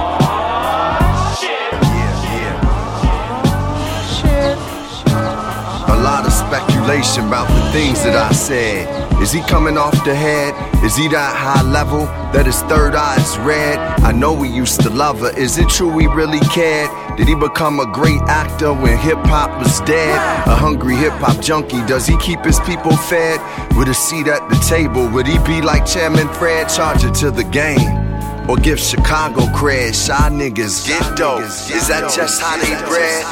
A 5.90 6.02
lot 6.02 6.26
of 6.26 6.32
speculation 6.32 7.28
about 7.28 7.50
the 7.50 7.70
things 7.74 8.02
that 8.04 8.16
I 8.16 8.32
said. 8.32 8.88
Is 9.22 9.34
he 9.34 9.42
coming 9.42 9.78
off 9.78 9.92
the 10.06 10.16
head? 10.16 10.56
Is 10.82 10.96
he 10.96 11.10
that 11.10 11.36
high 11.36 11.62
level 11.64 12.06
that 12.32 12.46
his 12.46 12.62
third 12.72 12.96
eye 12.96 13.18
is 13.18 13.38
red? 13.40 13.78
I 14.00 14.14
know 14.14 14.32
we 14.32 14.48
used 14.48 14.80
to 14.84 14.90
love 14.90 15.20
her. 15.20 15.38
Is 15.38 15.58
it 15.58 15.68
true 15.68 15.94
we 15.94 16.08
really 16.08 16.40
cared? 16.56 16.90
Did 17.18 17.28
he 17.28 17.36
become 17.36 17.82
a 17.82 17.92
great 17.92 18.22
actor 18.30 18.72
when 18.72 18.98
hip 18.98 19.20
hop 19.24 19.60
was 19.60 19.82
dead? 19.82 20.16
A 20.48 20.56
hungry 20.56 20.96
hip 20.96 21.12
hop 21.16 21.44
junkie, 21.44 21.86
does 21.86 22.08
he 22.08 22.16
keep 22.20 22.46
his 22.46 22.62
people 22.62 22.96
fed? 22.96 23.42
With 23.78 23.90
a 23.90 23.94
seat 23.94 24.28
at 24.28 24.48
the 24.48 24.56
table, 24.70 25.10
would 25.10 25.28
he 25.28 25.38
be 25.40 25.62
like 25.62 25.86
Chairman 25.86 26.30
Fred, 26.36 26.70
charge 26.70 27.04
it 27.04 27.14
to 27.16 27.30
the 27.30 27.44
game? 27.44 28.09
Or 28.50 28.58
give 28.58 28.80
Chicago 28.80 29.42
cred, 29.54 29.94
shy 29.94 30.28
niggas 30.32 30.88
get 30.88 31.16
dope. 31.16 31.44
Is 31.44 31.88
that 31.88 32.12
just 32.12 32.42
how 32.42 32.58
they 32.58 32.74
bred? 32.90 33.24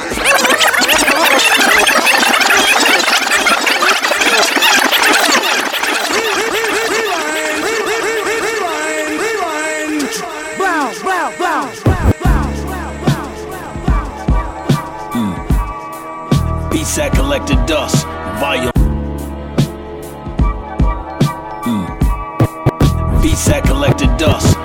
Beats 16.72 16.96
that 16.98 17.12
collected 17.14 17.66
dust, 17.66 18.06
volume. 18.40 18.72
Mm. 21.66 23.24
Beats 23.24 23.46
that 23.46 23.64
collected 23.64 24.16
dust, 24.18 24.56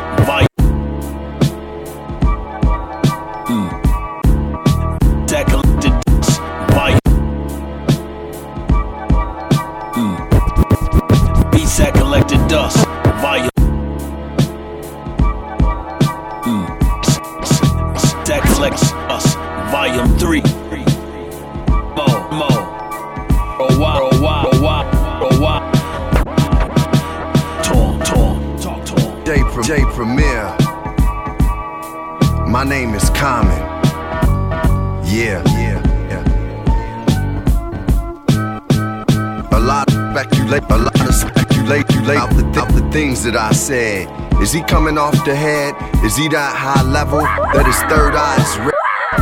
said. 43.67 44.09
Is 44.43 44.53
he 44.53 44.63
coming 44.63 44.99
off 44.99 45.15
the 45.25 45.35
head? 45.35 45.75
Is 46.05 46.17
he 46.17 46.29
that 46.29 46.53
high 46.57 46.83
level 46.83 47.21
that 47.21 47.67
his 47.67 47.79
third 47.87 48.15
eye 48.15 48.39
is 48.43 48.59
red? 48.59 48.73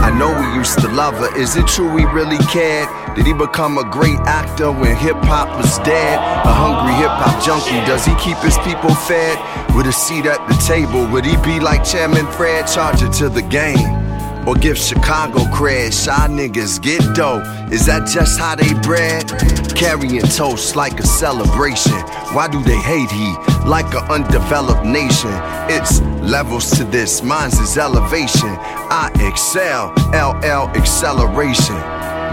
I 0.00 0.10
know 0.16 0.32
we 0.32 0.56
used 0.56 0.78
to 0.80 0.88
love 0.88 1.14
her. 1.18 1.30
Is 1.36 1.56
it 1.56 1.66
true 1.66 1.92
we 1.92 2.04
really 2.06 2.38
cared? 2.48 2.88
Did 3.16 3.26
he 3.26 3.34
become 3.34 3.76
a 3.76 3.84
great 3.84 4.18
actor 4.24 4.72
when 4.72 4.96
hip 4.96 5.16
hop 5.28 5.48
was 5.56 5.78
dead? 5.80 6.16
A 6.18 6.52
hungry 6.52 6.94
hip 6.94 7.12
hop 7.12 7.36
junkie, 7.44 7.84
does 7.84 8.04
he 8.06 8.14
keep 8.16 8.38
his 8.38 8.56
people 8.64 8.94
fed? 8.94 9.36
with 9.74 9.86
a 9.86 9.92
seat 9.92 10.26
at 10.26 10.46
the 10.48 10.54
table, 10.66 11.06
would 11.06 11.24
he 11.24 11.36
be 11.42 11.60
like 11.60 11.84
Chairman 11.84 12.26
Fred, 12.32 12.66
charge 12.66 13.02
it 13.02 13.12
to 13.14 13.28
the 13.28 13.42
game? 13.42 13.99
Or 14.46 14.54
give 14.54 14.78
Chicago 14.78 15.40
cred, 15.54 15.92
shy 15.92 16.26
niggas 16.28 16.80
get 16.82 17.02
dough. 17.14 17.42
Is 17.70 17.86
that 17.86 18.08
just 18.08 18.38
how 18.38 18.54
they 18.54 18.72
bred? 18.80 19.28
Carrying 19.76 20.20
toast 20.22 20.76
like 20.76 20.98
a 20.98 21.06
celebration. 21.06 21.98
Why 22.34 22.48
do 22.48 22.62
they 22.62 22.76
hate 22.76 23.10
he 23.10 23.34
like 23.68 23.92
an 23.94 24.04
undeveloped 24.10 24.84
nation? 24.84 25.30
It's 25.68 26.00
levels 26.22 26.70
to 26.78 26.84
this, 26.84 27.22
mine's 27.22 27.58
is 27.58 27.76
elevation. 27.76 28.56
I 28.90 29.10
excel, 29.20 29.92
LL 30.12 30.68
acceleration. 30.76 31.76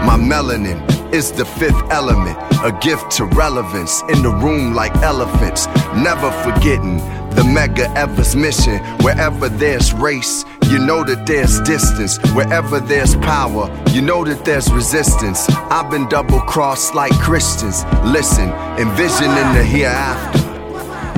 My 0.04 0.16
melanin 0.16 0.78
is 1.12 1.32
the 1.32 1.44
fifth 1.44 1.82
element, 1.90 2.36
a 2.64 2.76
gift 2.80 3.10
to 3.12 3.24
relevance 3.24 4.02
in 4.02 4.22
the 4.22 4.30
room 4.30 4.74
like 4.74 4.94
elephants. 4.96 5.66
Never 5.96 6.30
forgetting 6.42 6.98
the 7.34 7.44
mega 7.44 7.90
Ever's 7.96 8.34
mission. 8.34 8.78
Wherever 9.02 9.48
there's 9.48 9.92
race, 9.92 10.44
you 10.70 10.78
know 10.78 11.02
that 11.04 11.26
there's 11.26 11.60
distance. 11.60 12.18
Wherever 12.34 12.80
there's 12.80 13.16
power, 13.16 13.68
you 13.90 14.02
know 14.02 14.24
that 14.24 14.44
there's 14.44 14.70
resistance. 14.70 15.48
I've 15.70 15.90
been 15.90 16.08
double 16.08 16.40
crossed 16.40 16.94
like 16.94 17.12
Christians. 17.12 17.84
Listen, 18.04 18.50
envisioning 18.78 19.52
the 19.54 19.64
hereafter. 19.64 20.38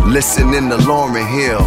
Listening 0.07 0.71
to 0.71 0.77
Lauryn 0.79 1.27
Hill 1.29 1.61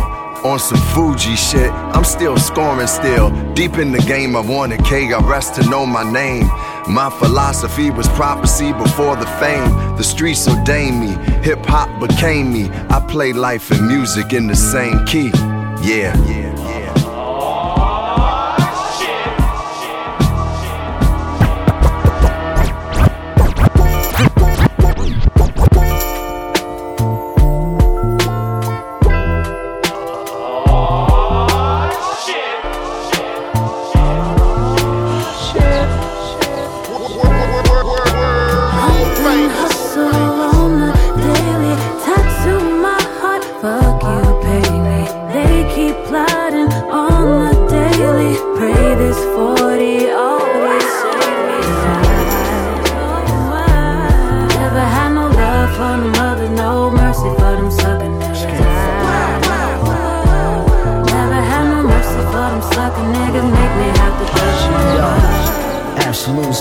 on 0.43 0.59
some 0.59 0.79
Fuji 0.93 1.35
shit. 1.35 1.71
I'm 1.71 2.03
still 2.03 2.37
scoring 2.37 2.87
still. 2.87 3.29
Deep 3.53 3.77
in 3.77 3.91
the 3.91 3.99
game, 3.99 4.35
I 4.35 4.41
wanted 4.41 4.83
K. 4.83 5.13
I 5.13 5.19
rest 5.19 5.55
to 5.55 5.69
know 5.69 5.85
my 5.85 6.03
name. 6.03 6.47
My 6.87 7.09
philosophy 7.09 7.89
was 7.89 8.07
prophecy 8.09 8.73
before 8.73 9.15
the 9.15 9.27
fame. 9.39 9.71
The 9.97 10.03
streets 10.03 10.47
ordained 10.47 10.99
me. 10.99 11.11
Hip 11.43 11.65
hop 11.65 11.89
became 11.99 12.51
me. 12.51 12.69
I 12.89 13.05
play 13.09 13.31
life 13.33 13.71
and 13.71 13.87
music 13.87 14.33
in 14.33 14.47
the 14.47 14.55
same 14.55 15.05
key. 15.05 15.31
Yeah, 15.83 16.15
yeah. 16.27 16.52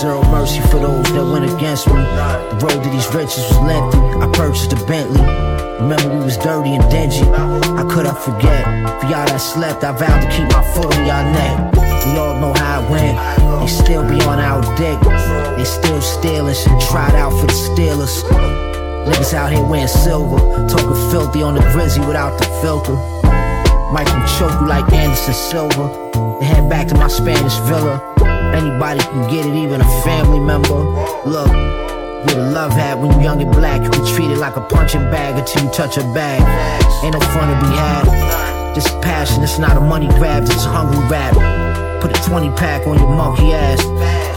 Zero 0.03 0.21
mercy 0.23 0.59
for 0.67 0.79
those 0.83 1.07
that 1.13 1.23
went 1.23 1.45
against 1.47 1.87
me. 1.87 1.93
The 1.95 2.59
road 2.59 2.83
to 2.83 2.89
these 2.89 3.07
riches 3.15 3.39
was 3.47 3.59
lengthy. 3.63 3.99
I 4.19 4.27
purchased 4.35 4.73
a 4.73 4.79
Bentley. 4.83 5.23
Remember 5.79 6.19
we 6.19 6.25
was 6.25 6.35
dirty 6.35 6.75
and 6.75 6.83
dingy. 6.91 7.23
I 7.79 7.87
could 7.87 8.05
I 8.05 8.13
forget? 8.13 8.67
For 8.99 9.07
y'all 9.07 9.23
that 9.23 9.39
slept, 9.39 9.85
I 9.85 9.93
vowed 9.95 10.19
to 10.19 10.27
keep 10.27 10.51
my 10.51 10.63
foot 10.75 10.91
on 10.91 11.07
y'all 11.07 11.23
neck. 11.31 11.55
We 12.03 12.19
all 12.19 12.35
know 12.35 12.51
how 12.51 12.83
it 12.83 12.91
went. 12.91 13.15
They 13.61 13.67
still 13.67 14.03
be 14.03 14.19
on 14.27 14.39
our 14.43 14.59
dick. 14.75 14.99
They 15.55 15.63
still 15.63 16.01
stealing 16.01 16.53
shit. 16.53 16.75
Tried 16.91 17.15
out 17.15 17.31
for 17.39 17.47
the 17.47 17.55
Steelers. 17.55 18.27
Niggas 19.07 19.33
out 19.33 19.53
here 19.53 19.63
wearing 19.63 19.87
silver. 19.87 20.35
Talking 20.67 20.99
filthy 21.11 21.41
on 21.43 21.55
the 21.55 21.63
grizzly 21.71 22.05
without 22.05 22.37
the 22.39 22.47
filter. 22.59 22.95
Might 23.95 24.07
can 24.07 24.27
choke 24.35 24.59
you 24.59 24.67
like 24.67 24.91
Anderson 24.91 25.33
Silva. 25.33 26.43
Head 26.43 26.69
back 26.69 26.89
to 26.89 26.95
my 26.95 27.07
Spanish 27.07 27.55
villa. 27.69 28.03
Anybody 28.53 28.99
can 28.99 29.29
get 29.29 29.45
it, 29.45 29.55
even 29.55 29.81
a 29.81 30.01
family 30.03 30.39
member. 30.39 30.77
Look, 31.25 31.49
with 32.25 32.37
a 32.37 32.51
love 32.53 32.71
hat 32.71 32.99
when 32.99 33.11
you 33.11 33.21
young 33.21 33.41
and 33.41 33.51
black, 33.51 33.81
you 33.81 33.89
get 33.89 34.07
treated 34.15 34.37
like 34.37 34.55
a 34.55 34.61
punching 34.61 35.09
bag 35.09 35.37
until 35.37 35.63
you 35.63 35.69
touch 35.71 35.97
a 35.97 36.03
bag. 36.13 36.41
Ain't 37.03 37.13
no 37.13 37.19
fun 37.19 37.49
to 37.49 37.55
be 37.65 37.75
had. 37.75 38.75
This 38.75 38.87
passion, 39.01 39.43
it's 39.43 39.59
not 39.59 39.75
a 39.77 39.81
money 39.81 40.07
grab, 40.07 40.43
it's 40.43 40.65
a 40.65 40.69
hungry 40.69 40.99
rap. 41.09 41.33
Put 42.01 42.17
a 42.17 42.29
20 42.29 42.49
pack 42.51 42.85
on 42.85 42.97
your 42.99 43.09
monkey 43.09 43.53
ass. 43.53 43.81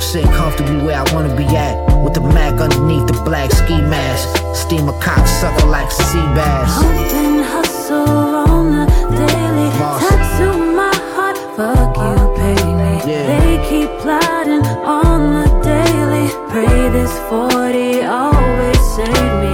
Sitting 0.02 0.30
comfortably 0.32 0.84
where 0.84 0.96
I 0.96 1.14
wanna 1.14 1.34
be 1.34 1.44
at. 1.56 1.74
With 2.02 2.14
the 2.14 2.20
Mac 2.20 2.60
underneath 2.60 3.06
the 3.06 3.20
black 3.24 3.50
ski 3.50 3.80
mask. 3.80 4.28
Steam 4.54 4.88
a 4.88 4.92
cocksucker 4.94 5.68
like 5.68 5.90
sea 5.90 6.26
bass. 6.36 6.70
Hustle, 6.72 7.42
hustle 7.42 8.34
on 8.54 8.70
the 8.72 8.86
daily. 9.16 9.68
Tattoo 10.00 10.74
my 10.74 10.94
heart, 11.14 11.38
fuck 11.56 11.96
you, 11.96 12.34
pay 12.36 12.72
me. 12.72 13.00
They 13.04 13.45
keep 13.68 13.90
plotting 14.00 14.64
on 14.86 15.20
the 15.34 15.46
daily. 15.62 16.28
Pray 16.50 16.88
this 16.90 17.12
40 17.28 18.04
always 18.04 18.80
save 18.94 19.32
me. 19.42 19.52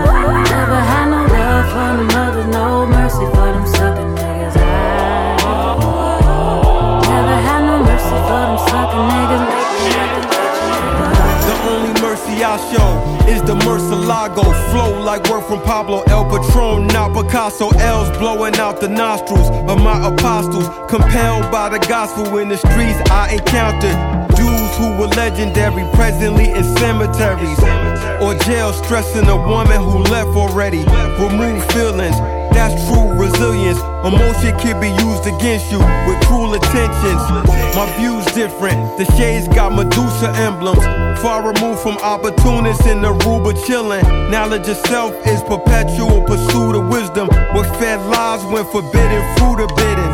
I 0.00 0.44
never 0.50 0.80
had 0.92 1.06
no 1.14 1.20
love 1.36 1.66
for 1.72 1.90
the 1.98 2.04
mother, 2.14 2.44
no 2.46 2.86
mercy 2.86 3.26
for 3.34 3.48
them 3.54 3.66
sucking 3.66 4.12
niggas. 4.16 4.56
I 4.56 4.60
never 7.12 7.36
had 7.48 7.62
no 7.70 7.76
mercy 7.84 8.18
for 8.28 8.42
them 8.48 8.58
sucking 8.68 9.06
niggas. 9.12 9.47
Show 12.38 13.26
is 13.26 13.42
the 13.42 13.56
Murcielago 13.66 14.44
flow 14.70 15.02
like 15.02 15.28
word 15.28 15.42
from 15.42 15.60
Pablo 15.62 16.04
El 16.06 16.24
Patron, 16.24 16.86
not 16.86 17.12
Picasso. 17.12 17.68
L's 17.70 18.16
blowing 18.16 18.54
out 18.58 18.80
the 18.80 18.86
nostrils 18.86 19.50
of 19.68 19.82
my 19.82 20.06
apostles, 20.06 20.68
compelled 20.88 21.50
by 21.50 21.68
the 21.68 21.80
gospel 21.88 22.38
in 22.38 22.48
the 22.48 22.56
streets. 22.56 23.00
I 23.10 23.32
encountered 23.32 23.90
dudes 24.36 24.76
who 24.78 24.96
were 24.96 25.08
legendary, 25.18 25.82
presently 25.94 26.50
in 26.50 26.62
cemeteries 26.76 27.58
or 28.22 28.34
jail, 28.44 28.72
stressing 28.72 29.26
a 29.26 29.36
woman 29.36 29.82
who 29.82 29.98
left 29.98 30.36
already. 30.36 30.84
Remove 31.18 31.64
feelings. 31.72 32.16
That's 32.54 32.74
true 32.86 33.18
resilience. 33.18 33.80
Emotion 34.04 34.56
can 34.58 34.80
be 34.80 34.90
used 35.02 35.26
against 35.26 35.72
you 35.72 35.78
with 36.06 36.20
cruel 36.26 36.54
intentions. 36.54 37.22
My 37.74 37.86
view's 37.98 38.24
different. 38.26 38.96
The 38.96 39.04
shades 39.16 39.48
got 39.48 39.72
Medusa 39.72 40.30
emblems. 40.36 40.84
Far 41.20 41.42
removed 41.52 41.80
from 41.80 41.96
opportunists 41.98 42.86
in 42.86 43.02
the 43.02 43.12
Aruba 43.12 43.52
chillin'. 43.66 44.30
Knowledge 44.30 44.68
itself 44.68 45.14
is 45.26 45.42
perpetual 45.42 46.22
pursuit 46.22 46.76
of 46.76 46.88
wisdom. 46.88 47.26
What 47.54 47.66
fed 47.78 47.98
lies 48.06 48.44
when 48.44 48.64
forbidden 48.66 49.22
fruit 49.36 49.60
are 49.60 49.74
bidden. 49.74 50.07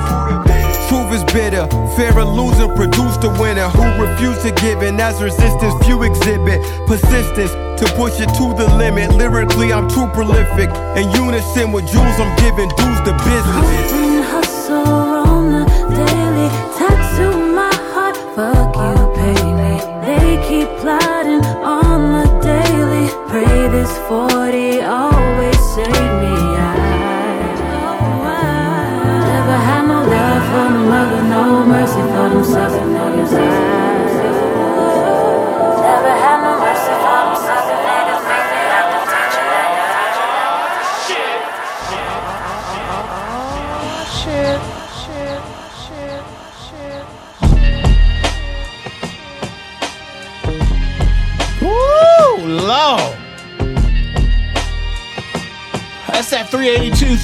Is 1.14 1.22
bitter, 1.32 1.68
fear 1.94 2.18
of 2.18 2.28
losing 2.34 2.74
produced 2.74 3.22
a 3.22 3.28
winner 3.40 3.68
who 3.68 4.02
refused 4.02 4.42
to 4.42 4.50
give 4.50 4.82
in 4.82 4.98
as 4.98 5.22
resistance 5.22 5.74
few 5.86 6.02
exhibit. 6.02 6.60
Persistence 6.88 7.52
to 7.78 7.86
push 7.94 8.18
it 8.18 8.26
to 8.34 8.52
the 8.58 8.66
limit. 8.74 9.14
Lyrically, 9.14 9.72
I'm 9.72 9.88
too 9.88 10.08
prolific. 10.08 10.70
In 10.98 11.08
unison 11.12 11.70
with 11.70 11.86
Jules, 11.86 12.18
I'm 12.18 12.34
giving 12.42 12.68
dues 12.70 12.98
to 13.06 13.12
business. 13.22 13.92
Hustle, 14.26 14.74
on 14.74 15.52
the 15.52 15.64
daily. 15.94 16.48
Tattoo 16.76 17.54
my 17.54 17.70
heart, 17.94 18.16
fuck 18.34 18.74
you, 18.74 18.98
pay 19.14 19.42
me. 19.54 19.74
They 20.02 20.42
keep 20.48 20.68
plotting 20.80 21.44
on 21.62 22.10
the 22.10 22.26
daily. 22.42 23.06
Pray 23.30 23.68
this 23.68 23.96
40 24.08 24.33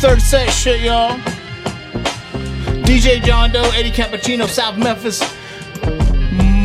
third 0.00 0.22
set 0.22 0.48
shit, 0.48 0.80
y'all. 0.80 1.18
DJ 2.88 3.22
John 3.22 3.52
Doe, 3.52 3.70
Eddie 3.74 3.90
Cappuccino, 3.90 4.48
South 4.48 4.78
Memphis. 4.78 5.22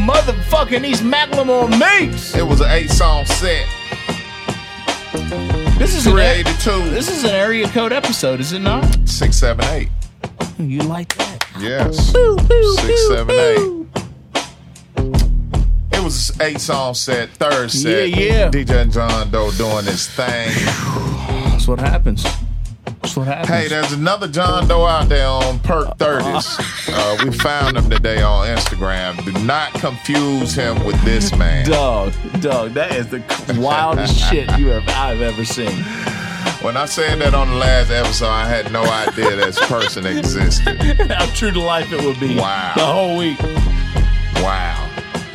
Motherfucking 0.07 0.85
East 0.85 1.03
Macklemore 1.03 1.69
Mix. 1.69 2.33
It 2.33 2.43
was 2.47 2.61
an 2.61 2.71
eight 2.71 2.89
song 2.89 3.25
set. 3.25 3.67
This 5.77 5.95
is 5.95 6.07
an, 6.07 6.13
382. 6.13 6.89
this 6.91 7.11
is 7.11 7.25
an 7.25 7.31
area 7.31 7.67
code 7.67 7.91
episode, 7.91 8.39
is 8.39 8.53
it 8.53 8.59
not? 8.59 8.85
678. 9.05 9.89
You 10.57 10.79
like 10.83 11.13
that? 11.17 11.45
Yes. 11.59 12.13
Six, 12.77 13.07
seven, 13.09 13.35
eight. 13.35 13.85
It 15.91 16.01
was 16.01 16.29
an 16.29 16.41
eight 16.41 16.61
song 16.61 16.93
set, 16.93 17.31
third 17.31 17.69
set. 17.69 18.07
Yeah, 18.07 18.17
yeah. 18.17 18.49
DJ 18.49 18.93
John 18.93 19.29
Doe 19.29 19.51
doing 19.51 19.83
his 19.83 20.07
thing. 20.07 20.51
That's 21.51 21.67
what 21.67 21.79
happens. 21.79 22.23
That's 23.15 23.27
what 23.27 23.37
happens. 23.37 23.49
Hey, 23.49 23.67
there's 23.69 23.93
another 23.93 24.27
John 24.27 24.67
Doe 24.67 24.85
out 24.85 25.07
there 25.07 25.27
on 25.27 25.59
Perk 25.59 25.97
30s. 25.97 26.71
Uh, 26.97 27.17
we 27.25 27.31
found 27.31 27.75
him 27.75 27.89
today 27.89 28.21
on 28.21 28.47
Instagram. 28.47 29.23
Do 29.25 29.31
not 29.43 29.73
confuse 29.73 30.53
him 30.53 30.81
with 30.85 30.99
this 31.03 31.35
man. 31.35 31.65
Dog, 31.65 32.13
dog, 32.39 32.71
that 32.71 32.95
is 32.95 33.07
the 33.07 33.21
wildest 33.59 34.17
shit 34.17 34.49
you 34.57 34.67
have 34.67 34.87
I've 34.87 35.19
ever 35.21 35.43
seen. 35.43 35.83
When 36.63 36.77
I 36.77 36.85
said 36.85 37.19
that 37.19 37.33
on 37.33 37.49
the 37.49 37.55
last 37.55 37.91
episode, 37.91 38.29
I 38.29 38.45
had 38.47 38.71
no 38.71 38.83
idea 38.83 39.35
this 39.35 39.59
person 39.67 40.05
existed. 40.05 40.77
How 41.11 41.25
true 41.33 41.51
to 41.51 41.59
life 41.59 41.91
it 41.91 42.03
would 42.03 42.19
be. 42.19 42.37
Wow. 42.37 42.73
The 42.75 42.85
whole 42.85 43.17
week. 43.17 43.41
Wow. 44.35 44.89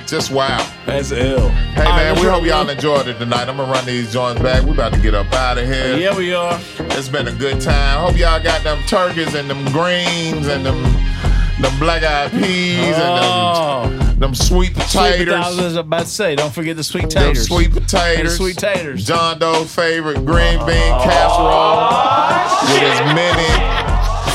Just 0.07 0.31
wow. 0.31 0.67
That's 0.87 1.13
ill. 1.13 1.51
Hey 1.51 1.85
man, 1.85 2.17
we 2.17 2.27
hope 2.27 2.45
y'all 2.45 2.69
enjoyed 2.69 3.07
it 3.07 3.19
tonight. 3.19 3.49
I'm 3.49 3.57
gonna 3.59 3.71
run 3.71 3.85
these 3.85 4.13
joints 4.13 4.41
back. 4.41 4.65
We 4.65 4.71
about 4.71 4.95
to 4.95 5.01
get 5.01 5.15
up 5.15 5.33
out 5.33 5.59
of 5.59 5.67
here. 5.67 5.97
Yeah, 5.97 6.17
we 6.17 6.33
are. 6.33 6.59
It's 7.01 7.09
been 7.09 7.29
a 7.29 7.33
good 7.33 7.63
time. 7.63 8.07
Hope 8.07 8.19
y'all 8.19 8.43
got 8.43 8.63
them 8.63 8.79
turkeys 8.87 9.35
and 9.35 9.49
them 9.49 9.65
greens 9.73 10.49
and 10.49 10.67
them 10.67 10.83
them 11.59 11.79
black 11.79 12.03
eyed 12.03 12.31
peas 12.31 12.95
and 12.95 12.95
them, 12.95 13.25
oh. 13.25 14.15
them 14.19 14.35
sweet 14.35 14.73
Oh. 14.77 14.81
Sweet 14.81 14.83
potatoes. 14.85 15.19
potatoes, 15.19 15.59
I 15.59 15.65
was 15.65 15.77
about 15.77 16.01
to 16.01 16.07
say, 16.09 16.37
don't 16.37 16.53
forget 16.53 16.77
the 16.77 16.85
sweet 16.85 17.09
Them 17.09 17.33
taters. 17.33 17.47
sweet 17.47 17.73
potatoes. 17.73 18.37
sweet 18.37 18.59
taters. 18.59 19.07
John 19.07 19.39
Doe's 19.39 19.75
favorite 19.75 20.27
green 20.27 20.59
bean 20.67 20.93
casserole 21.01 21.89
with 22.69 22.83
as 22.83 23.15
many 23.15 23.49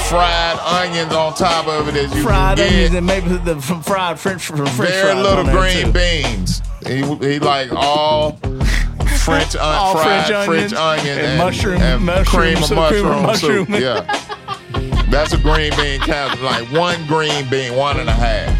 fried 0.09 0.57
onions 0.65 1.13
on 1.13 1.35
top 1.35 1.67
of 1.67 1.87
it 1.87 1.95
as 1.95 2.15
you 2.15 2.23
fried 2.23 2.57
can 2.57 2.67
get. 2.67 2.73
onions 2.73 2.95
and 2.95 3.05
maybe 3.05 3.27
the 3.27 3.61
fried 3.85 4.19
French, 4.19 4.47
French 4.47 4.71
Very 4.71 5.13
little 5.13 5.43
green 5.43 5.91
beans. 5.91 6.63
He, 6.83 7.03
he 7.03 7.37
like 7.37 7.71
all 7.71 8.39
French, 9.25 9.55
un- 9.55 9.61
All 9.61 9.93
fried 9.93 10.27
French 10.45 10.45
French, 10.45 10.73
onion 10.73 11.17
and 11.17 11.27
and, 11.27 11.37
mushroom- 11.39 11.81
and 11.81 12.05
mushroom 12.05 12.25
cream 12.25 12.57
of 12.63 12.71
of 12.71 12.77
mushroom, 12.77 13.65
soup. 13.65 13.69
Yeah, 13.69 14.01
that's 15.09 15.33
a 15.33 15.37
green 15.37 15.71
bean 15.77 15.99
casserole. 16.01 16.45
Like 16.45 16.71
one 16.71 17.05
green 17.07 17.49
bean, 17.49 17.75
one 17.75 17.99
and 17.99 18.09
a 18.09 18.13
half. 18.13 18.55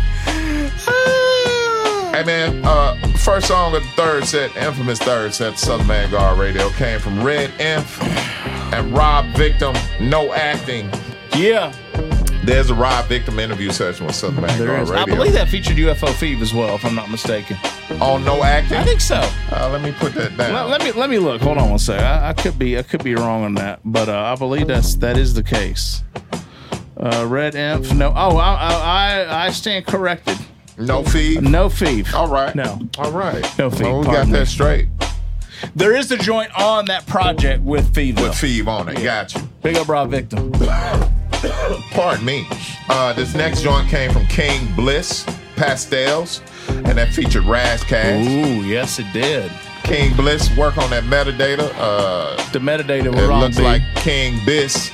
Hey 2.13 2.23
man, 2.23 2.61
uh, 2.63 2.95
first 3.17 3.47
song 3.47 3.75
of 3.75 3.83
the 3.83 3.89
third 3.89 4.23
set, 4.25 4.55
infamous 4.55 4.99
third 4.99 5.33
set, 5.33 5.59
Southern 5.59 5.85
Vangard 5.87 6.37
Radio, 6.39 6.69
came 6.71 6.99
from 6.99 7.21
Red 7.21 7.51
Inf 7.59 8.01
and 8.73 8.95
Rob 8.95 9.25
Viktum. 9.33 9.75
No 9.99 10.33
acting. 10.33 10.89
Yeah, 11.35 11.73
There's 12.45 12.69
a 12.69 12.75
Rob 12.75 13.05
Viktum 13.05 13.39
interview 13.39 13.71
session 13.71 14.05
with 14.05 14.15
Southern 14.15 14.41
there 14.41 14.49
Vangard 14.67 14.81
is. 14.83 14.91
I 14.91 15.05
believe 15.05 15.33
that 15.33 15.47
featured 15.47 15.77
UFO 15.77 16.07
Fev 16.09 16.41
as 16.41 16.53
well, 16.53 16.75
if 16.75 16.85
I'm 16.85 16.93
not 16.93 17.09
mistaken. 17.09 17.57
On 17.99 18.23
no 18.23 18.43
acting. 18.43 18.77
I 18.77 18.83
think 18.83 19.01
so. 19.01 19.15
Uh, 19.51 19.69
let 19.71 19.81
me 19.81 19.91
put 19.93 20.13
that 20.13 20.37
down. 20.37 20.53
Let, 20.53 20.69
let 20.69 20.83
me 20.83 20.91
let 20.91 21.09
me 21.09 21.17
look. 21.17 21.41
Hold 21.41 21.57
on 21.57 21.71
one 21.71 21.79
sec. 21.79 21.99
I, 21.99 22.29
I 22.29 22.33
could 22.33 22.59
be 22.59 22.77
I 22.77 22.83
could 22.83 23.03
be 23.03 23.15
wrong 23.15 23.43
on 23.43 23.55
that, 23.55 23.79
but 23.83 24.09
uh, 24.09 24.15
I 24.15 24.35
believe 24.35 24.67
that's 24.67 24.93
that 24.95 25.17
is 25.17 25.33
the 25.33 25.41
case. 25.43 26.03
Uh, 26.97 27.25
Red 27.27 27.55
Imp. 27.55 27.91
No. 27.93 28.09
Oh, 28.15 28.37
I 28.37 28.53
I, 28.53 28.73
I- 29.23 29.45
I 29.47 29.49
stand 29.49 29.87
corrected. 29.87 30.37
No 30.77 31.03
fee. 31.03 31.39
No 31.41 31.67
fee. 31.69 32.05
All 32.13 32.27
right. 32.27 32.53
No. 32.53 32.79
All 32.99 33.11
right. 33.11 33.43
No 33.57 33.69
fee. 33.71 33.83
Well, 33.85 33.99
we 33.99 34.05
got 34.05 34.13
pardon 34.13 34.33
me. 34.33 34.39
that 34.39 34.45
straight. 34.47 34.87
There 35.75 35.95
is 35.95 36.11
a 36.11 36.17
joint 36.17 36.51
on 36.59 36.85
that 36.85 37.07
project 37.07 37.63
with 37.63 37.91
Fev. 37.93 38.21
With 38.21 38.33
Fev 38.33 38.67
on 38.67 38.89
it. 38.89 39.01
Got 39.01 39.33
you. 39.33 39.41
Big 39.63 39.77
up 39.77 39.87
Rob 39.87 40.11
Viktum. 40.11 41.11
Pardon 41.91 42.25
me. 42.25 42.47
Uh, 42.89 43.13
this 43.13 43.33
next 43.35 43.61
joint 43.61 43.87
came 43.89 44.11
from 44.11 44.25
King 44.27 44.73
Bliss 44.75 45.25
Pastels, 45.55 46.41
and 46.69 46.97
that 46.97 47.13
featured 47.13 47.43
Razzcast. 47.43 48.25
Ooh, 48.27 48.63
yes, 48.65 48.99
it 48.99 49.11
did. 49.13 49.51
King 49.83 50.15
Bliss 50.15 50.55
work 50.57 50.77
on 50.77 50.89
that 50.89 51.03
metadata. 51.03 51.71
Uh, 51.77 52.35
The 52.51 52.59
metadata 52.59 53.05
it 53.05 53.11
we're 53.15 53.31
on. 53.31 53.41
looks 53.41 53.59
like 53.59 53.81
King 53.95 54.39
Biss 54.39 54.91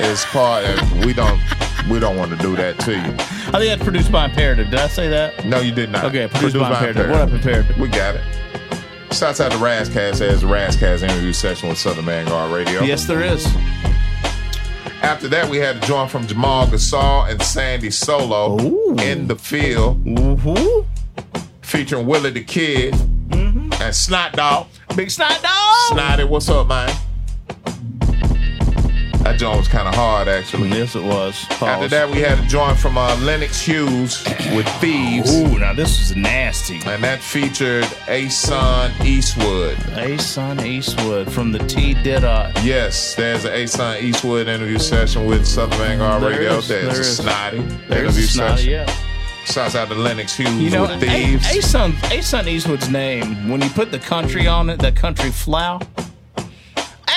is 0.00 0.24
part. 0.26 0.64
Of, 0.64 1.04
we 1.04 1.12
don't. 1.12 1.40
We 1.90 2.00
don't 2.00 2.16
want 2.16 2.30
to 2.30 2.36
do 2.38 2.56
that 2.56 2.78
to 2.80 2.92
you. 2.92 2.98
I 2.98 3.58
think 3.58 3.64
that's 3.68 3.82
produced 3.84 4.10
by 4.10 4.24
Imperative. 4.24 4.70
Did 4.70 4.80
I 4.80 4.86
say 4.88 5.08
that? 5.10 5.44
No, 5.44 5.60
you 5.60 5.70
did 5.70 5.90
not. 5.90 6.04
Okay, 6.06 6.26
produced 6.28 6.56
by 6.58 6.70
Imperative. 6.70 7.10
What 7.10 7.20
up, 7.20 7.28
Imperative? 7.30 7.76
We 7.76 7.88
got 7.88 8.14
it. 8.16 8.22
Shouts 9.12 9.38
out 9.40 9.52
to 9.52 9.58
Razzcast 9.58 10.20
as 10.22 10.40
the 10.40 10.46
Razzcast 10.46 11.02
interview 11.02 11.32
session 11.34 11.68
with 11.68 11.76
Southern 11.78 12.06
Vangard 12.06 12.52
Radio. 12.54 12.82
Yes, 12.82 13.04
there 13.06 13.22
is. 13.22 13.46
After 15.04 15.28
that, 15.28 15.50
we 15.50 15.58
had 15.58 15.76
a 15.76 15.80
joint 15.80 16.10
from 16.10 16.26
Jamal 16.26 16.66
Gasol 16.66 17.30
and 17.30 17.40
Sandy 17.42 17.90
Solo 17.90 18.56
in 19.02 19.26
the 19.26 19.36
field, 19.36 20.02
mm-hmm. 20.02 20.80
featuring 21.60 22.06
Willie 22.06 22.30
the 22.30 22.42
Kid 22.42 22.94
mm-hmm. 22.94 23.70
and 23.82 23.94
Snot 23.94 24.32
Dog. 24.32 24.66
Big 24.96 25.10
Snot 25.10 25.42
Dog. 25.42 25.74
Snotty, 25.90 26.24
what's 26.24 26.48
up, 26.48 26.68
man? 26.68 26.90
That 29.24 29.38
joint 29.38 29.56
was 29.56 29.68
kind 29.68 29.88
of 29.88 29.94
hard, 29.94 30.28
actually. 30.28 30.68
Yes, 30.68 30.94
it 30.94 31.02
was. 31.02 31.46
After 31.62 31.88
that, 31.88 32.10
we 32.10 32.20
had 32.20 32.38
a 32.38 32.46
joint 32.46 32.76
from 32.78 32.98
uh, 32.98 33.16
Lennox 33.20 33.58
Hughes 33.60 34.22
with 34.54 34.68
Thieves. 34.80 35.34
Ooh, 35.34 35.58
now 35.58 35.72
this 35.72 35.98
was 35.98 36.14
nasty. 36.14 36.80
And 36.84 37.02
that 37.02 37.20
featured 37.20 37.86
Ason 38.06 38.92
Eastwood. 39.04 39.78
Ason 39.96 40.60
Eastwood 40.60 41.32
from 41.32 41.52
the 41.52 41.58
T 41.60 41.94
Didot. 41.94 42.52
Yes, 42.62 43.14
there's 43.14 43.46
an 43.46 43.52
Ason 43.54 44.04
Eastwood 44.04 44.46
interview 44.46 44.78
session 44.78 45.24
with 45.24 45.46
Southern 45.46 45.78
Vangard 45.78 46.20
There 46.20 46.30
Radio. 46.30 46.58
is, 46.58 46.68
there's 46.68 46.84
there 46.86 46.96
a 46.96 47.00
is. 47.00 47.16
Snotty 47.16 47.58
There's 47.88 48.02
interview 48.18 48.24
a 48.24 48.26
snotty, 48.26 48.56
session. 48.56 48.70
yeah. 48.70 48.96
Shouts 49.46 49.74
out 49.74 49.88
to 49.88 49.94
Lennox 49.94 50.36
Hughes 50.36 50.50
You 50.60 50.70
know, 50.70 50.82
with 50.82 51.00
Thieves. 51.00 51.46
Ason 51.50 51.94
Ason 52.10 52.46
Eastwood's 52.46 52.90
name 52.90 53.48
when 53.48 53.62
you 53.62 53.70
put 53.70 53.90
the 53.90 53.98
country 53.98 54.46
on 54.46 54.68
it, 54.70 54.78
that 54.80 54.96
country 54.96 55.30
flow. 55.30 55.80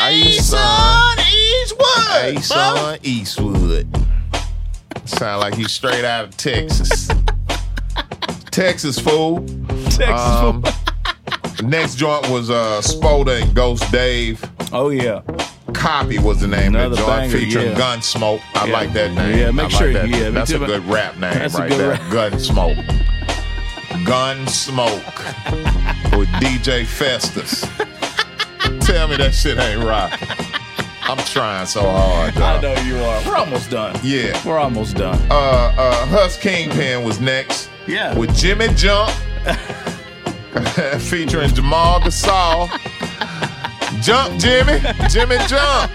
Ason 0.08 1.20
Eastwood. 1.20 2.38
Ason 2.38 3.00
Eastwood. 3.04 3.88
Sound 5.06 5.42
like 5.42 5.54
he's 5.56 5.72
straight 5.72 6.06
out 6.06 6.26
of 6.26 6.38
Texas. 6.38 7.10
Texas 8.52 8.98
fool. 9.00 9.46
Texas 9.90 10.08
Um, 10.10 10.64
Next 11.64 11.96
joint 11.96 12.30
was 12.30 12.50
uh, 12.50 12.82
Spoda 12.84 13.42
and 13.42 13.54
Ghost 13.56 13.92
Dave. 13.92 14.44
Oh 14.72 14.90
yeah. 14.90 15.22
Copy 15.74 16.18
was 16.20 16.40
the 16.40 16.48
name 16.48 16.76
Another 16.76 16.86
of 16.86 16.92
the 16.92 16.98
joint 16.98 17.10
banger, 17.32 17.38
featuring 17.38 17.68
yeah. 17.68 17.76
Gunsmoke. 17.78 18.42
I 18.56 18.66
Yeah. 18.68 18.74
like 18.74 18.94
that 18.94 19.12
name. 19.14 19.38
Yeah, 19.38 19.52
make 19.52 19.66
I 19.66 19.70
sure- 19.70 19.94
that. 19.94 20.08
yeah, 20.08 20.30
That's 20.30 20.52
a 20.52 20.60
good 20.60 20.86
rap 20.86 21.14
name 21.18 21.34
That's 21.34 21.56
right 21.60 21.70
there. 21.70 21.90
rap. 21.92 22.02
Gunsmoke. 22.04 22.86
Gunsmoke 24.06 25.18
with 26.18 26.30
DJ 26.30 26.86
Festus. 26.86 27.66
Tell 28.88 29.10
me 29.10 29.18
that 29.18 29.36
shit 29.36 29.58
ain't 29.60 29.84
rock. 29.84 30.18
I'm 31.10 31.18
trying 31.26 31.66
so 31.66 31.82
hard, 31.82 32.38
I 32.38 32.62
know 32.62 32.74
you 32.84 32.96
are. 33.00 33.22
We're 33.28 33.36
almost 33.36 33.70
done. 33.70 34.00
Yeah. 34.02 34.42
We're 34.48 34.58
almost 34.58 34.96
done. 34.96 35.20
Uh, 35.30 35.74
uh, 35.78 36.06
Hus 36.06 36.38
Kingpin 36.38 37.04
was 37.04 37.20
next. 37.20 37.70
Yeah. 37.86 38.18
With 38.18 38.34
Jimmy 38.34 38.70
Jump 38.76 39.10
featuring 41.02 41.50
Jamal 41.54 42.00
Gasol. 42.00 42.70
Jump, 44.02 44.40
Jimmy. 44.40 44.80
Jimmy 45.10 45.38
Jump. 45.48 45.92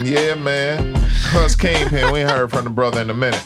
Yeah, 0.00 0.36
man. 0.36 0.94
Hus 1.32 1.56
Kingpin. 1.56 2.12
We 2.12 2.20
ain't 2.20 2.30
heard 2.30 2.52
from 2.52 2.62
the 2.62 2.70
brother 2.70 3.00
in 3.00 3.10
a 3.10 3.14
minute. 3.14 3.44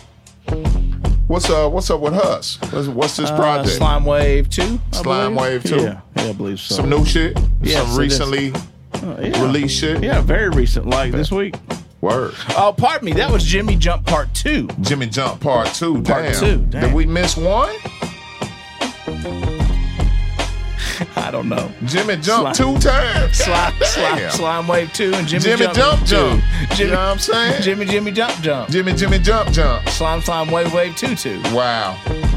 What's 1.31 1.49
uh 1.49 1.69
what's 1.69 1.89
up 1.91 2.01
with 2.01 2.15
Hus? 2.15 2.59
What's, 2.73 2.89
what's 2.89 3.17
this 3.17 3.31
Uh, 3.31 3.37
project? 3.37 3.77
Slime 3.77 4.05
Wave 4.05 4.51
2. 4.51 4.63
I 4.93 4.97
Slime 4.97 5.35
believe. 5.37 5.63
Wave 5.63 5.63
2? 5.63 5.77
Yeah, 5.77 6.01
yeah, 6.17 6.23
I 6.25 6.33
believe 6.33 6.59
so. 6.59 6.75
Some 6.75 6.91
new 6.91 7.05
shit? 7.05 7.39
Yes, 7.63 7.77
Some 7.79 7.87
it 7.87 7.93
is. 7.93 7.99
recently 7.99 8.49
yeah. 8.49 9.41
released 9.41 9.79
shit? 9.79 10.03
Yeah, 10.03 10.23
very 10.23 10.49
recent, 10.49 10.87
like 10.87 11.13
this 11.13 11.31
week. 11.31 11.55
Word. 12.01 12.35
Oh, 12.57 12.75
pardon 12.77 13.07
me. 13.07 13.13
That 13.13 13.31
was 13.31 13.45
Jimmy 13.45 13.77
Jump 13.77 14.07
Part 14.07 14.35
2. 14.35 14.71
Jimmy 14.81 15.07
Jump 15.07 15.41
Part 15.41 15.69
2. 15.69 16.03
Part 16.03 16.25
Damn. 16.25 16.35
two, 16.41 16.57
damn. 16.69 16.83
Did 16.83 16.95
we 16.95 17.07
miss 17.07 17.37
one? 17.37 17.77
I 21.17 21.31
don't 21.31 21.49
know. 21.49 21.71
Jimmy 21.85 22.17
Jump 22.17 22.55
Slime- 22.55 22.75
two 22.75 22.79
times. 22.89 23.37
Slime, 23.37 23.73
slime, 23.83 24.31
slime 24.31 24.69
Wave 24.69 24.93
2 24.93 25.13
and 25.15 25.27
Jimmy, 25.27 25.43
Jimmy 25.45 25.65
Jump, 25.67 25.77
Jump 25.77 26.01
2. 26.01 26.07
Jump. 26.07 26.43
Jimmy, 26.71 26.79
You 26.79 26.87
know 26.87 26.93
what 26.93 26.99
I'm 27.13 27.19
saying? 27.19 27.63
Jimmy 27.63 27.85
Jimmy 27.87 28.11
Jump 28.13 28.35
Jump. 28.43 28.71
Jimmy 28.71 28.93
Jimmy 28.95 29.19
Jump 29.19 29.51
Jump. 29.53 29.89
Slime 29.89 30.21
Slime 30.23 30.51
Wave 30.51 30.73
Wave 30.73 30.97
2 30.97 31.15
2. 31.15 31.43
Wow. 31.55 31.97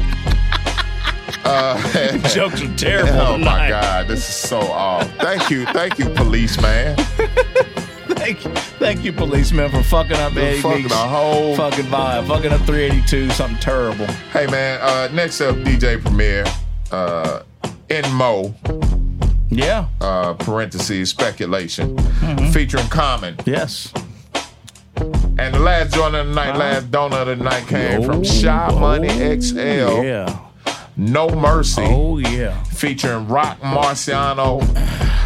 Uh, 1.46 2.18
Jokes 2.28 2.62
are 2.62 2.74
terrible. 2.74 3.20
Oh 3.20 3.36
my. 3.36 3.68
God, 3.68 4.08
this 4.08 4.20
is 4.26 4.34
so 4.34 4.60
off. 4.60 5.06
Thank 5.18 5.50
you, 5.50 5.66
thank 5.66 5.98
you, 5.98 6.08
policeman. 6.10 6.96
Thank 8.16 8.44
you, 8.46 8.50
thank 8.78 9.04
you, 9.04 9.12
policeman, 9.12 9.70
for 9.70 9.82
fucking 9.82 10.16
up 10.16 10.34
Eddie 10.36 10.60
fucking 10.62 10.88
the 10.88 10.94
whole- 10.94 11.54
fucking 11.54 11.84
vibe, 11.86 12.28
fucking 12.28 12.50
up 12.52 12.60
382, 12.62 13.28
something 13.30 13.58
terrible. 13.58 14.06
Hey 14.32 14.46
man, 14.46 14.80
uh, 14.80 15.08
next 15.12 15.42
up 15.42 15.56
DJ 15.56 16.00
Premier, 16.02 16.44
uh, 16.90 17.42
in 17.88 18.10
Mo. 18.12 18.54
Yeah. 19.50 19.86
Uh, 20.00 20.34
parentheses 20.34 21.10
speculation, 21.10 21.96
Mm-hmm. 21.96 22.50
featuring 22.50 22.88
Common. 22.88 23.36
Yes. 23.44 23.92
And 24.96 25.54
the 25.54 25.58
last 25.58 25.92
joint 25.94 26.14
of 26.14 26.26
the 26.28 26.32
night, 26.34 26.56
last 26.56 26.90
donut 26.90 27.22
of 27.28 27.38
the 27.38 27.44
night 27.44 27.66
came 27.66 28.02
from 28.04 28.22
Shy 28.24 28.68
Money 28.78 29.08
XL. 29.40 29.58
Oh, 29.58 30.02
Yeah. 30.02 30.38
No 30.96 31.28
Mercy. 31.28 31.82
Oh 31.84 32.18
yeah. 32.18 32.62
Featuring 32.64 33.26
Rock 33.26 33.58
Marciano 33.60 34.62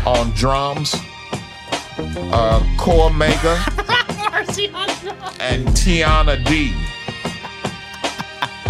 on 0.07 0.31
drums. 0.31 0.95
Uh, 1.99 2.61
Cormega 2.79 3.57
and 5.41 5.67
Tiana 5.69 6.43
D. 6.47 6.75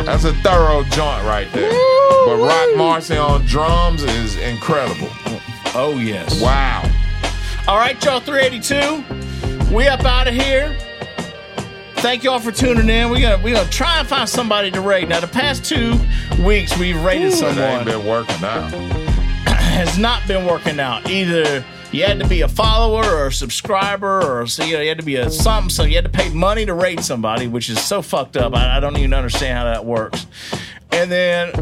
That's 0.09 0.25
a 0.25 0.33
thorough 0.37 0.85
joint 0.85 1.23
right 1.27 1.47
there. 1.53 1.71
But 2.25 2.39
Rock 2.39 2.79
Marcy 2.79 3.19
on 3.19 3.45
drums 3.45 4.03
is 4.03 4.37
incredible. 4.37 5.11
Oh 5.75 6.01
yes. 6.03 6.41
Wow. 6.41 6.83
All 7.67 7.77
right, 7.77 8.03
y'all. 8.03 8.19
382. 8.19 9.75
We 9.75 9.87
up 9.87 10.07
out 10.07 10.27
of 10.27 10.33
here. 10.33 10.75
Thank 11.97 12.25
y'all 12.25 12.39
for 12.39 12.51
tuning 12.51 12.89
in. 12.89 13.11
We're 13.11 13.21
gonna 13.21 13.45
we're 13.45 13.57
gonna 13.57 13.69
try 13.69 13.99
and 13.99 14.09
find 14.09 14.27
somebody 14.27 14.71
to 14.71 14.81
rate. 14.81 15.09
Now, 15.09 15.21
the 15.21 15.29
past 15.29 15.67
two 15.67 16.01
weeks 16.43 16.75
we've 16.79 16.99
rated 17.03 17.25
It 17.25 17.43
ain't 17.43 17.57
someone 17.57 17.85
been 17.85 18.07
working 18.07 18.43
out. 18.43 18.71
has 19.47 19.99
not 19.99 20.27
been 20.27 20.47
working 20.47 20.81
out. 20.81 21.11
Either 21.11 21.63
you 21.93 22.05
had 22.05 22.19
to 22.21 22.29
be 22.29 22.43
a 22.43 22.49
follower 22.49 23.05
or 23.05 23.27
a 23.29 23.33
subscriber, 23.33 24.21
or 24.43 24.47
so 24.47 24.65
you, 24.65 24.75
know, 24.77 24.83
you 24.83 24.89
had 24.89 24.99
to 24.99 25.05
be 25.05 25.17
a 25.17 25.31
something. 25.31 25.71
So 25.71 25.85
you 25.85 25.95
had 25.97 26.05
to 26.05 26.11
pay 26.11 26.29
money 26.31 26.67
to 26.67 26.75
rate 26.75 27.01
somebody, 27.01 27.47
which 27.47 27.69
is 27.71 27.81
so 27.83 28.03
fucked 28.03 28.37
up. 28.37 28.55
I, 28.55 28.77
I 28.77 28.81
don't 28.81 28.97
even 28.99 29.15
understand 29.15 29.57
how 29.59 29.65
that 29.65 29.85
works. 29.85 30.27
And 30.91 31.11
then 31.11 31.53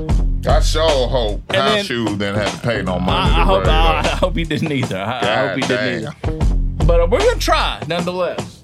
I 0.47 0.61
sure 0.61 1.09
hope 1.09 1.43
then- 1.49 1.79
House 1.79 1.89
didn't 1.89 2.35
have 2.37 2.61
to 2.61 2.67
pay 2.67 2.83
no 2.83 2.99
money. 2.99 3.31
I, 3.33 3.43
I 3.43 3.45
hope 3.45 3.67
I. 3.67 3.99
I 4.01 4.09
hope 4.17 4.37
he 4.37 4.45
didn't 4.45 4.73
either. 4.73 4.99
I, 4.99 5.21
I 5.21 5.49
hope 5.49 5.57
he 5.57 5.61
damn. 5.63 5.69
didn't 5.69 6.15
either. 6.29 6.85
But 6.87 7.01
uh, 7.01 7.07
we're 7.11 7.19
gonna 7.19 7.39
try 7.39 7.83
nonetheless. 7.89 8.63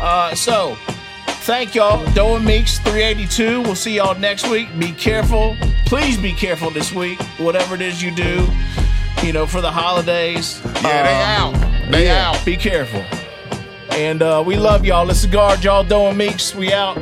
Uh, 0.00 0.34
so 0.34 0.76
thank 1.44 1.74
y'all, 1.74 2.04
Doe 2.12 2.36
and 2.36 2.44
Meeks 2.44 2.78
382. 2.80 3.62
We'll 3.62 3.74
see 3.74 3.96
y'all 3.96 4.18
next 4.18 4.48
week. 4.48 4.68
Be 4.78 4.92
careful, 4.92 5.56
please 5.86 6.16
be 6.18 6.32
careful 6.32 6.70
this 6.70 6.92
week. 6.92 7.20
Whatever 7.38 7.74
it 7.74 7.82
is 7.82 8.02
you 8.02 8.10
do, 8.14 8.46
you 9.22 9.32
know, 9.32 9.46
for 9.46 9.60
the 9.60 9.70
holidays. 9.70 10.60
Yeah, 10.82 11.02
they 11.02 11.22
out. 11.22 11.90
They 11.90 12.10
out. 12.10 12.44
Be 12.44 12.56
careful. 12.56 13.04
And 13.90 14.22
uh, 14.22 14.42
we 14.44 14.56
love 14.56 14.84
y'all. 14.84 15.04
Let's 15.06 15.24
guard 15.26 15.62
y'all, 15.62 15.84
Doe 15.84 16.08
and 16.08 16.18
Meeks. 16.18 16.54
We 16.54 16.72
out. 16.72 16.98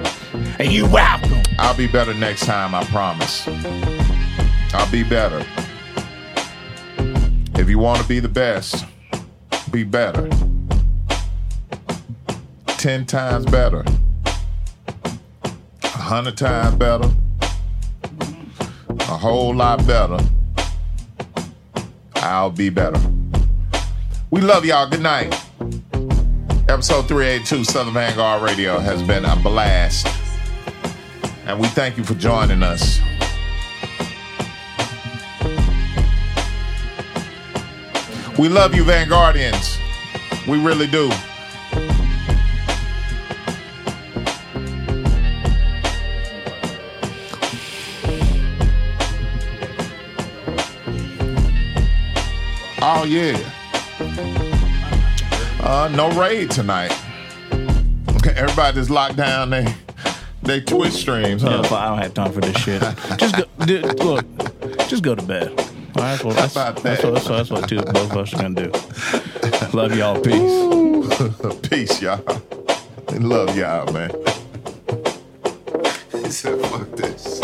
And 0.58 0.70
you 0.70 0.86
welcome. 0.86 1.42
I'll 1.58 1.76
be 1.76 1.86
better 1.86 2.14
next 2.14 2.44
time, 2.44 2.74
I 2.74 2.84
promise. 2.84 3.46
I'll 4.74 4.90
be 4.90 5.02
better. 5.02 5.44
If 7.54 7.68
you 7.68 7.78
want 7.78 8.00
to 8.02 8.08
be 8.08 8.20
the 8.20 8.28
best, 8.28 8.84
be 9.70 9.84
better. 9.84 10.28
Ten 12.66 13.06
times 13.06 13.46
better. 13.46 13.84
A 15.84 15.88
hundred 15.88 16.36
times 16.36 16.74
better. 16.76 17.10
A 19.00 19.16
whole 19.16 19.54
lot 19.54 19.86
better. 19.86 20.18
I'll 22.22 22.50
be 22.50 22.70
better. 22.70 23.00
We 24.30 24.40
love 24.40 24.64
y'all. 24.64 24.88
Good 24.88 25.02
night. 25.02 25.34
Episode 26.68 27.08
382 27.08 27.64
Southern 27.64 27.92
Vangard 27.92 28.42
Radio 28.42 28.78
has 28.78 29.02
been 29.02 29.24
a 29.24 29.34
blast. 29.34 30.06
And 31.46 31.58
we 31.58 31.66
thank 31.68 31.98
you 31.98 32.04
for 32.04 32.14
joining 32.14 32.62
us. 32.62 33.00
We 38.38 38.48
love 38.48 38.74
you, 38.74 38.84
Vangardians. 38.84 39.76
We 40.46 40.62
really 40.62 40.86
do. 40.86 41.10
Oh, 52.84 53.04
yeah. 53.04 53.38
Uh, 55.60 55.88
no 55.94 56.10
raid 56.20 56.50
tonight. 56.50 56.90
Okay, 58.16 58.32
everybody 58.34 58.74
just 58.74 58.90
locked 58.90 59.14
down 59.14 59.50
they, 59.50 59.72
they 60.42 60.60
Twitch 60.60 60.92
streams, 60.92 61.42
huh? 61.42 61.50
Yeah, 61.50 61.60
but 61.62 61.72
I 61.74 61.88
don't 61.90 61.98
have 61.98 62.14
time 62.14 62.32
for 62.32 62.40
this 62.40 62.56
shit. 62.56 62.82
Just 63.18 63.36
go, 63.36 63.44
dude, 63.64 64.00
look, 64.00 64.26
just 64.88 65.04
go 65.04 65.14
to 65.14 65.22
bed. 65.22 65.50
All 65.50 65.54
right, 65.54 65.94
that's 65.94 66.24
what, 66.24 66.34
that's, 66.34 66.56
about 66.56 66.82
that's, 66.82 67.02
that? 67.02 67.12
what, 67.12 67.22
that's, 67.22 67.28
what, 67.28 67.36
that's 67.36 67.50
what 67.52 67.68
two, 67.68 67.82
both 67.82 68.10
of 68.10 68.16
us 68.16 68.34
are 68.34 68.42
gonna 68.42 68.64
do. 68.64 69.78
Love 69.78 69.96
y'all. 69.96 70.20
Peace. 70.20 71.68
Peace, 71.68 72.02
y'all. 72.02 72.24
Love 73.20 73.56
y'all, 73.56 73.92
man. 73.92 74.10
He 76.12 76.30
said, 76.30 76.60
fuck 76.66 76.90
this. 76.96 77.41